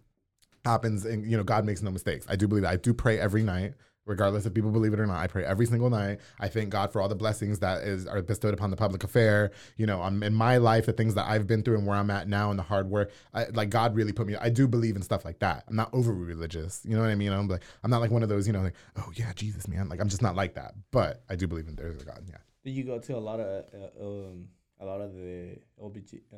happens, 0.64 1.04
and 1.04 1.24
you 1.24 1.36
know, 1.36 1.44
God 1.44 1.64
makes 1.64 1.82
no 1.82 1.90
mistakes. 1.90 2.26
I 2.28 2.36
do 2.36 2.46
believe 2.46 2.62
that. 2.62 2.72
I 2.72 2.76
do 2.76 2.92
pray 2.92 3.18
every 3.18 3.42
night. 3.42 3.74
Regardless 4.06 4.46
if 4.46 4.54
people 4.54 4.70
believe 4.70 4.92
it 4.92 5.00
or 5.00 5.06
not. 5.06 5.18
I 5.18 5.26
pray 5.26 5.44
every 5.44 5.66
single 5.66 5.90
night. 5.90 6.20
I 6.40 6.48
thank 6.48 6.70
God 6.70 6.92
for 6.92 7.00
all 7.00 7.08
the 7.08 7.14
blessings 7.14 7.60
that 7.60 7.82
is 7.82 8.06
are 8.06 8.22
bestowed 8.22 8.54
upon 8.54 8.70
the 8.70 8.76
public 8.76 9.04
affair. 9.04 9.52
You 9.76 9.86
know, 9.86 10.02
I'm 10.02 10.22
in 10.22 10.34
my 10.34 10.56
life, 10.56 10.86
the 10.86 10.92
things 10.92 11.14
that 11.14 11.28
I've 11.28 11.46
been 11.46 11.62
through 11.62 11.78
and 11.78 11.86
where 11.86 11.96
I'm 11.96 12.10
at 12.10 12.28
now 12.28 12.50
and 12.50 12.58
the 12.58 12.64
hard 12.64 12.88
work. 12.88 13.10
I, 13.32 13.46
like 13.46 13.70
God 13.70 13.94
really 13.94 14.12
put 14.12 14.26
me. 14.26 14.36
I 14.36 14.48
do 14.48 14.66
believe 14.66 14.96
in 14.96 15.02
stuff 15.02 15.24
like 15.24 15.38
that. 15.40 15.64
I'm 15.68 15.76
not 15.76 15.90
over 15.92 16.12
religious. 16.12 16.82
You 16.84 16.96
know 16.96 17.02
what 17.02 17.10
I 17.10 17.14
mean? 17.14 17.32
I'm 17.32 17.48
like 17.48 17.62
I'm 17.82 17.90
not 17.90 18.00
like 18.00 18.10
one 18.10 18.22
of 18.22 18.28
those. 18.28 18.46
You 18.46 18.52
know, 18.52 18.62
like 18.62 18.74
oh 18.96 19.10
yeah, 19.14 19.32
Jesus, 19.34 19.68
man. 19.68 19.88
Like 19.88 20.00
I'm 20.00 20.08
just 20.08 20.22
not 20.22 20.36
like 20.36 20.54
that. 20.54 20.74
But 20.90 21.22
I 21.28 21.36
do 21.36 21.46
believe 21.46 21.68
in 21.68 21.76
there's 21.76 22.02
a 22.02 22.04
God. 22.04 22.24
Yeah. 22.28 22.38
Do 22.64 22.70
you 22.70 22.84
go 22.84 22.98
to 22.98 23.16
a 23.16 23.18
lot 23.18 23.40
of 23.40 23.64
uh, 23.74 24.04
um, 24.04 24.48
a 24.80 24.84
lot 24.84 25.00
of 25.00 25.14
the 25.14 25.56
LBG, 25.80 26.20
uh, 26.32 26.36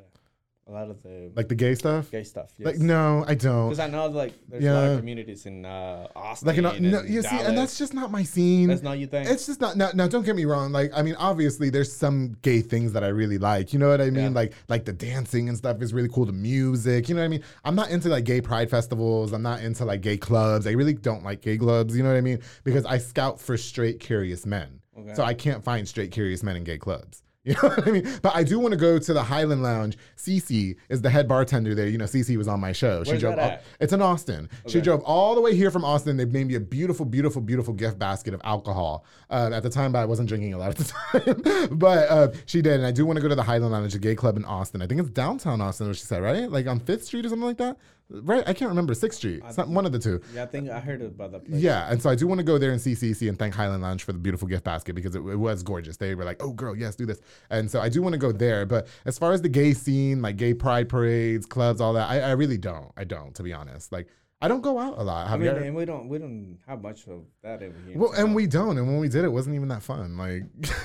a 0.67 0.73
lot 0.73 0.89
of 0.89 1.03
the 1.03 1.31
Like 1.37 1.49
the 1.49 1.55
gay 1.55 1.75
stuff. 1.75 2.11
gay 2.11 2.23
stuff? 2.25 2.51
Yes. 2.57 2.67
Like 2.67 2.79
no, 2.79 3.25
I 3.29 3.35
don't. 3.35 3.69
because 3.69 3.81
I 3.81 3.89
know 3.89 4.07
like 4.07 4.33
there's 4.49 4.65
a 4.65 4.73
lot 4.73 4.85
of 4.85 4.99
communities 4.99 5.45
in 5.47 5.65
uh, 5.67 6.07
Austin. 6.17 6.47
Like, 6.47 6.57
you 6.57 6.63
know, 6.63 6.71
and 6.71 6.91
no, 6.91 7.03
you 7.03 7.23
see, 7.23 7.39
and 7.39 7.57
that's 7.57 7.77
just 7.79 7.93
not 7.93 8.11
my 8.11 8.23
scene. 8.23 8.69
that's 8.69 8.83
not 8.83 8.99
you 8.99 9.07
think. 9.07 9.29
It's 9.29 9.47
just 9.47 9.61
not. 9.61 9.77
Now, 9.77 9.91
now, 9.95 10.09
don't 10.09 10.25
get 10.25 10.37
me 10.37 10.45
wrong. 10.47 10.73
Like, 10.73 10.91
I 10.95 11.03
mean, 11.03 11.17
obviously, 11.17 11.69
there's 11.69 11.93
some 11.93 12.37
gay 12.43 12.61
things 12.63 12.93
that 12.95 13.05
I 13.05 13.09
really 13.09 13.39
like. 13.39 13.73
You 13.73 13.79
know 13.79 13.89
what 13.89 14.01
I 14.01 14.11
mean? 14.11 14.25
Yeah. 14.25 14.29
Like, 14.31 14.53
like 14.69 14.85
the 14.85 14.93
dancing 14.93 15.49
and 15.49 15.59
stuff 15.59 15.83
is 15.83 15.93
really 15.93 16.09
cool. 16.09 16.25
The 16.25 16.33
music. 16.33 17.09
You 17.09 17.15
know 17.15 17.21
what 17.21 17.27
I 17.27 17.29
mean? 17.29 17.43
I'm 17.65 17.75
not 17.75 17.91
into 17.91 18.09
like 18.09 18.25
gay 18.25 18.41
pride 18.41 18.71
festivals. 18.71 19.33
I'm 19.33 19.43
not 19.43 19.61
into 19.61 19.85
like 19.85 20.01
gay 20.01 20.17
clubs. 20.17 20.67
I 20.67 20.71
really 20.71 20.95
don't 20.95 21.25
like 21.25 21.43
gay 21.43 21.59
clubs. 21.59 21.97
You 21.97 22.03
know 22.03 22.11
what 22.11 22.17
I 22.17 22.23
mean? 22.23 22.41
Because 22.65 22.87
I 22.87 22.99
scout 22.99 23.39
for 23.41 23.57
straight, 23.59 24.01
curious 24.01 24.47
men. 24.47 24.81
Okay. 24.97 25.15
So 25.15 25.25
I 25.25 25.35
can't 25.35 25.63
find 25.65 25.87
straight, 25.89 26.13
curious 26.13 26.43
men 26.43 26.57
in 26.57 26.65
gay 26.65 26.79
clubs. 26.79 27.24
You 27.47 27.53
know 27.63 27.69
what 27.69 27.87
I 27.87 27.91
mean? 27.91 28.09
But 28.23 28.35
I 28.35 28.43
do 28.43 28.59
want 28.59 28.73
to 28.73 28.79
go 28.79 28.99
to 28.99 29.13
the 29.13 29.23
Highland 29.23 29.63
Lounge. 29.63 29.99
Cece 30.17 30.77
is 30.89 31.03
the 31.03 31.11
head 31.11 31.29
bartender 31.29 31.75
there. 31.75 31.87
You 31.89 31.99
know, 31.99 32.07
Cece 32.07 32.35
was 32.39 32.49
on 32.49 32.59
my 32.59 32.73
show. 32.73 33.05
she 33.05 33.19
drove. 33.19 33.39
all- 33.39 33.59
it's 33.81 33.93
in 33.93 34.01
Austin. 34.01 34.49
She 34.67 34.81
drove 34.81 35.03
all 35.03 35.35
the 35.35 35.43
way 35.43 35.55
here 35.55 35.71
from 35.71 35.85
Austin. 35.85 36.17
They 36.17 36.25
made 36.25 36.47
me 36.47 36.55
a 36.55 36.61
beautiful, 36.61 37.05
beautiful, 37.05 37.43
beautiful 37.43 37.75
gift 37.75 37.99
basket 37.99 38.33
of 38.33 38.41
alcohol. 38.45 39.05
Uh, 39.29 39.51
at 39.53 39.63
the 39.63 39.69
time, 39.69 39.93
but 39.93 39.99
I 39.99 40.07
wasn't 40.07 40.29
drinking 40.31 40.55
a 40.55 40.59
lot 40.59 40.71
at 40.71 40.77
the 40.79 40.85
time. 41.69 41.79
but 41.79 42.09
uh, 42.09 42.29
she 42.47 42.63
did, 42.63 42.75
and 42.75 42.87
I 42.87 42.93
do 42.93 43.05
want 43.05 43.19
to 43.19 43.23
go 43.23 43.29
to 43.29 43.35
the 43.35 43.43
Highland 43.43 43.73
Lounge, 43.73 43.95
a 43.95 43.99
gay 43.99 44.15
club 44.15 44.39
in 44.39 44.45
Austin. 44.47 44.81
I 44.81 44.87
think 44.87 45.01
it's 45.03 45.11
downtown 45.11 45.61
Austin, 45.61 45.87
what 45.89 45.97
she 45.97 46.05
said, 46.05 46.23
right? 46.23 46.51
Like 46.51 46.67
on 46.67 46.81
Fifth 46.81 47.05
Street 47.05 47.27
or 47.27 47.29
something 47.29 47.47
like 47.47 47.59
that, 47.59 47.77
right? 48.11 48.43
I 48.47 48.53
can't 48.53 48.69
remember. 48.69 48.95
Sixth 48.95 49.19
Street, 49.19 49.43
not 49.57 49.69
one 49.69 49.87
of 49.87 49.93
the 49.93 49.99
two. 49.99 50.21
yeah, 50.35 50.43
I 50.43 50.47
think 50.47 50.71
I 50.71 50.81
heard 50.81 51.03
about 51.03 51.33
that 51.33 51.45
place. 51.47 51.61
Yeah, 51.61 51.91
and 51.91 52.01
so 52.01 52.11
I 52.11 52.15
do 52.15 52.27
want 52.27 52.39
to 52.39 52.45
go 52.45 52.59
there 52.59 52.71
and 52.73 52.81
see 52.81 52.93
CC 52.93 53.29
and 53.29 53.39
thank 53.39 53.55
Highland 53.55 53.83
Lounge 53.83 54.03
for 54.05 54.13
the 54.13 54.19
beautiful 54.19 54.47
gift 54.49 54.65
basket 54.65 54.95
because 54.95 55.15
it, 55.15 55.21
it 55.21 55.37
was 55.37 55.63
gorgeous. 55.63 55.97
They 55.97 56.15
were 56.15 56.25
like, 56.25 56.43
"Oh, 56.43 56.53
girl, 56.53 56.77
yes, 56.77 56.97
do 56.97 57.07
this," 57.07 57.21
and 57.51 57.71
so 57.71 57.81
I 57.81 57.89
do 57.89 58.03
want 58.03 58.13
to 58.15 58.19
go 58.19 58.33
there. 58.33 58.67
But 58.67 58.87
as 59.05 59.19
far 59.19 59.33
as 59.33 59.43
the 59.43 59.49
gay 59.49 59.73
scene, 59.75 60.23
like 60.23 60.37
gay 60.37 60.55
pride 60.55 60.89
parades, 60.89 61.47
clubs, 61.47 61.81
all 61.81 61.93
that, 61.95 62.09
I, 62.09 62.21
I 62.21 62.31
really 62.33 62.59
don't. 62.59 62.93
I 62.97 63.05
don't, 63.05 63.35
to 63.37 63.43
be 63.43 63.53
honest. 63.53 63.93
Like, 63.93 64.09
I 64.43 64.49
don't 64.49 64.61
go 64.61 64.79
out 64.79 64.99
a 64.99 65.03
lot. 65.03 65.31
I 65.31 65.37
mean, 65.39 65.49
and 65.49 65.75
we 65.75 65.85
don't 65.87 66.09
we 66.09 66.19
don't 66.19 66.59
have 66.67 66.83
much 66.83 67.07
of 67.07 67.23
that 67.43 67.63
over 67.63 67.75
here. 67.87 67.97
well, 67.97 68.13
and 68.13 68.35
we 68.35 68.47
don't, 68.47 68.77
and 68.77 68.87
when 68.87 68.99
we 68.99 69.09
did, 69.09 69.25
it 69.25 69.31
wasn't 69.33 69.57
even 69.57 69.69
that 69.69 69.83
fun. 69.83 70.19
Like, 70.19 70.43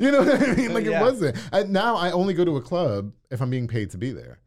you 0.00 0.10
know 0.12 0.20
what 0.22 0.40
I 0.48 0.54
mean? 0.54 0.72
Like, 0.72 0.84
Yeah. 0.84 1.00
it 1.00 1.02
wasn't. 1.02 1.36
I, 1.52 1.64
now 1.64 1.96
I 1.96 2.12
only 2.12 2.34
go 2.34 2.44
to 2.44 2.56
a 2.58 2.62
club 2.62 3.12
if 3.30 3.40
I'm 3.40 3.50
being 3.50 3.66
paid 3.66 3.90
to 3.90 3.98
be 3.98 4.12
there. 4.12 4.38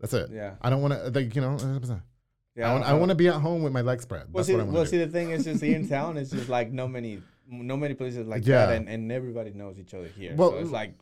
That's 0.00 0.14
it. 0.14 0.30
Yeah. 0.32 0.54
I 0.62 0.70
don't 0.70 0.80
want 0.82 0.94
to, 0.94 1.10
like, 1.10 1.34
you 1.34 1.40
know. 1.40 1.54
Uh, 1.54 1.58
100%. 1.58 2.00
yeah, 2.54 2.70
I 2.70 2.72
want, 2.72 2.84
I 2.84 2.92
want 2.94 3.08
to 3.10 3.14
be 3.14 3.28
at 3.28 3.34
home 3.34 3.62
with 3.62 3.72
my 3.72 3.80
legs 3.82 4.02
spread. 4.02 4.26
Well, 4.32 4.40
That's 4.42 4.46
see, 4.48 4.52
what 4.54 4.60
I 4.60 4.64
want 4.64 4.74
well, 4.74 4.86
see, 4.86 4.98
the 4.98 5.06
thing 5.08 5.30
is, 5.30 5.44
just 5.50 5.62
here 5.62 5.76
in 5.76 5.88
town, 5.88 6.16
it's 6.16 6.30
just 6.30 6.48
like 6.48 6.70
no 6.72 6.86
many, 6.88 7.20
no 7.48 7.76
many 7.76 7.94
places 7.94 8.26
like 8.26 8.46
Yeah. 8.46 8.66
that, 8.66 8.76
and, 8.76 8.88
and 8.88 9.10
everybody 9.12 9.52
knows 9.52 9.78
each 9.78 9.94
other 9.94 10.08
here. 10.08 10.34
Well, 10.36 10.50
so 10.52 10.58
it's 10.58 10.70
like, 10.70 10.94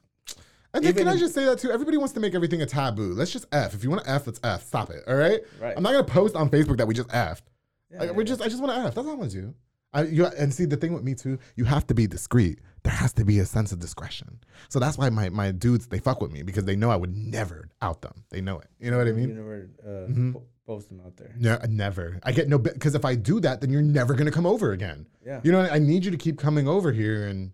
And 0.74 0.84
then 0.84 0.94
can 0.94 1.08
I 1.08 1.16
just 1.16 1.34
say 1.34 1.44
that 1.44 1.58
too? 1.58 1.70
Everybody 1.70 1.96
wants 1.98 2.12
to 2.14 2.20
make 2.20 2.34
everything 2.34 2.62
a 2.62 2.66
taboo. 2.66 3.12
Let's 3.14 3.30
just 3.32 3.46
F. 3.52 3.74
If 3.74 3.82
you 3.84 3.90
want 3.90 4.04
to 4.04 4.10
F, 4.10 4.26
let's 4.26 4.40
F. 4.44 4.66
Stop 4.66 4.90
it. 4.90 5.02
All 5.06 5.14
right? 5.14 5.40
Right. 5.60 5.74
I'm 5.76 5.82
not 5.82 5.92
gonna 5.92 6.04
post 6.04 6.36
on 6.36 6.48
Facebook 6.50 6.76
that 6.78 6.86
we 6.86 6.94
just 6.94 7.08
F'd. 7.12 7.42
yeah, 7.90 8.00
Like, 8.00 8.08
yeah, 8.10 8.12
we 8.16 8.24
just 8.24 8.40
I 8.42 8.48
just 8.48 8.60
want 8.62 8.72
to 8.74 8.78
F. 8.88 8.94
That's 8.94 9.06
all 9.06 9.12
I 9.12 9.16
want 9.16 9.30
to 9.30 9.40
do. 9.42 9.54
I, 9.96 10.02
you, 10.04 10.26
and 10.26 10.52
see 10.52 10.64
the 10.66 10.76
thing 10.76 10.92
with 10.92 11.02
me 11.04 11.14
too, 11.14 11.38
you 11.56 11.64
have 11.64 11.86
to 11.88 11.94
be 11.94 12.06
discreet. 12.06 12.60
There 12.84 12.92
has 12.92 13.12
to 13.14 13.24
be 13.24 13.38
a 13.40 13.46
sense 13.46 13.72
of 13.72 13.78
discretion. 13.80 14.38
So 14.68 14.78
that's 14.78 14.96
why 14.98 15.08
my 15.10 15.28
my 15.30 15.50
dudes 15.52 15.86
they 15.88 15.98
fuck 15.98 16.20
with 16.20 16.30
me 16.32 16.42
because 16.42 16.64
they 16.64 16.76
know 16.76 16.90
I 16.90 16.96
would 16.96 17.16
never 17.16 17.68
out 17.82 18.02
them. 18.02 18.24
They 18.30 18.40
know 18.40 18.58
it. 18.60 18.68
You 18.78 18.90
know 18.90 18.98
what 18.98 19.06
I 19.06 19.10
you 19.10 19.16
mean? 19.16 19.34
never 19.36 19.68
uh, 19.84 19.88
Mhm. 20.12 20.32
po- 20.34 20.44
post 20.66 20.88
them 20.88 21.00
out 21.04 21.16
there. 21.16 21.34
No, 21.38 21.58
never. 21.68 22.18
I 22.22 22.32
get 22.32 22.48
no 22.48 22.58
because 22.58 22.94
if 22.94 23.04
I 23.04 23.14
do 23.14 23.40
that, 23.40 23.60
then 23.60 23.70
you're 23.70 23.82
never 24.00 24.14
gonna 24.14 24.30
come 24.30 24.46
over 24.46 24.72
again. 24.72 25.06
Yeah. 25.24 25.40
You 25.42 25.50
know, 25.52 25.60
I 25.60 25.78
need 25.78 26.04
you 26.04 26.10
to 26.12 26.16
keep 26.16 26.38
coming 26.38 26.68
over 26.68 26.92
here 26.92 27.26
and 27.26 27.52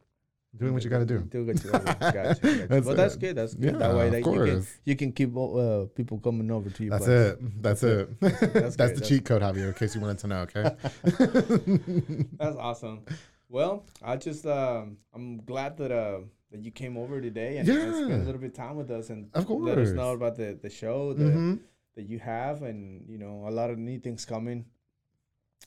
doing 0.57 0.73
what 0.75 0.85
you 0.85 0.91
got 0.91 0.99
to 0.99 1.07
do. 1.07 1.19
Do 1.21 1.45
what 1.45 1.65
you. 1.65 1.71
Gotcha, 1.73 2.13
gotcha. 2.13 2.67
That's 2.69 2.87
well, 2.87 2.95
that's 2.95 3.15
it. 3.15 3.21
good. 3.21 3.37
That's 3.37 3.55
good. 3.55 3.73
Yeah, 3.73 3.79
that 3.79 3.95
way, 3.97 4.11
that 4.11 4.19
you 4.19 4.45
can 4.45 4.67
you 4.85 4.97
can 4.97 5.13
keep 5.13 5.37
uh, 5.37 5.85
people 5.95 6.19
coming 6.19 6.51
over 6.51 6.69
to 6.71 6.85
you. 6.85 6.91
That's 6.91 7.07
it. 7.09 7.63
That's 7.63 7.83
it. 7.83 8.21
That's, 8.21 8.41
That's 8.41 8.51
great. 8.53 8.63
the 8.63 8.71
That's- 8.77 9.09
cheat 9.09 9.25
code, 9.25 9.43
Javier, 9.43 9.69
in 9.69 9.75
case 9.75 9.95
you 9.95 10.01
wanted 10.01 10.19
to 10.19 10.27
know. 10.27 10.41
Okay. 10.43 10.65
That's 12.39 12.57
awesome. 12.57 13.05
Well, 13.49 13.85
I 14.03 14.17
just 14.17 14.47
um, 14.47 14.97
I'm 15.15 15.39
glad 15.45 15.77
that 15.79 15.93
uh 15.93 16.21
that 16.51 16.63
you 16.63 16.71
came 16.71 16.97
over 16.99 17.21
today 17.21 17.57
and, 17.59 17.69
and 17.69 17.95
spent 17.95 18.13
a 18.23 18.25
little 18.27 18.41
bit 18.41 18.49
of 18.51 18.55
time 18.55 18.77
with 18.77 18.91
us 18.91 19.09
and 19.11 19.31
Of 19.35 19.49
let 19.49 19.79
us 19.79 19.91
know 19.91 20.13
about 20.13 20.37
the 20.37 20.59
the 20.61 20.69
show 20.71 21.13
that 21.15 21.23
Mhm. 21.35 21.61
that 21.97 22.03
you 22.05 22.19
have 22.19 22.63
and 22.63 23.05
you 23.09 23.19
know 23.19 23.45
a 23.49 23.51
lot 23.51 23.71
of 23.71 23.79
neat 23.79 24.03
things 24.03 24.25
coming 24.25 24.65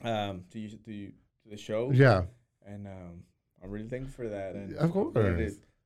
um 0.04 0.44
to 0.52 0.60
you 0.60 0.70
to, 0.78 0.94
you- 0.94 1.14
to 1.44 1.50
the 1.50 1.58
show 1.58 1.92
Yeah. 1.92 2.24
and 2.66 2.88
um 2.88 3.24
I'm 3.66 3.72
really 3.72 3.90
thankful 3.90 4.14
for 4.26 4.30
that 4.30 4.54
and 4.56 4.76
Of 4.78 4.92
course. 4.92 5.14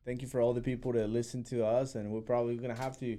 thank 0.06 0.22
you 0.22 0.28
for 0.28 0.42
all 0.42 0.54
the 0.54 0.62
people 0.62 0.92
that 0.94 1.10
listen 1.10 1.44
to 1.46 1.66
us 1.66 1.96
and 1.96 2.12
we're 2.12 2.22
probably 2.22 2.58
gonna 2.58 2.76
have 2.78 2.98
to 3.00 3.18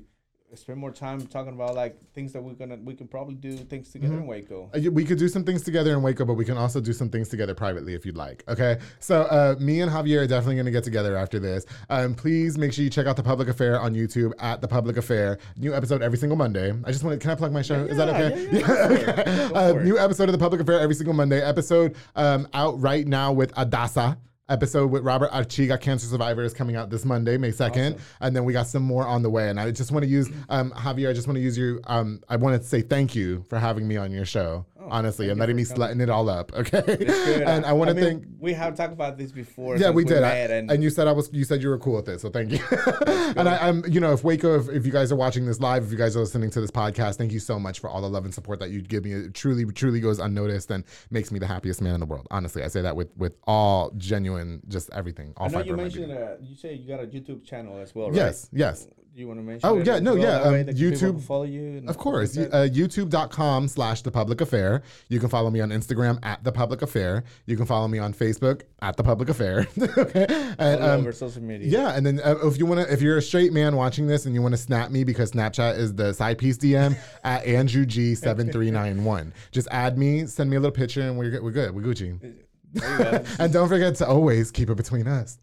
spend 0.56 0.76
more 0.80 0.90
time 0.90 1.24
talking 1.28 1.52
about 1.52 1.76
like 1.76 1.96
things 2.12 2.32
that 2.32 2.42
we're 2.42 2.54
gonna 2.54 2.76
we 2.84 2.92
can 2.92 3.06
probably 3.06 3.36
do 3.36 3.52
things 3.56 3.92
together 3.92 4.14
Mm-hmm. 4.14 4.22
in 4.22 4.26
Waco. 4.26 4.68
Uh, 4.74 4.90
We 4.90 5.04
could 5.04 5.16
do 5.18 5.28
some 5.28 5.44
things 5.44 5.62
together 5.62 5.92
in 5.92 6.02
Waco, 6.02 6.24
but 6.24 6.34
we 6.34 6.44
can 6.44 6.56
also 6.56 6.80
do 6.80 6.92
some 6.92 7.08
things 7.08 7.28
together 7.28 7.54
privately 7.54 7.94
if 7.94 8.04
you'd 8.04 8.16
like. 8.16 8.42
Okay. 8.48 8.80
So 8.98 9.22
uh, 9.30 9.54
me 9.60 9.80
and 9.80 9.88
Javier 9.88 10.22
are 10.22 10.26
definitely 10.26 10.56
going 10.56 10.64
to 10.66 10.72
get 10.72 10.82
together 10.82 11.16
after 11.16 11.38
this. 11.38 11.66
Um, 11.88 12.16
please 12.16 12.58
make 12.58 12.72
sure 12.72 12.82
you 12.82 12.90
check 12.90 13.06
out 13.06 13.14
the 13.16 13.22
Public 13.22 13.46
Affair 13.46 13.78
on 13.78 13.94
YouTube 13.94 14.32
at 14.40 14.60
the 14.60 14.66
Public 14.66 14.96
Affair. 14.96 15.38
New 15.56 15.72
episode 15.72 16.02
every 16.02 16.18
single 16.18 16.36
Monday. 16.36 16.72
I 16.84 16.90
just 16.90 17.04
want 17.04 17.14
to. 17.14 17.22
Can 17.22 17.30
I 17.30 17.36
plug 17.36 17.52
my 17.52 17.62
show? 17.62 17.84
Is 17.84 17.96
that 17.96 18.08
okay? 18.08 18.48
yeah, 18.50 18.58
yeah, 18.58 19.12
okay. 19.52 19.54
Uh, 19.54 19.72
new 19.84 19.98
episode 20.00 20.28
of 20.28 20.32
the 20.32 20.38
Public 20.38 20.60
Affair 20.60 20.80
every 20.80 20.96
single 20.96 21.14
Monday. 21.14 21.40
Episode 21.40 21.94
um, 22.16 22.48
out 22.54 22.80
right 22.80 23.06
now 23.06 23.30
with 23.32 23.54
Adassa. 23.54 24.16
Episode 24.50 24.90
with 24.90 25.04
Robert 25.04 25.30
Archiga, 25.30 25.80
cancer 25.80 26.08
survivor, 26.08 26.42
is 26.42 26.52
coming 26.52 26.74
out 26.74 26.90
this 26.90 27.04
Monday, 27.04 27.38
May 27.38 27.50
2nd. 27.50 27.94
Awesome. 27.94 28.00
And 28.20 28.34
then 28.34 28.44
we 28.44 28.52
got 28.52 28.66
some 28.66 28.82
more 28.82 29.06
on 29.06 29.22
the 29.22 29.30
way. 29.30 29.48
And 29.48 29.60
I 29.60 29.70
just 29.70 29.92
want 29.92 30.02
to 30.02 30.10
use, 30.10 30.28
um, 30.48 30.72
Javier, 30.72 31.08
I 31.08 31.12
just 31.12 31.28
want 31.28 31.36
to 31.36 31.40
use 31.40 31.56
you. 31.56 31.80
Um, 31.86 32.20
I 32.28 32.34
want 32.34 32.60
to 32.60 32.66
say 32.66 32.82
thank 32.82 33.14
you 33.14 33.44
for 33.48 33.60
having 33.60 33.86
me 33.86 33.96
on 33.96 34.10
your 34.10 34.24
show, 34.24 34.66
honestly, 34.88 35.26
thank 35.26 35.32
and 35.32 35.40
letting 35.40 35.56
me 35.56 35.64
slutting 35.64 36.00
it 36.00 36.10
all 36.10 36.28
up. 36.28 36.52
Okay. 36.60 37.42
And 37.46 37.64
I 37.64 37.72
want 37.72 37.88
to 37.90 37.94
thank. 38.00 38.24
we 38.38 38.52
have 38.52 38.76
talked 38.76 38.92
about 38.92 39.16
this 39.16 39.32
before. 39.32 39.76
Yeah, 39.76 39.90
we 39.90 40.04
did. 40.04 40.22
I- 40.22 40.36
and, 40.36 40.70
and, 40.70 40.82
you 40.82 40.90
said 40.90 41.08
I 41.08 41.12
was. 41.12 41.30
You 41.32 41.44
said 41.44 41.62
you 41.62 41.70
were 41.70 41.78
cool 41.78 41.96
with 41.96 42.08
it, 42.08 42.20
so 42.20 42.28
thank 42.28 42.52
you. 42.52 42.58
and 43.06 43.48
I, 43.48 43.56
I'm, 43.66 43.82
you 43.86 43.98
know, 43.98 44.12
if 44.12 44.22
Waco, 44.22 44.58
if, 44.60 44.68
if 44.68 44.84
you 44.84 44.92
guys 44.92 45.10
are 45.10 45.16
watching 45.16 45.46
this 45.46 45.58
live, 45.60 45.84
if 45.84 45.90
you 45.90 45.96
guys 45.96 46.16
are 46.16 46.20
listening 46.20 46.50
to 46.50 46.60
this 46.60 46.70
podcast, 46.70 47.16
thank 47.16 47.32
you 47.32 47.40
so 47.40 47.58
much 47.58 47.80
for 47.80 47.88
all 47.88 48.00
the 48.02 48.08
love 48.08 48.24
and 48.24 48.34
support 48.34 48.60
that 48.60 48.70
you 48.70 48.82
give 48.82 49.04
me. 49.04 49.12
It 49.12 49.34
truly, 49.34 49.64
truly 49.72 50.00
goes 50.00 50.18
unnoticed 50.18 50.70
and 50.70 50.84
makes 51.10 51.32
me 51.32 51.38
the 51.38 51.46
happiest 51.46 51.80
man 51.80 51.94
in 51.94 52.00
the 52.00 52.06
world. 52.06 52.26
Honestly, 52.30 52.62
I 52.62 52.68
say 52.68 52.82
that 52.82 52.94
with 52.94 53.16
with 53.16 53.36
all 53.46 53.90
genuine, 53.96 54.60
just 54.68 54.90
everything. 54.92 55.32
All 55.36 55.46
I 55.46 55.50
know 55.50 55.60
you 55.62 55.76
mentioned. 55.76 56.12
Uh, 56.12 56.34
you 56.42 56.56
say 56.56 56.74
you 56.74 56.86
got 56.86 57.02
a 57.02 57.06
YouTube 57.06 57.44
channel 57.44 57.78
as 57.78 57.94
well, 57.94 58.08
right? 58.08 58.16
Yes, 58.16 58.48
yes. 58.52 58.86
You 59.12 59.26
want 59.26 59.40
to 59.40 59.42
mention? 59.44 59.68
Oh, 59.68 59.78
yeah, 59.78 59.98
no, 59.98 60.14
yeah, 60.14 60.40
um, 60.40 60.54
YouTube- 60.66 61.20
follow 61.22 61.42
you. 61.42 61.82
Of 61.88 61.98
course. 61.98 62.32
stuff 62.32 62.44
You- 62.52 62.58
like? 62.60 62.70
Uh, 62.70 62.72
YouTube.com 62.72 63.66
slash 63.68 64.02
The 64.02 64.10
Public 64.10 64.40
Affair. 64.40 64.82
You 65.08 65.18
can 65.18 65.28
follow 65.28 65.50
me 65.50 65.60
on 65.60 65.70
Instagram 65.70 66.18
at 66.22 66.42
The 66.44 66.52
Public 66.52 66.80
Affair. 66.82 67.24
You 67.46 67.56
can 67.56 67.66
follow 67.66 67.88
me 67.88 67.98
on 67.98 68.14
Facebook 68.14 68.62
at 68.80 68.96
The 68.96 69.02
Public 69.02 69.28
Affair. 69.28 69.66
okay. 69.98 70.26
And, 70.58 70.80
All 70.80 70.90
um, 70.90 71.00
over 71.00 71.12
social 71.12 71.42
media. 71.42 71.66
yeah, 71.68 71.96
and 71.96 72.06
then 72.06 72.20
uh, 72.20 72.36
if 72.44 72.56
you 72.56 72.66
want 72.66 72.86
to, 72.86 72.92
if 72.92 73.02
you're 73.02 73.18
a 73.18 73.22
straight 73.22 73.52
man 73.52 73.74
watching 73.76 74.06
this 74.06 74.26
and 74.26 74.34
you 74.34 74.42
want 74.42 74.52
to 74.52 74.58
snap 74.58 74.90
me 74.90 75.02
because 75.04 75.32
Snapchat 75.32 75.76
is 75.76 75.94
the 75.94 76.14
side 76.14 76.38
piece 76.38 76.56
DM 76.56 76.96
at 77.24 77.44
Andrew 77.44 77.84
G 77.84 78.14
seven 78.14 78.50
three 78.52 78.70
nine 78.70 79.04
one. 79.04 79.32
Just 79.50 79.66
add 79.72 79.98
me, 79.98 80.24
send 80.26 80.48
me 80.50 80.56
a 80.56 80.60
little 80.60 80.70
picture, 80.74 81.02
and 81.02 81.18
we're 81.18 81.30
good. 81.30 81.42
We're 81.42 81.50
good. 81.50 81.74
We're 81.74 81.82
Gucci. 81.82 82.18
Go. 82.20 83.24
And 83.40 83.52
don't 83.52 83.68
forget 83.68 83.96
to 83.96 84.06
always 84.06 84.52
keep 84.52 84.70
it 84.70 84.76
between 84.76 85.08
us. 85.08 85.36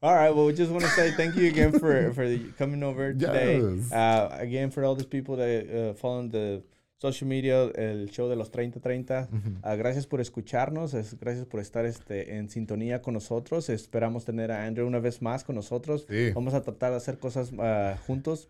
All 0.00 0.14
right. 0.14 0.30
Well, 0.34 0.46
we 0.46 0.52
just 0.52 0.70
want 0.70 0.84
to 0.84 0.90
say 0.90 1.10
thank 1.12 1.34
you 1.34 1.48
again 1.48 1.72
for 1.72 2.12
for 2.16 2.28
the- 2.28 2.52
coming 2.56 2.82
over 2.84 3.12
today. 3.12 3.60
Yes. 3.60 3.90
Uh, 3.92 4.28
again, 4.38 4.70
for 4.70 4.84
all 4.84 4.94
these 4.94 5.06
people 5.08 5.36
that 5.36 5.66
uh, 5.68 5.94
follow 5.94 6.28
the 6.28 6.62
social 6.98 7.26
media, 7.26 7.70
el 7.74 8.06
show 8.08 8.28
de 8.28 8.36
los 8.36 8.50
3030. 8.50 9.28
Ah, 9.64 9.74
gracias 9.74 10.06
por 10.06 10.20
escucharnos. 10.20 10.94
es- 10.94 11.14
gracias 11.18 11.46
por 11.46 11.58
estar 11.60 11.84
este, 11.84 12.36
en 12.36 12.48
sintonía 12.48 13.02
con 13.02 13.14
nosotros. 13.14 13.68
Esperamos 13.68 14.24
tener 14.24 14.52
a 14.52 14.64
Andrew 14.66 14.86
una 14.86 15.00
vez 15.00 15.20
más 15.20 15.42
con 15.42 15.56
nosotros. 15.56 16.06
Sí. 16.08 16.30
Vamos 16.32 16.54
a 16.54 16.62
tratar 16.62 16.92
de 16.92 16.96
hacer 16.98 17.18
cosas 17.18 17.50
ah, 17.58 17.96
juntos. 18.06 18.48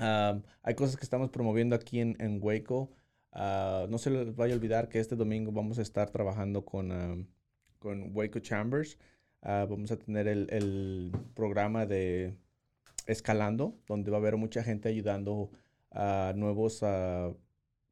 Um, 0.00 0.42
hay 0.62 0.74
cosas 0.74 0.96
que 0.96 1.04
estamos 1.04 1.28
promoviendo 1.30 1.76
aquí 1.76 2.00
en, 2.00 2.16
en 2.20 2.38
Waco. 2.42 2.90
Ah, 3.32 3.86
no 3.90 3.98
se 3.98 4.08
les 4.10 4.34
vaya 4.34 4.54
a 4.54 4.56
olvidar 4.56 4.88
que 4.88 4.98
este 4.98 5.14
domingo 5.14 5.52
vamos 5.52 5.78
a 5.78 5.82
estar 5.82 6.08
trabajando 6.10 6.64
con, 6.64 6.90
um, 6.90 7.26
con 7.78 8.10
Waco 8.16 8.38
Chambers. 8.40 8.96
Ah, 9.44 9.66
vamos 9.68 9.92
a 9.92 9.98
tener 9.98 10.26
el, 10.26 10.48
el 10.50 11.12
programa 11.34 11.86
de 11.86 12.34
Escalando, 13.06 13.74
donde 13.86 14.10
va 14.10 14.16
a 14.16 14.20
haber 14.20 14.36
mucha 14.36 14.64
gente 14.64 14.88
ayudando 14.88 15.50
a 15.90 16.32
nuevos 16.34 16.82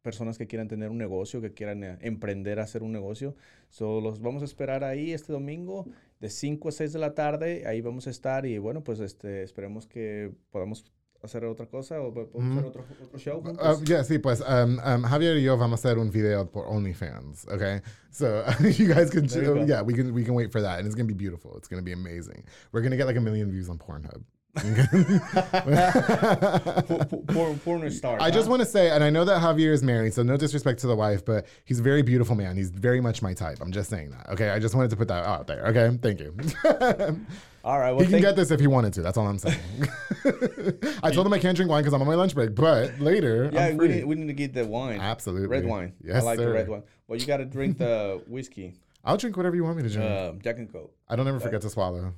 personas 0.02 0.36
que 0.36 0.46
quieran 0.46 0.68
tener 0.68 0.90
un 0.90 0.98
negocio, 0.98 1.40
que 1.40 1.54
quieran 1.54 1.84
eh, 1.84 1.98
emprender 2.00 2.58
hacer 2.58 2.82
un 2.82 2.92
negocio. 2.92 3.36
So, 3.68 4.00
los 4.00 4.20
vamos 4.20 4.42
a 4.42 4.44
esperar 4.44 4.84
ahí 4.84 5.12
este 5.12 5.32
domingo 5.32 5.86
de 6.20 6.28
5 6.28 6.68
a 6.68 6.72
6 6.72 6.92
de 6.92 6.98
la 6.98 7.14
tarde. 7.14 7.66
Ahí 7.66 7.80
vamos 7.80 8.06
a 8.06 8.10
estar 8.10 8.44
y 8.44 8.58
bueno, 8.58 8.82
pues 8.82 9.00
este, 9.00 9.42
esperemos 9.42 9.86
que 9.86 10.32
podamos 10.50 10.92
hacer 11.22 11.44
otra 11.44 11.66
cosa 11.66 12.00
o 12.00 12.12
podemos 12.12 12.56
hacer 12.56 12.64
otro, 12.64 12.84
otro 13.02 13.18
show. 13.18 13.38
Uh, 13.38 13.42
juntos. 13.42 13.88
yeah, 13.88 14.02
sí, 14.02 14.18
pues 14.18 14.40
um, 14.40 14.78
um, 14.84 15.02
Javier 15.04 15.36
y 15.36 15.42
yo 15.42 15.56
vamos 15.56 15.84
a 15.84 15.88
hacer 15.88 15.98
un 15.98 16.10
video 16.10 16.50
por 16.50 16.66
OnlyFans, 16.66 17.46
okay? 17.48 17.80
So 18.10 18.44
you 18.60 18.92
guys 18.92 19.10
can, 19.10 19.26
you 19.28 19.64
yeah, 19.66 19.82
we 19.82 19.94
can 19.94 20.12
we 20.12 20.24
can 20.24 20.34
wait 20.34 20.52
for 20.52 20.60
that, 20.60 20.78
and 20.78 20.86
it's 20.86 20.94
gonna 20.94 21.06
be 21.06 21.14
beautiful. 21.14 21.56
It's 21.56 21.68
gonna 21.68 21.82
be 21.82 21.92
amazing. 21.92 22.44
We're 22.72 22.82
gonna 22.82 22.96
get 22.96 23.06
like 23.06 23.16
a 23.16 23.20
million 23.20 23.50
views 23.50 23.68
on 23.68 23.78
Pornhub. 23.78 24.22
Por- 24.54 24.74
por- 26.84 27.24
porn, 27.26 27.58
porn 27.60 27.90
star. 27.90 28.18
I 28.20 28.30
just 28.30 28.48
want 28.48 28.60
to 28.60 28.66
say, 28.66 28.90
and 28.90 29.02
I 29.02 29.10
know 29.10 29.24
that 29.24 29.40
Javier 29.40 29.72
is 29.72 29.82
married, 29.82 30.12
so 30.14 30.22
no 30.22 30.36
disrespect 30.36 30.80
to 30.80 30.86
the 30.86 30.96
wife, 30.96 31.24
but 31.24 31.46
he's 31.64 31.80
a 31.80 31.82
very 31.82 32.02
beautiful 32.02 32.34
man. 32.36 32.56
He's 32.56 32.70
very 32.70 33.00
much 33.00 33.22
my 33.22 33.32
type. 33.34 33.58
I'm 33.60 33.72
just 33.72 33.88
saying 33.90 34.10
that. 34.10 34.28
Okay, 34.30 34.50
I 34.50 34.58
just 34.58 34.74
wanted 34.74 34.90
to 34.90 34.96
put 34.96 35.08
that 35.08 35.24
out 35.24 35.46
there. 35.46 35.66
Okay, 35.66 35.98
thank 36.02 36.20
you. 36.20 36.36
All 37.64 37.78
right. 37.78 37.92
Well, 37.92 38.04
he 38.04 38.10
can 38.10 38.20
get 38.20 38.36
this 38.36 38.50
if 38.50 38.58
he 38.60 38.66
wanted 38.66 38.92
to. 38.94 39.02
That's 39.02 39.16
all 39.16 39.28
I'm 39.28 39.38
saying. 39.38 39.60
I 41.04 41.12
told 41.12 41.24
him 41.26 41.32
I 41.32 41.38
can't 41.38 41.54
drink 41.54 41.70
wine 41.70 41.82
because 41.82 41.94
I'm 41.94 42.00
on 42.02 42.08
my 42.08 42.16
lunch 42.16 42.34
break, 42.34 42.56
but 42.56 42.98
later, 42.98 43.50
Yeah, 43.52 43.72
we 43.74 43.86
need, 43.86 44.04
we 44.04 44.16
need 44.16 44.26
to 44.26 44.32
get 44.32 44.52
the 44.52 44.66
wine. 44.66 45.00
Absolutely. 45.00 45.46
Red 45.46 45.64
wine. 45.66 45.92
Yes, 46.04 46.22
I 46.22 46.24
like 46.26 46.38
sir. 46.40 46.46
the 46.46 46.52
red 46.52 46.68
wine. 46.68 46.82
Well, 47.06 47.20
you 47.20 47.26
got 47.26 47.36
to 47.36 47.44
drink 47.44 47.78
the 47.78 48.20
whiskey, 48.26 48.74
I'll 49.04 49.16
drink 49.16 49.36
whatever 49.36 49.54
you 49.56 49.64
want 49.64 49.76
me 49.76 49.84
to 49.84 49.88
drink. 49.90 50.10
uh, 50.10 50.32
Jack 50.42 50.58
and 50.58 50.72
Coke. 50.72 50.92
I 51.08 51.14
don't 51.16 51.26
ever 51.28 51.38
forget 51.40 51.60
to 51.62 51.70
swallow. 51.70 52.14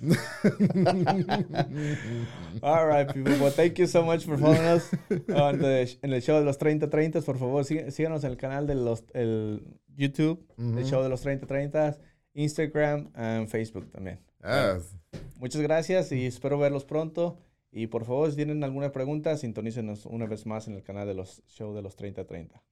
All 2.62 2.86
right, 2.86 3.06
people. 3.12 3.32
Well, 3.38 3.50
thank 3.50 3.78
you 3.78 3.86
so 3.86 4.02
much 4.04 4.24
for 4.24 4.36
following 4.36 4.60
us 4.62 4.90
on 5.34 5.58
the, 5.58 5.96
en 6.02 6.12
el 6.12 6.20
show 6.20 6.38
de 6.38 6.44
los 6.44 6.58
3030. 6.58 7.20
Por 7.22 7.38
favor, 7.38 7.64
sí- 7.64 7.90
síganos 7.90 8.24
en 8.24 8.30
el 8.32 8.36
canal 8.36 8.66
de 8.66 8.74
los 8.74 9.04
el 9.14 9.62
YouTube, 9.96 10.44
el 10.58 10.84
show 10.84 11.02
de 11.02 11.08
los 11.08 11.20
3030, 11.22 11.96
Instagram 12.34 13.10
y 13.42 13.46
Facebook 13.46 13.90
también. 13.90 14.20
Yes. 14.42 14.96
Muchas 15.38 15.62
gracias 15.62 16.12
y 16.12 16.26
espero 16.26 16.58
verlos 16.58 16.84
pronto. 16.84 17.38
Y 17.70 17.88
por 17.88 18.04
favor, 18.04 18.30
si 18.30 18.36
tienen 18.36 18.62
alguna 18.62 18.92
pregunta, 18.92 19.36
sintonícenos 19.36 20.06
una 20.06 20.26
vez 20.26 20.46
más 20.46 20.68
en 20.68 20.74
el 20.74 20.82
canal 20.82 21.08
de 21.08 21.14
los 21.14 21.42
show 21.48 21.74
de 21.74 21.82
los 21.82 21.96
3030. 21.96 22.62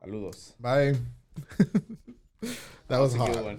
Saludos. 0.00 0.54
Bye. 0.58 0.96
that 2.88 3.00
was 3.00 3.14
hot. 3.16 3.58